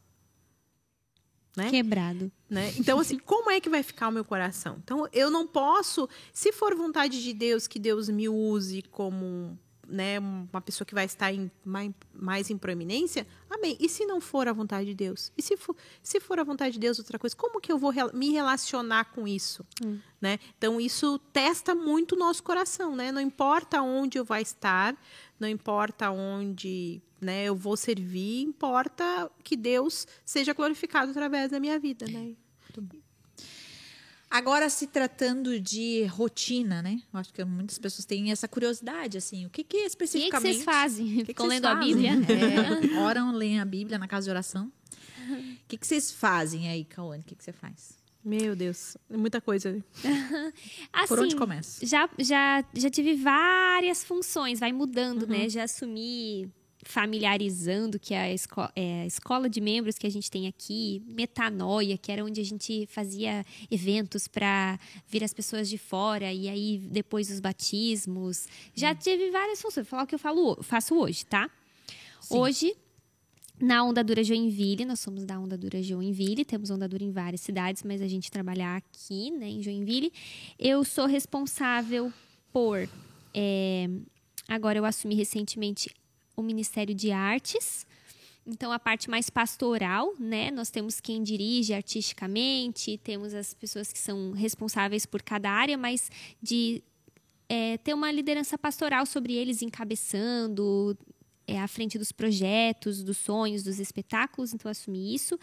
Né? 1.58 1.70
Quebrado. 1.70 2.32
né? 2.50 2.74
Então, 2.78 2.98
assim, 3.02 3.20
como 3.26 3.52
é 3.52 3.60
que 3.60 3.68
vai 3.68 3.84
ficar 3.84 4.08
o 4.08 4.12
meu 4.14 4.24
coração? 4.24 4.78
Então, 4.82 5.10
eu 5.12 5.30
não 5.30 5.46
posso, 5.46 6.08
se 6.32 6.54
for 6.54 6.74
vontade 6.74 7.22
de 7.22 7.34
Deus, 7.34 7.68
que 7.68 7.78
Deus 7.78 8.08
me 8.08 8.30
use 8.30 8.82
como 8.84 9.60
né, 9.90 10.20
uma 10.20 10.62
pessoa 10.62 10.86
que 10.86 10.94
vai 10.94 11.06
estar 11.06 11.34
em, 11.34 11.50
mai- 11.66 11.94
mais 12.14 12.50
em 12.50 12.58
proeminência, 12.58 13.26
amém. 13.50 13.76
E 13.80 13.90
se 13.90 14.06
não 14.06 14.22
for 14.22 14.48
a 14.48 14.54
vontade 14.54 14.86
de 14.86 14.94
Deus? 14.94 15.32
E 15.38 15.42
se 15.42 15.58
for, 15.58 15.76
se 16.04 16.20
for 16.20 16.40
a 16.40 16.44
vontade 16.44 16.74
de 16.74 16.80
Deus 16.80 17.00
outra 17.00 17.18
coisa, 17.18 17.36
como 17.36 17.60
que 17.60 17.72
eu 17.72 17.78
vou 17.78 17.90
rela- 17.90 18.12
me 18.14 18.30
relacionar 18.32 19.06
com 19.06 19.28
isso? 19.28 19.66
Né? 20.22 20.38
Então, 20.58 20.80
isso 20.80 21.18
testa 21.34 21.74
muito 21.74 22.14
o 22.16 22.18
nosso 22.20 22.44
coração, 22.44 22.96
né? 22.96 23.12
Não 23.12 23.22
importa 23.22 23.82
onde 23.82 24.18
eu 24.18 24.26
vou 24.26 24.38
estar, 24.38 24.96
não 25.40 25.48
importa 25.48 26.12
onde 26.12 27.02
né, 27.22 27.46
eu 27.46 27.56
vou 27.56 27.76
servir, 27.76 28.42
importa 28.44 29.30
que 29.44 29.56
Deus 29.58 30.08
seja 30.26 30.54
glorificado 30.54 31.12
através 31.12 31.52
da 31.52 31.60
minha 31.60 31.80
vida, 31.80 32.06
né? 32.08 32.36
Agora, 34.30 34.70
se 34.70 34.86
tratando 34.88 35.60
de 35.60 36.04
rotina, 36.06 36.82
né? 36.82 37.02
Eu 37.12 37.20
acho 37.20 37.34
que 37.34 37.44
muitas 37.44 37.80
pessoas 37.80 38.06
têm 38.06 38.32
essa 38.32 38.48
curiosidade, 38.48 39.18
assim. 39.18 39.46
O 39.46 39.50
que, 39.50 39.64
que 39.64 39.78
O 39.78 39.80
que, 39.80 39.82
que 39.82 39.88
especificamente... 39.88 40.54
vocês 40.54 40.64
fazem? 40.64 41.06
O 41.06 41.10
que 41.10 41.16
que 41.20 41.26
Ficam 41.26 41.48
vocês 41.48 41.62
lendo 41.62 41.66
a 41.72 41.76
fazem? 41.76 41.94
Bíblia? 41.96 42.12
É, 42.94 43.00
oram, 43.00 43.32
leem 43.32 43.60
a 43.60 43.66
Bíblia 43.66 43.98
na 43.98 44.08
casa 44.08 44.26
de 44.26 44.30
oração. 44.30 44.72
O 45.30 45.68
que, 45.68 45.78
que 45.78 45.86
vocês 45.88 46.12
fazem 46.12 46.70
aí, 46.70 46.86
Cauane? 46.86 47.22
O 47.22 47.26
que, 47.26 47.36
que 47.36 47.44
você 47.44 47.52
faz? 47.52 47.98
Meu 48.24 48.56
Deus, 48.56 48.98
é 49.10 49.16
muita 49.18 49.40
coisa. 49.42 49.84
Assim, 50.94 51.08
Por 51.08 51.20
onde 51.20 51.36
começa? 51.36 51.86
Já, 51.86 52.10
já, 52.20 52.64
já 52.74 52.90
tive 52.90 53.16
várias 53.16 54.04
funções, 54.04 54.60
vai 54.60 54.72
mudando, 54.74 55.24
Uhum. 55.24 55.30
né? 55.30 55.50
Já 55.50 55.64
assumi 55.64 56.52
familiarizando, 56.84 58.00
que 58.00 58.14
é 58.14 58.20
a, 58.22 58.34
esco 58.34 58.62
é 58.76 59.02
a 59.02 59.06
escola 59.06 59.50
de 59.50 59.60
membros 59.60 59.98
que 59.98 60.08
a 60.08 60.10
gente 60.10 60.30
tem 60.32 60.48
aqui, 60.48 61.02
Metanoia, 61.08 61.98
que 61.98 62.12
era 62.12 62.24
onde 62.24 62.40
a 62.40 62.44
gente 62.44 62.88
fazia 62.88 63.46
eventos 63.70 64.28
para 64.28 64.80
vir 65.08 65.24
as 65.24 65.34
pessoas 65.34 65.70
de 65.70 65.78
fora, 65.78 66.32
e 66.32 66.48
aí 66.48 66.78
depois 66.78 67.30
os 67.30 67.40
batismos. 67.40 68.48
Já 68.74 68.92
Hum. 68.92 68.96
tive 68.96 69.30
várias 69.32 69.62
funções. 69.62 69.86
Vou 69.86 69.92
falar 69.92 70.04
o 70.04 70.08
que 70.08 70.16
eu 70.16 70.20
falo, 70.20 70.58
faço 70.64 70.96
hoje, 70.96 71.26
tá? 71.26 71.50
Hoje, 72.30 72.76
na 73.60 73.84
Onda 73.84 74.04
Dura 74.04 74.24
Joinville, 74.24 74.86
nós 74.86 75.00
somos 75.00 75.26
da 75.26 75.40
Onda 75.40 75.58
Dura 75.58 75.82
Joinville, 75.82 76.46
temos 76.46 76.70
Onda 76.70 76.88
Dura 76.88 77.04
em 77.04 77.12
várias 77.12 77.42
cidades, 77.42 77.84
mas 77.84 78.02
a 78.02 78.08
gente 78.08 78.30
trabalha 78.32 78.76
aqui, 78.78 79.32
né, 79.32 79.50
em 79.50 79.62
Joinville. 79.62 80.12
Eu 80.58 80.84
sou 80.84 81.06
responsável 81.08 82.12
por. 82.54 82.88
é, 83.34 83.90
agora 84.48 84.80
eu 84.80 84.86
assumi 84.86 85.14
recentemente 85.16 85.94
o 86.40 86.44
Ministério 86.44 86.94
de 86.94 87.12
Artes. 87.12 87.86
Então, 88.46 88.72
a 88.72 88.80
parte 88.80 89.10
mais 89.10 89.30
pastoral, 89.30 90.14
né? 90.20 90.50
Nós 90.50 90.72
temos 90.72 91.00
quem 91.00 91.22
dirige 91.22 91.74
artisticamente, 91.74 92.98
temos 92.98 93.34
as 93.34 93.54
pessoas 93.54 93.92
que 93.92 94.00
são 94.00 94.32
responsáveis 94.32 95.06
por 95.06 95.22
cada 95.22 95.52
área, 95.52 95.78
mas 95.78 96.10
de 96.42 96.82
é, 97.48 97.78
ter 97.78 97.94
uma 97.94 98.12
liderança 98.12 98.58
pastoral 98.58 99.06
sobre 99.06 99.34
eles, 99.34 99.62
encabeçando, 99.62 100.98
é, 101.46 101.60
à 101.60 101.68
frente 101.68 101.98
dos 101.98 102.12
projetos, 102.12 103.04
dos 103.04 103.18
sonhos, 103.18 103.64
dos 103.64 103.80
espetáculos. 103.80 104.54
Então, 104.54 104.72
assumi 104.72 105.14
isso. 105.14 105.38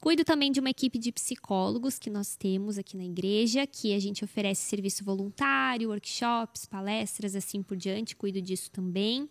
Cuido 0.00 0.24
também 0.24 0.52
de 0.52 0.60
uma 0.60 0.70
equipe 0.70 0.98
de 0.98 1.10
psicólogos 1.10 1.98
que 1.98 2.08
nós 2.08 2.36
temos 2.36 2.78
aqui 2.78 2.96
na 2.96 3.04
igreja, 3.04 3.66
que 3.66 3.92
a 3.94 3.98
gente 3.98 4.24
oferece 4.24 4.62
serviço 4.62 5.04
voluntário, 5.04 5.90
workshops, 5.90 6.66
palestras, 6.66 7.34
assim 7.34 7.62
por 7.62 7.76
diante. 7.76 8.14
Cuido 8.14 8.40
disso 8.40 8.70
também. 8.70 9.28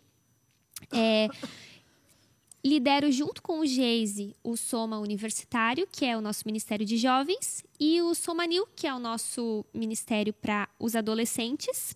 É, 0.91 1.27
lidero 2.63 3.11
junto 3.11 3.41
com 3.41 3.59
o 3.59 3.65
Geise 3.65 4.35
o 4.43 4.57
Soma 4.57 4.99
Universitário, 4.99 5.87
que 5.91 6.05
é 6.05 6.17
o 6.17 6.21
nosso 6.21 6.43
Ministério 6.45 6.85
de 6.85 6.97
Jovens, 6.97 7.63
e 7.79 8.01
o 8.01 8.13
Somanil, 8.13 8.67
que 8.75 8.87
é 8.87 8.93
o 8.93 8.99
nosso 8.99 9.65
Ministério 9.73 10.33
para 10.33 10.67
os 10.79 10.95
Adolescentes. 10.95 11.95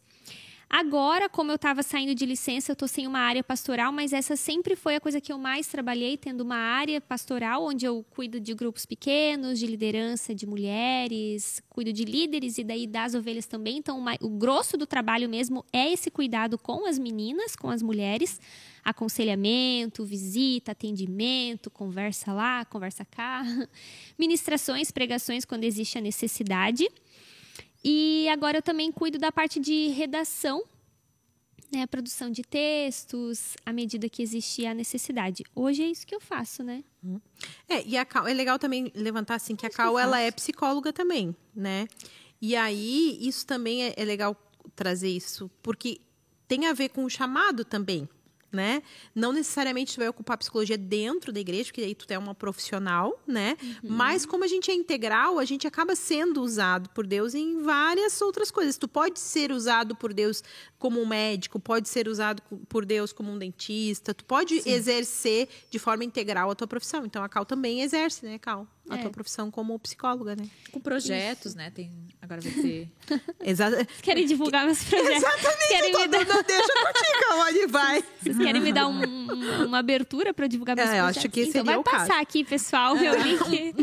Agora, 0.74 1.28
como 1.28 1.52
eu 1.52 1.58
estava 1.58 1.84
saindo 1.84 2.16
de 2.16 2.26
licença, 2.26 2.72
eu 2.72 2.74
estou 2.74 2.88
sem 2.88 3.06
uma 3.06 3.20
área 3.20 3.44
pastoral, 3.44 3.92
mas 3.92 4.14
essa 4.14 4.38
sempre 4.38 4.74
foi 4.74 4.96
a 4.96 5.02
coisa 5.02 5.20
que 5.20 5.30
eu 5.30 5.38
mais 5.38 5.68
trabalhei, 5.68 6.16
tendo 6.16 6.40
uma 6.46 6.56
área 6.56 7.02
pastoral 7.02 7.66
onde 7.66 7.86
eu 7.86 8.06
cuido 8.10 8.40
de 8.40 8.54
grupos 8.54 8.86
pequenos, 8.86 9.60
de 9.60 9.68
liderança 9.68 10.34
de 10.34 10.46
mulheres, 10.46 11.62
cuido 11.70 11.92
de 11.92 12.06
líderes 12.06 12.58
e 12.58 12.64
daí 12.64 12.88
das 12.88 13.14
ovelhas 13.14 13.46
também. 13.46 13.80
Então, 13.80 14.02
o 14.22 14.30
grosso 14.30 14.78
do 14.78 14.88
trabalho 14.88 15.28
mesmo 15.28 15.66
é 15.74 15.92
esse 15.92 16.10
cuidado 16.10 16.58
com 16.58 16.88
as 16.88 16.98
meninas, 16.98 17.54
com 17.54 17.70
as 17.70 17.82
mulheres, 17.82 18.40
aconselhamento, 18.82 20.06
visita, 20.06 20.72
atendimento, 20.72 21.70
conversa 21.70 22.32
lá, 22.32 22.64
conversa 22.64 23.04
cá, 23.04 23.44
ministrações, 24.18 24.90
pregações 24.90 25.44
quando 25.44 25.66
existe 25.66 25.98
a 25.98 26.02
necessidade. 26.02 26.88
E 27.84 28.28
agora 28.30 28.58
eu 28.58 28.62
também 28.62 28.92
cuido 28.92 29.18
da 29.18 29.32
parte 29.32 29.60
de 29.60 29.88
redação, 29.88 30.64
né, 31.72 31.88
produção 31.88 32.30
de 32.30 32.44
textos, 32.44 33.56
à 33.66 33.72
medida 33.72 34.10
que 34.10 34.22
existia 34.22 34.72
a 34.72 34.74
necessidade. 34.74 35.44
Hoje 35.56 35.84
é 35.84 35.88
isso 35.88 36.06
que 36.06 36.14
eu 36.14 36.20
faço, 36.20 36.64
né? 36.64 36.84
É, 37.68 37.84
e 37.84 37.98
a 37.98 38.06
Cal, 38.06 38.28
é 38.28 38.34
legal 38.34 38.60
também 38.60 38.92
levantar 38.94 39.36
assim 39.36 39.56
que 39.56 39.66
a 39.66 39.70
Cal 39.70 39.98
ela 39.98 40.20
é 40.20 40.30
psicóloga 40.32 40.92
também, 40.92 41.36
né? 41.56 41.88
E 42.42 42.56
aí 42.56 43.18
isso 43.22 43.46
também 43.46 43.86
é, 43.86 43.94
é 43.96 44.04
legal 44.04 44.36
trazer 44.76 45.10
isso, 45.10 45.50
porque 45.64 46.02
tem 46.48 46.68
a 46.68 46.74
ver 46.74 46.90
com 46.90 47.06
o 47.06 47.10
chamado 47.10 47.64
também, 47.64 48.08
né? 48.52 48.84
Não 49.16 49.32
necessariamente 49.32 49.94
tu 49.94 50.00
vai 50.00 50.10
ocupar 50.10 50.38
psicologia 50.38 50.78
dentro 50.78 51.32
da 51.32 51.40
igreja, 51.40 51.66
porque 51.66 51.82
aí 51.82 51.96
tu 51.96 52.06
é 52.10 52.18
uma 52.18 52.36
profissional, 52.36 53.20
né? 53.26 53.58
Uhum. 53.62 53.76
Mas 53.84 54.26
como 54.26 54.44
a 54.44 54.48
gente 54.48 54.70
é 54.70 54.74
integral, 54.74 55.40
a 55.40 55.46
gente 55.46 55.68
acaba 55.68 55.96
sendo 55.96 56.42
usado 56.42 56.90
por 56.90 57.06
Deus 57.06 57.34
em 57.34 57.62
várias 57.62 58.22
outras 58.22 58.52
coisas. 58.52 58.78
Tu 58.78 58.88
pode 58.88 59.20
ser 59.20 59.52
usado 59.52 59.96
por 59.96 60.14
Deus 60.14 60.44
como 60.78 61.02
um 61.02 61.06
médico, 61.06 61.60
pode 61.60 61.88
ser 61.88 62.08
usado 62.08 62.42
por 62.68 62.86
Deus 62.86 63.14
como 63.14 63.32
um 63.32 63.38
dentista, 63.38 64.14
tu 64.14 64.26
pode 64.26 64.62
Sim. 64.62 64.72
exercer 64.72 65.48
de 65.70 65.80
forma 65.80 66.04
integral 66.04 66.50
a 66.50 66.56
tua 66.56 66.68
profissão. 66.68 67.06
Então 67.06 67.24
a 67.24 67.30
Cal 67.30 67.46
também 67.46 67.82
exerce, 67.82 68.26
né, 68.26 68.38
Cal? 68.38 68.68
A 68.90 68.98
é. 68.98 69.02
tua 69.02 69.12
profissão 69.12 69.50
como 69.50 69.78
psicóloga, 69.80 70.36
né? 70.36 70.44
Com 70.72 70.80
projetos, 70.80 71.48
Isso. 71.48 71.58
né? 71.58 71.70
Tem, 71.70 71.92
agora 72.22 72.42
vai 72.42 72.52
ter. 72.52 72.92
Exato. 73.42 73.78
Querem 74.02 74.26
divulgar 74.26 74.66
meus 74.66 74.84
projetos? 74.84 75.18
Exatamente. 75.18 75.68
Querem 75.68 75.92
me 75.94 76.08
dar... 76.08 76.26
Não 76.26 76.44
deixa 76.44 76.74
curtir, 76.74 77.20
Cal, 77.20 77.70
vai. 77.70 78.04
Vocês 78.22 78.38
querem 78.38 78.62
me 78.62 78.74
dar 78.74 78.88
um, 78.88 79.66
uma 79.66 79.80
abertura 79.80 80.34
para 80.34 80.48
divulgar 80.48 80.76
meus 80.76 80.90
é, 80.90 80.98
projetos? 80.98 81.18
Acho 81.18 81.30
que 81.30 81.44
então, 81.44 81.64
vai 81.64 81.78
o 81.78 81.84
passar 81.84 82.08
caso. 82.08 82.22
aqui, 82.22 82.44
pessoal, 82.44 82.96
meu 82.96 83.14
link. 83.22 83.76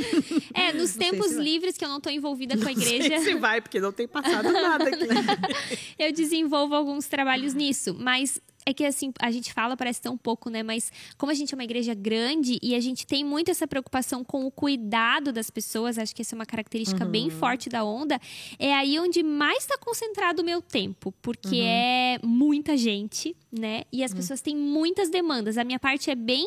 É, 0.54 0.72
nos 0.72 0.96
não 0.96 0.98
tempos 0.98 1.32
livres 1.32 1.76
que 1.76 1.84
eu 1.84 1.88
não 1.88 1.98
estou 1.98 2.10
envolvida 2.10 2.56
com 2.56 2.66
a 2.66 2.72
igreja. 2.72 3.08
Não 3.08 3.22
sei 3.22 3.34
se 3.34 3.34
vai, 3.38 3.60
porque 3.60 3.80
não 3.80 3.92
tem 3.92 4.08
passado 4.08 4.50
nada 4.50 4.88
aqui. 4.88 5.06
eu 5.98 6.12
desenvolvo 6.12 6.74
alguns 6.74 7.06
trabalhos 7.06 7.54
nisso 7.54 7.78
isso, 7.78 7.96
mas 7.98 8.40
é 8.68 8.74
que 8.74 8.84
assim, 8.84 9.10
a 9.18 9.30
gente 9.30 9.52
fala, 9.52 9.76
parece 9.76 10.00
tão 10.02 10.16
pouco, 10.16 10.50
né? 10.50 10.62
Mas 10.62 10.92
como 11.16 11.32
a 11.32 11.34
gente 11.34 11.54
é 11.54 11.56
uma 11.56 11.64
igreja 11.64 11.94
grande 11.94 12.58
e 12.62 12.74
a 12.74 12.80
gente 12.80 13.06
tem 13.06 13.24
muito 13.24 13.50
essa 13.50 13.66
preocupação 13.66 14.22
com 14.22 14.44
o 14.44 14.50
cuidado 14.50 15.32
das 15.32 15.48
pessoas, 15.48 15.96
acho 15.96 16.14
que 16.14 16.20
essa 16.20 16.34
é 16.34 16.36
uma 16.36 16.44
característica 16.44 17.04
uhum. 17.04 17.10
bem 17.10 17.30
forte 17.30 17.70
da 17.70 17.82
onda, 17.82 18.20
é 18.58 18.74
aí 18.74 18.98
onde 19.00 19.22
mais 19.22 19.60
está 19.60 19.78
concentrado 19.78 20.42
o 20.42 20.44
meu 20.44 20.60
tempo, 20.60 21.14
porque 21.22 21.60
uhum. 21.60 21.66
é 21.66 22.18
muita 22.22 22.76
gente, 22.76 23.34
né? 23.50 23.84
E 23.90 24.04
as 24.04 24.10
uhum. 24.10 24.18
pessoas 24.18 24.42
têm 24.42 24.54
muitas 24.54 25.08
demandas. 25.08 25.56
A 25.56 25.64
minha 25.64 25.78
parte 25.78 26.10
é 26.10 26.14
bem 26.14 26.46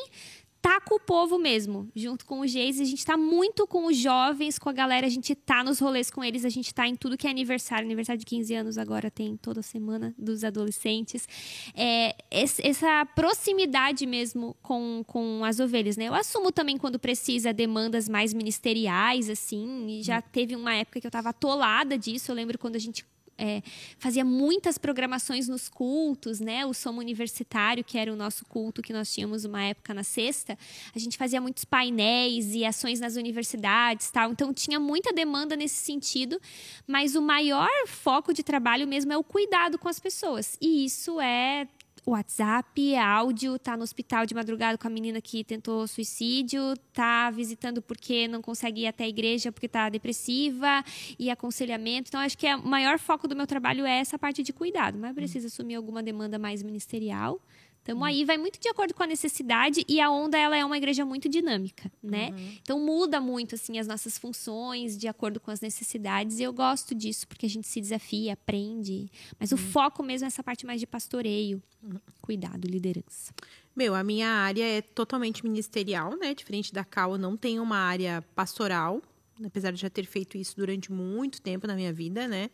tá 0.62 0.80
com 0.80 0.96
o 0.96 1.00
povo 1.00 1.38
mesmo, 1.40 1.90
junto 1.96 2.26
com 2.26 2.42
o 2.42 2.48
Geise. 2.48 2.84
A 2.84 2.86
gente 2.86 3.04
tá 3.06 3.18
muito 3.18 3.66
com 3.66 3.88
os 3.88 3.98
jovens, 3.98 4.60
com 4.60 4.70
a 4.70 4.74
galera, 4.74 5.08
a 5.08 5.10
gente 5.10 5.34
tá 5.34 5.64
nos 5.64 5.80
rolês 5.80 6.12
com 6.12 6.24
eles, 6.24 6.46
a 6.46 6.50
gente 6.50 6.74
tá 6.74 6.88
em 6.88 6.96
tudo 6.96 7.18
que 7.18 7.26
é 7.26 7.30
aniversário. 7.30 7.86
Aniversário 7.86 8.20
de 8.20 8.26
15 8.26 8.54
anos 8.54 8.78
agora 8.78 9.10
tem 9.10 9.36
toda 9.38 9.62
semana 9.62 10.14
dos 10.18 10.44
adolescentes. 10.44 11.28
É, 11.76 12.16
essa 12.30 13.06
proximidade 13.16 14.06
mesmo 14.06 14.56
com, 14.62 15.04
com 15.08 15.44
as 15.44 15.60
ovelhas, 15.60 15.98
né? 15.98 16.08
Eu 16.08 16.14
assumo 16.14 16.52
também 16.52 16.78
quando 16.78 17.00
precisa 17.00 17.52
demandas 17.52 18.08
mais 18.08 18.34
ministeriais, 18.34 19.30
assim. 19.30 19.88
E 19.88 20.04
já 20.04 20.22
teve 20.22 20.56
uma 20.56 20.76
época 20.76 21.02
que 21.02 21.08
eu 21.08 21.12
tava 21.12 21.30
atolada 21.30 21.98
disso. 21.98 22.32
Eu 22.32 22.36
lembro 22.36 22.60
quando 22.60 22.76
a 22.76 22.80
gente 22.80 23.04
é, 23.42 23.64
fazia 23.98 24.24
muitas 24.24 24.78
programações 24.78 25.48
nos 25.48 25.68
cultos, 25.68 26.40
né? 26.40 26.64
O 26.64 26.76
Somo 26.76 27.00
Universitário, 27.00 27.84
que 27.84 27.98
era 27.98 28.14
o 28.14 28.16
nosso 28.16 28.46
culto 28.46 28.84
que 28.84 28.94
nós 28.94 29.12
tínhamos 29.12 29.44
uma 29.44 29.64
época 29.64 29.96
na 29.96 30.04
sexta, 30.04 30.56
a 30.96 31.00
gente 31.00 31.18
fazia 31.18 31.42
muitos 31.42 31.66
painéis 31.66 32.54
e 32.54 32.64
ações 32.64 33.00
nas 33.00 33.16
universidades, 33.16 34.12
tal. 34.12 34.32
Então 34.32 34.54
tinha 34.54 34.80
muita 34.80 35.12
demanda 35.12 35.56
nesse 35.56 35.84
sentido, 35.84 36.40
mas 36.86 37.16
o 37.16 37.22
maior 37.22 37.68
foco 37.88 38.32
de 38.32 38.44
trabalho 38.44 38.88
mesmo 38.88 39.12
é 39.12 39.18
o 39.18 39.24
cuidado 39.24 39.80
com 39.80 39.90
as 39.90 40.00
pessoas. 40.00 40.56
E 40.62 40.86
isso 40.86 41.20
é 41.20 41.68
WhatsApp, 42.06 42.96
áudio, 42.96 43.60
tá 43.60 43.78
no 43.78 43.84
hospital 43.84 44.26
de 44.26 44.34
madrugada 44.34 44.78
com 44.78 44.88
a 44.88 44.90
menina 44.90 45.22
que 45.22 45.44
tentou 45.44 45.88
suicídio, 45.88 46.76
tá 46.94 47.30
visitando 47.30 47.82
porque 47.82 48.28
não 48.28 48.42
consegue 48.42 48.82
ir 48.82 48.88
até 48.88 49.04
a 49.04 49.08
igreja 49.08 49.52
porque 49.52 49.68
tá 49.68 49.88
depressiva 49.90 50.84
e 51.20 51.30
aconselhamento. 51.30 52.10
Então 52.10 52.20
acho 52.20 52.38
que 52.38 52.48
é, 52.48 52.56
o 52.56 52.66
maior 52.66 52.98
foco 52.98 53.28
do 53.28 53.36
meu 53.36 53.46
trabalho 53.46 53.86
é 53.86 54.00
essa 54.00 54.18
parte 54.18 54.42
de 54.42 54.52
cuidado, 54.52 54.98
mas 54.98 55.14
precisa 55.14 55.48
assumir 55.48 55.76
alguma 55.76 56.02
demanda 56.02 56.40
mais 56.40 56.64
ministerial. 56.64 57.40
Estamos 57.82 58.08
aí, 58.08 58.24
vai 58.24 58.38
muito 58.38 58.60
de 58.60 58.70
acordo 58.70 58.94
com 58.94 59.02
a 59.02 59.08
necessidade 59.08 59.84
e 59.88 60.00
a 60.00 60.12
Onda 60.12 60.38
ela 60.38 60.56
é 60.56 60.64
uma 60.64 60.78
igreja 60.78 61.04
muito 61.04 61.28
dinâmica, 61.28 61.92
né? 62.02 62.30
Uhum. 62.30 62.58
Então 62.62 62.80
muda 62.80 63.20
muito 63.20 63.56
assim 63.56 63.80
as 63.80 63.88
nossas 63.88 64.20
funções 64.20 64.96
de 64.96 65.08
acordo 65.08 65.40
com 65.40 65.50
as 65.50 65.62
necessidades 65.62 66.38
e 66.38 66.44
eu 66.44 66.54
gosto 66.54 66.94
disso 66.94 67.28
porque 67.28 67.48
a 67.48 67.50
gente 67.50 67.68
se 67.68 67.82
desafia, 67.82 68.34
aprende, 68.34 69.10
mas 69.40 69.52
uhum. 69.52 69.58
o 69.58 69.62
foco 69.62 70.04
mesmo 70.04 70.26
é 70.26 70.28
essa 70.28 70.44
parte 70.44 70.64
mais 70.64 70.80
de 70.80 70.86
pastoreio, 70.86 71.62
uhum. 71.82 72.00
cuidado, 72.22 72.68
liderança. 72.68 73.34
Meu, 73.76 73.96
a 73.96 74.04
minha 74.04 74.30
área 74.30 74.64
é 74.64 74.84
totalmente 74.84 75.44
ministerial, 75.44 76.16
né? 76.18 76.36
Diferente 76.36 76.72
da 76.72 76.86
Cal, 76.86 77.14
eu 77.14 77.18
não 77.18 77.36
tenho 77.36 77.64
uma 77.64 77.78
área 77.78 78.24
pastoral, 78.36 79.02
apesar 79.44 79.72
de 79.72 79.82
já 79.82 79.90
ter 79.90 80.06
feito 80.06 80.38
isso 80.38 80.56
durante 80.56 80.92
muito 80.92 81.42
tempo 81.42 81.66
na 81.66 81.74
minha 81.74 81.92
vida, 81.92 82.28
né? 82.28 82.52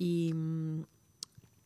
E 0.00 0.32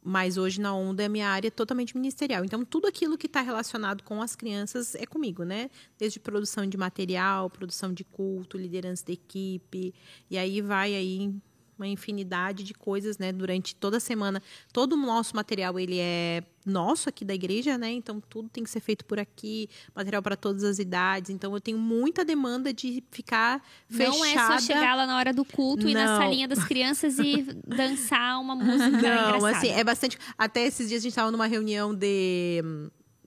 mas 0.08 0.36
hoje 0.36 0.60
na 0.60 0.74
Onda 0.74 1.04
a 1.06 1.08
minha 1.08 1.28
área 1.28 1.48
é 1.48 1.50
totalmente 1.50 1.96
ministerial. 1.96 2.44
Então 2.44 2.64
tudo 2.64 2.86
aquilo 2.86 3.18
que 3.18 3.26
está 3.26 3.40
relacionado 3.40 4.02
com 4.02 4.20
as 4.22 4.34
crianças 4.34 4.94
é 4.94 5.06
comigo, 5.06 5.44
né? 5.44 5.70
Desde 5.98 6.18
produção 6.18 6.66
de 6.66 6.76
material, 6.76 7.50
produção 7.50 7.92
de 7.92 8.04
culto, 8.04 8.56
liderança 8.56 9.04
da 9.06 9.12
equipe, 9.12 9.94
e 10.30 10.38
aí 10.38 10.60
vai 10.60 10.94
aí 10.94 11.32
uma 11.78 11.86
infinidade 11.86 12.64
de 12.64 12.74
coisas, 12.74 13.18
né? 13.18 13.32
Durante 13.32 13.74
toda 13.74 13.96
a 13.98 14.00
semana, 14.00 14.42
todo 14.72 14.92
o 14.94 14.96
nosso 14.96 15.34
material 15.36 15.78
ele 15.78 15.98
é 15.98 16.42
nosso 16.66 17.08
aqui 17.08 17.24
da 17.24 17.34
igreja, 17.34 17.78
né? 17.78 17.90
Então 17.90 18.20
tudo 18.20 18.48
tem 18.48 18.62
que 18.62 18.70
ser 18.70 18.80
feito 18.80 19.04
por 19.04 19.18
aqui, 19.18 19.68
material 19.94 20.22
para 20.22 20.36
todas 20.36 20.64
as 20.64 20.78
idades. 20.78 21.30
Então 21.30 21.54
eu 21.54 21.60
tenho 21.60 21.78
muita 21.78 22.24
demanda 22.24 22.72
de 22.72 23.02
ficar 23.10 23.62
fechada. 23.88 24.16
Não 24.16 24.24
é 24.24 24.34
só 24.34 24.58
chegar 24.58 24.94
lá 24.94 25.06
na 25.06 25.16
hora 25.16 25.32
do 25.32 25.44
culto 25.44 25.88
e 25.88 25.94
na 25.94 26.18
salinha 26.18 26.46
das 26.46 26.62
crianças 26.64 27.18
e 27.18 27.42
dançar 27.66 28.40
uma 28.40 28.54
música 28.54 28.90
Não, 28.90 28.98
engraçada. 28.98 29.50
assim, 29.56 29.70
é 29.70 29.82
bastante. 29.84 30.18
Até 30.36 30.66
esses 30.66 30.88
dias 30.88 31.00
a 31.00 31.04
gente 31.04 31.12
estava 31.12 31.30
numa 31.30 31.46
reunião 31.46 31.94
de 31.94 32.62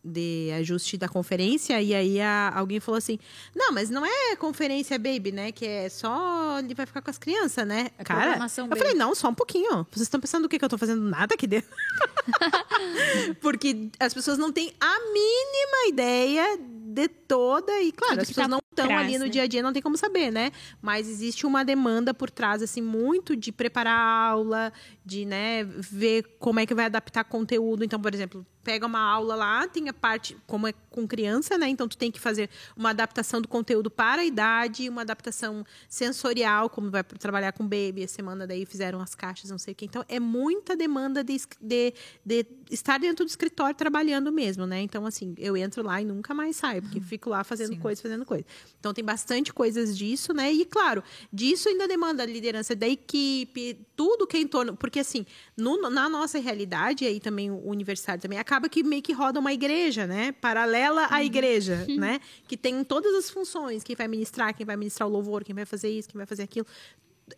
de 0.04 0.49
ajuste 0.58 0.97
da 0.97 1.08
conferência 1.08 1.82
e 1.82 1.93
aí 1.93 2.20
a, 2.20 2.52
alguém 2.56 2.80
falou 2.80 2.97
assim 2.97 3.20
não 3.56 3.72
mas 3.72 3.89
não 3.89 4.06
é 4.06 4.36
conferência 4.36 4.97
baby 4.97 5.32
né 5.32 5.52
que 5.52 5.66
é 5.66 5.89
só 5.89 6.60
ele 6.60 6.74
vai 6.74 6.86
ficar 6.86 7.02
com 7.02 7.10
as 7.10 7.18
crianças 7.18 7.66
né? 7.68 7.91
É 7.97 8.04
cara 8.04 8.39
eu 8.58 8.68
baby. 8.68 8.80
falei 8.80 8.93
não 8.95 9.14
só 9.14 9.30
um 9.30 9.36
pouquinho 9.36 9.86
vocês 9.91 10.08
estão 10.08 10.20
pensando 10.20 10.45
o 10.45 10.49
que 10.49 10.58
que 10.58 10.66
eu 10.66 10.70
tô 10.70 10.78
fazendo 10.78 11.02
nada 11.02 11.36
aqui 11.36 11.45
dentro? 11.47 11.70
Porque 13.41 13.89
as 13.99 14.14
pessoas 14.14 14.38
não 14.38 14.52
têm 14.52 14.74
a 14.80 14.99
mínima 14.99 15.89
ideia 15.89 16.58
de 16.60 17.08
toda 17.08 17.82
e 17.82 17.91
claro 17.91 18.14
Tudo 18.14 18.22
as 18.22 18.28
pessoas 18.28 18.45
tá 18.45 18.49
não 18.49 18.60
estão 18.72 18.97
ali 18.97 19.18
no 19.18 19.26
né? 19.26 19.30
dia 19.30 19.43
a 19.43 19.47
dia 19.47 19.64
não 19.64 19.72
tem 19.72 19.82
como 19.82 19.97
saber 19.97 20.32
né? 20.32 20.52
Mas 20.82 21.08
existe 21.08 21.45
uma 21.45 21.64
demanda 21.64 22.14
por 22.14 22.30
trás 22.30 22.62
assim 22.62 22.82
muito 22.82 23.36
de 23.36 23.52
preparar 23.52 23.97
a 23.97 24.30
aula 24.30 24.74
de 25.06 25.26
né 25.26 25.64
ver 25.64 26.24
como 26.39 26.60
é 26.60 26.66
que 26.66 26.74
vai 26.74 26.86
adaptar 26.86 27.24
conteúdo. 27.24 27.84
Então 27.84 27.99
por 27.99 28.14
exemplo 28.14 28.45
pega 28.64 28.86
uma 28.86 28.99
aula 28.99 29.36
lá, 29.36 29.68
tem 29.68 29.89
a 29.89 29.93
parte, 29.93 30.38
como 30.45 30.68
é 30.68 30.74
com 30.89 31.07
criança, 31.07 31.57
né? 31.57 31.68
Então 31.70 31.88
tu 31.88 31.97
tem 31.97 32.12
que 32.12 32.20
fazer 32.20 32.49
uma 32.76 32.89
adaptação 32.89 33.41
do 33.41 33.47
conteúdo 33.47 33.89
para 33.89 34.22
a 34.22 34.26
idade, 34.26 34.89
uma 34.89 35.01
adaptação 35.01 35.66
sensorial, 35.89 36.70
como 36.70 36.91
vai 36.91 37.03
trabalhar 37.03 37.53
com 37.53 37.64
baby, 37.64 38.03
a 38.03 38.07
semana 38.07 38.45
daí 38.45 38.66
fizeram 38.66 38.99
as 38.99 39.16
caixas, 39.16 39.49
não 39.49 39.57
sei 39.57 39.74
o 39.74 39.76
quê. 39.76 39.86
Então 39.86 40.05
é 40.07 40.20
muita 40.20 40.76
demanda 40.76 41.24
de, 41.24 41.41
de, 41.59 41.93
de 42.26 42.45
estar 42.70 42.99
dentro 42.99 43.26
do 43.26 43.30
escritório 43.30 43.76
trabalhando 43.76 44.32
mesmo, 44.32 44.66
né? 44.66 44.82
Então, 44.82 45.05
assim, 45.05 45.34
eu 45.38 45.55
entro 45.55 45.84
lá 45.84 46.01
e 46.01 46.05
nunca 46.05 46.34
mais 46.34 46.55
saio. 46.55 46.82
Porque 46.82 46.99
fico 46.99 47.30
lá 47.30 47.43
fazendo 47.43 47.78
coisa, 47.78 48.01
fazendo 48.01 48.26
coisa. 48.26 48.45
Então 48.80 48.93
tem 48.93 49.03
bastante 49.03 49.53
coisas 49.53 49.97
disso, 49.97 50.34
né? 50.34 50.51
E 50.51 50.66
claro, 50.66 51.03
disso 51.32 51.70
ainda 51.70 51.88
demanda 51.88 52.24
a 52.24 52.26
liderança 52.26 52.76
da 52.76 52.88
equipe, 52.88 53.86
tudo 53.95 54.28
que 54.28 54.38
é 54.38 54.39
em 54.39 54.47
torno. 54.47 54.76
Porque 54.76 54.99
assim, 54.99 55.26
no, 55.55 55.89
na 55.89 56.09
nossa 56.09 56.39
realidade, 56.39 57.05
aí 57.05 57.20
também 57.20 57.51
o 57.51 57.68
universitário 57.68 58.22
também, 58.22 58.39
acaba 58.52 58.68
que 58.68 58.84
meio 58.84 59.02
que 59.02 59.14
roda 59.14 59.39
uma 59.39 59.54
igreja, 59.54 60.06
né? 60.06 60.34
Paralela 60.34 61.08
à 61.10 61.24
igreja, 61.24 61.86
né? 61.88 62.20
Que 62.49 62.58
tem 62.58 62.84
todas 62.84 63.16
as 63.16 63.30
funções, 63.30 63.82
quem 63.82 63.95
vai 63.95 64.10
ministrar, 64.10 64.54
quem 64.54 64.66
vai 64.66 64.76
ministrar 64.76 65.08
o 65.08 65.12
louvor, 65.12 65.41
quem 65.41 65.56
vai 65.56 65.64
fazer 65.64 65.89
isso, 65.89 66.10
quem 66.10 66.18
vai 66.18 66.26
fazer 66.26 66.43
aquilo 66.43 66.68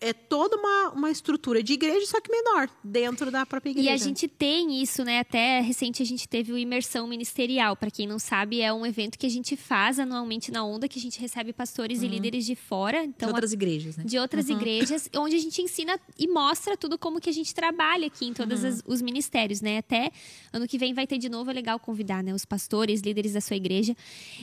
é 0.01 0.13
toda 0.13 0.55
uma, 0.57 0.89
uma 0.89 1.11
estrutura 1.11 1.61
de 1.61 1.73
igreja, 1.73 2.05
só 2.05 2.19
que 2.19 2.31
menor, 2.31 2.69
dentro 2.83 3.31
da 3.31 3.45
própria 3.45 3.71
igreja. 3.71 3.89
E 3.89 3.91
a 3.91 3.97
gente 3.97 4.27
tem 4.27 4.81
isso, 4.81 5.03
né? 5.03 5.19
Até 5.19 5.59
recente 5.59 6.01
a 6.01 6.05
gente 6.05 6.27
teve 6.27 6.51
o 6.51 6.57
Imersão 6.57 7.07
Ministerial. 7.07 7.75
Para 7.75 7.91
quem 7.91 8.07
não 8.07 8.19
sabe, 8.19 8.61
é 8.61 8.71
um 8.71 8.85
evento 8.85 9.17
que 9.17 9.25
a 9.25 9.29
gente 9.29 9.55
faz 9.55 9.99
anualmente 9.99 10.51
na 10.51 10.63
Onda, 10.63 10.87
que 10.87 10.99
a 10.99 11.01
gente 11.01 11.19
recebe 11.19 11.53
pastores 11.53 11.99
uhum. 11.99 12.05
e 12.05 12.07
líderes 12.09 12.45
de 12.45 12.55
fora. 12.55 13.03
Então, 13.03 13.29
de 13.29 13.33
outras 13.33 13.51
a, 13.51 13.53
igrejas, 13.53 13.97
né? 13.97 14.03
De 14.05 14.17
outras 14.17 14.49
uhum. 14.49 14.55
igrejas, 14.55 15.09
onde 15.15 15.35
a 15.35 15.39
gente 15.39 15.61
ensina 15.61 15.99
e 16.17 16.27
mostra 16.27 16.77
tudo 16.77 16.97
como 16.97 17.19
que 17.19 17.29
a 17.29 17.33
gente 17.33 17.53
trabalha 17.53 18.07
aqui 18.07 18.25
em 18.25 18.33
todos 18.33 18.63
uhum. 18.63 18.79
os 18.87 19.01
ministérios, 19.01 19.61
né? 19.61 19.79
Até 19.79 20.11
ano 20.51 20.67
que 20.67 20.77
vem 20.77 20.93
vai 20.93 21.07
ter 21.07 21.17
de 21.17 21.29
novo, 21.29 21.49
é 21.51 21.53
legal 21.53 21.79
convidar, 21.79 22.23
né? 22.23 22.33
Os 22.33 22.45
pastores, 22.45 23.01
líderes 23.01 23.33
da 23.33 23.41
sua 23.41 23.55
igreja. 23.55 23.95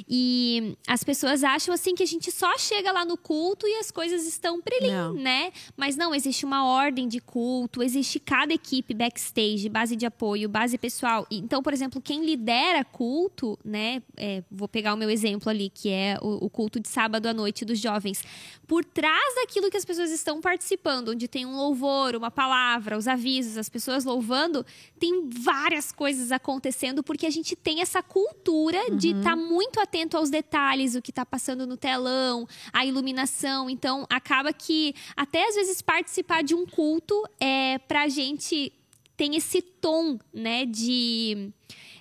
E 0.09 0.77
as 0.87 1.03
pessoas 1.03 1.43
acham, 1.43 1.75
assim, 1.75 1.95
que 1.95 2.03
a 2.03 2.07
gente 2.07 2.31
só 2.31 2.57
chega 2.59 2.93
lá 2.93 3.05
no 3.05 3.17
culto 3.17 3.67
e 3.67 3.75
as 3.77 3.91
coisas 3.91 4.27
estão 4.27 4.61
prelim, 4.61 4.91
né? 5.21 5.40
Mas 5.77 5.97
não, 5.97 6.15
existe 6.15 6.45
uma 6.45 6.65
ordem 6.65 7.09
de 7.09 7.21
culto, 7.21 7.83
existe 7.83 8.19
cada 8.19 8.53
equipe 8.53 8.93
backstage, 8.95 9.69
base 9.69 9.97
de 9.97 10.07
apoio, 10.07 10.49
base 10.49 10.77
pessoal. 10.77 11.27
Então, 11.31 11.63
por 11.63 11.73
exemplo, 11.73 12.01
quem 12.01 12.25
lidera 12.25 12.85
culto, 12.85 13.59
né? 13.65 14.03
É, 14.17 14.43
vou 14.51 14.69
pegar 14.69 14.95
o 14.95 14.97
meu 14.97 15.11
exemplo 15.11 15.49
ali, 15.49 15.71
que 15.71 15.89
é 15.91 16.19
o, 16.21 16.47
o 16.47 16.51
culto 16.51 16.81
de 16.81 16.89
sábado 16.89 17.27
à 17.27 17.35
noite 17.35 17.65
dos 17.65 17.79
jovens. 17.79 18.23
Por 18.67 18.85
trás 18.85 19.35
daquilo 19.37 19.71
que 19.71 19.77
as 19.77 19.85
pessoas 19.85 20.11
estão 20.11 20.41
participando, 20.41 21.11
onde 21.11 21.27
tem 21.27 21.47
um 21.47 21.57
louvor, 21.57 22.15
uma 22.15 22.31
palavra, 22.31 22.97
os 22.97 23.09
avisos, 23.09 23.57
as 23.57 23.69
pessoas 23.69 24.05
louvando, 24.05 24.65
tem 24.99 25.29
várias 25.29 25.93
coisas 25.93 26.33
acontecendo, 26.33 27.03
porque 27.03 27.27
a 27.27 27.31
gente 27.31 27.57
tem 27.57 27.81
essa 27.81 28.03
cultura 28.03 28.79
uhum. 28.91 28.97
de 28.97 29.09
estar 29.09 29.31
tá 29.31 29.37
muito 29.37 29.81
atento 29.81 30.17
aos 30.17 30.31
detalhes, 30.31 30.95
o 30.95 31.03
que 31.03 31.11
está 31.11 31.25
passando 31.25 31.67
no 31.67 31.77
telão, 31.77 32.47
a 32.73 32.85
iluminação. 32.85 33.69
Então, 33.69 34.07
acaba 34.09 34.53
que 34.53 34.95
a 35.17 35.27
até 35.31 35.49
às 35.49 35.55
vezes 35.55 35.81
participar 35.81 36.43
de 36.43 36.57
um 36.57 36.67
culto 36.67 37.25
é 37.39 37.79
para 37.79 38.03
a 38.03 38.09
gente 38.09 38.73
tem 39.17 39.37
esse 39.37 39.63
tom, 39.63 40.19
né, 40.35 40.67
de 40.67 41.51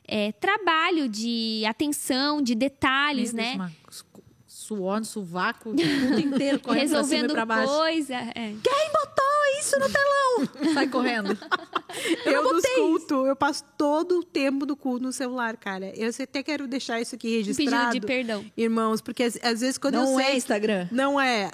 é, 0.07 0.31
trabalho, 0.31 1.07
de 1.07 1.63
atenção, 1.67 2.41
de 2.41 2.55
detalhes, 2.55 3.31
Meu 3.31 3.43
né? 3.43 3.71
Deus, 3.83 4.05
suor 4.47 4.99
no 4.99 5.05
sovaco, 5.05 5.69
o 5.69 5.73
mundo 5.73 6.19
inteiro 6.19 6.59
correndo 6.59 6.81
Resolvendo 6.81 7.33
pra 7.33 7.41
cima 7.41 7.67
coisa. 7.67 8.15
É. 8.15 8.55
Quem 8.63 8.91
botou 8.91 9.59
isso 9.59 9.79
no 9.79 9.89
telão? 9.89 10.73
Sai 10.73 10.87
correndo. 10.87 11.37
eu, 12.25 12.31
eu 12.31 12.53
dos 12.53 12.65
cultos, 12.75 13.27
eu 13.27 13.35
passo 13.35 13.63
todo 13.77 14.19
o 14.19 14.23
tempo 14.23 14.65
do 14.65 14.75
culto 14.75 15.03
no 15.03 15.11
celular, 15.11 15.55
cara. 15.57 15.91
Eu 15.95 16.09
até 16.09 16.41
quero 16.41 16.67
deixar 16.67 16.99
isso 16.99 17.15
aqui 17.15 17.37
registrado. 17.37 17.87
Pedido 17.87 18.01
de 18.01 18.07
perdão. 18.07 18.45
Irmãos, 18.57 19.01
porque 19.01 19.23
às, 19.23 19.37
às 19.43 19.61
vezes 19.61 19.77
quando 19.77 19.95
não 19.95 20.01
eu 20.01 20.07
sei... 20.07 20.15
Não 20.15 20.21
é 20.21 20.35
Instagram. 20.35 20.87
Não 20.91 21.21
é. 21.21 21.51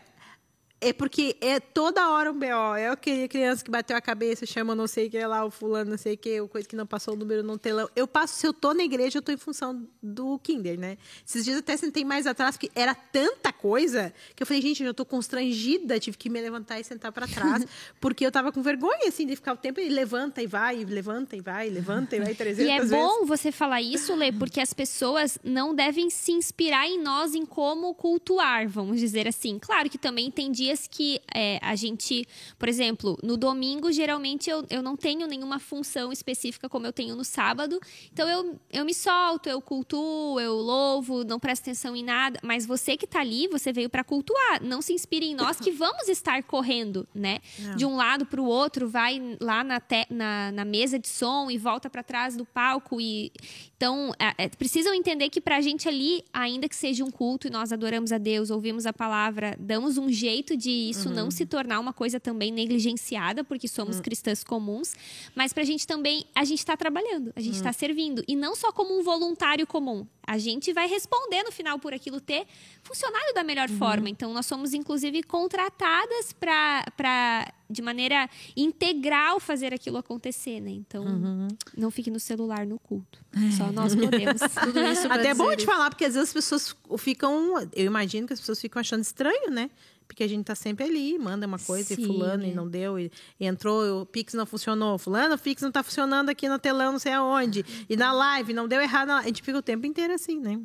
É 0.86 0.94
porque 0.94 1.36
é 1.42 1.60
toda 1.60 2.12
hora 2.12 2.32
um 2.32 2.38
BO. 2.38 2.76
É 2.78 2.90
aquele 2.90 3.28
criança 3.28 3.64
que 3.66 3.72
bateu 3.72 3.98
a 3.98 4.02
cabeça, 4.02 4.46
chama 4.46 4.76
não 4.76 4.86
sei 4.86 5.08
o 5.08 5.10
que 5.10 5.26
lá, 5.26 5.44
o 5.44 5.50
fulano, 5.50 5.90
não 5.90 5.98
sei 5.98 6.14
o 6.14 6.18
que, 6.18 6.40
o 6.42 6.48
coisa 6.48 6.68
que 6.68 6.76
não 6.76 6.86
passou 6.86 7.16
o 7.16 7.18
número 7.18 7.42
no 7.42 7.58
telão. 7.58 7.90
Eu 7.96 8.08
passo, 8.08 8.36
se 8.36 8.46
eu 8.46 8.54
tô 8.54 8.72
na 8.72 8.84
igreja, 8.84 9.18
eu 9.18 9.22
tô 9.24 9.32
em 9.32 9.38
função 9.38 9.88
do 10.00 10.38
Kinder, 10.38 10.80
né? 10.80 11.00
Esses 11.28 11.44
dias 11.44 11.58
até 11.58 11.76
sentei 11.76 12.06
mais 12.06 12.28
atrás, 12.28 12.56
porque 12.56 12.72
era 12.76 12.94
tanta 12.94 13.52
coisa 13.52 14.14
que 14.36 14.44
eu 14.44 14.46
falei, 14.46 14.62
gente, 14.62 14.84
eu 14.84 14.90
já 14.90 14.94
tô 14.94 15.04
constrangida, 15.06 16.00
tive 16.00 16.18
que 16.18 16.30
me 16.30 16.40
levantar 16.40 16.80
e 16.80 16.84
sentar 16.84 17.12
para 17.12 17.28
trás, 17.28 17.66
porque 18.00 18.24
eu 18.24 18.32
tava 18.32 18.52
com 18.52 18.62
vergonha, 18.62 19.08
assim, 19.08 19.26
de 19.26 19.36
ficar 19.36 19.54
o 19.54 19.58
tempo 19.58 19.80
e 19.80 19.90
levanta 19.90 20.44
e 20.44 20.46
vai, 20.46 20.84
levanta 20.86 21.36
e 21.36 21.42
vai, 21.42 21.68
levanta 21.68 22.16
e 22.16 22.20
vai 22.20 22.36
300 22.36 22.64
E 22.64 22.70
é 22.70 22.78
vezes. 22.78 22.92
bom 22.92 23.26
você 23.26 23.52
falar 23.52 23.82
isso, 23.82 24.14
Lê, 24.14 24.32
porque 24.32 24.62
as 24.62 24.72
pessoas 24.72 25.40
não 25.44 25.74
devem 25.74 26.12
se 26.12 26.32
inspirar 26.32 26.88
em 26.88 27.02
nós 27.02 27.34
em 27.34 27.44
como 27.44 27.96
cultuar, 27.96 28.68
vamos 28.70 29.00
dizer 29.00 29.28
assim. 29.28 29.58
Claro 29.58 29.90
que 29.90 29.98
também 29.98 30.30
tem 30.30 30.52
dias 30.52 30.75
dias 30.76 30.88
que 30.88 31.22
é, 31.34 31.58
a 31.62 31.76
gente, 31.76 32.28
por 32.60 32.68
exemplo, 32.68 33.18
no 33.24 33.38
domingo, 33.38 33.92
geralmente 33.92 34.50
eu, 34.50 34.66
eu 34.70 34.82
não 34.84 34.96
tenho 34.96 35.26
nenhuma 35.26 35.58
função 35.58 36.12
específica 36.12 36.68
como 36.68 36.86
eu 36.86 36.94
tenho 36.94 37.16
no 37.16 37.24
sábado. 37.24 37.80
Então 38.12 38.28
eu, 38.28 38.60
eu 38.72 38.86
me 38.86 38.94
solto, 38.94 39.48
eu 39.48 39.62
cultuo, 39.62 40.40
eu 40.40 40.56
louvo, 40.56 41.24
não 41.24 41.40
presto 41.40 41.64
atenção 41.64 41.96
em 41.96 42.04
nada. 42.04 42.40
Mas 42.44 42.66
você 42.66 42.98
que 42.98 43.06
está 43.06 43.22
ali, 43.22 43.48
você 43.48 43.72
veio 43.72 43.90
para 43.90 44.04
cultuar. 44.04 44.62
Não 44.62 44.82
se 44.82 44.94
inspire 44.94 45.26
em 45.26 45.36
nós 45.36 45.60
que 45.60 45.72
vamos 45.72 46.08
estar 46.10 46.44
correndo, 46.44 47.08
né? 47.16 47.40
Não. 47.60 47.76
De 47.76 47.86
um 47.86 47.96
lado 47.96 48.26
para 48.26 48.42
o 48.42 48.46
outro, 48.46 48.90
vai 48.90 49.38
lá 49.40 49.64
na, 49.64 49.80
te, 49.80 50.06
na, 50.10 50.52
na, 50.52 50.66
mesa 50.66 51.00
de 51.00 51.08
som 51.08 51.50
e 51.50 51.58
volta 51.58 51.90
para 51.90 52.04
trás 52.04 52.36
do 52.36 52.46
palco. 52.46 53.00
e 53.00 53.32
Então, 53.78 54.14
é, 54.18 54.46
é, 54.46 54.50
precisam 54.50 54.94
entender 54.94 55.30
que 55.30 55.42
para 55.42 55.58
a 55.58 55.62
gente 55.62 55.88
ali, 55.88 56.24
ainda 56.32 56.70
que 56.70 56.76
seja 56.76 57.04
um 57.04 57.12
culto 57.12 57.48
e 57.48 57.50
nós 57.50 57.74
adoramos 57.74 58.12
a 58.12 58.18
Deus, 58.18 58.50
ouvimos 58.50 58.86
a 58.86 58.94
palavra, 58.94 59.56
damos 59.60 59.98
um 59.98 60.10
jeito 60.10 60.56
de 60.56 60.70
isso 60.70 61.10
uhum. 61.10 61.16
não 61.16 61.32
se 61.32 61.46
tornar 61.46 61.80
uma 61.80 61.92
coisa 61.92 62.20
também 62.20 62.52
negligenciada, 62.52 63.44
porque 63.44 63.68
somos 63.68 63.98
uhum. 63.98 64.04
cristãs 64.04 64.44
comuns, 64.44 64.96
mas 65.36 65.52
para 65.52 65.64
a 65.64 65.66
gente 65.66 65.86
também, 65.86 66.26
a 66.34 66.46
gente 66.46 66.60
está 66.60 66.78
trabalhando, 66.78 67.34
a 67.36 67.42
gente 67.42 67.56
está 67.56 67.70
uhum. 67.70 67.74
servindo. 67.74 68.24
E 68.28 68.36
não 68.36 68.56
só 68.56 68.72
como 68.72 68.98
um 68.98 69.04
voluntário 69.04 69.68
comum. 69.68 70.08
A 70.28 70.40
gente 70.40 70.74
vai 70.74 70.88
responder 70.88 71.44
no 71.44 71.52
final 71.52 71.78
por 71.78 71.94
aquilo 71.94 72.20
ter 72.20 72.48
funcionado 72.82 73.34
da 73.36 73.44
melhor 73.44 73.70
uhum. 73.70 73.78
forma. 73.78 74.10
Então, 74.10 74.34
nós 74.34 74.46
somos, 74.46 74.74
inclusive, 74.74 75.22
contratadas 75.22 76.34
para, 76.34 77.54
de 77.70 77.82
maneira 77.82 78.28
integral, 78.56 79.40
fazer 79.40 79.74
aquilo 79.74 79.98
acontecer, 79.98 80.60
né? 80.60 80.72
Então, 80.72 81.06
uhum. 81.06 81.48
não 81.78 81.92
fique 81.92 82.10
no 82.10 82.20
celular 82.20 82.66
no 82.66 82.80
culto. 82.80 83.24
Só 83.58 83.72
nós 83.72 83.94
podemos. 83.94 84.42
Tudo 84.64 84.80
isso 84.80 85.12
Até 85.12 85.30
é 85.30 85.34
bom 85.34 85.54
te 85.56 85.66
falar, 85.66 85.90
porque 85.90 86.06
às 86.06 86.14
vezes 86.14 86.30
as 86.30 86.34
pessoas 86.34 86.76
ficam. 86.98 87.54
Eu 87.74 87.86
imagino 87.86 88.26
que 88.26 88.34
as 88.34 88.40
pessoas 88.40 88.60
ficam 88.62 88.80
achando 88.80 89.02
estranho, 89.02 89.52
né? 89.52 89.70
Porque 90.08 90.24
a 90.24 90.28
gente 90.28 90.46
tá 90.46 90.56
sempre 90.56 90.86
ali, 90.86 91.18
manda 91.18 91.48
uma 91.48 91.58
coisa 91.58 91.96
Sim, 91.96 92.02
e 92.02 92.06
fulano 92.06 92.44
é. 92.44 92.50
e 92.50 92.54
não 92.54 92.68
deu, 92.68 93.00
e, 93.00 93.12
e, 93.40 93.46
entrou, 93.46 94.02
o 94.02 94.06
Pix 94.06 94.36
não 94.36 94.46
funcionou. 94.46 94.98
Fulano, 94.98 95.34
o 95.34 95.38
Pix 95.38 95.62
não 95.62 95.72
tá 95.72 95.84
funcionando 95.84 96.30
aqui 96.30 96.48
no 96.48 96.60
telão, 96.60 96.94
não 96.94 97.00
sei 97.00 97.12
aonde. 97.14 97.66
E 97.90 97.98
na 97.98 98.14
live, 98.14 98.54
não 98.54 98.68
deu 98.68 98.80
errado. 98.80 99.10
A 99.10 99.24
gente 99.24 99.42
fica 99.42 99.58
o 99.58 99.64
tempo 99.64 99.86
inteiro 99.86 100.14
assim, 100.14 100.40
né? 100.40 100.60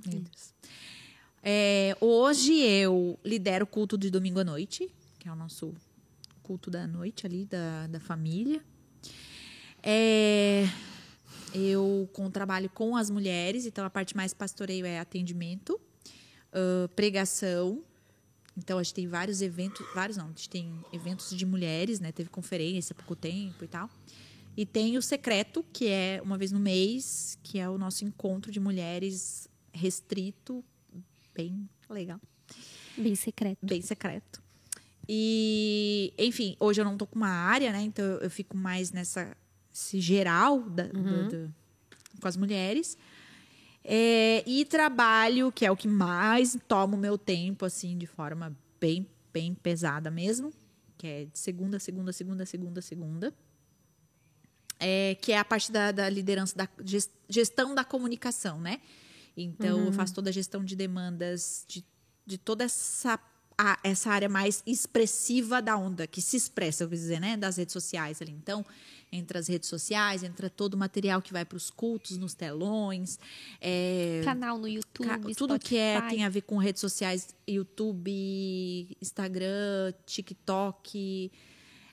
É, 1.43 1.97
hoje 2.01 2.53
eu 2.61 3.19
lidero 3.25 3.65
o 3.65 3.67
culto 3.67 3.97
de 3.97 4.11
domingo 4.11 4.41
à 4.41 4.45
noite, 4.45 4.91
que 5.19 5.27
é 5.27 5.33
o 5.33 5.37
nosso 5.37 5.75
culto 6.43 6.71
da 6.71 6.87
noite 6.87 7.27
ali, 7.27 7.47
da, 7.47 7.87
da 7.87 7.99
família. 7.99 8.63
É, 9.83 10.69
eu 11.55 12.09
com, 12.13 12.31
trabalho 12.31 12.71
com 12.71 12.97
as 12.97 13.11
mulheres, 13.11 13.67
então 13.67 13.85
a 13.85 13.91
parte 13.91 14.17
mais 14.17 14.33
pastoreio 14.33 14.87
é 14.87 14.99
atendimento, 14.99 15.81
uh, 16.53 16.89
pregação 16.95 17.83
então 18.57 18.79
a 18.79 18.83
gente 18.83 18.95
tem 18.95 19.09
vários 19.09 19.41
eventos, 19.41 19.87
vários 19.95 20.17
não, 20.17 20.27
a 20.27 20.29
gente 20.29 20.49
tem 20.49 20.85
eventos 20.93 21.31
de 21.31 21.47
mulheres, 21.47 21.99
né? 21.99 22.13
Teve 22.13 22.29
conferência 22.29 22.93
há 22.93 22.97
pouco 22.97 23.17
tempo 23.17 23.65
e 23.65 23.69
tal. 23.69 23.89
E 24.57 24.67
tem 24.67 24.99
o 24.99 25.03
secreto, 25.03 25.65
que 25.73 25.87
é 25.87 26.21
uma 26.23 26.37
vez 26.37 26.53
no 26.53 26.61
mês, 26.61 27.39
que 27.43 27.59
é 27.59 27.69
o 27.69 27.79
nosso 27.79 28.05
encontro 28.05 28.51
de 28.51 28.61
mulheres 28.61 29.49
restrito, 29.73 30.65
bem 31.35 31.69
legal. 31.89 32.21
Bem 32.99 33.15
secreto. 33.15 33.65
Bem 33.65 33.81
secreto. 33.81 34.43
E, 35.09 36.13
enfim, 36.19 36.57
hoje 36.61 36.81
eu 36.81 36.85
não 36.85 36.97
tô 36.97 37.07
com 37.07 37.17
uma 37.17 37.29
área, 37.29 37.73
né? 37.73 37.83
Então 37.83 38.05
eu 38.05 38.31
fico 38.31 38.57
mais 38.57 38.93
nessa 38.93 39.35
geral 39.73 40.61
da, 40.63 40.85
uhum. 40.85 41.29
do, 41.29 41.29
do, 41.29 41.55
com 42.21 42.29
as 42.29 42.37
mulheres. 42.37 42.97
É, 43.83 44.43
e 44.47 44.65
trabalho, 44.65 45.51
que 45.51 45.65
é 45.65 45.71
o 45.71 45.77
que 45.77 45.89
mais 45.89 46.57
toma 46.69 46.97
o 46.97 46.99
meu 46.99 47.17
tempo, 47.17 47.65
assim, 47.65 47.97
de 47.97 48.07
forma 48.07 48.57
bem, 48.81 49.07
bem 49.33 49.55
pesada 49.55 50.11
mesmo. 50.11 50.53
Que 50.99 51.07
é 51.07 51.25
de 51.25 51.39
segunda, 51.39 51.79
segunda, 51.79 52.13
segunda, 52.13 52.45
segunda, 52.45 52.83
segunda. 52.83 53.35
É, 54.79 55.15
que 55.21 55.33
é 55.33 55.39
a 55.39 55.45
parte 55.45 55.71
da, 55.71 55.93
da, 55.93 56.09
liderança, 56.09 56.57
da 56.57 56.69
gestão 57.29 57.75
da 57.75 57.85
comunicação, 57.85 58.61
né? 58.61 58.81
Então, 59.37 59.79
uhum. 59.79 59.87
eu 59.87 59.93
faço 59.93 60.15
toda 60.15 60.31
a 60.31 60.33
gestão 60.33 60.65
de 60.65 60.75
demandas, 60.75 61.65
de, 61.69 61.85
de 62.27 62.39
toda 62.39 62.65
essa, 62.65 63.19
a, 63.57 63.79
essa 63.85 64.11
área 64.11 64.29
mais 64.29 64.63
expressiva 64.67 65.61
da 65.61 65.77
onda, 65.77 66.07
que 66.07 66.21
se 66.21 66.37
expressa, 66.37 66.85
eu 66.85 66.89
vou 66.89 66.97
dizer, 66.97 67.21
né? 67.21 67.37
Das 67.37 67.57
redes 67.57 67.73
sociais 67.73 68.21
ali. 68.21 68.33
Então, 68.33 68.65
entra 69.13 69.39
as 69.39 69.49
redes 69.49 69.69
sociais, 69.69 70.23
entra 70.23 70.49
todo 70.49 70.75
o 70.75 70.77
material 70.77 71.21
que 71.21 71.33
vai 71.33 71.45
para 71.45 71.57
os 71.57 71.71
cultos, 71.71 72.17
nos 72.17 72.35
telões. 72.35 73.19
É, 73.61 74.21
Canal 74.25 74.59
no 74.59 74.69
YouTube, 74.69 75.07
ca 75.07 75.19
Tudo 75.19 75.33
Spotify. 75.33 75.69
que 75.69 75.77
é, 75.77 76.01
tem 76.09 76.25
a 76.25 76.29
ver 76.29 76.43
com 76.43 76.57
redes 76.57 76.81
sociais, 76.81 77.35
YouTube, 77.47 78.97
Instagram, 79.01 79.93
TikTok. 80.07 81.31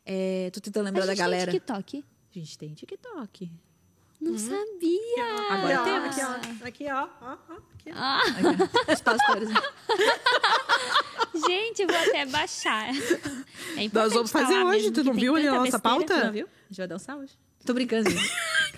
É, 0.05 0.49
tô 0.51 0.59
tentando 0.59 0.85
lembrar 0.85 1.05
da 1.05 1.15
galera. 1.15 1.51
Tem 1.51 1.59
TikTok? 1.59 2.05
A 2.35 2.39
gente 2.39 2.57
tem 2.57 2.73
TikTok. 2.73 3.51
Não 4.19 4.37
sabia. 4.37 5.25
Agora, 5.51 5.73
Eu 5.73 5.79
ó, 5.81 5.83
tenho- 5.83 6.05
aqui, 6.05 6.21
ó. 6.21 6.67
Aqui, 6.67 6.85
ó. 6.91 7.07
ó, 7.21 7.37
ó, 7.49 7.53
aqui, 7.53 7.91
ó. 7.91 7.93
Ah, 7.95 8.21
Aqui, 8.23 8.93
Os 8.93 9.01
pastores. 9.01 9.49
gente, 11.47 11.81
eu 11.83 11.87
vou 11.87 11.97
até 11.97 12.25
baixar. 12.25 12.89
É 12.89 13.89
Nós 13.93 14.13
vamos 14.13 14.31
fazer 14.31 14.55
hoje, 14.63 14.77
mesmo 14.89 14.91
tu 14.93 15.01
que 15.01 15.07
não 15.07 15.13
viu 15.13 15.35
ali 15.35 15.47
a 15.47 15.51
tanta 15.51 15.63
nossa 15.65 15.77
besteira. 15.77 15.97
pauta? 16.07 16.25
Não, 16.25 16.33
viu? 16.33 16.45
A 16.47 16.67
gente 16.69 16.77
vai 16.77 16.87
dançar 16.87 17.17
hoje. 17.17 17.33
Tô 17.65 17.73
brincando, 17.73 18.09
gente. 18.09 18.31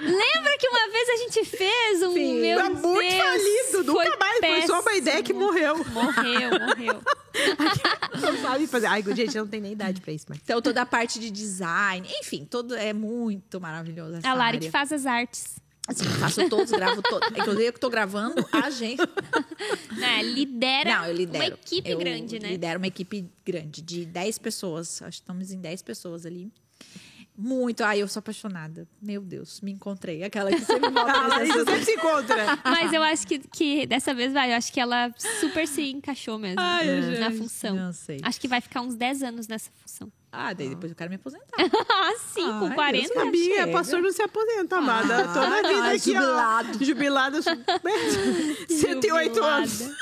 Lembra 0.00 0.58
que 0.58 0.68
uma 0.68 0.88
vez 0.90 1.08
a 1.10 1.16
gente 1.16 1.44
fez 1.44 2.02
um 2.02 2.12
Sim. 2.14 2.40
meu 2.40 2.58
Tá 2.58 2.70
muito 2.70 3.00
Deus, 3.00 3.14
falido. 3.22 3.84
Nunca 3.92 4.16
mais. 4.18 4.38
Foi 4.40 4.66
só 4.66 4.80
uma 4.80 4.94
ideia 4.94 5.22
que 5.22 5.32
péssimo. 5.32 5.46
morreu. 5.52 5.76
Morreu, 5.92 6.50
morreu. 6.66 7.02
Não 8.20 8.36
sabe 8.42 8.66
fazer. 8.66 8.86
Ai, 8.86 9.02
gente, 9.14 9.36
não 9.36 9.46
tem 9.46 9.60
nem 9.60 9.72
idade 9.72 10.00
pra 10.00 10.12
isso, 10.12 10.26
mas. 10.28 10.38
Então, 10.42 10.60
toda 10.62 10.82
a 10.82 10.86
parte 10.86 11.18
de 11.18 11.30
design, 11.30 12.06
enfim, 12.20 12.44
todo 12.44 12.74
é 12.74 12.92
muito 12.92 13.60
maravilhoso. 13.60 14.16
Essa 14.16 14.28
A 14.28 14.34
Lari 14.34 14.56
área. 14.56 14.60
que 14.60 14.70
faz 14.70 14.92
as 14.92 15.06
artes. 15.06 15.56
Assim, 15.86 16.04
faço 16.04 16.48
todos, 16.48 16.70
gravo 16.72 17.02
todos. 17.02 17.28
Inclusive, 17.30 17.66
eu 17.66 17.72
que 17.72 17.78
tô 17.80 17.90
gravando 17.90 18.34
a 18.50 18.70
gente. 18.70 19.02
né? 19.98 20.22
Lidera 20.22 20.98
Não, 21.00 21.06
eu 21.06 21.14
lidero. 21.14 21.44
uma 21.44 21.46
equipe 21.54 21.90
Eu 21.90 21.98
grande, 21.98 22.38
né? 22.40 22.48
lidero 22.48 22.78
uma 22.78 22.86
equipe 22.86 23.30
grande, 23.44 23.82
de 23.82 24.06
10 24.06 24.38
pessoas. 24.38 25.02
Acho 25.02 25.18
que 25.18 25.22
estamos 25.22 25.52
em 25.52 25.60
10 25.60 25.82
pessoas 25.82 26.24
ali. 26.24 26.50
Muito. 27.36 27.82
Ai, 27.82 28.00
eu 28.00 28.06
sou 28.06 28.20
apaixonada. 28.20 28.86
Meu 29.02 29.20
Deus, 29.20 29.60
me 29.60 29.72
encontrei. 29.72 30.22
Aquela 30.22 30.50
que 30.50 30.60
sempre 30.64 30.88
volta 30.90 31.10
Ah, 31.18 31.28
nessas 31.40 31.48
isso 31.48 31.64
sempre 31.64 31.84
se 31.84 31.92
encontra. 31.92 32.58
Mas 32.64 32.92
eu 32.92 33.02
acho 33.02 33.26
que, 33.26 33.38
que 33.40 33.86
dessa 33.86 34.14
vez 34.14 34.32
vai, 34.32 34.52
eu 34.52 34.56
acho 34.56 34.72
que 34.72 34.78
ela 34.78 35.12
super 35.40 35.66
se 35.66 35.82
encaixou 35.90 36.38
mesmo 36.38 36.60
Ai, 36.60 36.86
na 37.18 37.28
gente, 37.30 37.38
função. 37.38 37.74
Não 37.74 37.92
sei. 37.92 38.20
Acho 38.22 38.40
que 38.40 38.46
vai 38.46 38.60
ficar 38.60 38.82
uns 38.82 38.94
10 38.94 39.22
anos 39.24 39.48
nessa 39.48 39.68
função. 39.82 40.12
Ah, 40.30 40.52
daí 40.52 40.68
depois 40.68 40.90
eu 40.92 40.96
quero 40.96 41.10
me 41.10 41.16
aposentar. 41.16 41.56
Ah, 41.58 42.14
sim, 42.32 42.44
com 42.44 42.60
Deus 42.60 42.74
40. 42.74 43.08
me 43.08 43.24
Sabia, 43.24 43.54
chega. 43.56 43.72
pastor 43.72 44.00
não 44.02 44.12
se 44.12 44.22
aposenta, 44.22 44.76
amada. 44.76 45.24
Ah, 45.24 45.32
Toda 45.34 45.58
a 45.58 45.62
vida 45.68 45.88
aqui, 45.90 45.98
jubilado. 46.12 46.68
ó. 46.80 46.84
Jubilado. 46.84 47.36
108 48.68 49.42
anos. 49.42 49.70
Jubilada. 49.78 49.96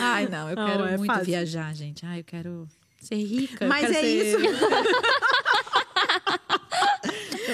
Ai, 0.00 0.28
não, 0.28 0.48
eu 0.50 0.56
Não, 0.56 0.66
quero 0.66 0.84
é 0.84 0.96
muito 0.96 1.10
fácil. 1.10 1.24
viajar, 1.26 1.74
gente. 1.74 2.04
Ai, 2.06 2.20
eu 2.20 2.24
quero 2.24 2.68
ser 3.00 3.16
rica. 3.16 3.66
Mas 3.66 3.90
é 3.90 4.00
ser- 4.00 4.06
isso. 4.06 4.38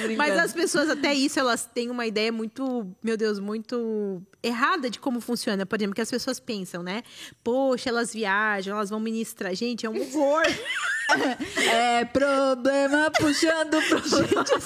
Brincando. 0.06 0.28
Mas 0.30 0.38
as 0.38 0.52
pessoas, 0.52 0.88
até 0.90 1.12
isso, 1.14 1.38
elas 1.38 1.66
têm 1.72 1.90
uma 1.90 2.06
ideia 2.06 2.30
muito, 2.32 2.86
meu 3.02 3.16
Deus, 3.16 3.38
muito 3.38 4.22
errada 4.42 4.88
de 4.90 4.98
como 4.98 5.20
funciona. 5.20 5.64
Por 5.66 5.78
exemplo, 5.78 5.94
que 5.94 6.00
as 6.00 6.10
pessoas 6.10 6.38
pensam, 6.40 6.82
né? 6.82 7.02
Poxa, 7.42 7.88
elas 7.90 8.12
viajam, 8.12 8.76
elas 8.76 8.90
vão 8.90 9.00
ministrar. 9.00 9.54
Gente, 9.54 9.86
é 9.86 9.90
um 9.90 10.00
horror. 10.00 10.42
É 11.72 12.04
problema 12.04 13.10
puxando 13.12 13.80
pro 13.88 13.98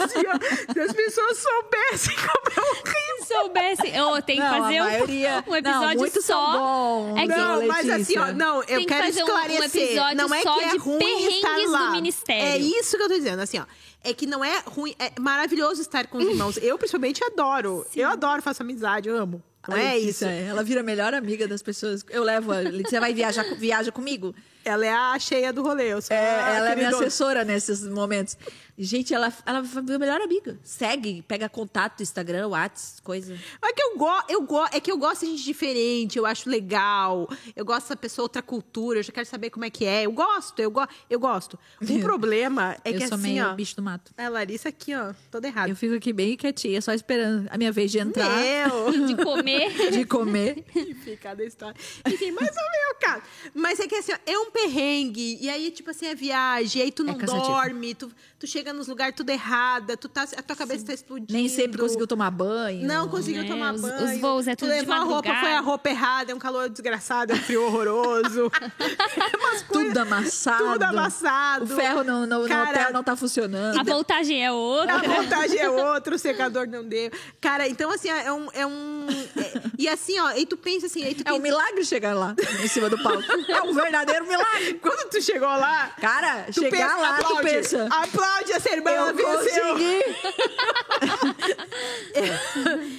assim, 0.03 0.23
ó, 0.27 0.73
se 0.73 0.81
as 0.81 0.93
pessoas 0.95 1.37
soubessem 1.39 2.17
como 2.17 2.49
é 2.57 2.71
horrível. 2.71 3.01
Se 3.21 3.27
soubesse, 3.35 3.89
eu 3.95 4.23
tenho 4.23 4.43
que 4.43 4.49
Não, 4.49 4.63
fazer 4.63 4.81
um, 4.81 4.85
maioria, 4.87 5.45
um 5.47 5.55
episódio 5.57 6.01
não, 6.01 6.23
só. 6.23 6.53
Bons, 6.59 7.19
É 7.19 7.21
que- 7.23 7.29
Não, 7.29 7.67
mas 7.67 7.91
assim, 7.91 8.19
ó, 8.19 8.33
não, 8.33 8.57
eu 8.61 8.65
Tem 8.65 8.79
que 8.81 8.87
quero 8.87 9.05
fazer 9.09 9.23
um- 9.23 9.27
um 9.27 9.29
esclarecer. 9.29 9.83
episódio 9.83 10.17
não 10.17 10.35
é 10.35 10.43
só 10.43 10.59
que 10.59 10.65
é 10.65 10.71
de 10.71 10.77
ruim 10.79 11.27
estar 11.29 11.57
lá. 11.69 11.87
do 11.87 11.93
ministério. 11.93 12.43
É 12.43 12.57
isso 12.57 12.97
que 12.97 13.03
eu 13.03 13.09
tô 13.09 13.15
dizendo, 13.17 13.41
assim, 13.41 13.59
ó. 13.59 13.65
É 14.03 14.15
que 14.15 14.27
não 14.27 14.45
é 14.45 14.63
ruim, 14.67 14.95
é 14.99 15.13
maravilhoso 15.21 15.81
estar 15.83 16.07
com 16.07 16.19
os 16.19 16.25
irmãos. 16.29 16.57
Eu, 16.57 16.79
principalmente, 16.79 17.23
adoro. 17.25 17.87
Eu 17.95 18.09
adoro, 18.09 18.41
faço 18.43 18.63
amizade, 18.63 19.09
eu 19.09 19.17
amo. 19.17 19.43
Não 19.69 19.77
é 19.77 19.99
isso. 19.99 20.25
Ela 20.25 20.63
vira 20.65 20.81
a 20.81 20.83
melhor 20.83 21.13
amiga 21.13 21.47
das 21.47 21.63
pessoas. 21.63 22.03
Eu 22.09 22.25
levo 22.25 22.51
a 22.51 22.57
Letícia, 22.65 22.99
vai 22.99 23.13
viajar, 23.13 23.45
viaja 23.57 23.93
comigo. 23.93 24.35
Ela 24.65 24.87
é 24.87 24.93
a 24.93 25.19
cheia 25.19 25.53
do 25.53 25.63
rolê. 25.63 25.93
Eu 25.93 26.01
sou 26.03 26.17
É, 26.17 26.57
ela 26.57 26.71
é 26.71 26.77
minha 26.77 26.89
assessora 26.89 27.45
nesses 27.45 27.87
momentos. 27.87 28.37
Gente, 28.83 29.13
ela, 29.13 29.31
ela 29.45 29.63
foi 29.63 29.83
minha 29.83 29.99
melhor 29.99 30.23
amiga. 30.23 30.59
Segue, 30.65 31.21
pega 31.29 31.51
contato, 31.51 32.03
Instagram, 32.03 32.49
WhatsApp, 32.49 33.03
coisa. 33.03 33.39
É 33.63 33.73
que 33.75 33.83
eu, 33.83 33.99
go 33.99 34.09
eu 34.27 34.41
go 34.43 34.65
é 34.73 34.81
que 34.81 34.91
eu 34.91 34.97
gosto 34.97 35.27
de 35.27 35.33
gente 35.33 35.45
diferente, 35.45 36.17
eu 36.19 36.25
acho 36.25 36.49
legal. 36.49 37.29
Eu 37.55 37.63
gosto 37.63 37.83
dessa 37.83 37.97
pessoa, 37.97 38.25
outra 38.25 38.41
cultura, 38.41 39.01
eu 39.01 39.03
já 39.03 39.13
quero 39.13 39.27
saber 39.27 39.51
como 39.51 39.67
é 39.67 39.71
que 39.71 39.85
é. 39.85 40.07
Eu 40.07 40.13
gosto, 40.13 40.59
eu, 40.61 40.71
go 40.71 40.81
eu 41.11 41.21
gosto. 41.21 41.59
O 41.83 42.01
problema 42.01 42.75
é 42.83 42.91
eu 42.91 42.95
que 42.95 43.07
sou 43.07 43.19
assim, 43.19 43.35
meio 43.35 43.49
ó. 43.51 43.55
bicho 43.55 43.77
do 43.77 43.83
mato. 43.83 44.13
A 44.17 44.29
Larissa 44.31 44.71
aqui, 44.71 44.95
ó, 44.95 45.13
toda 45.31 45.47
errada. 45.47 45.71
Eu 45.71 45.77
fico 45.77 45.95
aqui 45.95 46.13
bem 46.13 46.35
quietinha, 46.37 46.81
só 46.81 46.95
esperando 46.95 47.49
a 47.51 47.59
minha 47.59 47.71
vez 47.71 47.91
de 47.91 47.99
entrar, 47.99 48.35
Meu! 48.41 48.91
De 49.11 49.17
comer. 49.23 49.91
de 49.91 50.05
comer. 50.07 50.65
Enfim, 50.75 51.17
cada 51.17 51.45
história. 51.45 51.77
Enfim, 52.07 52.31
mas 52.31 52.49
não 52.55 52.63
é 52.63 52.93
o 52.93 52.95
caso. 52.99 53.23
Mas 53.55 53.79
é 53.79 53.87
que 53.87 53.97
assim, 53.97 54.13
ó, 54.13 54.19
é 54.25 54.39
um 54.39 54.51
perrengue. 54.51 55.39
E 55.41 55.51
aí, 55.51 55.71
tipo 55.71 55.91
assim, 55.91 56.07
é 56.07 56.15
viagem. 56.15 56.81
E 56.81 56.85
aí 56.85 56.93
tu 56.93 57.05
não 57.05 57.15
cansativo. 57.15 57.47
dorme. 57.47 57.95
Tu, 57.95 58.11
tu 58.39 58.47
chega 58.47 58.70
nos 58.73 58.89
lugares 58.89 59.15
tudo 59.17 59.31
errada. 59.31 59.97
Tu 59.97 60.09
tá, 60.09 60.23
a 60.37 60.43
tua 60.43 60.57
cabeça 60.57 60.87
tá 60.87 60.93
explodindo. 60.95 61.33
Nem 61.33 61.49
sempre 61.49 61.79
conseguiu 61.81 62.07
tomar 62.07 62.31
banho. 62.31 62.87
Não 62.87 63.09
conseguiu 63.09 63.43
É, 63.43 63.47
tomar 63.47 63.75
os- 63.75 63.81
banho. 63.81 64.05
os 64.15 64.21
voos 64.21 64.47
é 64.49 64.55
Tu 64.57 64.61
tudo 64.61 64.73
de 64.73 64.81
levou 64.81 64.95
a 64.95 64.99
roupa, 65.01 65.35
foi 65.37 65.53
a 65.53 65.61
roupa 65.61 65.89
errada. 65.91 66.33
É 66.33 66.35
um 66.35 66.39
calor 66.39 66.69
desgraçado, 66.69 67.33
é 67.33 67.37
um 67.37 67.39
frio 67.39 67.65
horroroso. 67.65 68.51
É 68.81 69.73
Tudo 69.73 69.99
amassado. 69.99 70.65
Tudo 70.73 70.83
amassado. 70.85 71.65
O 71.65 71.69
ferro 71.69 72.03
no, 72.05 72.27
no, 72.27 72.43
no 72.43 72.49
Cara, 72.49 72.71
hotel 72.71 72.93
não 72.93 73.03
tá 73.03 73.15
funcionando. 73.17 73.79
A 73.79 73.83
voltagem 73.83 74.45
é 74.45 74.51
outra. 74.51 74.95
A 74.95 74.99
vontade 75.03 75.57
é 75.59 75.69
outra, 75.71 76.15
o 76.15 76.19
secador 76.19 76.67
não 76.67 76.85
deu. 76.85 77.11
Cara, 77.41 77.69
então 77.69 77.91
assim, 77.91 78.09
é 78.09 78.33
um. 78.33 78.49
É 78.53 78.67
um 78.67 79.07
é- 79.37 79.50
e 79.83 79.89
assim, 79.89 80.19
ó, 80.21 80.31
e 80.37 80.47
tu 80.47 80.57
pensa 80.57 80.87
assim, 80.87 81.05
aí 81.05 81.15
tu 81.15 81.23
É 81.27 81.33
um 81.33 81.39
milagre 81.39 81.85
chegar 81.85 82.15
lá, 82.15 82.35
em 82.63 82.69
cima 82.69 82.89
do 82.89 83.03
palco. 83.03 83.23
É 83.49 83.63
um 83.63 83.73
verdadeiro 83.75 84.27
milagre. 84.27 84.75
Quando 84.75 85.09
tu 85.11 85.21
chegou 85.23 85.49
lá, 85.49 85.89
Cara, 86.01 86.45
tu 86.53 86.61
chegar 86.61 86.71
pensa, 86.71 86.97
lá, 86.97 87.17
aplaude, 87.17 87.37
tu 87.37 87.43
pensa. 87.43 87.89
Aplaude 87.91 88.53
essa 88.53 88.71
irmã, 88.71 88.91
ela 88.91 89.11
Eu 89.11 89.17
venceu. 89.17 89.69
consegui. 89.69 90.01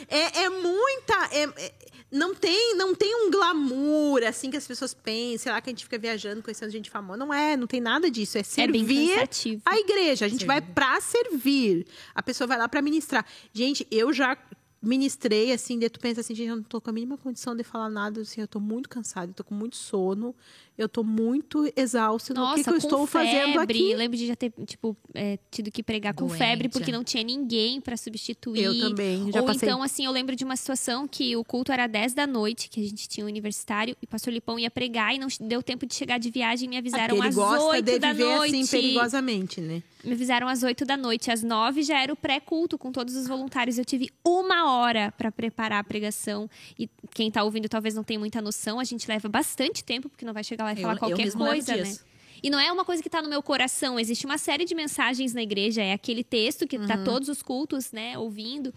É, 0.10 0.44
é 0.44 0.50
muita. 0.50 1.30
é- 1.32 1.50
é- 1.66 1.74
não, 2.12 2.36
tem, 2.36 2.76
não 2.76 2.94
tem 2.94 3.16
um 3.16 3.32
glamour, 3.32 4.22
assim, 4.28 4.52
que 4.52 4.58
as 4.58 4.68
pessoas 4.68 4.94
pensam, 4.94 5.44
sei 5.44 5.52
lá, 5.54 5.62
que 5.62 5.70
a 5.70 5.72
gente 5.72 5.86
fica 5.86 5.98
viajando, 5.98 6.44
conhecendo 6.44 6.70
gente 6.70 6.90
famosa. 6.90 7.18
Não 7.18 7.34
é, 7.34 7.56
não 7.56 7.66
tem 7.68 7.80
nada 7.80 8.12
disso. 8.12 8.38
É 8.38 8.42
É 8.42 8.68
bem 8.68 8.82
servir 8.86 9.10
cansativo. 9.14 9.62
a 9.66 9.78
igreja. 9.78 10.26
A 10.26 10.28
gente 10.28 10.46
vai 10.46 10.60
pra 10.60 11.00
servir. 11.00 11.88
A 12.14 12.22
pessoa 12.22 12.46
vai 12.48 12.58
lá 12.58 12.68
pra 12.68 12.82
ministrar. 12.82 13.26
Gente, 13.54 13.88
eu 13.90 14.12
já 14.12 14.38
ministrei, 14.82 15.52
assim, 15.54 15.78
daí 15.80 15.90
tu 15.90 16.00
pensa 16.00 16.22
assim, 16.22 16.34
gente, 16.34 16.50
eu 16.50 16.56
não 16.56 16.64
tô 16.64 16.82
com 16.82 16.90
a 16.90 16.94
mínima 16.94 17.18
condição 17.18 17.56
de 17.56 17.64
falar 17.64 17.90
nada, 17.90 18.22
assim, 18.22 18.42
eu 18.42 18.48
tô 18.48 18.60
muito 18.60 18.90
cansada, 18.90 19.32
tô 19.34 19.44
com 19.44 19.54
muito 19.54 19.76
sono, 19.76 20.36
eu 20.82 20.90
tô 20.90 21.04
muito 21.04 21.72
exausta. 21.76 22.34
o 22.34 22.36
Nossa, 22.36 22.56
que, 22.58 22.64
que 22.64 22.70
eu 22.70 22.74
com 22.74 22.78
estou 22.80 23.08
fazendo 23.08 23.54
febre. 23.54 23.78
aqui? 23.78 23.96
Lembro 23.96 24.18
de 24.18 24.28
já 24.28 24.36
ter, 24.36 24.52
tipo, 24.66 24.96
é, 25.14 25.38
tido 25.50 25.72
que 25.72 25.82
pregar 25.84 26.14
com 26.14 26.28
Doente, 26.28 26.38
febre 26.38 26.70
porque 26.70 26.90
é. 26.92 26.94
não 26.94 27.04
tinha 27.04 27.24
ninguém 27.24 27.80
pra 27.82 27.96
substituir. 27.98 28.64
Eu 28.64 28.80
também, 28.80 29.32
já 29.32 29.40
Ou 29.42 29.46
passei. 29.46 29.68
então, 29.68 29.84
assim, 29.84 30.06
eu 30.06 30.12
lembro 30.12 30.36
de 30.36 30.44
uma 30.44 30.56
situação 30.56 31.08
que 31.08 31.36
o 31.36 31.44
culto 31.44 31.72
era 31.72 31.88
10 31.88 32.14
da 32.14 32.26
noite, 32.28 32.70
que 32.70 32.80
a 32.80 32.84
gente 32.84 33.08
tinha 33.08 33.26
um 33.26 33.30
universitário, 33.30 33.96
e 34.02 34.06
o 34.06 34.08
pastor 34.08 34.34
Lipão 34.34 34.58
ia 34.60 34.72
pregar 34.72 35.14
e 35.16 35.20
não 35.20 35.28
deu 35.40 35.62
tempo 35.62 35.86
de 35.86 35.94
chegar 35.96 36.18
de 36.18 36.30
viagem 36.30 36.66
e 36.66 36.70
me 36.70 36.78
avisaram 36.78 37.16
Porque 37.16 37.22
ele 37.22 37.28
às 37.30 37.36
gosta 37.36 37.64
8 37.66 37.86
de 37.86 38.00
da 38.00 38.12
viver 38.14 38.36
noite. 38.36 38.56
assim 38.62 38.68
perigosamente, 38.68 39.62
né? 39.62 39.84
Me 40.04 40.14
avisaram 40.14 40.48
às 40.48 40.64
8 40.64 40.84
da 40.84 40.98
noite. 40.98 41.30
Às 41.30 41.44
9 41.44 41.84
já 41.84 42.02
era 42.02 42.12
o 42.12 42.16
pré-culto 42.16 42.78
com 42.78 42.92
todos 42.92 43.16
os 43.16 43.28
voluntários. 43.28 43.78
Eu 43.78 43.86
tive 43.86 44.10
uma 44.26 44.72
hora 44.72 45.14
para 45.16 45.32
preparar 45.32 45.80
a 45.80 45.84
pregação. 45.84 46.50
E 46.78 46.90
quem 47.14 47.30
tá 47.30 47.44
ouvindo 47.44 47.70
talvez 47.70 47.94
não 47.94 48.04
tenha 48.04 48.20
muita 48.20 48.42
noção. 48.42 48.80
A 48.80 48.84
gente 48.84 49.08
leva 49.08 49.30
bastante 49.30 49.84
tempo, 49.84 50.10
porque 50.10 50.26
não 50.26 50.34
vai 50.34 50.44
chegar 50.44 50.64
lá 50.64 50.70
Eu- 50.76 50.82
falar 50.82 50.93
eu 50.93 50.99
qualquer 50.99 51.26
levo 51.26 51.38
coisa, 51.38 51.76
né? 51.76 51.95
E 52.43 52.49
não 52.49 52.59
é 52.59 52.72
uma 52.72 52.84
coisa 52.84 53.03
que 53.03 53.09
tá 53.09 53.22
no 53.22 53.30
meu 53.30 53.43
coração. 53.43 53.99
Existe 53.99 54.26
uma 54.26 54.38
série 54.38 54.65
de 54.65 54.74
mensagens 54.74 55.34
na 55.34 55.43
igreja. 55.43 55.82
É 55.84 55.93
aquele 55.93 56.24
texto 56.24 56.67
que 56.67 56.78
Uhum. 56.78 56.88
tá 56.88 56.97
todos 56.97 57.30
os 57.30 57.41
cultos, 57.43 57.91
né, 57.91 58.17
ouvindo. 58.17 58.74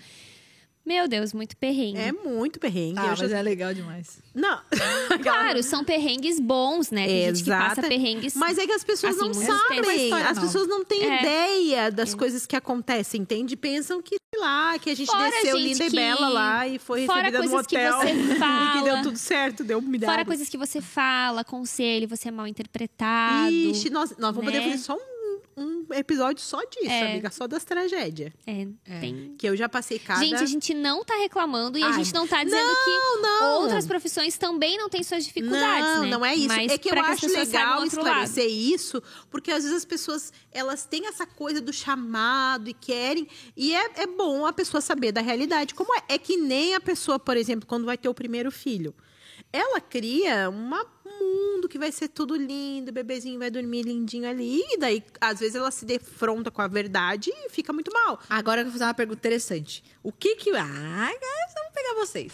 Meu 0.87 1.09
Deus, 1.09 1.33
muito 1.33 1.57
perrengue. 1.57 1.99
É 1.99 2.13
muito 2.13 2.61
perrengue. 2.61 2.99
Ah, 2.99 3.05
eu 3.05 3.09
mas 3.17 3.19
já... 3.31 3.39
é 3.39 3.43
legal 3.43 3.73
demais. 3.73 4.19
Não. 4.35 4.61
Claro, 5.23 5.63
são 5.63 5.83
perrengues 5.85 6.39
bons, 6.39 6.91
né? 6.91 7.07
Tem 7.07 7.27
gente 7.29 7.45
que 7.45 7.51
passa 7.51 7.73
Exata. 7.81 7.89
perrengues. 7.89 8.35
Mas 8.35 8.59
é 8.59 8.67
que 8.67 8.73
as 8.73 8.85
pessoas 8.85 9.17
Assim, 9.17 9.27
não 9.27 9.33
sabem. 9.35 10.13
As 10.13 10.39
pessoas 10.39 10.69
não 10.69 10.85
têm 10.85 11.03
É. 11.05 11.21
ideia 11.21 11.91
das 11.91 12.15
coisas 12.15 12.45
que 12.47 12.55
acontecem, 12.55 13.23
entende? 13.23 13.57
Pensam 13.57 14.03
que, 14.03 14.17
sei 14.35 14.41
lá, 14.43 14.79
que 14.79 14.91
a 14.91 14.95
gente 14.97 15.07
Fora, 15.07 15.31
desceu 15.31 15.57
gente, 15.59 15.69
linda 15.73 15.85
e 15.85 15.91
que- 15.91 15.97
bela 15.97 16.29
lá 16.29 16.69
e 16.69 16.79
foi 16.79 17.07
fora 17.07 17.23
recebida 17.23 17.43
no 17.45 17.49
coisas 17.51 17.67
que 17.67 17.77
hotel. 17.77 17.97
você 18.01 18.09
e 18.13 18.29
que 18.29 18.35
fala. 18.37 18.83
deu 18.83 19.03
tudo 19.03 19.17
certo, 19.19 19.65
deu 19.65 19.81
milhares. 19.81 20.15
Fora 20.15 20.25
coisas 20.27 20.49
que 20.49 20.59
você 20.59 20.81
fala, 20.83 21.43
conselho, 21.45 22.07
você 22.09 22.29
é 22.29 22.31
mal 22.31 22.47
interpretado. 22.47 23.51
Ixi, 23.53 23.89
nós, 23.91 24.15
nós 24.19 24.35
vamos 24.35 24.53
né? 24.53 24.59
poder 24.61 24.71
fazer 24.73 24.83
só 24.83 24.95
um, 24.95 25.14
um 25.57 25.87
episódio 25.93 26.43
só 26.43 26.61
disso, 26.65 26.91
É. 26.91 27.13
amiga. 27.13 27.31
Só 27.31 27.47
das 27.47 27.65
tragédias. 27.65 28.33
É, 28.47 28.67
tem. 29.01 29.35
Que 29.39 29.49
eu 29.49 29.57
já 29.57 29.69
passei 29.69 29.99
cada... 29.99 30.21
Gente, 30.21 30.43
a 30.43 30.47
gente 30.47 30.75
não 30.75 31.05
tá 31.05 31.15
reclamando 31.17 31.79
e 31.79 31.83
a 31.83 31.87
Ai, 31.89 31.93
gente 31.95 32.13
não 32.13 32.27
tá 32.27 32.43
dizendo 32.43 32.67
não, 32.67 32.85
que 32.85 33.23
não. 33.23 33.63
outras 33.63 33.87
profissões 33.87 34.37
também 34.37 34.77
não 34.77 34.89
têm 34.89 35.03
suas 35.03 35.25
dificuldades, 35.25 35.89
não, 35.97 36.03
né? 36.03 36.11
não 36.11 36.25
é 36.25 36.35
isso. 36.35 36.49
Mas 36.49 36.73
é 36.73 36.79
que 36.79 36.91
eu 36.91 37.01
acho 37.03 37.27
legal 37.27 37.81
outro 37.81 38.03
lado. 38.03 38.25
esclarecer 38.25 38.49
isso, 38.51 39.03
porque 39.31 39.51
às 39.51 39.63
vezes 39.63 39.79
as 39.79 39.85
pessoas 39.85 40.33
elas 40.51 40.85
têm 40.85 41.07
essa 41.07 41.27
coisa 41.27 41.61
do 41.61 41.73
chamado 41.73 42.69
e 42.69 42.75
querem. 42.75 43.27
E 43.57 43.75
é, 43.75 44.03
é 44.03 44.07
bom 44.07 44.47
a 44.47 44.53
pessoa 44.53 44.81
saber 44.81 45.13
da 45.13 45.21
realidade. 45.21 45.75
Como 45.75 45.95
é? 45.95 46.03
É 46.09 46.19
que 46.19 46.37
nem 46.37 46.75
a 46.75 46.81
pessoa, 46.81 47.19
por 47.19 47.37
exemplo, 47.37 47.67
quando 47.67 47.85
vai 47.85 47.97
ter 47.99 48.09
o 48.09 48.15
primeiro 48.15 48.51
filho. 48.51 48.95
Ela 49.53 49.81
cria 49.81 50.49
uma, 50.51 50.85
mundo, 51.21 51.69
que 51.69 51.79
vai 51.79 51.91
ser 51.93 52.09
tudo 52.09 52.37
lindo, 52.37 52.91
o 52.91 52.93
bebezinho 52.95 53.39
vai 53.39 53.51
dormir 53.51 53.83
lindinho 53.83 54.29
ali. 54.29 54.61
E 54.71 54.79
daí, 54.79 55.03
às 55.21 55.41
vezes, 55.41 55.55
ela 55.57 55.71
se 55.71 55.85
defronta 55.85 56.51
com 56.51 56.61
a 56.63 56.69
verdade 56.69 57.31
e 57.35 57.49
fica 57.51 57.73
muito 57.73 57.93
mal. 57.93 58.21
Agora 58.29 58.61
eu 58.61 58.65
vou 58.65 58.73
fazer 58.73 58.85
uma 58.85 58.95
pergunta 58.95 59.19
interessante. 59.19 59.83
O 60.03 60.13
que 60.13 60.37
que... 60.37 60.51
Ah, 60.51 61.11
vamos 61.55 61.73
pegar 61.75 61.95
vocês. 61.95 62.33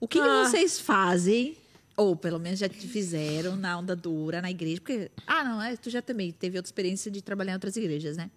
O 0.00 0.08
que, 0.08 0.20
que 0.20 0.26
Ah. 0.26 0.44
vocês 0.44 0.80
fazem, 0.80 1.56
ou 1.96 2.16
pelo 2.16 2.38
menos 2.38 2.58
já 2.58 2.68
te 2.68 2.86
fizeram 2.88 3.56
na 3.56 3.78
onda 3.78 3.94
dura, 3.94 4.40
na 4.40 4.50
igreja? 4.50 4.80
Porque... 4.80 5.10
Ah, 5.26 5.44
não, 5.44 5.60
é, 5.62 5.76
tu 5.76 5.90
já 5.90 6.00
também 6.00 6.32
teve 6.32 6.56
outra 6.56 6.68
experiência 6.68 7.10
de 7.10 7.20
trabalhar 7.22 7.52
em 7.52 7.54
outras 7.56 7.76
igrejas, 7.76 8.16
né? 8.16 8.30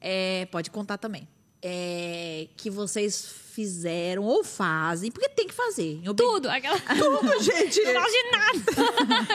É, 0.00 0.46
pode 0.50 0.70
contar 0.70 0.98
também. 0.98 1.26
É, 1.68 2.48
que 2.56 2.68
vocês 2.70 3.26
fizeram 3.52 4.22
ou 4.24 4.44
fazem, 4.44 5.10
porque 5.10 5.28
tem 5.30 5.48
que 5.48 5.54
fazer. 5.54 6.00
Tudo. 6.14 6.48
Aquela... 6.48 6.78
Tudo, 6.94 7.42
gente! 7.42 7.82
Não 7.82 7.92
gosto 7.94 8.12
de 8.12 8.30
nada. 8.30 8.65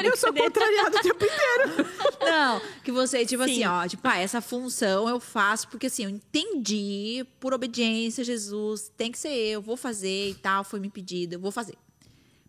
Eu 0.08 0.18
sou 0.18 0.34
contrariada 0.34 0.97
o 0.97 1.02
tempo 1.02 1.24
inteiro. 1.24 1.89
Não, 2.22 2.62
que 2.84 2.91
você, 2.91 3.26
tipo 3.26 3.43
Sim. 3.45 3.52
assim, 3.52 3.66
ó, 3.66 3.88
tipo, 3.88 4.08
ah, 4.08 4.18
essa 4.18 4.41
função 4.41 5.10
eu 5.10 5.20
faço 5.20 5.68
porque 5.68 5.88
assim, 5.88 6.04
eu 6.04 6.10
entendi 6.10 7.26
por 7.39 7.54
obediência, 7.54 8.24
Jesus, 8.24 8.91
tem 8.95 9.12
que 9.12 9.18
ser 9.18 9.34
eu, 9.34 9.62
vou 9.62 9.78
fazer 9.78 10.30
e 10.30 10.36
tal, 10.36 10.64
foi 10.64 10.80
me 10.80 10.89
pedido, 10.89 11.34
eu 11.34 11.39
vou 11.39 11.52
fazer. 11.52 11.76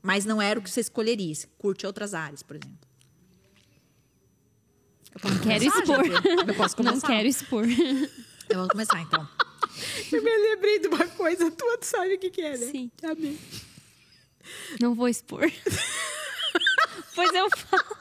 Mas 0.02 0.24
não 0.24 0.42
era 0.42 0.58
o 0.58 0.62
que 0.62 0.70
você 0.70 0.80
escolheria, 0.80 1.34
você 1.34 1.46
curte 1.58 1.86
outras 1.86 2.12
áreas, 2.12 2.42
por 2.42 2.56
exemplo. 2.56 2.78
Eu 5.14 5.20
posso 5.20 5.40
Quero 5.40 5.64
começar, 5.64 5.80
expor. 5.80 6.48
Eu 6.48 6.54
posso 6.54 6.76
começar. 6.76 6.94
Não 6.94 7.00
quero 7.16 7.28
expor. 7.28 7.64
Eu 8.48 8.58
vou 8.60 8.68
começar, 8.68 9.00
então. 9.00 9.28
Eu 10.10 10.22
me 10.22 10.36
lembrei 10.36 10.78
de 10.78 10.88
uma 10.88 11.06
coisa 11.06 11.50
tua, 11.50 11.78
tu 11.78 11.86
sabe 11.86 12.14
o 12.14 12.18
que, 12.18 12.30
que 12.30 12.40
é, 12.40 12.56
né? 12.56 12.66
Sim. 12.66 12.90
Tá 13.00 13.14
bem. 13.14 13.38
Não 14.80 14.94
vou 14.94 15.08
expor. 15.08 15.50
pois 17.14 17.32
eu 17.34 17.48
falo. 17.50 17.96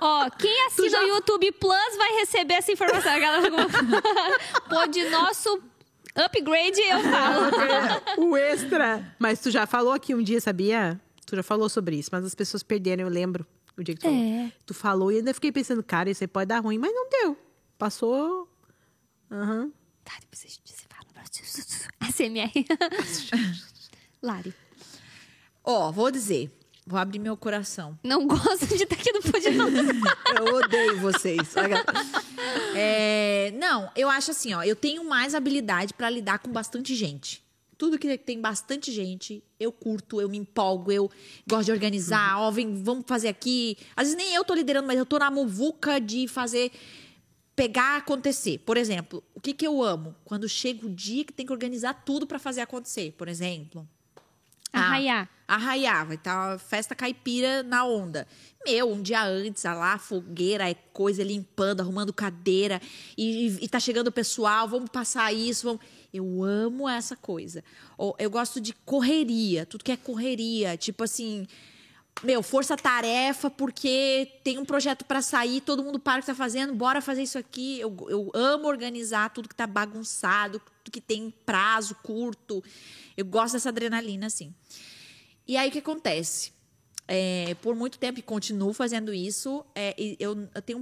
Ó, 0.00 0.30
quem 0.30 0.66
assina 0.66 1.00
o 1.00 1.06
YouTube 1.08 1.52
Plus 1.52 1.96
vai 1.96 2.12
receber 2.20 2.54
essa 2.54 2.72
informação. 2.72 3.12
A 3.12 3.18
galera 3.18 3.50
Pô, 4.68 4.86
de 4.86 5.08
nosso 5.10 5.62
upgrade, 6.14 6.80
eu 6.80 7.00
falo. 7.00 8.28
o 8.28 8.36
extra. 8.36 9.14
Mas 9.18 9.40
tu 9.40 9.50
já 9.50 9.66
falou 9.66 9.92
aqui 9.92 10.14
um 10.14 10.22
dia, 10.22 10.40
sabia? 10.40 11.00
Tu 11.26 11.36
já 11.36 11.42
falou 11.42 11.68
sobre 11.68 11.96
isso, 11.96 12.10
mas 12.12 12.24
as 12.24 12.34
pessoas 12.34 12.62
perderam, 12.62 13.04
eu 13.04 13.10
lembro. 13.10 13.46
O 13.76 13.82
dia 13.82 13.94
que 13.94 14.00
tu 14.00 14.04
falou. 14.08 14.18
É. 14.18 14.52
Tu 14.66 14.74
falou 14.74 15.12
e 15.12 15.16
ainda 15.16 15.32
fiquei 15.32 15.50
pensando, 15.50 15.82
cara, 15.82 16.10
isso 16.10 16.22
aí 16.22 16.28
pode 16.28 16.46
dar 16.48 16.60
ruim, 16.60 16.78
mas 16.78 16.92
não 16.92 17.08
deu. 17.08 17.38
Passou. 17.78 18.48
Aham. 19.30 19.72
Tá, 20.04 20.12
depois 20.20 20.44
a 20.44 20.48
gente 20.48 20.72
se 20.72 20.84
fala. 20.88 21.02
SMR. 22.12 22.52
Lari, 24.20 24.54
Ó, 25.64 25.90
vou 25.92 26.10
dizer, 26.10 26.50
vou 26.86 26.98
abrir 26.98 27.18
meu 27.18 27.36
coração. 27.36 27.98
não 28.02 28.26
gosto 28.28 28.66
de 28.66 28.82
estar 28.82 28.96
aqui 28.96 29.12
no 29.12 29.22
podcast. 29.22 29.58
Eu 30.36 30.54
odeio 30.56 31.00
vocês. 31.00 31.54
É, 32.74 33.52
não, 33.56 33.90
eu 33.94 34.08
acho 34.08 34.30
assim, 34.30 34.54
ó, 34.54 34.62
eu 34.62 34.74
tenho 34.74 35.04
mais 35.04 35.34
habilidade 35.34 35.94
pra 35.94 36.08
lidar 36.10 36.38
com 36.38 36.50
bastante 36.50 36.94
gente. 36.94 37.42
Tudo 37.76 37.98
que 37.98 38.16
tem 38.16 38.40
bastante 38.40 38.92
gente, 38.92 39.42
eu 39.58 39.72
curto, 39.72 40.20
eu 40.20 40.28
me 40.28 40.38
empolgo, 40.38 40.92
eu 40.92 41.10
gosto 41.48 41.66
de 41.66 41.72
organizar, 41.72 42.38
ó, 42.38 42.50
vem, 42.50 42.82
vamos 42.82 43.04
fazer 43.06 43.28
aqui. 43.28 43.76
Às 43.96 44.08
vezes 44.08 44.16
nem 44.16 44.34
eu 44.34 44.44
tô 44.44 44.54
liderando, 44.54 44.86
mas 44.86 44.98
eu 44.98 45.04
tô 45.06 45.18
na 45.18 45.30
muvuca 45.30 46.00
de 46.00 46.28
fazer 46.28 46.70
pegar 47.56 47.96
acontecer. 47.96 48.58
Por 48.58 48.76
exemplo, 48.76 49.22
o 49.34 49.40
que 49.40 49.52
que 49.52 49.66
eu 49.66 49.82
amo? 49.82 50.14
Quando 50.24 50.48
chega 50.48 50.86
o 50.86 50.90
dia 50.90 51.24
que 51.24 51.32
tem 51.32 51.44
que 51.44 51.52
organizar 51.52 51.92
tudo 52.04 52.26
pra 52.26 52.38
fazer 52.38 52.60
acontecer, 52.60 53.12
por 53.18 53.28
exemplo. 53.28 53.86
Ah, 54.72 54.80
Arraiar. 54.80 54.88
Arraiar, 54.88 55.30
vai 55.58 56.14
estar 56.14 56.58
festa 56.58 56.94
caipira 56.94 57.62
na 57.62 57.84
onda. 57.84 58.26
Meu, 58.64 58.92
um 58.92 59.02
dia 59.02 59.24
antes, 59.24 59.64
lá, 59.64 59.98
fogueira, 59.98 60.70
é 60.70 60.74
coisa, 60.74 61.22
limpando, 61.22 61.80
arrumando 61.80 62.12
cadeira, 62.12 62.80
e, 63.16 63.48
e, 63.48 63.64
e 63.64 63.68
tá 63.68 63.80
chegando 63.80 64.08
o 64.08 64.12
pessoal, 64.12 64.68
vamos 64.68 64.90
passar 64.90 65.32
isso, 65.32 65.66
vamos... 65.66 65.82
Eu 66.12 66.44
amo 66.44 66.88
essa 66.88 67.16
coisa. 67.16 67.64
Eu 68.18 68.30
gosto 68.30 68.60
de 68.60 68.72
correria, 68.84 69.64
tudo 69.64 69.82
que 69.82 69.92
é 69.92 69.96
correria, 69.96 70.76
tipo 70.76 71.04
assim... 71.04 71.46
Meu, 72.22 72.42
força-tarefa, 72.42 73.50
porque 73.50 74.30
tem 74.44 74.58
um 74.58 74.66
projeto 74.66 75.02
pra 75.02 75.22
sair, 75.22 75.62
todo 75.62 75.82
mundo 75.82 75.98
para 75.98 76.18
o 76.18 76.20
que 76.20 76.26
tá 76.26 76.34
fazendo, 76.34 76.74
bora 76.74 77.00
fazer 77.00 77.22
isso 77.22 77.38
aqui. 77.38 77.80
Eu, 77.80 77.96
eu 78.06 78.30
amo 78.34 78.68
organizar 78.68 79.30
tudo 79.30 79.48
que 79.48 79.54
tá 79.54 79.66
bagunçado, 79.66 80.60
tudo 80.84 80.92
que 80.92 81.00
tem 81.00 81.32
prazo 81.46 81.96
curto. 82.02 82.62
Eu 83.16 83.24
gosto 83.24 83.54
dessa 83.54 83.70
adrenalina, 83.70 84.26
assim. 84.26 84.54
E 85.52 85.56
aí 85.58 85.68
o 85.68 85.72
que 85.72 85.80
acontece? 85.80 86.50
É, 87.06 87.54
por 87.60 87.74
muito 87.76 87.98
tempo 87.98 88.18
e 88.18 88.22
continuo 88.22 88.72
fazendo 88.72 89.12
isso, 89.12 89.62
é, 89.74 89.94
eu, 90.18 90.48
eu 90.54 90.62
tenho 90.62 90.78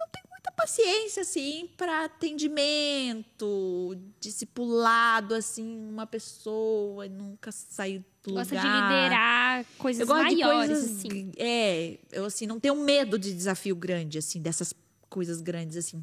não 0.00 0.08
tenho 0.10 0.24
muita 0.30 0.50
paciência 0.52 1.20
assim 1.20 1.68
para 1.76 2.06
atendimento, 2.06 3.94
discipulado 4.18 5.34
assim, 5.34 5.62
uma 5.90 6.06
pessoa 6.06 7.06
nunca 7.06 7.52
sair 7.52 8.02
do 8.22 8.32
Gosta 8.32 8.54
lugar. 8.54 8.62
de 8.62 8.80
liderar 8.82 9.64
coisas 9.76 10.00
Eu 10.00 10.06
gosto 10.06 10.22
maiores, 10.22 10.38
de 10.38 10.76
coisas, 10.84 10.98
assim. 10.98 11.32
é, 11.36 11.98
eu 12.10 12.24
assim 12.24 12.46
não 12.46 12.58
tenho 12.58 12.76
medo 12.76 13.18
de 13.18 13.34
desafio 13.34 13.76
grande 13.76 14.16
assim, 14.16 14.40
dessas 14.40 14.72
coisas 15.10 15.42
grandes 15.42 15.76
assim. 15.76 16.02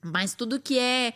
Mas 0.00 0.32
tudo 0.32 0.60
que 0.60 0.78
é, 0.78 1.08
é, 1.08 1.12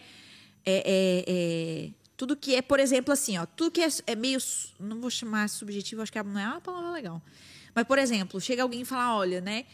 é- 0.66 1.24
é- 1.28 1.90
tudo 2.20 2.36
que 2.36 2.54
é, 2.54 2.60
por 2.60 2.78
exemplo, 2.78 3.14
assim, 3.14 3.38
ó, 3.38 3.46
tudo 3.46 3.70
que 3.70 3.80
é, 3.80 3.88
é 4.06 4.14
meio, 4.14 4.38
não 4.78 5.00
vou 5.00 5.08
chamar 5.08 5.48
subjetivo, 5.48 6.02
acho 6.02 6.12
que 6.12 6.22
não 6.22 6.38
é 6.38 6.46
uma 6.46 6.60
palavra 6.60 6.90
legal. 6.90 7.22
Mas, 7.74 7.86
por 7.86 7.96
exemplo, 7.96 8.38
chega 8.38 8.62
alguém 8.62 8.82
e 8.82 8.84
fala, 8.84 9.16
olha, 9.16 9.40
né? 9.40 9.64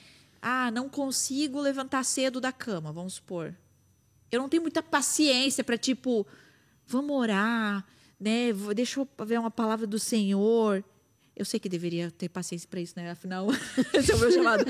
Ah, 0.40 0.70
não 0.70 0.88
consigo 0.88 1.60
levantar 1.60 2.04
cedo 2.04 2.40
da 2.40 2.52
cama, 2.52 2.92
vamos 2.92 3.14
supor. 3.14 3.52
Eu 4.30 4.40
não 4.40 4.48
tenho 4.48 4.62
muita 4.62 4.80
paciência 4.80 5.64
para 5.64 5.76
tipo, 5.76 6.24
vamos 6.86 7.16
orar, 7.16 7.84
né? 8.20 8.52
Deixa 8.76 9.00
eu 9.00 9.08
ver 9.26 9.40
uma 9.40 9.50
palavra 9.50 9.84
do 9.84 9.98
Senhor. 9.98 10.84
Eu 11.34 11.44
sei 11.44 11.60
que 11.60 11.68
deveria 11.68 12.10
ter 12.10 12.30
paciência 12.30 12.66
para 12.70 12.80
isso, 12.80 12.94
né? 12.96 13.10
Afinal, 13.10 13.46
esse 13.92 14.10
é 14.10 14.14
o 14.14 14.18
meu 14.18 14.30
chamado. 14.32 14.64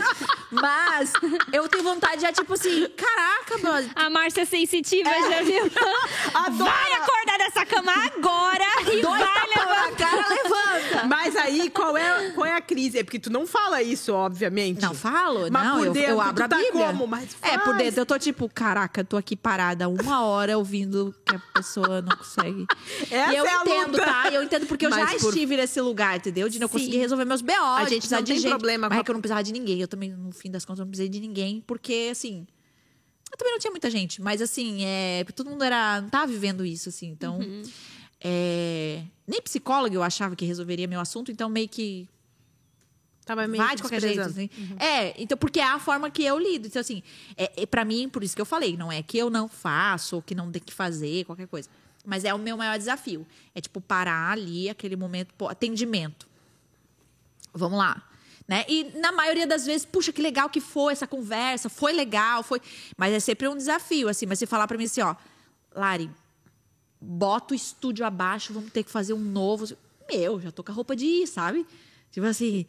Mas 0.51 1.13
eu 1.53 1.69
tenho 1.69 1.85
vontade 1.85 2.23
já, 2.23 2.33
tipo 2.33 2.53
assim, 2.55 2.89
caraca, 2.89 3.59
brother. 3.59 3.91
A 3.95 4.11
Márcia 4.11 4.45
sensitiva 4.45 5.09
É. 5.09 5.31
já 5.31 5.43
viu? 5.43 5.63
Vai 6.59 6.93
acordar 6.95 7.16
dessa 7.47 7.65
cama 7.67 7.93
agora 7.93 8.65
e 8.83 9.01
Dois 9.03 9.19
vai 9.19 9.19
na 9.19 9.97
cara, 9.97 10.29
levanta. 10.29 11.07
Mas 11.07 11.37
aí, 11.37 11.71
qual 11.71 11.97
é, 11.97 12.31
qual 12.31 12.47
é 12.47 12.53
a 12.57 12.61
crise? 12.61 12.99
É 12.99 13.05
porque 13.05 13.19
tu 13.19 13.31
não 13.31 13.47
fala 13.47 13.83
isso, 13.83 14.13
obviamente. 14.13 14.83
Não, 14.83 14.95
falo. 14.95 15.51
Mas 15.51 15.65
não, 15.65 15.79
por 15.79 15.87
eu, 15.87 15.93
dentro, 15.93 16.11
eu 16.11 16.21
abro 16.21 16.35
tu 16.37 16.43
a 16.45 16.49
tá 16.49 16.57
Bíblia. 16.57 16.87
como? 16.87 17.07
Mas 17.07 17.37
É, 17.43 17.57
por 17.59 17.65
faz. 17.67 17.79
dentro 17.79 18.01
eu 18.01 18.07
tô 18.07 18.19
tipo, 18.19 18.49
caraca, 18.53 19.01
eu 19.01 19.05
tô 19.05 19.17
aqui 19.17 19.37
parada 19.37 19.89
uma 19.89 20.25
hora 20.25 20.59
ouvindo 20.59 21.15
que 21.25 21.35
a 21.37 21.39
pessoa 21.55 22.03
não 22.03 22.17
consegue. 22.17 22.67
Essa 23.11 23.33
e 23.33 23.37
eu 23.37 23.47
é 23.47 23.51
a 23.55 23.61
entendo, 23.63 23.93
luta. 23.93 24.05
tá? 24.05 24.29
Eu 24.31 24.43
entendo 24.43 24.67
porque 24.67 24.87
eu 24.87 24.91
já 24.91 24.97
Mas 25.05 25.21
por- 25.23 25.29
estive 25.29 25.57
nesse 25.57 25.81
lugar, 25.81 26.17
entendeu? 26.17 26.49
De 26.49 26.59
não 26.59 26.67
Sim. 26.69 26.73
conseguir 26.73 26.99
resolver 26.99 27.25
meus 27.25 27.43
BO, 27.43 27.53
A 27.53 27.85
de 27.85 27.91
gente 27.91 27.99
precisar 28.01 28.17
não 28.17 28.23
de 28.25 28.33
tem 28.33 28.41
gente. 28.41 28.51
problema 28.51 28.89
Mas 28.89 28.97
com 28.97 28.99
a- 28.99 29.01
é 29.01 29.05
que 29.05 29.11
eu 29.11 29.15
não 29.15 29.21
precisava 29.21 29.43
de 29.45 29.53
ninguém. 29.53 29.81
Eu 29.81 29.89
também, 29.89 30.11
no 30.11 30.33
fim 30.33 30.51
das 30.51 30.65
contas, 30.65 30.81
não 30.81 30.87
precisei 30.89 31.09
de 31.09 31.21
ninguém, 31.21 31.63
porque 31.67 32.09
assim. 32.11 32.47
Eu 33.31 33.37
também 33.37 33.53
não 33.53 33.59
tinha 33.59 33.71
muita 33.71 33.91
gente, 33.91 34.23
mas 34.23 34.41
assim, 34.41 34.85
é, 34.85 35.25
todo 35.35 35.51
mundo 35.51 35.63
era, 35.65 36.01
não 36.01 36.09
tava 36.09 36.27
vivendo 36.27 36.65
isso, 36.65 36.89
assim. 36.89 37.09
Então, 37.09 37.39
Uhum. 37.39 37.63
é, 38.21 39.03
nem 39.27 39.43
psicóloga 39.43 39.95
eu 39.95 40.03
achava 40.03 40.37
que 40.37 40.45
resolveria 40.45 40.87
meu 40.87 41.01
assunto, 41.01 41.31
então 41.31 41.49
meio 41.49 41.69
que 41.69 42.09
Tava 43.27 43.49
meio 43.49 43.61
vai 43.61 43.75
de 43.75 43.83
qualquer 43.83 44.01
jeito. 44.01 44.21
Assim. 44.21 44.49
É, 44.79 45.21
então, 45.21 45.37
porque 45.37 45.59
é 45.59 45.65
a 45.65 45.81
forma 45.81 46.09
que 46.09 46.23
eu 46.23 46.39
lido. 46.39 46.69
Então, 46.69 46.79
assim, 46.79 47.03
é, 47.37 47.63
é, 47.63 47.67
para 47.67 47.85
mim, 47.85 48.09
por 48.09 48.23
isso 48.23 48.37
que 48.37 48.41
eu 48.41 48.47
falei, 48.47 48.77
não 48.77 48.91
é 48.91 49.03
que 49.03 49.19
eu 49.19 49.29
não 49.29 49.49
faço, 49.49 50.15
ou 50.15 50.23
que 50.23 50.33
não 50.33 50.51
tem 50.53 50.63
que 50.63 50.73
fazer, 50.73 51.25
qualquer 51.25 51.49
coisa. 51.49 51.69
Mas 52.05 52.25
é 52.25 52.33
o 52.33 52.39
meu 52.39 52.57
maior 52.57 52.79
desafio. 52.79 53.27
É, 53.53 53.61
tipo, 53.61 53.81
parar 53.81 54.31
ali, 54.31 54.71
aquele 54.71 54.95
momento, 54.95 55.35
pô, 55.35 55.49
atendimento. 55.49 56.29
Vamos 57.53 57.77
lá. 57.77 58.06
Né? 58.49 58.65
E 58.69 58.85
na 58.99 59.11
maioria 59.11 59.47
das 59.47 59.67
vezes, 59.67 59.85
puxa, 59.85 60.13
que 60.13 60.23
legal 60.23 60.49
que 60.49 60.61
foi 60.61 60.93
essa 60.93 61.07
conversa, 61.07 61.69
foi 61.69 61.93
legal, 61.93 62.43
foi. 62.43 62.61
Mas 62.97 63.13
é 63.13 63.19
sempre 63.19 63.49
um 63.49 63.57
desafio, 63.57 64.09
assim. 64.09 64.25
Mas 64.25 64.39
você 64.39 64.47
falar 64.47 64.69
pra 64.69 64.79
mim 64.79 64.85
assim, 64.85 65.01
ó, 65.01 65.17
Lari, 65.75 66.09
bota 67.01 67.55
o 67.55 67.57
estúdio 67.57 68.07
abaixo, 68.07 68.53
vamos 68.53 68.71
ter 68.71 68.85
que 68.85 68.91
fazer 68.91 69.15
um 69.15 69.19
novo. 69.21 69.67
Meu, 70.09 70.41
já 70.41 70.53
tô 70.53 70.63
com 70.63 70.71
a 70.71 70.75
roupa 70.75 70.95
de 70.95 71.05
ir, 71.07 71.27
sabe? 71.27 71.67
Tipo 72.13 72.27
assim. 72.27 72.67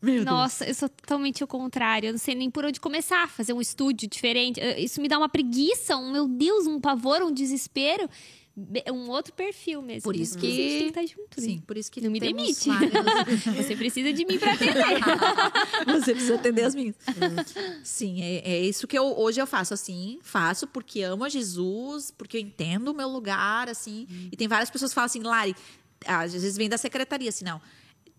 Meu 0.00 0.24
Deus. 0.24 0.24
Nossa, 0.24 0.64
eu 0.64 0.74
sou 0.74 0.88
totalmente 0.88 1.44
o 1.44 1.46
contrário. 1.46 2.08
Eu 2.08 2.12
não 2.12 2.18
sei 2.18 2.34
nem 2.34 2.50
por 2.50 2.64
onde 2.64 2.80
começar. 2.80 3.28
Fazer 3.28 3.52
um 3.52 3.60
estúdio 3.60 4.08
diferente. 4.08 4.60
Eh, 4.60 4.80
Isso 4.80 5.00
me 5.00 5.06
dá 5.08 5.16
uma 5.16 5.28
preguiça, 5.28 5.96
um 5.96 6.10
meu 6.10 6.26
Deus, 6.26 6.66
um 6.66 6.80
pavor, 6.80 7.22
um 7.22 7.32
desespero. 7.32 8.08
Be- 8.54 8.84
Um 8.92 9.08
outro 9.08 9.32
perfil 9.32 9.80
mesmo. 9.80 10.02
Por 10.02 10.14
isso 10.14 10.34
Mas 10.34 10.44
a 10.44 10.46
gente 10.46 10.56
tem 10.56 10.68
que 10.68 10.78
que. 10.92 11.00
estar 11.00 11.06
junto, 11.06 11.40
né? 11.40 11.46
Sim, 11.46 11.58
por 11.66 11.76
isso 11.78 11.90
que 11.90 12.00
Não 12.02 12.10
me 12.10 12.20
demite. 12.20 12.68
vários- 12.68 12.92
Você 13.66 13.74
precisa 13.76 14.12
de 14.12 14.24
mim 14.26 14.38
pra 14.38 14.52
atender. 14.52 14.84
Você 16.00 16.12
precisa 16.12 16.34
atender 16.34 16.64
as 16.64 16.74
minhas. 16.74 16.94
Sim, 17.82 18.22
é, 18.22 18.52
é 18.52 18.60
isso 18.60 18.86
que 18.86 18.98
eu 18.98 19.18
hoje 19.18 19.40
eu 19.40 19.46
faço 19.46 19.72
assim, 19.72 20.18
faço 20.22 20.66
porque 20.66 21.00
amo 21.02 21.24
a 21.24 21.28
Jesus, 21.30 22.10
porque 22.10 22.36
eu 22.36 22.40
entendo 22.42 22.88
o 22.88 22.94
meu 22.94 23.08
lugar, 23.08 23.68
assim. 23.68 24.06
E 24.30 24.36
tem 24.36 24.46
várias 24.48 24.70
pessoas 24.70 24.90
que 24.90 24.94
falam 24.96 25.06
assim, 25.06 25.22
Lari, 25.22 25.56
às 26.06 26.32
vezes 26.32 26.56
vem 26.56 26.68
da 26.68 26.76
secretaria, 26.76 27.28
assim, 27.30 27.44
não. 27.44 27.60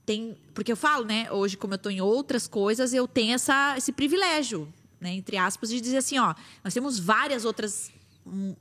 tem. 0.06 0.36
Porque 0.54 0.72
eu 0.72 0.78
falo, 0.78 1.06
né? 1.06 1.32
Hoje, 1.32 1.56
como 1.58 1.76
eu 1.76 1.78
tô 1.78 1.90
em 1.90 2.02
outras 2.02 2.48
coisas, 2.48 2.94
eu 2.94 3.08
tenho 3.08 3.34
essa, 3.36 3.76
esse 3.78 3.92
privilégio, 3.92 4.68
né? 5.00 5.14
Entre 5.14 5.38
aspas, 5.38 5.70
de 5.70 5.80
dizer 5.80 5.98
assim, 5.98 6.18
ó, 6.18 6.34
nós 6.64 6.74
temos 6.74 6.98
várias 7.00 7.46
outras 7.46 7.90
hum, 7.90 7.94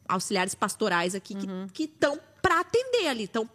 auxiliares 0.08 0.54
pastorais 0.54 1.14
aqui 1.14 1.34
que 1.72 1.84
estão 1.84 2.18
para 2.40 2.60
atender 2.60 3.08
ali, 3.08 3.24
estão 3.24 3.48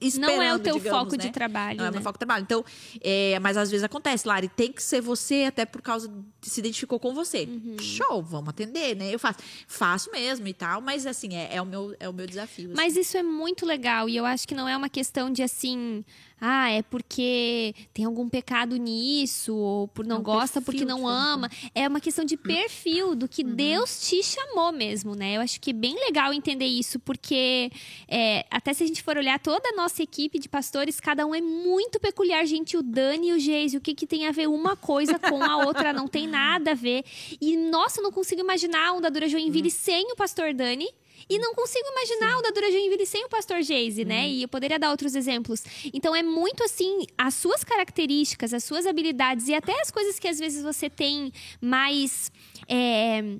esperando, 0.00 0.36
Não 0.36 0.42
é 0.42 0.54
o 0.54 0.58
teu 0.58 0.76
digamos, 0.76 0.98
foco 0.98 1.16
né? 1.16 1.24
de 1.24 1.30
trabalho, 1.30 1.78
Não 1.78 1.84
é 1.86 1.88
o 1.88 1.90
né? 1.90 1.96
meu 1.96 2.02
foco 2.02 2.14
de 2.14 2.18
trabalho. 2.18 2.42
Então, 2.42 2.64
é, 3.00 3.38
mas 3.38 3.56
às 3.56 3.70
vezes 3.70 3.84
acontece, 3.84 4.26
Lari, 4.26 4.48
tem 4.48 4.72
que 4.72 4.82
ser 4.82 5.00
você, 5.00 5.44
até 5.44 5.64
por 5.64 5.80
causa 5.80 6.08
de 6.40 6.50
se 6.50 6.60
identificou 6.60 7.00
com 7.00 7.14
você. 7.14 7.44
Uhum. 7.44 7.76
Show, 7.80 8.22
vamos 8.22 8.50
atender, 8.50 8.94
né? 8.94 9.12
Eu 9.12 9.18
faço. 9.18 9.38
Faço 9.66 10.10
mesmo 10.10 10.46
e 10.46 10.54
tal, 10.54 10.80
mas 10.80 11.06
assim, 11.06 11.34
é, 11.34 11.56
é 11.56 11.62
o, 11.62 11.66
meu, 11.66 11.94
é 11.98 12.08
o 12.08 12.12
meu 12.12 12.26
desafio. 12.26 12.66
assim. 12.66 12.76
Mas 12.76 12.96
isso 12.96 13.16
é 13.16 13.22
muito 13.22 13.64
legal 13.64 14.08
e 14.08 14.16
eu 14.16 14.24
acho 14.24 14.46
que 14.46 14.54
não 14.54 14.68
é 14.68 14.76
uma 14.76 14.88
questão 14.88 15.30
de 15.30 15.42
assim, 15.42 16.04
ah, 16.40 16.70
é 16.70 16.82
porque 16.82 17.74
tem 17.94 18.04
algum 18.04 18.28
pecado 18.28 18.76
nisso, 18.76 19.54
ou 19.56 19.88
por 19.88 20.04
não 20.04 20.16
É 20.16 20.18
um 20.18 20.22
gosta 20.22 20.60
perfil 20.60 20.64
porque 20.64 20.84
não 20.84 21.08
ama. 21.08 21.50
É 21.74 21.88
uma 21.88 22.00
questão 22.00 22.24
de 22.24 22.36
perfil, 22.36 23.14
do 23.14 23.26
que 23.26 23.42
Deus 23.42 24.06
te 24.06 24.22
chamou 24.22 24.70
mesmo, 24.70 25.14
né? 25.14 25.36
Eu 25.36 25.40
acho 25.40 25.58
que 25.58 25.70
é 25.70 25.72
bem 25.72 25.94
legal 25.94 26.34
entender 26.34 26.66
isso, 26.66 27.00
porque 27.00 27.70
é, 28.06 28.44
até 28.50 28.74
se 28.74 28.84
a 28.84 28.86
gente 28.86 29.02
for 29.02 29.16
olhar 29.16 29.38
toda 29.38 29.70
a 29.70 29.76
nossa 29.76 30.02
equipe 30.02 30.38
de 30.38 30.48
pastores, 30.48 31.00
cada 31.00 31.24
um 31.26 31.34
é 31.34 31.40
muito 31.40 31.98
peculiar. 31.98 32.44
Gente, 32.44 32.76
o 32.76 32.82
Dani 32.82 33.30
e 33.30 33.32
o 33.32 33.38
Geise, 33.38 33.78
o 33.78 33.80
que, 33.80 33.94
que 33.94 34.06
tem 34.06 34.26
a 34.26 34.32
ver 34.32 34.46
uma 34.46 34.76
coisa 34.76 35.18
com 35.18 35.42
a 35.42 35.64
outra? 35.64 35.92
Não 35.92 36.06
tem 36.06 36.26
nada 36.26 36.72
a 36.72 36.74
ver. 36.74 37.02
E, 37.40 37.56
nossa, 37.56 38.00
eu 38.00 38.04
não 38.04 38.12
consigo 38.12 38.42
imaginar 38.42 38.88
a 38.88 38.92
Ondadura 38.92 39.26
Joinville 39.26 39.70
sem 39.70 40.12
o 40.12 40.16
pastor 40.16 40.52
Dani. 40.52 40.88
E 41.28 41.38
não 41.38 41.54
consigo 41.54 41.86
imaginar 41.88 42.38
o 42.38 42.42
da 42.42 42.50
Dura 42.50 42.70
Joinville 42.70 43.06
sem 43.06 43.24
o 43.24 43.28
pastor 43.28 43.62
Geise, 43.62 44.04
né? 44.04 44.28
E 44.28 44.42
eu 44.42 44.48
poderia 44.48 44.78
dar 44.78 44.90
outros 44.90 45.14
exemplos. 45.14 45.64
Então 45.92 46.14
é 46.14 46.22
muito 46.22 46.62
assim, 46.62 47.06
as 47.16 47.34
suas 47.34 47.64
características, 47.64 48.54
as 48.54 48.64
suas 48.64 48.86
habilidades 48.86 49.48
e 49.48 49.54
até 49.54 49.80
as 49.80 49.90
coisas 49.90 50.18
que 50.18 50.28
às 50.28 50.38
vezes 50.38 50.62
você 50.62 50.88
tem 50.88 51.32
mais. 51.60 52.30
é, 52.68 53.36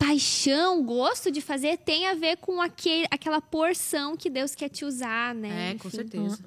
Paixão, 0.00 0.82
gosto 0.82 1.30
de 1.30 1.42
fazer, 1.42 1.76
tem 1.76 2.06
a 2.06 2.14
ver 2.14 2.38
com 2.38 2.58
aquele, 2.58 3.06
aquela 3.10 3.38
porção 3.38 4.16
que 4.16 4.30
Deus 4.30 4.54
quer 4.54 4.70
te 4.70 4.82
usar, 4.82 5.34
né? 5.34 5.72
É, 5.72 5.78
com 5.78 5.88
Enfim. 5.88 5.96
certeza. 5.98 6.42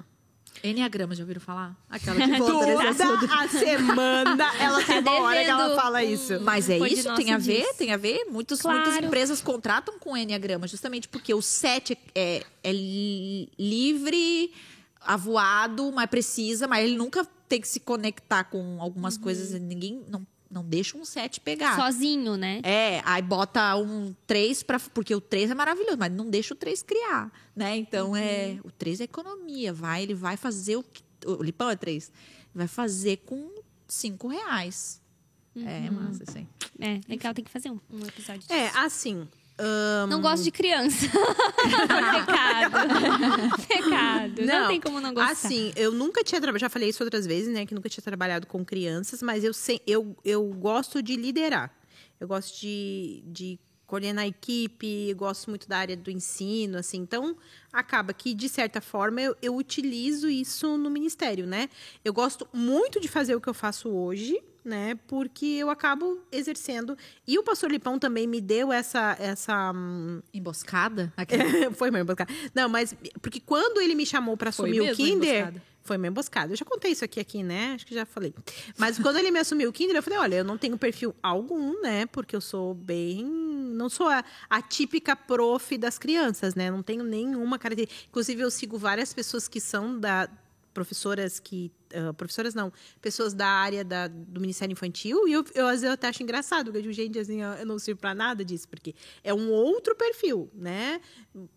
Enneagrama, 0.64 1.14
já 1.14 1.22
ouviram 1.22 1.40
falar? 1.40 1.76
Aquela 1.90 2.16
que. 2.26 2.38
Toda 2.38 3.34
a 3.34 3.48
semana 3.48 4.52
ela 4.58 4.82
tem 4.82 4.98
uma 5.00 5.20
hora 5.20 5.44
que 5.44 5.50
ela 5.50 5.76
fala 5.76 6.02
isso. 6.02 6.40
Mas 6.40 6.68
é 6.70 6.78
Foi 6.78 6.88
de 6.88 6.94
isso, 6.96 7.14
tem 7.14 7.32
a 7.32 7.38
ver, 7.38 7.60
disso. 7.62 7.74
tem 7.76 7.92
a 7.92 7.96
ver. 7.96 8.24
Muitos, 8.30 8.60
Claro. 8.62 8.78
Muitas 8.78 9.04
empresas 9.04 9.40
contratam 9.40 9.98
com 9.98 10.16
Enneagrama, 10.16 10.66
justamente 10.66 11.06
porque 11.08 11.34
o 11.34 11.42
7 11.42 11.96
é, 12.14 12.42
é 12.62 12.72
li- 12.72 13.48
livre, 13.58 14.52
avoado, 15.00 15.92
mas 15.92 16.08
precisa, 16.08 16.66
mas 16.66 16.84
ele 16.84 16.96
nunca 16.96 17.26
tem 17.48 17.60
que 17.60 17.68
se 17.68 17.80
conectar 17.80 18.44
com 18.44 18.80
algumas 18.80 19.18
coisas. 19.18 19.52
Ninguém 19.60 20.02
não, 20.08 20.26
não 20.54 20.64
deixa 20.64 20.96
um 20.96 21.04
7 21.04 21.40
pegar. 21.40 21.74
Sozinho, 21.76 22.36
né? 22.36 22.60
É, 22.62 23.02
aí 23.04 23.20
bota 23.20 23.76
um 23.76 24.14
3 24.24 24.62
para 24.62 24.78
porque 24.78 25.12
o 25.12 25.20
3 25.20 25.50
é 25.50 25.54
maravilhoso, 25.54 25.98
mas 25.98 26.12
não 26.12 26.30
deixa 26.30 26.54
o 26.54 26.56
3 26.56 26.80
criar, 26.82 27.32
né? 27.56 27.76
Então 27.76 28.14
é, 28.16 28.58
o 28.62 28.70
3 28.70 29.00
é 29.00 29.04
economia, 29.04 29.72
vai, 29.72 30.04
ele 30.04 30.14
vai 30.14 30.36
fazer 30.36 30.76
o 30.76 30.82
que 30.84 31.02
o 31.26 31.42
Lipão 31.42 31.68
é 31.68 31.76
3. 31.76 32.12
Vai 32.54 32.68
fazer 32.68 33.16
com 33.26 33.50
5 33.88 34.28
reais. 34.28 35.02
É, 35.56 35.90
massa, 35.90 36.24
assim. 36.26 36.46
É, 36.78 37.00
legal, 37.08 37.34
tem 37.34 37.44
que 37.44 37.50
fazer 37.50 37.70
um, 37.70 37.80
um 37.90 38.04
episódio 38.06 38.40
disso. 38.42 38.52
É, 38.52 38.70
assim. 38.76 39.28
Ahn, 39.58 40.08
Não 40.08 40.20
gosto 40.20 40.42
de 40.42 40.50
criança. 40.50 41.06
Pecado. 42.14 43.66
Pecado. 43.66 44.42
Não, 44.44 44.68
tem 44.68 44.80
como 44.80 45.00
não 45.00 45.14
gostar. 45.14 45.32
Assim, 45.32 45.72
eu 45.76 45.92
nunca 45.92 46.22
tinha 46.22 46.40
trabalhado, 46.40 46.60
já 46.60 46.68
falei 46.68 46.88
isso 46.88 47.02
outras 47.02 47.26
vezes, 47.26 47.52
né? 47.52 47.66
Que 47.66 47.74
nunca 47.74 47.88
tinha 47.88 48.02
trabalhado 48.02 48.46
com 48.46 48.64
crianças, 48.64 49.22
mas 49.22 49.44
eu, 49.44 49.52
sei, 49.54 49.80
eu, 49.86 50.16
eu 50.24 50.44
gosto 50.54 51.02
de 51.02 51.16
liderar. 51.16 51.72
Eu 52.20 52.28
gosto 52.28 52.60
de, 52.60 53.22
de 53.26 53.58
coordenar 53.86 54.24
a 54.24 54.28
equipe, 54.28 55.12
gosto 55.14 55.50
muito 55.50 55.68
da 55.68 55.78
área 55.78 55.96
do 55.96 56.10
ensino, 56.10 56.78
assim. 56.78 56.98
Então, 56.98 57.36
acaba 57.72 58.12
que, 58.12 58.34
de 58.34 58.48
certa 58.48 58.80
forma, 58.80 59.20
eu, 59.20 59.36
eu 59.42 59.54
utilizo 59.54 60.28
isso 60.28 60.76
no 60.76 60.90
ministério, 60.90 61.46
né? 61.46 61.68
Eu 62.04 62.12
gosto 62.12 62.48
muito 62.52 63.00
de 63.00 63.08
fazer 63.08 63.34
o 63.34 63.40
que 63.40 63.48
eu 63.48 63.54
faço 63.54 63.88
hoje, 63.88 64.42
né? 64.64 64.98
Porque 65.06 65.44
eu 65.44 65.68
acabo 65.68 66.20
exercendo. 66.32 66.96
E 67.26 67.38
o 67.38 67.42
pastor 67.42 67.70
Lipão 67.70 67.98
também 67.98 68.26
me 68.26 68.40
deu 68.40 68.72
essa. 68.72 69.16
essa 69.20 69.72
hum, 69.72 70.22
Emboscada? 70.32 71.12
foi 71.76 71.90
uma 71.90 72.00
emboscada. 72.00 72.32
Não, 72.54 72.68
mas 72.68 72.94
porque 73.20 73.40
quando 73.40 73.80
ele 73.80 73.94
me 73.94 74.06
chamou 74.06 74.36
para 74.36 74.48
assumir 74.48 74.80
o 74.80 74.94
Kinder, 74.94 75.40
emboscada. 75.42 75.62
foi 75.82 75.96
uma 75.96 76.06
emboscada. 76.06 76.52
Eu 76.52 76.56
já 76.56 76.64
contei 76.64 76.92
isso 76.92 77.04
aqui 77.04 77.20
aqui, 77.20 77.42
né? 77.42 77.72
Acho 77.74 77.86
que 77.86 77.94
já 77.94 78.06
falei. 78.06 78.34
Mas 78.78 78.98
quando 78.98 79.18
ele 79.18 79.30
me 79.30 79.38
assumiu 79.38 79.68
o 79.68 79.72
Kinder, 79.72 79.96
eu 79.96 80.02
falei, 80.02 80.18
olha, 80.18 80.36
eu 80.36 80.44
não 80.44 80.56
tenho 80.56 80.78
perfil 80.78 81.14
algum, 81.22 81.80
né? 81.82 82.06
Porque 82.06 82.34
eu 82.34 82.40
sou 82.40 82.74
bem, 82.74 83.24
não 83.24 83.88
sou 83.90 84.08
a, 84.08 84.24
a 84.48 84.62
típica 84.62 85.14
prof 85.14 85.76
das 85.76 85.98
crianças, 85.98 86.54
né? 86.54 86.70
Não 86.70 86.82
tenho 86.82 87.04
nenhuma 87.04 87.58
característica. 87.58 88.06
Inclusive 88.08 88.42
eu 88.42 88.50
sigo 88.50 88.78
várias 88.78 89.12
pessoas 89.12 89.46
que 89.46 89.60
são 89.60 89.98
da 89.98 90.28
professoras 90.74 91.38
que 91.40 91.72
ah, 91.94 92.12
professoras 92.12 92.54
não, 92.54 92.72
pessoas 93.00 93.32
da 93.32 93.46
área 93.46 93.84
da- 93.84 94.08
do 94.08 94.40
Ministério 94.40 94.72
Infantil, 94.72 95.26
e 95.28 95.32
eu, 95.32 95.44
eu 95.54 95.66
às 95.66 95.74
vezes 95.74 95.84
eu 95.84 95.92
até 95.92 96.08
acho 96.08 96.22
engraçado, 96.22 96.66
porque 96.66 96.78
eu 96.78 96.82
digo, 96.82 96.92
gente, 96.92 97.18
assim, 97.18 97.40
eu 97.40 97.64
não 97.64 97.78
sirvo 97.78 98.00
para 98.00 98.12
nada 98.14 98.44
disso, 98.44 98.68
porque 98.68 98.94
é 99.22 99.32
um 99.32 99.50
outro 99.50 99.94
perfil, 99.94 100.50
né? 100.52 101.00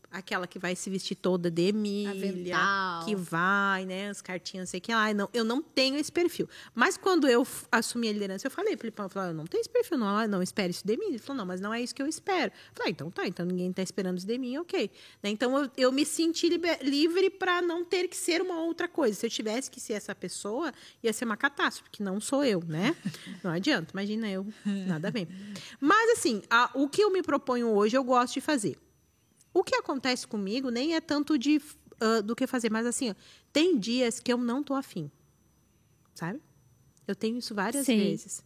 Aquela 0.09 0.47
que 0.47 0.57
vai 0.57 0.73
se 0.73 0.89
vestir 0.89 1.15
toda 1.15 1.51
de 1.51 1.63
Emília, 1.67 2.11
Avental. 2.57 3.05
que 3.05 3.13
vai, 3.13 3.85
né, 3.85 4.09
as 4.09 4.21
cartinhas, 4.21 4.69
sei 4.69 4.77
o 4.79 4.81
que 4.81 4.93
lá, 4.93 5.13
não, 5.13 5.29
eu 5.33 5.43
não 5.43 5.61
tenho 5.61 5.97
esse 5.97 6.09
perfil. 6.11 6.47
Mas 6.73 6.95
quando 6.95 7.27
eu 7.27 7.45
assumi 7.69 8.07
a 8.07 8.13
liderança, 8.13 8.47
eu 8.47 8.51
falei, 8.51 8.77
Filipão, 8.77 9.05
eu 9.05 9.09
falei, 9.09 9.29
"Ah, 9.29 9.31
eu 9.31 9.35
não 9.35 9.45
tenho 9.45 9.59
esse 9.61 9.69
perfil, 9.69 9.97
não, 9.97 10.07
Ah, 10.07 10.25
não 10.25 10.41
espere 10.41 10.71
isso 10.71 10.87
de 10.87 10.95
mim. 10.97 11.07
Ele 11.09 11.17
falou, 11.19 11.37
não, 11.39 11.45
mas 11.45 11.59
não 11.59 11.73
é 11.73 11.81
isso 11.81 11.93
que 11.93 12.01
eu 12.01 12.07
espero. 12.07 12.51
Eu 12.53 12.73
falei, 12.73 12.87
ah, 12.87 12.91
então 12.91 13.11
tá, 13.11 13.27
então 13.27 13.45
ninguém 13.45 13.71
tá 13.73 13.81
esperando 13.83 14.17
isso 14.17 14.25
de 14.25 14.37
mim, 14.37 14.57
ok. 14.57 14.89
Né, 15.21 15.29
Então 15.29 15.57
eu, 15.61 15.69
eu 15.75 15.91
me 15.91 16.05
senti 16.05 16.47
livre 16.81 17.29
para 17.29 17.61
não 17.61 17.83
ter 17.83 18.07
que 18.07 18.15
ser 18.15 18.41
uma 18.41 18.61
outra 18.61 18.87
coisa. 18.87 19.13
Se 19.19 19.25
eu 19.25 19.29
tivesse 19.29 19.69
que 19.69 19.79
ser 19.81 19.93
essa 19.93 20.15
pessoa, 20.15 20.71
ia 21.03 21.11
ser 21.11 21.25
uma 21.25 21.35
catástrofe, 21.37 21.89
porque 21.89 22.01
não 22.01 22.21
sou 22.21 22.43
eu, 22.45 22.63
né? 22.65 22.95
Não 23.43 23.51
adianta, 23.51 23.91
imagina 23.93 24.29
eu, 24.29 24.47
nada 24.65 25.11
bem. 25.11 25.27
Mas 25.79 26.17
assim, 26.17 26.41
a- 26.49 26.71
o 26.73 26.87
que 26.87 27.03
eu 27.03 27.11
me 27.11 27.21
proponho 27.21 27.67
hoje, 27.69 27.95
eu 27.97 28.03
gosto 28.03 28.35
de 28.35 28.41
fazer. 28.41 28.77
O 29.59 29.63
que 29.63 29.75
acontece 29.75 30.27
comigo 30.27 30.69
nem 30.69 30.95
é 30.95 31.01
tanto 31.01 31.37
de 31.37 31.61
ah, 31.99 32.21
do 32.21 32.35
que 32.35 32.45
fazer, 32.45 32.69
mas 32.71 32.85
assim, 32.85 33.09
ó, 33.11 33.15
tem 33.51 33.77
dias 33.77 34.19
que 34.19 34.31
eu 34.31 34.37
não 34.37 34.61
tô 34.63 34.73
afim. 34.75 35.09
Sabe? 36.13 36.41
Eu 37.07 37.15
tenho 37.15 37.37
isso 37.37 37.55
várias 37.55 37.85
Sei. 37.85 37.97
vezes. 37.97 38.43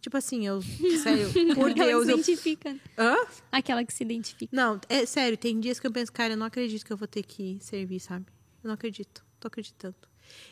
Tipo 0.00 0.16
assim, 0.16 0.46
eu. 0.46 0.60
Sério, 1.02 1.30
por 1.54 1.70
Aquela 1.70 2.04
Deus. 2.04 2.04
que 2.04 2.06
se 2.06 2.10
Eu, 2.10 2.14
identifica. 2.18 2.76
hã? 2.98 3.16
Aquela 3.52 3.84
que 3.84 3.92
se 3.92 4.02
identifica. 4.02 4.54
Não, 4.54 4.80
é 4.88 5.04
sério, 5.06 5.36
tem 5.38 5.58
dias 5.60 5.78
que 5.78 5.86
eu 5.86 5.92
penso, 5.92 6.12
cara, 6.12 6.32
eu 6.34 6.36
não 6.36 6.46
acredito 6.46 6.84
que 6.84 6.92
eu 6.92 6.96
vou 6.96 7.06
ter 7.08 7.22
que 7.22 7.58
servir, 7.60 8.00
sabe? 8.00 8.26
Eu 8.62 8.68
não 8.68 8.74
acredito. 8.74 9.24
Tô 9.38 9.48
acreditando. 9.48 9.96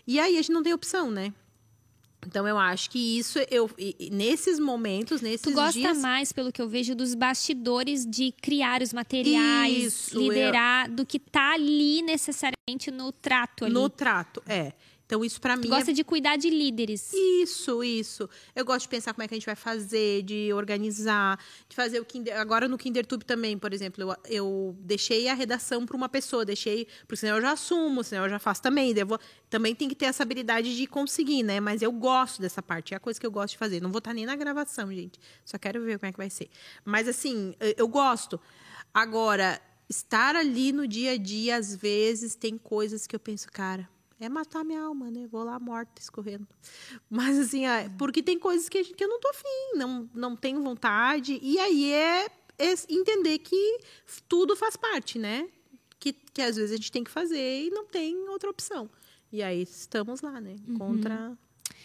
E 0.06 0.18
aí 0.20 0.35
a 0.39 0.43
gente 0.43 0.52
não 0.52 0.62
tem 0.62 0.72
opção, 0.72 1.10
né? 1.10 1.32
Então 2.27 2.47
eu 2.47 2.59
acho 2.59 2.90
que 2.90 3.19
isso 3.19 3.39
eu 3.51 3.70
nesses 4.11 4.59
momentos, 4.59 5.20
nesses 5.20 5.43
Tu 5.43 5.53
gosta 5.53 5.78
dias 5.78 5.99
mais, 5.99 6.32
pelo 6.32 6.53
que 6.53 6.61
eu 6.61 6.69
vejo, 6.69 6.95
dos 6.95 7.15
bastidores 7.15 8.05
de 8.05 8.32
criar 8.32 8.82
os 8.82 8.93
materiais, 8.93 9.77
Isso, 9.85 10.19
liderar, 10.19 10.90
do 10.90 11.07
que 11.07 11.19
tá 11.19 11.55
ali 11.55 12.03
necessariamente 12.03 12.90
no 12.90 13.12
trato 13.12 13.65
ali. 13.65 13.74
no 13.74 13.89
trato, 13.89 14.43
é. 14.47 14.73
Então 15.09 15.24
isso 15.24 15.40
pra 15.40 15.55
Tu 15.55 15.62
mim 15.62 15.66
é 15.68 15.70
gosta 15.70 15.90
de 15.90 16.05
cuidar 16.05 16.36
de 16.36 16.51
líderes. 16.51 17.10
Isso, 17.14 17.82
isso. 17.82 18.28
Eu 18.55 18.62
gosto 18.62 18.82
de 18.82 18.90
pensar 18.90 19.14
como 19.14 19.22
é 19.22 19.28
que 19.28 19.32
a 19.32 19.39
gente 19.39 19.47
vai 19.47 19.56
fazer, 19.56 20.22
de 20.22 20.52
organizar, 20.52 21.43
de 21.66 21.74
fazer 21.74 21.98
o 21.98 22.05
Kinder. 22.05 22.39
Agora 22.39 22.68
no 22.68 22.76
KinderTube 22.76 23.24
também, 23.24 23.56
por 23.56 23.72
exemplo, 23.72 24.02
eu, 24.02 24.16
eu 24.26 24.76
deixei 24.80 25.26
a 25.28 25.32
redação 25.32 25.86
para 25.86 25.97
uma 25.97 26.10
pessoa, 26.10 26.44
deixei, 26.44 26.86
porque 27.01 27.16
senão 27.16 27.36
eu 27.36 27.40
já 27.40 27.52
assumo, 27.52 28.05
senão 28.05 28.24
eu 28.24 28.28
já 28.28 28.39
faço 28.39 28.60
também. 28.60 28.94
também 29.48 29.74
tem 29.74 29.89
que 29.89 29.94
ter 29.94 30.05
essa 30.05 30.22
habilidade 30.22 30.76
de 30.76 30.86
conseguir, 30.86 31.43
né? 31.43 31.59
Mas 31.59 31.80
eu 31.80 31.90
gosto 31.90 32.43
dessa 32.43 32.60
parte, 32.60 32.93
é 32.93 32.98
a 32.98 33.01
coisa 33.01 33.18
que 33.18 33.24
eu 33.24 33.30
gosto 33.30 33.52
de 33.52 33.59
fazer. 33.59 33.80
Não 33.80 33.90
vou 33.90 34.01
estar 34.01 34.12
nem 34.12 34.26
na 34.26 34.36
gravação, 34.36 34.93
gente. 34.93 35.18
Só 35.43 35.56
quero 35.56 35.82
ver 35.82 35.98
como 35.98 36.10
é 36.10 36.12
que 36.12 36.18
vai 36.18 36.28
ser. 36.28 36.51
Mas 36.85 37.09
assim, 37.09 37.55
eu 37.78 37.89
gosto. 37.89 38.39
Agora, 38.93 39.59
estar 39.89 40.36
ali 40.36 40.70
no 40.70 40.86
dia 40.86 41.12
a 41.12 41.16
dia, 41.16 41.56
às 41.56 41.74
vezes, 41.74 42.35
tem 42.35 42.59
coisas 42.59 43.06
que 43.06 43.16
eu 43.16 43.20
penso, 43.20 43.48
cara, 43.51 43.89
é 44.20 44.28
matar 44.28 44.65
minha 44.65 44.82
alma, 44.82 45.11
né? 45.11 45.27
Vou 45.27 45.43
lá 45.45 45.59
morta, 45.59 46.01
escorrendo. 46.01 46.47
Mas 47.11 47.39
assim, 47.39 47.66
é, 47.66 47.89
porque 47.99 48.23
tem 48.23 48.39
coisas 48.39 48.69
que, 48.69 48.78
a 48.78 48.82
gente- 48.82 48.95
que 48.95 49.05
eu 49.05 49.09
não 49.09 49.20
tô 49.20 49.28
afim, 49.28 49.77
não, 49.77 50.09
não 50.15 50.36
tenho 50.36 50.62
vontade. 50.62 51.39
E 51.43 51.59
aí 51.59 51.93
é, 51.93 52.27
é 52.59 52.74
entender 52.89 53.39
que 53.39 53.81
tudo 54.28 54.57
faz 54.57 54.77
parte, 54.77 55.19
né? 55.19 55.49
Que, 56.01 56.12
que 56.12 56.40
às 56.43 56.57
vezes 56.57 56.73
a 56.73 56.77
gente 56.77 56.93
tem 56.93 57.03
que 57.05 57.11
fazer 57.11 57.65
e 57.66 57.70
não 57.70 57.85
tem 57.86 58.28
outra 58.28 58.49
opção. 58.51 58.89
E 59.32 59.43
aí 59.43 59.62
estamos 59.62 60.20
lá, 60.20 60.40
né? 60.40 60.57
Contra. 60.78 61.36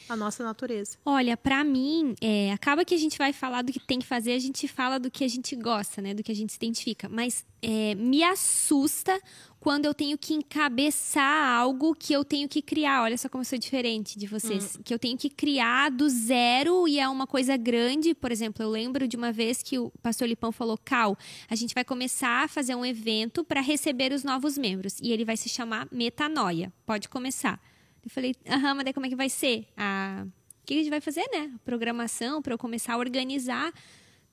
A 0.08 0.16
nossa 0.16 0.44
natureza. 0.44 0.98
Olha, 1.06 1.36
pra 1.38 1.64
mim, 1.64 2.16
é, 2.22 2.52
acaba 2.52 2.86
que 2.86 2.94
a 2.94 2.98
gente 2.98 3.18
vai 3.18 3.34
falar 3.34 3.62
do 3.62 3.72
que 3.72 3.80
tem 3.80 4.00
que 4.00 4.06
fazer, 4.06 4.34
a 4.34 4.40
gente 4.40 4.68
fala 4.68 5.00
do 5.00 5.10
que 5.10 5.24
a 5.24 5.28
gente 5.28 5.56
gosta, 5.56 6.02
né? 6.02 6.14
Do 6.14 6.24
que 6.24 6.32
a 6.32 6.36
gente 6.36 6.52
se 6.52 6.58
identifica. 6.58 7.08
Mas 7.10 7.46
é, 7.62 7.96
me 7.96 8.24
assusta 8.24 9.20
quando 9.64 9.86
eu 9.86 9.94
tenho 9.94 10.18
que 10.18 10.34
encabeçar 10.34 11.48
algo 11.58 11.96
que 11.96 12.12
eu 12.12 12.26
tenho 12.26 12.50
que 12.50 12.62
criar. 12.62 13.02
Olha 13.02 13.18
só 13.18 13.30
como 13.30 13.44
eu 13.44 13.46
sou 13.46 13.58
diferente 13.58 14.20
de 14.20 14.28
vocês. 14.28 14.78
Que 14.84 14.94
eu 14.94 15.00
tenho 15.00 15.18
que 15.18 15.30
criar 15.30 15.90
do 15.90 16.10
zero 16.10 16.86
e 16.86 17.00
é 17.00 17.08
uma 17.08 17.26
coisa 17.26 17.56
grande. 17.56 18.14
Por 18.14 18.30
exemplo, 18.30 18.62
eu 18.62 18.70
lembro 18.70 19.08
de 19.08 19.16
uma 19.16 19.32
vez 19.32 19.64
que 19.64 19.80
o 19.80 19.90
pastor 20.02 20.28
Lipão 20.28 20.52
falou: 20.52 20.78
Cal, 20.78 21.18
a 21.50 21.56
gente 21.56 21.74
vai 21.74 21.86
começar 21.86 22.44
a 22.44 22.48
fazer 22.50 22.76
um 22.76 22.86
evento 22.86 23.44
para 23.44 23.62
receber 23.62 24.12
os 24.12 24.26
novos 24.26 24.58
membros. 24.58 24.98
E 25.02 25.14
ele 25.14 25.24
vai 25.24 25.38
se 25.38 25.48
chamar 25.48 25.88
Metanoia. 25.90 26.74
Pode 26.86 27.08
começar. 27.08 27.58
Eu 28.04 28.10
falei, 28.10 28.36
aham, 28.48 28.76
mas 28.76 28.84
daí 28.84 28.94
como 28.94 29.06
é 29.06 29.10
que 29.10 29.16
vai 29.16 29.30
ser? 29.30 29.68
A... 29.78 30.26
O 30.26 30.66
que 30.66 30.76
a 30.76 30.78
gente 30.78 30.90
vai 30.90 31.02
fazer, 31.02 31.28
né? 31.32 31.52
Programação 31.66 32.42
para 32.42 32.54
eu 32.54 32.58
começar 32.58 32.94
a 32.94 32.98
organizar. 32.98 33.74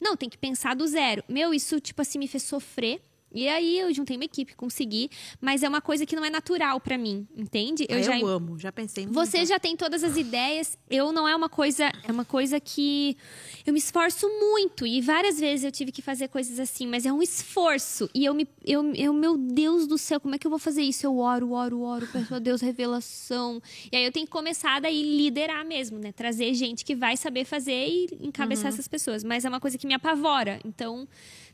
Não, 0.01 0.17
tem 0.17 0.29
que 0.29 0.39
pensar 0.39 0.77
do 0.77 0.87
zero. 0.87 1.25
Meu, 1.29 1.53
isso, 1.53 1.81
tipo 1.81 2.01
assim, 2.01 2.19
me 2.19 2.29
fez 2.29 2.45
sofrer. 2.45 3.01
E 3.33 3.49
aí 3.49 3.79
eu 3.79 3.93
juntei 3.95 4.17
uma 4.17 4.25
equipe, 4.25 4.55
consegui, 4.55 5.11
mas 5.41 5.63
é 5.63 5.69
uma 5.69 5.81
coisa 5.81 6.05
que 6.05 6.17
não 6.17 6.25
é 6.25 6.31
natural 6.31 6.81
para 6.81 6.99
mim, 6.99 7.27
entende? 7.37 7.87
Eu, 7.89 7.99
eu 7.99 8.03
já 8.03 8.19
eu 8.19 8.27
amo, 8.27 8.59
já 8.59 8.73
pensei 8.73 9.05
muito. 9.05 9.15
Você 9.15 9.47
já 9.47 9.59
tem 9.59 9.77
todas 9.77 10.03
as 10.03 10.17
ideias, 10.17 10.77
eu 10.89 11.13
não 11.13 11.29
é 11.29 11.35
uma 11.35 11.49
coisa, 11.49 11.91
é 12.03 12.11
uma 12.11 12.25
coisa 12.25 12.59
que 12.59 13.17
eu 13.65 13.73
me 13.73 13.79
esforço 13.79 14.29
muito 14.29 14.87
e 14.87 15.01
várias 15.01 15.39
vezes 15.39 15.65
eu 15.65 15.71
tive 15.71 15.93
que 15.93 16.03
fazer 16.03 16.29
coisas 16.29 16.59
assim, 16.59 16.87
mas 16.87 17.07
é 17.07 17.13
um 17.13 17.23
esforço 17.23 18.11
e 18.15 18.25
eu 18.25 18.35
me 18.35 18.49
eu, 18.65 18.93
eu 18.95 19.13
meu 19.13 19.37
Deus 19.37 19.87
do 19.87 19.97
céu, 19.97 20.21
como 20.21 20.35
é 20.35 20.39
que 20.39 20.47
eu 20.47 20.51
vou 20.51 20.59
fazer 20.59 20.83
isso? 20.83 21.07
Eu 21.07 21.19
oro, 21.19 21.53
oro, 21.53 21.81
oro, 21.81 22.09
peço 22.13 22.35
a 22.35 22.39
Deus 22.39 22.61
revelação. 22.61 23.63
E 23.91 23.97
aí 23.97 24.05
eu 24.05 24.13
tenho 24.13 24.27
que 24.27 24.33
começar 24.33 24.81
daí 24.81 25.03
liderar 25.03 25.65
mesmo, 25.65 25.99
né? 25.99 26.13
Trazer 26.13 26.53
gente 26.55 26.85
que 26.85 26.95
vai 26.95 27.17
saber 27.17 27.45
fazer 27.45 27.87
e 27.87 28.09
encabeçar 28.21 28.67
uhum. 28.67 28.71
essas 28.71 28.89
pessoas, 28.89 29.23
mas 29.23 29.45
é 29.45 29.49
uma 29.49 29.61
coisa 29.61 29.79
que 29.79 29.87
me 29.87 29.95
apavora. 29.95 30.59
Então, 30.65 31.09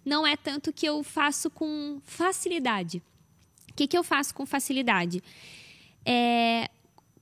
não 0.07 0.25
é 0.25 0.37
tanto 0.37 0.73
que 0.73 0.87
eu 0.87 1.03
faço 1.03 1.51
com 1.51 2.01
facilidade. 2.05 3.03
O 3.71 3.75
que, 3.75 3.89
que 3.89 3.99
eu 3.99 4.05
faço 4.05 4.33
com 4.33 4.47
facilidade? 4.47 5.23
É, 6.05 6.71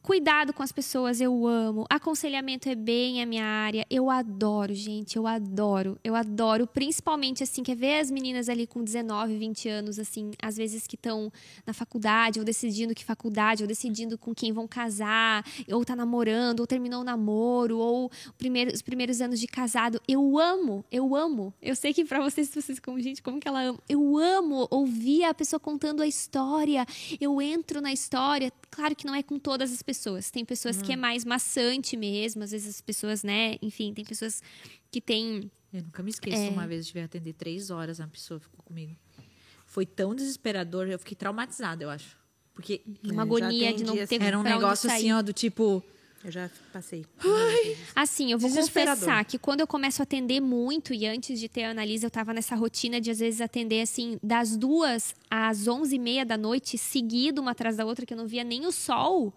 Cuidado 0.05 0.52
com 0.52 0.62
as 0.62 0.70
pessoas, 0.70 1.18
eu 1.18 1.47
amo. 1.47 1.86
Aconselhamento 1.89 2.68
é 2.68 2.74
bem 2.74 3.22
a 3.22 3.26
minha 3.26 3.47
área. 3.47 3.86
Eu 3.89 4.10
adoro, 4.10 4.74
gente, 4.74 5.16
eu 5.16 5.26
adoro. 5.26 5.98
Eu 6.05 6.14
adoro, 6.14 6.66
principalmente 6.66 7.43
assim, 7.43 7.62
quer 7.62 7.74
ver 7.74 8.01
as 8.01 8.10
meninas 8.10 8.51
ali 8.51 8.66
com 8.66 8.85
19, 8.85 9.39
20 9.39 9.66
anos, 9.66 9.98
assim, 9.98 10.32
às 10.43 10.59
vezes 10.59 10.86
que 10.86 10.94
estão 10.94 11.32
na 11.66 11.72
faculdade, 11.72 12.39
ou 12.39 12.44
decidindo 12.44 12.94
que 12.94 13.02
faculdade, 13.02 13.62
ou 13.62 13.66
decidindo 13.66 14.18
com 14.18 14.35
quem 14.35 14.52
vão 14.52 14.68
casar, 14.68 15.43
ou 15.72 15.82
tá 15.86 15.97
namorando, 15.97 16.60
ou 16.60 16.66
terminou 16.66 17.01
o 17.01 17.05
namoro, 17.05 17.78
ou 17.78 18.12
primeiro, 18.36 18.74
os 18.74 18.82
primeiros 18.82 19.22
anos 19.22 19.40
de 19.40 19.47
casado. 19.47 19.98
Eu 20.06 20.39
amo, 20.39 20.85
eu 20.93 21.16
amo. 21.16 21.55
Eu 21.62 21.74
sei 21.74 21.94
que 21.94 22.05
para 22.05 22.20
vocês, 22.20 22.51
vocês 22.51 22.78
como 22.78 23.01
gente, 23.01 23.22
como 23.22 23.40
que 23.40 23.48
ela 23.48 23.62
ama? 23.62 23.78
Eu 23.89 24.18
amo 24.18 24.68
ouvir 24.70 25.24
a 25.24 25.32
pessoa 25.32 25.59
contando 25.59 26.02
a 26.02 26.06
história. 26.06 26.85
Eu 27.18 27.40
entro 27.40 27.81
na 27.81 27.90
história. 27.90 28.52
Claro 28.70 28.94
que 28.94 29.06
não 29.06 29.14
é 29.14 29.22
com 29.22 29.39
todas 29.39 29.72
as 29.72 29.81
pessoas 29.81 29.93
pessoas. 29.94 30.30
Tem 30.30 30.44
pessoas 30.44 30.76
uhum. 30.76 30.82
que 30.82 30.92
é 30.92 30.96
mais 30.96 31.24
maçante 31.24 31.96
mesmo, 31.96 32.42
às 32.42 32.50
vezes 32.50 32.68
as 32.68 32.80
pessoas, 32.80 33.22
né? 33.22 33.56
Enfim, 33.62 33.94
tem 33.94 34.04
pessoas 34.04 34.42
que 34.90 35.00
têm. 35.00 35.50
Eu 35.72 35.82
nunca 35.82 36.02
me 36.02 36.10
esqueço, 36.10 36.36
é... 36.36 36.48
uma 36.50 36.66
vez 36.66 36.80
eu 36.80 36.86
tive 36.86 37.00
que 37.00 37.04
atender 37.04 37.32
três 37.34 37.70
horas, 37.70 37.98
uma 37.98 38.08
pessoa 38.08 38.40
ficou 38.40 38.62
comigo. 38.64 38.96
Foi 39.66 39.86
tão 39.86 40.14
desesperador, 40.14 40.88
eu 40.88 40.98
fiquei 40.98 41.16
traumatizada, 41.16 41.82
eu 41.82 41.90
acho. 41.90 42.16
Porque. 42.52 42.82
Uma 43.04 43.22
agonia 43.22 43.72
de 43.72 43.84
não 43.84 43.94
ter 44.06 44.22
Era 44.22 44.38
um 44.38 44.42
negócio 44.42 44.90
assim, 44.90 45.12
ó, 45.12 45.22
do 45.22 45.32
tipo. 45.32 45.82
Eu 46.24 46.30
já 46.30 46.50
passei. 46.72 47.04
Assim, 47.94 48.32
eu 48.32 48.38
vou 48.38 48.50
confessar 48.50 49.22
que 49.26 49.38
quando 49.38 49.60
eu 49.60 49.66
começo 49.66 50.00
a 50.00 50.04
atender 50.04 50.40
muito, 50.40 50.94
e 50.94 51.06
antes 51.06 51.38
de 51.38 51.50
ter 51.50 51.64
a 51.64 51.70
Analisa, 51.70 52.06
eu 52.06 52.10
tava 52.10 52.32
nessa 52.32 52.54
rotina 52.54 52.98
de 52.98 53.10
às 53.10 53.18
vezes 53.18 53.42
atender 53.42 53.82
assim, 53.82 54.18
das 54.22 54.56
duas 54.56 55.14
às 55.30 55.68
onze 55.68 55.96
e 55.96 55.98
meia 55.98 56.24
da 56.24 56.38
noite, 56.38 56.78
seguido 56.78 57.42
uma 57.42 57.50
atrás 57.50 57.76
da 57.76 57.84
outra, 57.84 58.06
que 58.06 58.14
eu 58.14 58.16
não 58.16 58.26
via 58.26 58.42
nem 58.42 58.64
o 58.64 58.72
sol 58.72 59.34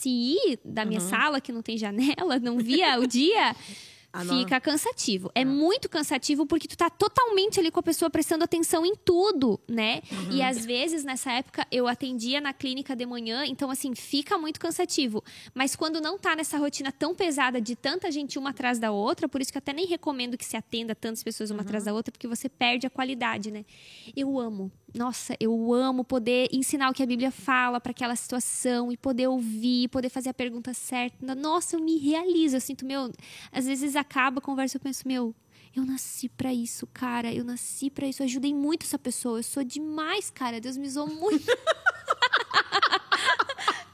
se 0.00 0.08
ir 0.08 0.58
da 0.64 0.84
minha 0.84 1.00
uhum. 1.00 1.08
sala, 1.08 1.40
que 1.40 1.52
não 1.52 1.62
tem 1.62 1.76
janela, 1.76 2.38
não 2.40 2.58
via 2.58 2.98
o 2.98 3.06
dia. 3.06 3.54
Ah, 4.12 4.24
fica 4.24 4.60
cansativo. 4.60 5.30
É 5.36 5.42
ah. 5.42 5.46
muito 5.46 5.88
cansativo 5.88 6.44
porque 6.44 6.66
tu 6.66 6.76
tá 6.76 6.90
totalmente 6.90 7.60
ali 7.60 7.70
com 7.70 7.78
a 7.78 7.82
pessoa 7.82 8.10
prestando 8.10 8.42
atenção 8.42 8.84
em 8.84 8.96
tudo, 8.96 9.60
né? 9.68 10.02
Uhum. 10.10 10.32
E 10.32 10.42
às 10.42 10.66
vezes, 10.66 11.04
nessa 11.04 11.30
época, 11.30 11.64
eu 11.70 11.86
atendia 11.86 12.40
na 12.40 12.52
clínica 12.52 12.96
de 12.96 13.06
manhã, 13.06 13.44
então 13.46 13.70
assim, 13.70 13.94
fica 13.94 14.36
muito 14.36 14.58
cansativo. 14.58 15.22
Mas 15.54 15.76
quando 15.76 16.00
não 16.00 16.18
tá 16.18 16.34
nessa 16.34 16.58
rotina 16.58 16.90
tão 16.90 17.14
pesada 17.14 17.60
de 17.60 17.76
tanta 17.76 18.10
gente 18.10 18.36
uma 18.36 18.50
atrás 18.50 18.80
da 18.80 18.90
outra, 18.90 19.28
por 19.28 19.40
isso 19.40 19.52
que 19.52 19.58
eu 19.58 19.60
até 19.60 19.72
nem 19.72 19.86
recomendo 19.86 20.36
que 20.36 20.44
se 20.44 20.56
atenda 20.56 20.92
tantas 20.92 21.22
pessoas 21.22 21.52
uma 21.52 21.58
uhum. 21.58 21.66
atrás 21.66 21.84
da 21.84 21.94
outra, 21.94 22.10
porque 22.10 22.26
você 22.26 22.48
perde 22.48 22.88
a 22.88 22.90
qualidade, 22.90 23.52
né? 23.52 23.64
Eu 24.16 24.40
amo 24.40 24.72
nossa, 24.94 25.36
eu 25.38 25.72
amo 25.72 26.04
poder 26.04 26.48
ensinar 26.52 26.90
o 26.90 26.94
que 26.94 27.02
a 27.02 27.06
Bíblia 27.06 27.30
fala 27.30 27.80
para 27.80 27.90
aquela 27.90 28.16
situação 28.16 28.90
e 28.90 28.96
poder 28.96 29.28
ouvir, 29.28 29.88
poder 29.88 30.08
fazer 30.08 30.30
a 30.30 30.34
pergunta 30.34 30.74
certa. 30.74 31.34
Nossa, 31.34 31.76
eu 31.76 31.80
me 31.80 31.98
realizo, 31.98 32.56
eu 32.56 32.60
sinto, 32.60 32.84
meu, 32.84 33.12
às 33.52 33.66
vezes 33.66 33.96
acaba 33.96 34.38
a 34.38 34.42
conversa, 34.42 34.76
eu 34.76 34.80
penso, 34.80 35.06
meu, 35.06 35.34
eu 35.74 35.84
nasci 35.84 36.28
para 36.28 36.52
isso, 36.52 36.86
cara, 36.88 37.32
eu 37.32 37.44
nasci 37.44 37.90
para 37.90 38.06
isso, 38.06 38.22
eu 38.22 38.26
ajudei 38.26 38.52
muito 38.52 38.84
essa 38.84 38.98
pessoa, 38.98 39.38
eu 39.38 39.42
sou 39.42 39.62
demais, 39.62 40.30
cara, 40.30 40.60
Deus 40.60 40.76
me 40.76 40.86
usou 40.86 41.06
muito. 41.06 41.46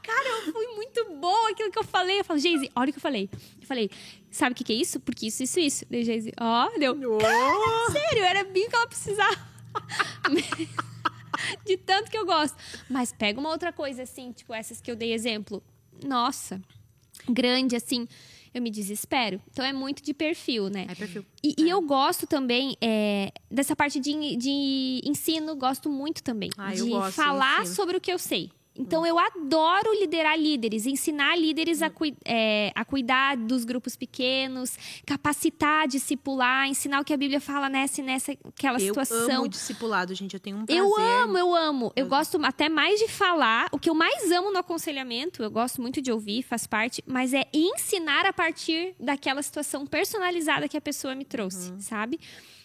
cara, 0.02 0.28
eu 0.28 0.52
fui 0.52 0.66
muito 0.68 1.04
boa 1.20 1.50
aquilo 1.50 1.70
que 1.70 1.78
eu 1.78 1.84
falei. 1.84 2.20
Eu 2.20 2.24
falo, 2.24 2.38
Geise, 2.38 2.70
olha 2.74 2.88
o 2.88 2.92
que 2.92 2.98
eu 2.98 3.02
falei. 3.02 3.28
Eu 3.60 3.66
falei, 3.66 3.90
sabe 4.30 4.52
o 4.52 4.54
que, 4.54 4.64
que 4.64 4.72
é 4.72 4.76
isso? 4.76 5.00
Porque 5.00 5.26
isso, 5.26 5.42
isso, 5.42 5.60
isso. 5.60 5.84
Dei, 5.90 6.04
Geise, 6.04 6.32
ó, 6.40 6.68
oh, 6.68 6.78
deu. 6.78 6.96
Cara, 7.18 7.90
sério, 7.92 8.24
era 8.24 8.44
bem 8.44 8.66
o 8.66 8.70
que 8.70 8.76
ela 8.76 8.86
precisava. 8.86 9.55
de 11.64 11.76
tanto 11.76 12.10
que 12.10 12.18
eu 12.18 12.26
gosto. 12.26 12.56
Mas 12.88 13.12
pega 13.12 13.38
uma 13.38 13.50
outra 13.50 13.72
coisa, 13.72 14.02
assim, 14.02 14.32
tipo 14.32 14.54
essas 14.54 14.80
que 14.80 14.90
eu 14.90 14.96
dei 14.96 15.12
exemplo. 15.12 15.62
Nossa, 16.04 16.60
grande, 17.28 17.76
assim, 17.76 18.06
eu 18.52 18.62
me 18.62 18.70
desespero. 18.70 19.40
Então 19.50 19.64
é 19.64 19.72
muito 19.72 20.02
de 20.02 20.14
perfil, 20.14 20.68
né? 20.70 20.86
É 20.88 20.94
perfil. 20.94 21.24
E, 21.42 21.50
é. 21.50 21.62
e 21.62 21.70
eu 21.70 21.82
gosto 21.82 22.26
também 22.26 22.76
é, 22.80 23.30
dessa 23.50 23.76
parte 23.76 24.00
de, 24.00 24.36
de 24.36 25.00
ensino, 25.04 25.54
gosto 25.54 25.90
muito 25.90 26.22
também. 26.22 26.50
Ah, 26.56 26.72
de 26.72 27.12
falar 27.12 27.66
sobre 27.66 27.96
o 27.96 28.00
que 28.00 28.12
eu 28.12 28.18
sei. 28.18 28.50
Então, 28.78 29.06
eu 29.06 29.18
adoro 29.18 29.92
liderar 29.98 30.38
líderes, 30.38 30.86
ensinar 30.86 31.36
líderes 31.36 31.82
a, 31.82 31.90
é, 32.24 32.72
a 32.74 32.84
cuidar 32.84 33.36
dos 33.36 33.64
grupos 33.64 33.96
pequenos, 33.96 34.78
capacitar, 35.06 35.88
discipular, 35.88 36.68
ensinar 36.68 37.00
o 37.00 37.04
que 37.04 37.12
a 37.12 37.16
Bíblia 37.16 37.40
fala 37.40 37.68
nessa 37.68 38.00
e 38.00 38.04
nessa 38.04 38.32
aquela 38.32 38.78
eu 38.78 38.86
situação. 38.86 39.30
Eu 39.30 39.38
amo 39.38 39.48
discipulado, 39.48 40.14
gente. 40.14 40.34
Eu 40.34 40.40
tenho 40.40 40.58
um 40.58 40.66
prazer. 40.66 40.82
Eu 40.82 40.96
amo, 40.98 41.38
eu 41.38 41.54
amo. 41.54 41.92
Eu, 41.96 42.04
eu 42.04 42.08
gosto 42.08 42.38
até 42.44 42.68
mais 42.68 42.98
de 42.98 43.08
falar. 43.08 43.68
O 43.72 43.78
que 43.78 43.88
eu 43.88 43.94
mais 43.94 44.30
amo 44.30 44.52
no 44.52 44.58
aconselhamento, 44.58 45.42
eu 45.42 45.50
gosto 45.50 45.80
muito 45.80 46.02
de 46.02 46.12
ouvir, 46.12 46.42
faz 46.42 46.66
parte, 46.66 47.02
mas 47.06 47.32
é 47.32 47.44
ensinar 47.52 48.26
a 48.26 48.32
partir 48.32 48.94
daquela 48.98 49.42
situação 49.42 49.86
personalizada 49.86 50.68
que 50.68 50.76
a 50.76 50.80
pessoa 50.80 51.14
me 51.14 51.24
trouxe, 51.24 51.70
uhum. 51.70 51.80
sabe? 51.80 52.20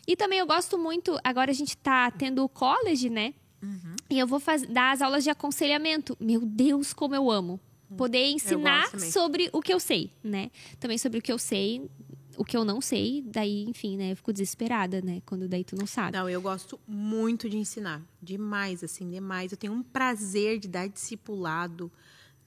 E 0.08 0.16
também 0.16 0.40
eu 0.40 0.48
gosto 0.48 0.78
muito, 0.78 1.18
agora 1.24 1.52
a 1.52 1.54
gente 1.54 1.78
tá 1.78 2.10
tendo 2.12 2.44
o 2.44 2.50
college, 2.50 3.10
né? 3.10 3.34
Uhum. 3.62 3.96
E 4.10 4.20
eu 4.20 4.28
vou 4.28 4.42
dar 4.70 4.92
as 4.92 5.02
aulas 5.02 5.24
de 5.24 5.30
aconselhamento. 5.30 6.18
Meu 6.20 6.42
Deus, 6.42 6.94
como 6.94 7.16
eu 7.16 7.30
amo. 7.30 7.60
Poder 7.98 8.26
ensinar 8.30 8.90
sobre 9.12 9.50
o 9.52 9.62
que 9.62 9.74
eu 9.74 9.80
sei, 9.80 10.14
né? 10.24 10.50
Também 10.80 10.98
sobre 10.98 11.20
o 11.20 11.22
que 11.22 11.32
eu 11.32 11.38
sei, 11.38 11.90
o 12.38 12.46
que 12.46 12.56
eu 12.56 12.64
não 12.64 12.80
sei, 12.80 13.22
daí, 13.26 13.64
enfim, 13.64 13.98
né? 13.98 14.14
Eu 14.14 14.16
fico 14.16 14.32
desesperada, 14.32 15.02
né? 15.02 15.22
Quando 15.26 15.48
daí 15.48 15.64
tu 15.64 15.76
não 15.76 15.86
sabe. 15.86 16.18
Não, 16.18 16.30
eu 16.30 16.42
gosto 16.42 16.80
muito 16.88 17.50
de 17.50 17.58
ensinar. 17.58 18.02
Demais, 18.22 18.84
assim, 18.84 19.10
demais. 19.10 19.52
Eu 19.52 19.58
tenho 19.58 19.74
um 19.74 19.84
prazer 19.84 20.58
de 20.58 20.68
dar 20.68 20.88
discipulado 20.88 21.92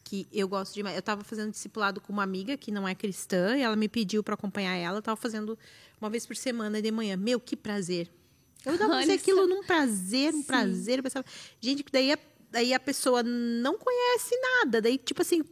que 0.03 0.27
eu 0.33 0.49
gosto 0.49 0.75
demais. 0.75 0.97
Eu 0.97 1.01
estava 1.01 1.23
fazendo 1.25 1.51
discipulado 1.51 2.01
com 2.01 2.13
uma 2.13 2.23
amiga 2.23 2.57
que 2.57 2.71
não 2.71 2.87
é 2.87 2.95
cristã 2.95 3.57
e 3.57 3.63
ela 3.63 3.77
me 3.77 3.89
pediu 3.89 4.23
para 4.23 4.35
acompanhar 4.35 4.75
ela. 4.77 4.99
Eu 4.99 5.03
tava 5.03 5.17
fazendo 5.17 5.59
uma 6.01 6.11
vez 6.11 6.27
por 6.27 6.37
semana 6.37 6.81
de 6.81 6.91
manhã. 6.91 7.17
Meu, 7.17 7.39
que 7.39 7.57
prazer. 7.57 8.11
Eu 8.65 8.79
dava 8.79 8.95
fazer 8.95 9.13
aquilo 9.13 9.47
num 9.47 9.63
prazer, 9.63 10.35
um 10.35 10.39
Sim. 10.39 10.45
prazer. 10.45 10.99
Eu 10.99 11.03
pensava, 11.03 11.27
gente, 11.61 11.85
daí 11.93 12.13
a, 12.13 12.19
daí 12.51 12.73
a 12.73 12.81
pessoa 12.81 13.23
não 13.23 13.77
conhece 13.79 14.35
nada. 14.41 14.81
Daí, 14.81 14.97
tipo 14.97 15.23
assim, 15.23 15.43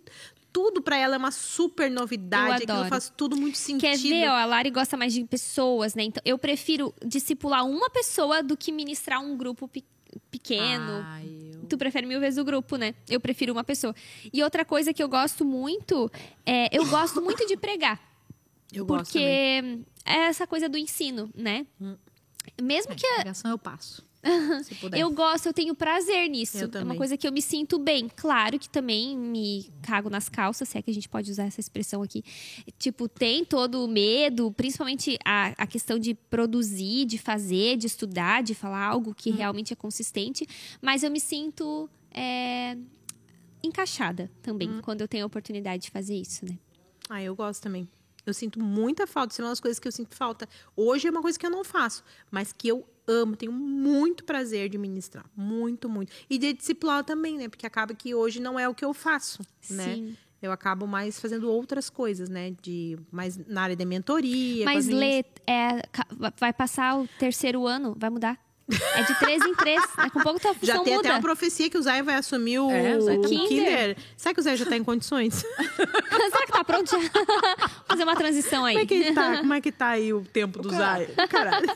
tudo 0.53 0.83
para 0.83 0.97
ela 0.97 1.15
é 1.15 1.19
uma 1.19 1.31
super 1.31 1.91
novidade. 1.91 2.65
Eu 2.69 2.75
Aquilo 2.75 2.89
faz 2.89 3.13
tudo 3.17 3.37
muito 3.37 3.57
sentido. 3.57 3.81
Quer 3.81 3.99
ver, 3.99 4.29
ó, 4.29 4.35
a 4.35 4.45
Lari 4.45 4.71
gosta 4.71 4.97
mais 4.97 5.13
de 5.13 5.25
pessoas, 5.25 5.95
né? 5.95 6.05
Então, 6.05 6.23
eu 6.25 6.39
prefiro 6.39 6.95
discipular 7.05 7.67
uma 7.67 7.89
pessoa 7.91 8.43
do 8.43 8.57
que 8.57 8.71
ministrar 8.71 9.21
um 9.21 9.37
grupo 9.37 9.67
pe 9.67 9.85
pequeno. 10.31 11.03
Ah, 11.07 11.25
eu... 11.25 11.67
Tu 11.67 11.79
prefere 11.79 12.07
mil 12.07 12.21
vezes 12.21 12.39
o 12.39 12.45
grupo, 12.45 12.77
né? 12.77 12.95
Eu 13.09 13.19
prefiro 13.19 13.51
uma 13.51 13.65
pessoa. 13.65 13.95
E 14.31 14.43
outra 14.43 14.63
coisa 14.63 14.93
que 14.93 15.03
eu 15.03 15.09
gosto 15.09 15.43
muito, 15.43 16.11
é, 16.45 16.69
eu 16.77 16.85
gosto 16.87 17.23
muito 17.23 17.47
de 17.47 17.57
pregar. 17.57 17.99
Eu 18.71 18.85
porque 18.85 19.63
gosto 19.63 19.87
é 20.05 20.27
essa 20.27 20.47
coisa 20.47 20.69
do 20.69 20.77
ensino, 20.77 21.31
né? 21.35 21.67
Hum. 21.81 21.97
Mesmo 22.61 22.93
é, 22.93 22.95
que. 22.97 23.07
A 23.07 23.15
pregação 23.17 23.51
eu 23.51 23.59
passo. 23.59 24.05
Eu 24.97 25.11
gosto, 25.11 25.47
eu 25.47 25.53
tenho 25.53 25.75
prazer 25.75 26.29
nisso. 26.29 26.59
É 26.59 26.83
uma 26.83 26.95
coisa 26.95 27.17
que 27.17 27.27
eu 27.27 27.33
me 27.33 27.43
sinto 27.43 27.79
bem. 27.79 28.09
Claro 28.09 28.59
que 28.59 28.69
também 28.69 29.17
me 29.17 29.69
cago 29.83 30.09
nas 30.09 30.29
calças, 30.29 30.69
se 30.69 30.79
é 30.79 30.83
que 30.83 30.91
a 30.91 30.95
gente 30.95 31.09
pode 31.09 31.31
usar 31.31 31.45
essa 31.45 31.59
expressão 31.59 32.03
aqui. 32.03 32.23
Tipo, 32.79 33.09
tem 33.09 33.45
todo 33.45 33.85
o 33.85 33.89
medo, 33.89 34.53
principalmente 34.53 35.19
a, 35.25 35.49
a 35.59 35.67
questão 35.67 35.99
de 35.99 36.15
produzir, 36.15 37.05
de 37.05 37.19
fazer, 37.19 37.77
de 37.77 37.89
estudar, 37.89 38.43
de 38.43 38.55
falar 38.55 38.85
algo 38.85 39.13
que 39.13 39.31
realmente 39.31 39.73
é 39.73 39.77
consistente. 39.77 40.47
Mas 40.81 41.03
eu 41.03 41.11
me 41.11 41.19
sinto 41.19 41.91
é, 42.13 42.77
encaixada 43.63 44.31
também 44.41 44.81
quando 44.83 45.01
eu 45.01 45.09
tenho 45.09 45.25
a 45.25 45.27
oportunidade 45.27 45.83
de 45.85 45.91
fazer 45.91 46.15
isso, 46.15 46.45
né? 46.45 46.57
Ah, 47.09 47.23
eu 47.23 47.35
gosto 47.35 47.63
também. 47.63 47.89
Eu 48.25 48.33
sinto 48.35 48.61
muita 48.61 49.07
falta. 49.07 49.33
Isso 49.33 49.43
é 49.43 49.45
uma 49.45 49.51
das 49.51 49.61
coisas 49.61 49.79
que 49.79 49.89
eu 49.89 49.93
sinto 49.93 50.15
falta. 50.15 50.49
Hoje 50.77 51.09
é 51.09 51.11
uma 51.11 51.23
coisa 51.23 51.39
que 51.39 51.45
eu 51.47 51.51
não 51.51 51.65
faço, 51.65 52.05
mas 52.31 52.53
que 52.53 52.69
eu 52.69 52.87
amo, 53.07 53.35
tenho 53.37 53.53
muito 53.53 54.25
prazer 54.25 54.69
de 54.69 54.79
ministrar. 54.79 55.25
Muito, 55.37 55.89
muito. 55.89 56.13
E 56.31 56.39
de 56.39 56.53
discipular 56.53 57.03
também, 57.05 57.37
né? 57.37 57.49
Porque 57.49 57.67
acaba 57.67 57.95
que 57.95 58.15
hoje 58.15 58.41
não 58.41 58.59
é 58.59 58.69
o 58.69 58.75
que 58.75 58.85
eu 58.85 58.95
faço, 58.95 59.43
né? 59.71 59.95
Sim. 59.97 60.17
Eu 60.41 60.51
acabo 60.51 60.87
mais 60.89 61.21
fazendo 61.21 61.49
outras 61.49 61.89
coisas, 61.89 62.29
né? 62.29 62.53
De, 62.63 62.97
mais 63.13 63.37
na 63.47 63.63
área 63.63 63.77
de 63.77 63.85
mentoria. 63.85 64.67
as 64.69 64.75
Mas 64.75 64.87
ler, 64.89 65.25
é, 65.47 65.83
ca- 65.93 66.07
vai 66.39 66.53
passar 66.53 66.99
o 66.99 67.07
terceiro 67.19 67.67
ano, 67.67 67.95
vai 67.97 68.11
mudar. 68.11 68.39
É 68.95 69.03
de 69.03 69.19
três 69.19 69.43
em 69.45 69.55
três. 69.55 69.83
Daqui 69.97 70.19
a 70.19 70.23
pouco 70.23 70.41
Já 70.63 70.79
tem 70.81 70.95
muda. 70.95 71.09
até 71.09 71.11
uma 71.17 71.21
profecia 71.23 71.69
que 71.69 71.79
o 71.79 71.83
Zé 71.83 72.03
vai 72.03 72.17
assumir 72.17 72.59
o, 72.59 72.71
É, 72.71 72.97
o 72.97 73.01
Zé 73.03 73.15
tá 73.15 73.21
o 73.21 73.23
Kinder. 73.23 73.49
Kinder. 73.49 73.97
Será 74.17 74.35
que 74.35 74.41
o 74.41 74.43
Zé 74.43 74.57
já 74.57 74.67
tá 74.67 74.77
em 74.77 74.85
condições? 74.85 75.35
Será 75.53 76.47
que 76.47 76.53
tá 76.53 76.65
pronto 76.65 76.91
já? 76.91 76.99
Fazer 77.87 78.03
uma 78.05 78.17
transição 78.17 78.65
aí. 78.65 78.75
Como 78.75 78.83
é 78.85 78.87
que 79.05 79.13
tá, 79.13 79.37
como 79.39 79.55
é 79.55 79.61
que 79.61 79.73
tá 79.73 79.89
aí 79.89 80.13
o 80.13 80.23
tempo 80.23 80.61
do 80.63 80.71
Zé? 80.71 81.07
Caralho. 81.29 81.69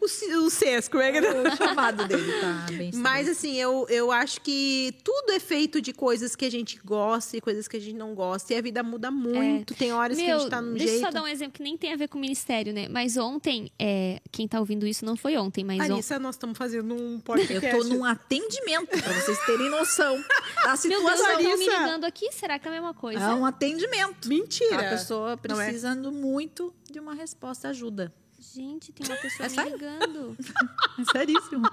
O, 0.00 0.04
o 0.46 0.50
CES, 0.50 0.88
como 0.88 1.02
é 1.02 1.12
O 1.12 1.56
chamado 1.56 2.06
dele 2.06 2.32
tá 2.40 2.66
bem 2.72 2.90
Mas 2.94 3.28
assim, 3.28 3.56
eu, 3.56 3.86
eu 3.88 4.10
acho 4.10 4.40
que 4.40 4.94
tudo 5.04 5.32
é 5.32 5.40
feito 5.40 5.80
de 5.80 5.92
coisas 5.92 6.34
que 6.34 6.44
a 6.44 6.50
gente 6.50 6.78
gosta 6.84 7.36
e 7.36 7.40
coisas 7.40 7.68
que 7.68 7.76
a 7.76 7.80
gente 7.80 7.96
não 7.96 8.14
gosta. 8.14 8.54
E 8.54 8.56
a 8.56 8.60
vida 8.62 8.82
muda 8.82 9.10
muito. 9.10 9.74
Tem 9.74 9.92
horas 9.92 10.16
que 10.16 10.24
a 10.24 10.26
Meu, 10.28 10.40
gente 10.40 10.50
tá 10.50 10.60
num 10.60 10.72
deixa 10.74 10.84
eu 10.84 10.88
jeito. 10.98 11.04
só 11.04 11.10
dar 11.10 11.22
um 11.22 11.28
exemplo 11.28 11.52
que 11.52 11.62
nem 11.62 11.76
tem 11.76 11.92
a 11.92 11.96
ver 11.96 12.08
com 12.08 12.18
o 12.18 12.20
ministério, 12.20 12.72
né? 12.72 12.88
Mas 12.88 13.16
ontem, 13.16 13.70
é, 13.78 14.20
quem 14.30 14.48
tá 14.48 14.58
ouvindo 14.58 14.86
isso 14.86 15.04
não 15.04 15.16
foi 15.16 15.36
ontem, 15.36 15.64
mas 15.64 15.78
ontem. 15.80 16.02
Nós 16.22 16.36
estamos 16.36 16.56
fazendo 16.56 16.94
um 16.94 17.18
podcast. 17.20 17.66
Eu 17.66 17.78
tô 17.78 17.84
num 17.88 18.04
atendimento, 18.04 18.88
pra 18.88 19.12
vocês 19.12 19.38
terem 19.44 19.68
noção 19.68 20.16
da 20.16 20.22
Meu 20.22 20.22
Deus, 20.22 20.76
situação. 20.78 21.40
estão 21.40 21.56
me 21.58 21.66
ligando 21.68 22.04
aqui? 22.04 22.30
Será 22.32 22.58
que 22.58 22.68
é 22.68 22.70
a 22.70 22.74
mesma 22.74 22.94
coisa? 22.94 23.20
É 23.20 23.34
um 23.34 23.44
atendimento. 23.44 24.28
Mentira. 24.28 24.86
A 24.86 24.90
pessoa 24.90 25.32
é? 25.32 25.36
precisando 25.36 26.12
muito 26.12 26.72
de 26.90 27.00
uma 27.00 27.14
resposta, 27.14 27.68
ajuda. 27.68 28.14
Gente, 28.38 28.92
tem 28.92 29.06
uma 29.06 29.16
pessoa 29.16 29.46
É 29.46 29.48
me 29.48 29.54
sério? 29.54 29.72
ligando. 29.72 30.36
É 30.98 31.04
seríssimo. 31.10 31.64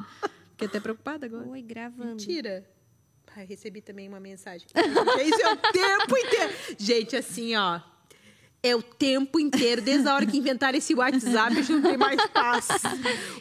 Fiquei 0.52 0.68
até 0.68 0.80
preocupada 0.80 1.26
agora. 1.26 1.48
Oi, 1.48 1.62
gravando. 1.62 2.10
Mentira. 2.12 2.68
Pai, 3.34 3.46
recebi 3.46 3.82
também 3.82 4.08
uma 4.08 4.20
mensagem. 4.20 4.68
Isso 4.76 5.42
é 5.42 5.54
o 5.54 5.58
tempo 5.58 6.18
inteiro. 6.18 6.54
Gente, 6.78 7.16
assim, 7.16 7.56
ó. 7.56 7.80
É 8.62 8.76
o 8.76 8.82
tempo 8.82 9.40
inteiro. 9.40 9.82
Desde 9.82 10.08
a 10.08 10.16
hora 10.16 10.26
que 10.26 10.38
inventaram 10.38 10.78
esse 10.78 10.94
WhatsApp, 10.94 11.52
a 11.58 11.62
gente 11.62 11.72
não 11.72 11.82
tem 11.82 11.98
mais 11.98 12.26
paz. 12.28 12.68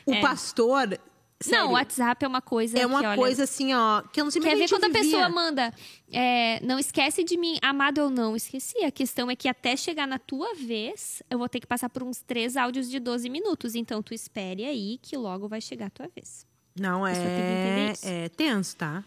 O 0.07 0.15
É. 0.15 0.21
pastor. 0.21 0.99
Sério, 1.41 1.65
Não, 1.65 1.71
o 1.71 1.73
WhatsApp 1.75 2.25
é 2.25 2.27
uma 2.29 2.43
coisa 2.43 2.77
é 2.77 2.85
uma 2.85 2.99
que, 2.99 3.07
olha, 3.07 3.17
coisa 3.17 3.45
assim, 3.45 3.73
ó, 3.73 4.03
que 4.03 4.21
eu 4.21 4.25
não 4.25 4.31
sei 4.33 4.43
Quer 4.43 4.57
ver 4.57 4.65
a 4.65 4.69
quando 4.69 4.85
a 4.85 4.89
vivia. 4.89 5.03
pessoa 5.03 5.29
manda, 5.29 5.73
é, 6.13 6.59
não 6.67 6.81
esquece 6.81 7.23
de 7.23 7.37
mim, 7.37 7.59
amado 7.63 7.99
ou 8.03 8.11
não, 8.11 8.35
esqueci. 8.35 8.83
A 8.85 8.91
questão 8.91 9.31
é 9.31 9.37
que 9.37 9.47
até 9.49 9.77
chegar 9.77 10.05
na 10.09 10.19
tua 10.19 10.53
vez, 10.55 11.23
eu 11.31 11.39
vou 11.39 11.49
ter 11.49 11.61
que 11.61 11.67
passar 11.67 11.89
por 11.91 12.03
uns 12.03 12.19
três 12.21 12.57
áudios 12.57 12.91
de 12.91 12.99
12 12.99 13.29
minutos. 13.31 13.77
Então, 13.77 14.03
tu 14.03 14.13
espere 14.13 14.65
aí 14.65 14.99
que 15.01 15.17
logo 15.17 15.47
vai 15.47 15.61
chegar 15.61 15.87
a 15.87 15.91
tua 15.91 16.09
vez. 16.13 16.45
Não, 16.77 17.07
é, 17.07 17.93
é 18.03 18.29
tenso, 18.31 18.75
tá? 18.77 19.05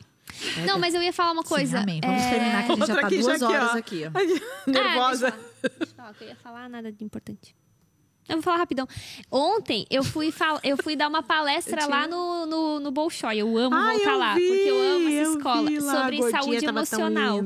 Não, 0.65 0.79
mas 0.79 0.93
eu 0.93 1.03
ia 1.03 1.11
falar 1.11 1.33
uma 1.33 1.43
coisa. 1.43 1.79
Sim, 1.79 1.83
amém. 1.83 1.99
Vamos 2.01 2.21
é, 2.23 2.29
terminar 2.29 2.65
que 2.65 2.71
a 2.71 2.75
gente 2.75 2.87
já 2.87 2.95
tá 2.95 3.07
aqui, 3.07 3.17
duas 3.17 3.39
já 3.41 3.45
aqui, 3.47 3.55
horas 3.57 3.71
ó. 3.73 3.77
aqui, 3.77 4.03
ó. 4.05 4.11
Nervosa. 4.71 5.33
Ah, 5.37 5.50
deixa, 5.79 6.15
eu, 6.21 6.27
ia 6.27 6.35
falar 6.35 6.69
nada 6.69 6.91
de 6.91 7.03
importante. 7.03 7.55
Eu 8.27 8.35
vou 8.35 8.43
falar 8.43 8.57
rapidão. 8.57 8.87
Ontem 9.29 9.85
eu 9.89 10.03
fui, 10.03 10.31
fal... 10.31 10.59
eu 10.63 10.77
fui 10.77 10.95
dar 10.95 11.07
uma 11.09 11.23
palestra 11.23 11.85
lá 11.85 12.07
no, 12.07 12.45
no, 12.45 12.79
no 12.79 12.91
Bolshoi. 12.91 13.37
Eu 13.37 13.57
amo 13.57 13.75
Ai, 13.75 13.97
voltar 13.97 14.11
eu 14.11 14.17
lá, 14.17 14.35
vi, 14.35 14.47
porque 14.47 14.69
eu 14.69 14.95
amo 14.95 15.07
essa 15.07 15.17
eu 15.17 15.37
escola. 15.37 15.81
sobre 15.81 16.17
gordinha 16.17 16.41
saúde 16.41 16.65
emocional. 16.65 17.39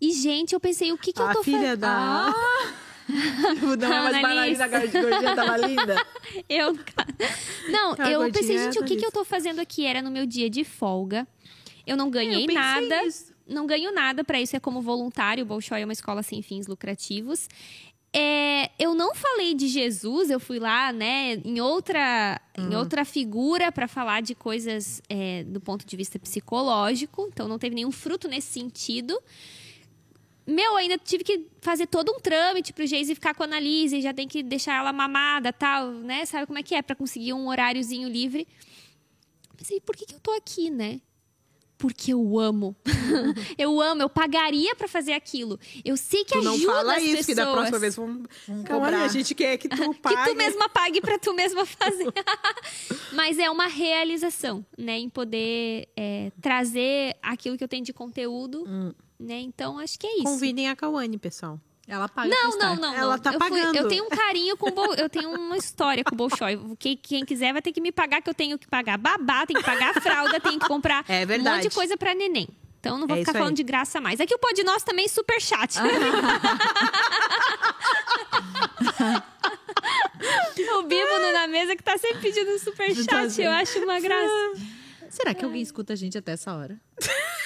E, 0.00 0.12
gente, 0.12 0.52
eu 0.54 0.60
pensei, 0.60 0.92
o 0.92 0.98
que, 0.98 1.12
que 1.12 1.22
eu 1.22 1.32
tô 1.32 1.42
filha 1.42 1.58
fazendo? 1.58 1.80
da... 1.80 2.34
Tipo, 3.54 3.76
não 3.76 3.92
é 3.92 4.02
mais 4.02 4.22
bailarina, 4.22 4.68
gordinha 4.68 5.36
tava 5.36 5.56
linda. 5.58 6.06
Eu... 6.48 6.76
Não, 7.68 7.94
A 7.96 8.10
eu 8.10 8.32
pensei, 8.32 8.56
é 8.56 8.64
gente, 8.64 8.78
o 8.80 8.84
que, 8.84 8.96
que 8.96 9.06
eu 9.06 9.12
tô 9.12 9.24
fazendo 9.24 9.60
aqui? 9.60 9.86
Era 9.86 10.02
no 10.02 10.10
meu 10.10 10.26
dia 10.26 10.50
de 10.50 10.64
folga. 10.64 11.26
Eu 11.86 11.96
não 11.96 12.10
ganhei 12.10 12.46
eu 12.48 12.52
nada. 12.52 13.02
nisso. 13.02 13.25
Não 13.46 13.66
ganho 13.66 13.92
nada 13.92 14.24
pra 14.24 14.40
isso, 14.40 14.56
é 14.56 14.60
como 14.60 14.80
voluntário. 14.80 15.42
O 15.44 15.46
Bolshoi 15.46 15.80
é 15.82 15.84
uma 15.84 15.92
escola 15.92 16.22
sem 16.22 16.42
fins 16.42 16.66
lucrativos. 16.66 17.48
É, 18.12 18.70
eu 18.78 18.94
não 18.94 19.14
falei 19.14 19.52
de 19.54 19.68
Jesus, 19.68 20.30
eu 20.30 20.40
fui 20.40 20.58
lá, 20.58 20.90
né, 20.90 21.34
em 21.44 21.60
outra, 21.60 22.40
em 22.56 22.68
Uhum. 22.68 22.78
outra 22.78 23.04
figura 23.04 23.70
para 23.70 23.86
falar 23.86 24.22
de 24.22 24.34
coisas 24.34 25.02
é, 25.08 25.44
do 25.44 25.60
ponto 25.60 25.84
de 25.86 25.96
vista 25.96 26.18
psicológico. 26.18 27.28
Então 27.30 27.46
não 27.46 27.58
teve 27.58 27.74
nenhum 27.74 27.92
fruto 27.92 28.26
nesse 28.26 28.48
sentido. 28.48 29.20
Meu, 30.46 30.76
ainda 30.76 30.96
tive 30.96 31.24
que 31.24 31.46
fazer 31.60 31.88
todo 31.88 32.10
um 32.12 32.20
trâmite 32.20 32.72
pro 32.72 32.86
Geise 32.86 33.14
ficar 33.14 33.34
com 33.34 33.42
a 33.42 33.46
Annalise, 33.46 34.00
já 34.00 34.14
tem 34.14 34.28
que 34.28 34.42
deixar 34.42 34.76
ela 34.78 34.92
mamada, 34.92 35.52
tal, 35.52 35.90
né? 35.90 36.24
Sabe 36.24 36.46
como 36.46 36.58
é 36.58 36.62
que 36.62 36.74
é 36.74 36.80
para 36.82 36.94
conseguir 36.96 37.32
um 37.32 37.48
horáriozinho 37.48 38.08
livre? 38.08 38.46
Pensei, 39.56 39.80
por 39.80 39.96
que, 39.96 40.06
que 40.06 40.14
eu 40.14 40.20
tô 40.20 40.30
aqui, 40.32 40.70
né? 40.70 41.00
Porque 41.78 42.12
eu 42.14 42.38
amo. 42.38 42.74
eu 43.58 43.80
amo, 43.80 44.00
eu 44.02 44.08
pagaria 44.08 44.74
pra 44.74 44.88
fazer 44.88 45.12
aquilo. 45.12 45.58
Eu 45.84 45.96
sei 45.96 46.24
que 46.24 46.32
Tu 46.32 46.42
não 46.42 46.54
ajuda 46.54 46.72
fala 46.72 46.96
as 46.96 47.02
isso, 47.02 47.10
pessoas. 47.10 47.26
que 47.26 47.34
da 47.34 47.52
próxima 47.52 47.78
vez 47.78 47.94
vamos... 47.96 48.26
Vamos 48.48 48.64
Calma, 48.64 48.86
cobrar. 48.86 49.04
a 49.04 49.08
gente 49.08 49.34
quer 49.34 49.58
que 49.58 49.68
tu 49.68 49.94
pague. 49.94 50.16
Que 50.24 50.30
tu 50.30 50.36
mesma 50.36 50.68
pague 50.70 51.00
pra 51.02 51.18
tu 51.18 51.34
mesma 51.34 51.66
fazer. 51.66 52.06
Mas 53.12 53.38
é 53.38 53.50
uma 53.50 53.66
realização, 53.66 54.64
né? 54.76 54.98
Em 54.98 55.08
poder 55.10 55.88
é, 55.96 56.32
trazer 56.40 57.14
aquilo 57.22 57.56
que 57.58 57.64
eu 57.64 57.68
tenho 57.68 57.84
de 57.84 57.92
conteúdo, 57.92 58.64
Hum. 58.66 58.92
né? 59.18 59.38
Então, 59.40 59.78
acho 59.78 59.98
que 59.98 60.06
é 60.06 60.14
isso. 60.16 60.24
Convidem 60.24 60.68
a 60.68 60.76
Cauane, 60.76 61.18
pessoal. 61.18 61.60
Ela 61.88 62.08
paga 62.08 62.28
Não, 62.28 62.58
não, 62.58 62.74
não, 62.76 62.94
Ela 62.94 63.16
não. 63.16 63.22
tá 63.22 63.32
eu, 63.32 63.38
fui- 63.40 63.48
pagando. 63.50 63.76
eu 63.76 63.86
tenho 63.88 64.04
um 64.04 64.08
carinho 64.08 64.56
com 64.56 64.68
o 64.68 64.72
Bol, 64.72 64.94
eu 64.94 65.08
tenho 65.08 65.30
uma 65.30 65.56
história 65.56 66.02
com 66.02 66.14
o 66.14 66.16
Bolshoi. 66.18 66.58
Quem, 66.78 66.96
quem 66.96 67.24
quiser 67.24 67.52
vai 67.52 67.62
ter 67.62 67.70
que 67.72 67.80
me 67.80 67.92
pagar 67.92 68.20
que 68.20 68.28
eu 68.28 68.34
tenho 68.34 68.58
que 68.58 68.66
pagar 68.66 68.98
babá, 68.98 69.46
tenho 69.46 69.60
que 69.60 69.64
pagar 69.66 69.94
fralda, 70.02 70.40
tenho 70.40 70.58
que 70.58 70.66
comprar 70.66 71.04
É 71.08 71.22
um 71.22 71.26
verdade. 71.26 71.56
monte 71.58 71.68
de 71.68 71.74
coisa 71.74 71.96
pra 71.96 72.12
neném. 72.14 72.48
Então 72.80 72.98
não 72.98 73.06
vou 73.06 73.16
É 73.16 73.20
ficar 73.20 73.32
falando 73.32 73.48
aí. 73.50 73.54
de 73.54 73.62
graça 73.62 74.00
mais. 74.00 74.20
Aqui 74.20 74.34
o 74.34 74.38
Pode 74.38 74.62
Nós 74.64 74.82
também 74.82 75.06
super 75.08 75.40
chat. 75.40 75.76
o 80.78 80.82
Bíbano 80.82 81.32
na 81.32 81.46
mesa 81.48 81.76
que 81.76 81.82
tá 81.82 81.96
sempre 81.98 82.18
pedindo 82.20 82.58
super 82.58 82.94
Tá 83.06 83.28
chat. 83.28 83.40
Eu 83.42 83.50
acho 83.52 83.78
uma 83.80 84.00
graça. 84.00 84.52
Será 85.10 85.34
que 85.34 85.44
alguém 85.44 85.62
escuta 85.62 85.92
a 85.92 85.96
gente 85.96 86.18
até 86.18 86.32
essa 86.32 86.52
hora? 86.54 86.76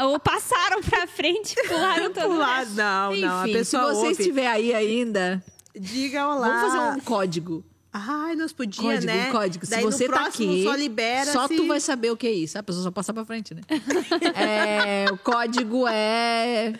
Ou 0.00 0.18
passaram 0.18 0.80
pra 0.82 1.06
frente, 1.06 1.54
pularam 1.68 2.12
todo 2.12 2.26
Pular, 2.28 2.66
não, 2.66 3.12
Enfim, 3.12 3.20
não. 3.22 3.40
A 3.40 3.44
pessoa 3.44 3.82
se 3.88 3.94
você 3.94 4.06
ouve. 4.08 4.10
estiver 4.12 4.46
aí 4.46 4.74
ainda, 4.74 5.42
Diga 5.78 6.26
olá. 6.28 6.48
vamos 6.48 6.72
fazer 6.72 6.78
um 6.96 7.00
código. 7.00 7.64
Ai, 7.92 8.36
nós 8.36 8.52
podíamos, 8.52 8.92
Código, 8.96 9.06
né? 9.12 9.30
código. 9.32 9.64
Se 9.64 9.80
você 9.80 10.06
tá 10.06 10.26
aqui, 10.26 10.64
só 10.64 10.74
libera 10.74 11.32
só 11.32 11.48
se- 11.48 11.56
tu 11.56 11.66
vai 11.66 11.80
saber 11.80 12.10
o 12.10 12.16
que 12.16 12.26
é 12.26 12.30
isso. 12.32 12.58
A 12.58 12.62
pessoa 12.62 12.84
só 12.84 12.90
passa 12.90 13.14
pra 13.14 13.24
frente, 13.24 13.54
né? 13.54 13.62
É, 14.36 15.06
o 15.10 15.16
código 15.16 15.86
é... 15.88 16.74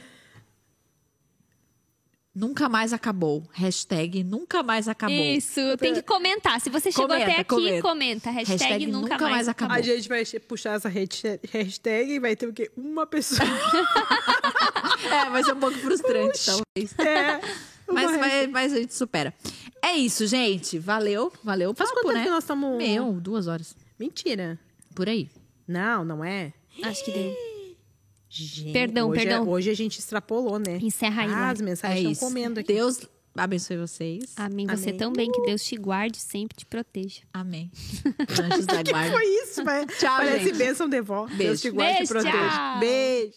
Nunca 2.37 2.69
mais 2.69 2.93
acabou. 2.93 3.43
Hashtag 3.55 4.23
nunca 4.23 4.63
mais 4.63 4.89
acabou. 4.89 5.17
Isso, 5.17 5.59
tem 5.79 5.95
que 5.95 6.03
comentar. 6.03 6.61
Se 6.61 6.69
você 6.69 6.93
chegou 6.93 7.09
Comenta, 7.09 7.25
até 7.31 7.41
aqui, 7.41 7.49
comenta. 7.49 7.83
comenta. 7.83 8.31
Hashtag, 8.31 8.59
Hashtag 8.63 8.87
nunca, 8.89 8.99
nunca 9.15 9.19
mais, 9.25 9.33
mais 9.35 9.49
acabou. 9.49 9.75
A 9.75 9.81
gente 9.81 10.07
vai 10.07 10.23
puxar 10.47 10.75
essa 10.75 10.87
hashtag- 10.91 11.41
e 12.13 12.19
vai 12.21 12.37
ter 12.37 12.47
o 12.47 12.53
quê? 12.53 12.71
Uma 12.77 13.07
pessoa. 13.07 13.41
É, 15.11 15.31
vai 15.31 15.43
ser 15.45 15.53
um 15.53 15.61
pouco 15.61 15.77
frustrante, 15.79 16.41
talvez. 16.45 16.99
é. 16.99 17.41
Mas, 17.89 18.19
mas, 18.19 18.51
mas 18.51 18.73
a 18.73 18.77
gente 18.81 18.93
supera. 18.95 19.33
É 19.81 19.93
isso, 19.93 20.27
gente. 20.27 20.77
Valeu, 20.77 21.33
valeu 21.45 21.73
Faz 21.73 21.89
papo, 21.91 22.03
quanto 22.03 22.15
tempo 22.15 22.19
né? 22.19 22.25
que 22.25 22.31
nós 22.31 22.43
estamos... 22.43 22.77
Meu, 22.79 23.13
duas 23.13 23.47
horas. 23.47 23.77
Mentira. 23.97 24.59
Por 24.93 25.09
aí. 25.09 25.31
Não, 25.69 26.05
não 26.05 26.25
é. 26.25 26.53
Acho 26.83 27.05
que 27.05 27.13
deu. 27.13 27.56
Gente, 28.45 28.73
Perdão, 28.73 29.09
hoje, 29.11 29.21
é- 29.21 29.25
perdão. 29.25 29.49
hoje 29.49 29.71
a 29.71 29.75
gente 29.75 29.99
extrapolou, 29.99 30.59
né? 30.59 30.79
Encerra 30.83 31.23
aí, 31.23 31.31
Ah, 31.31 31.51
as 31.51 31.61
É 31.61 31.65
mensagens 31.65 32.01
isso. 32.03 32.13
estão 32.13 32.29
comendo 32.29 32.61
aqui. 32.61 32.73
Deus 32.73 33.01
abençoe 33.35 33.77
vocês. 33.77 34.33
Amém. 34.37 34.67
Você 34.67 34.89
Amém. 34.91 34.99
também. 34.99 35.31
Que 35.33 35.43
Deus 35.43 35.63
te 35.63 35.77
guarde, 35.77 36.19
sempre 36.19 36.57
te 36.57 36.65
proteja. 36.67 37.21
Amém. 37.33 37.71
Anjos 38.53 38.67
da 38.67 38.83
que 38.83 38.91
guarda. 38.93 39.11
foi 39.11 39.25
isso, 39.43 39.65
vai? 39.65 39.87
Tchau, 39.87 40.17
Parece 40.19 40.45
gente. 40.45 40.57
bênção 40.57 40.89
de 40.89 41.01
vó. 41.03 41.27
Deus 41.27 41.37
Beijo. 41.39 41.63
te 41.63 41.71
guarde 41.71 41.93
e 42.03 42.07
te 42.07 42.13
Beijo, 42.13 42.13
proteja. 42.13 42.49
tchau. 42.51 42.81
Beijo. 42.81 43.33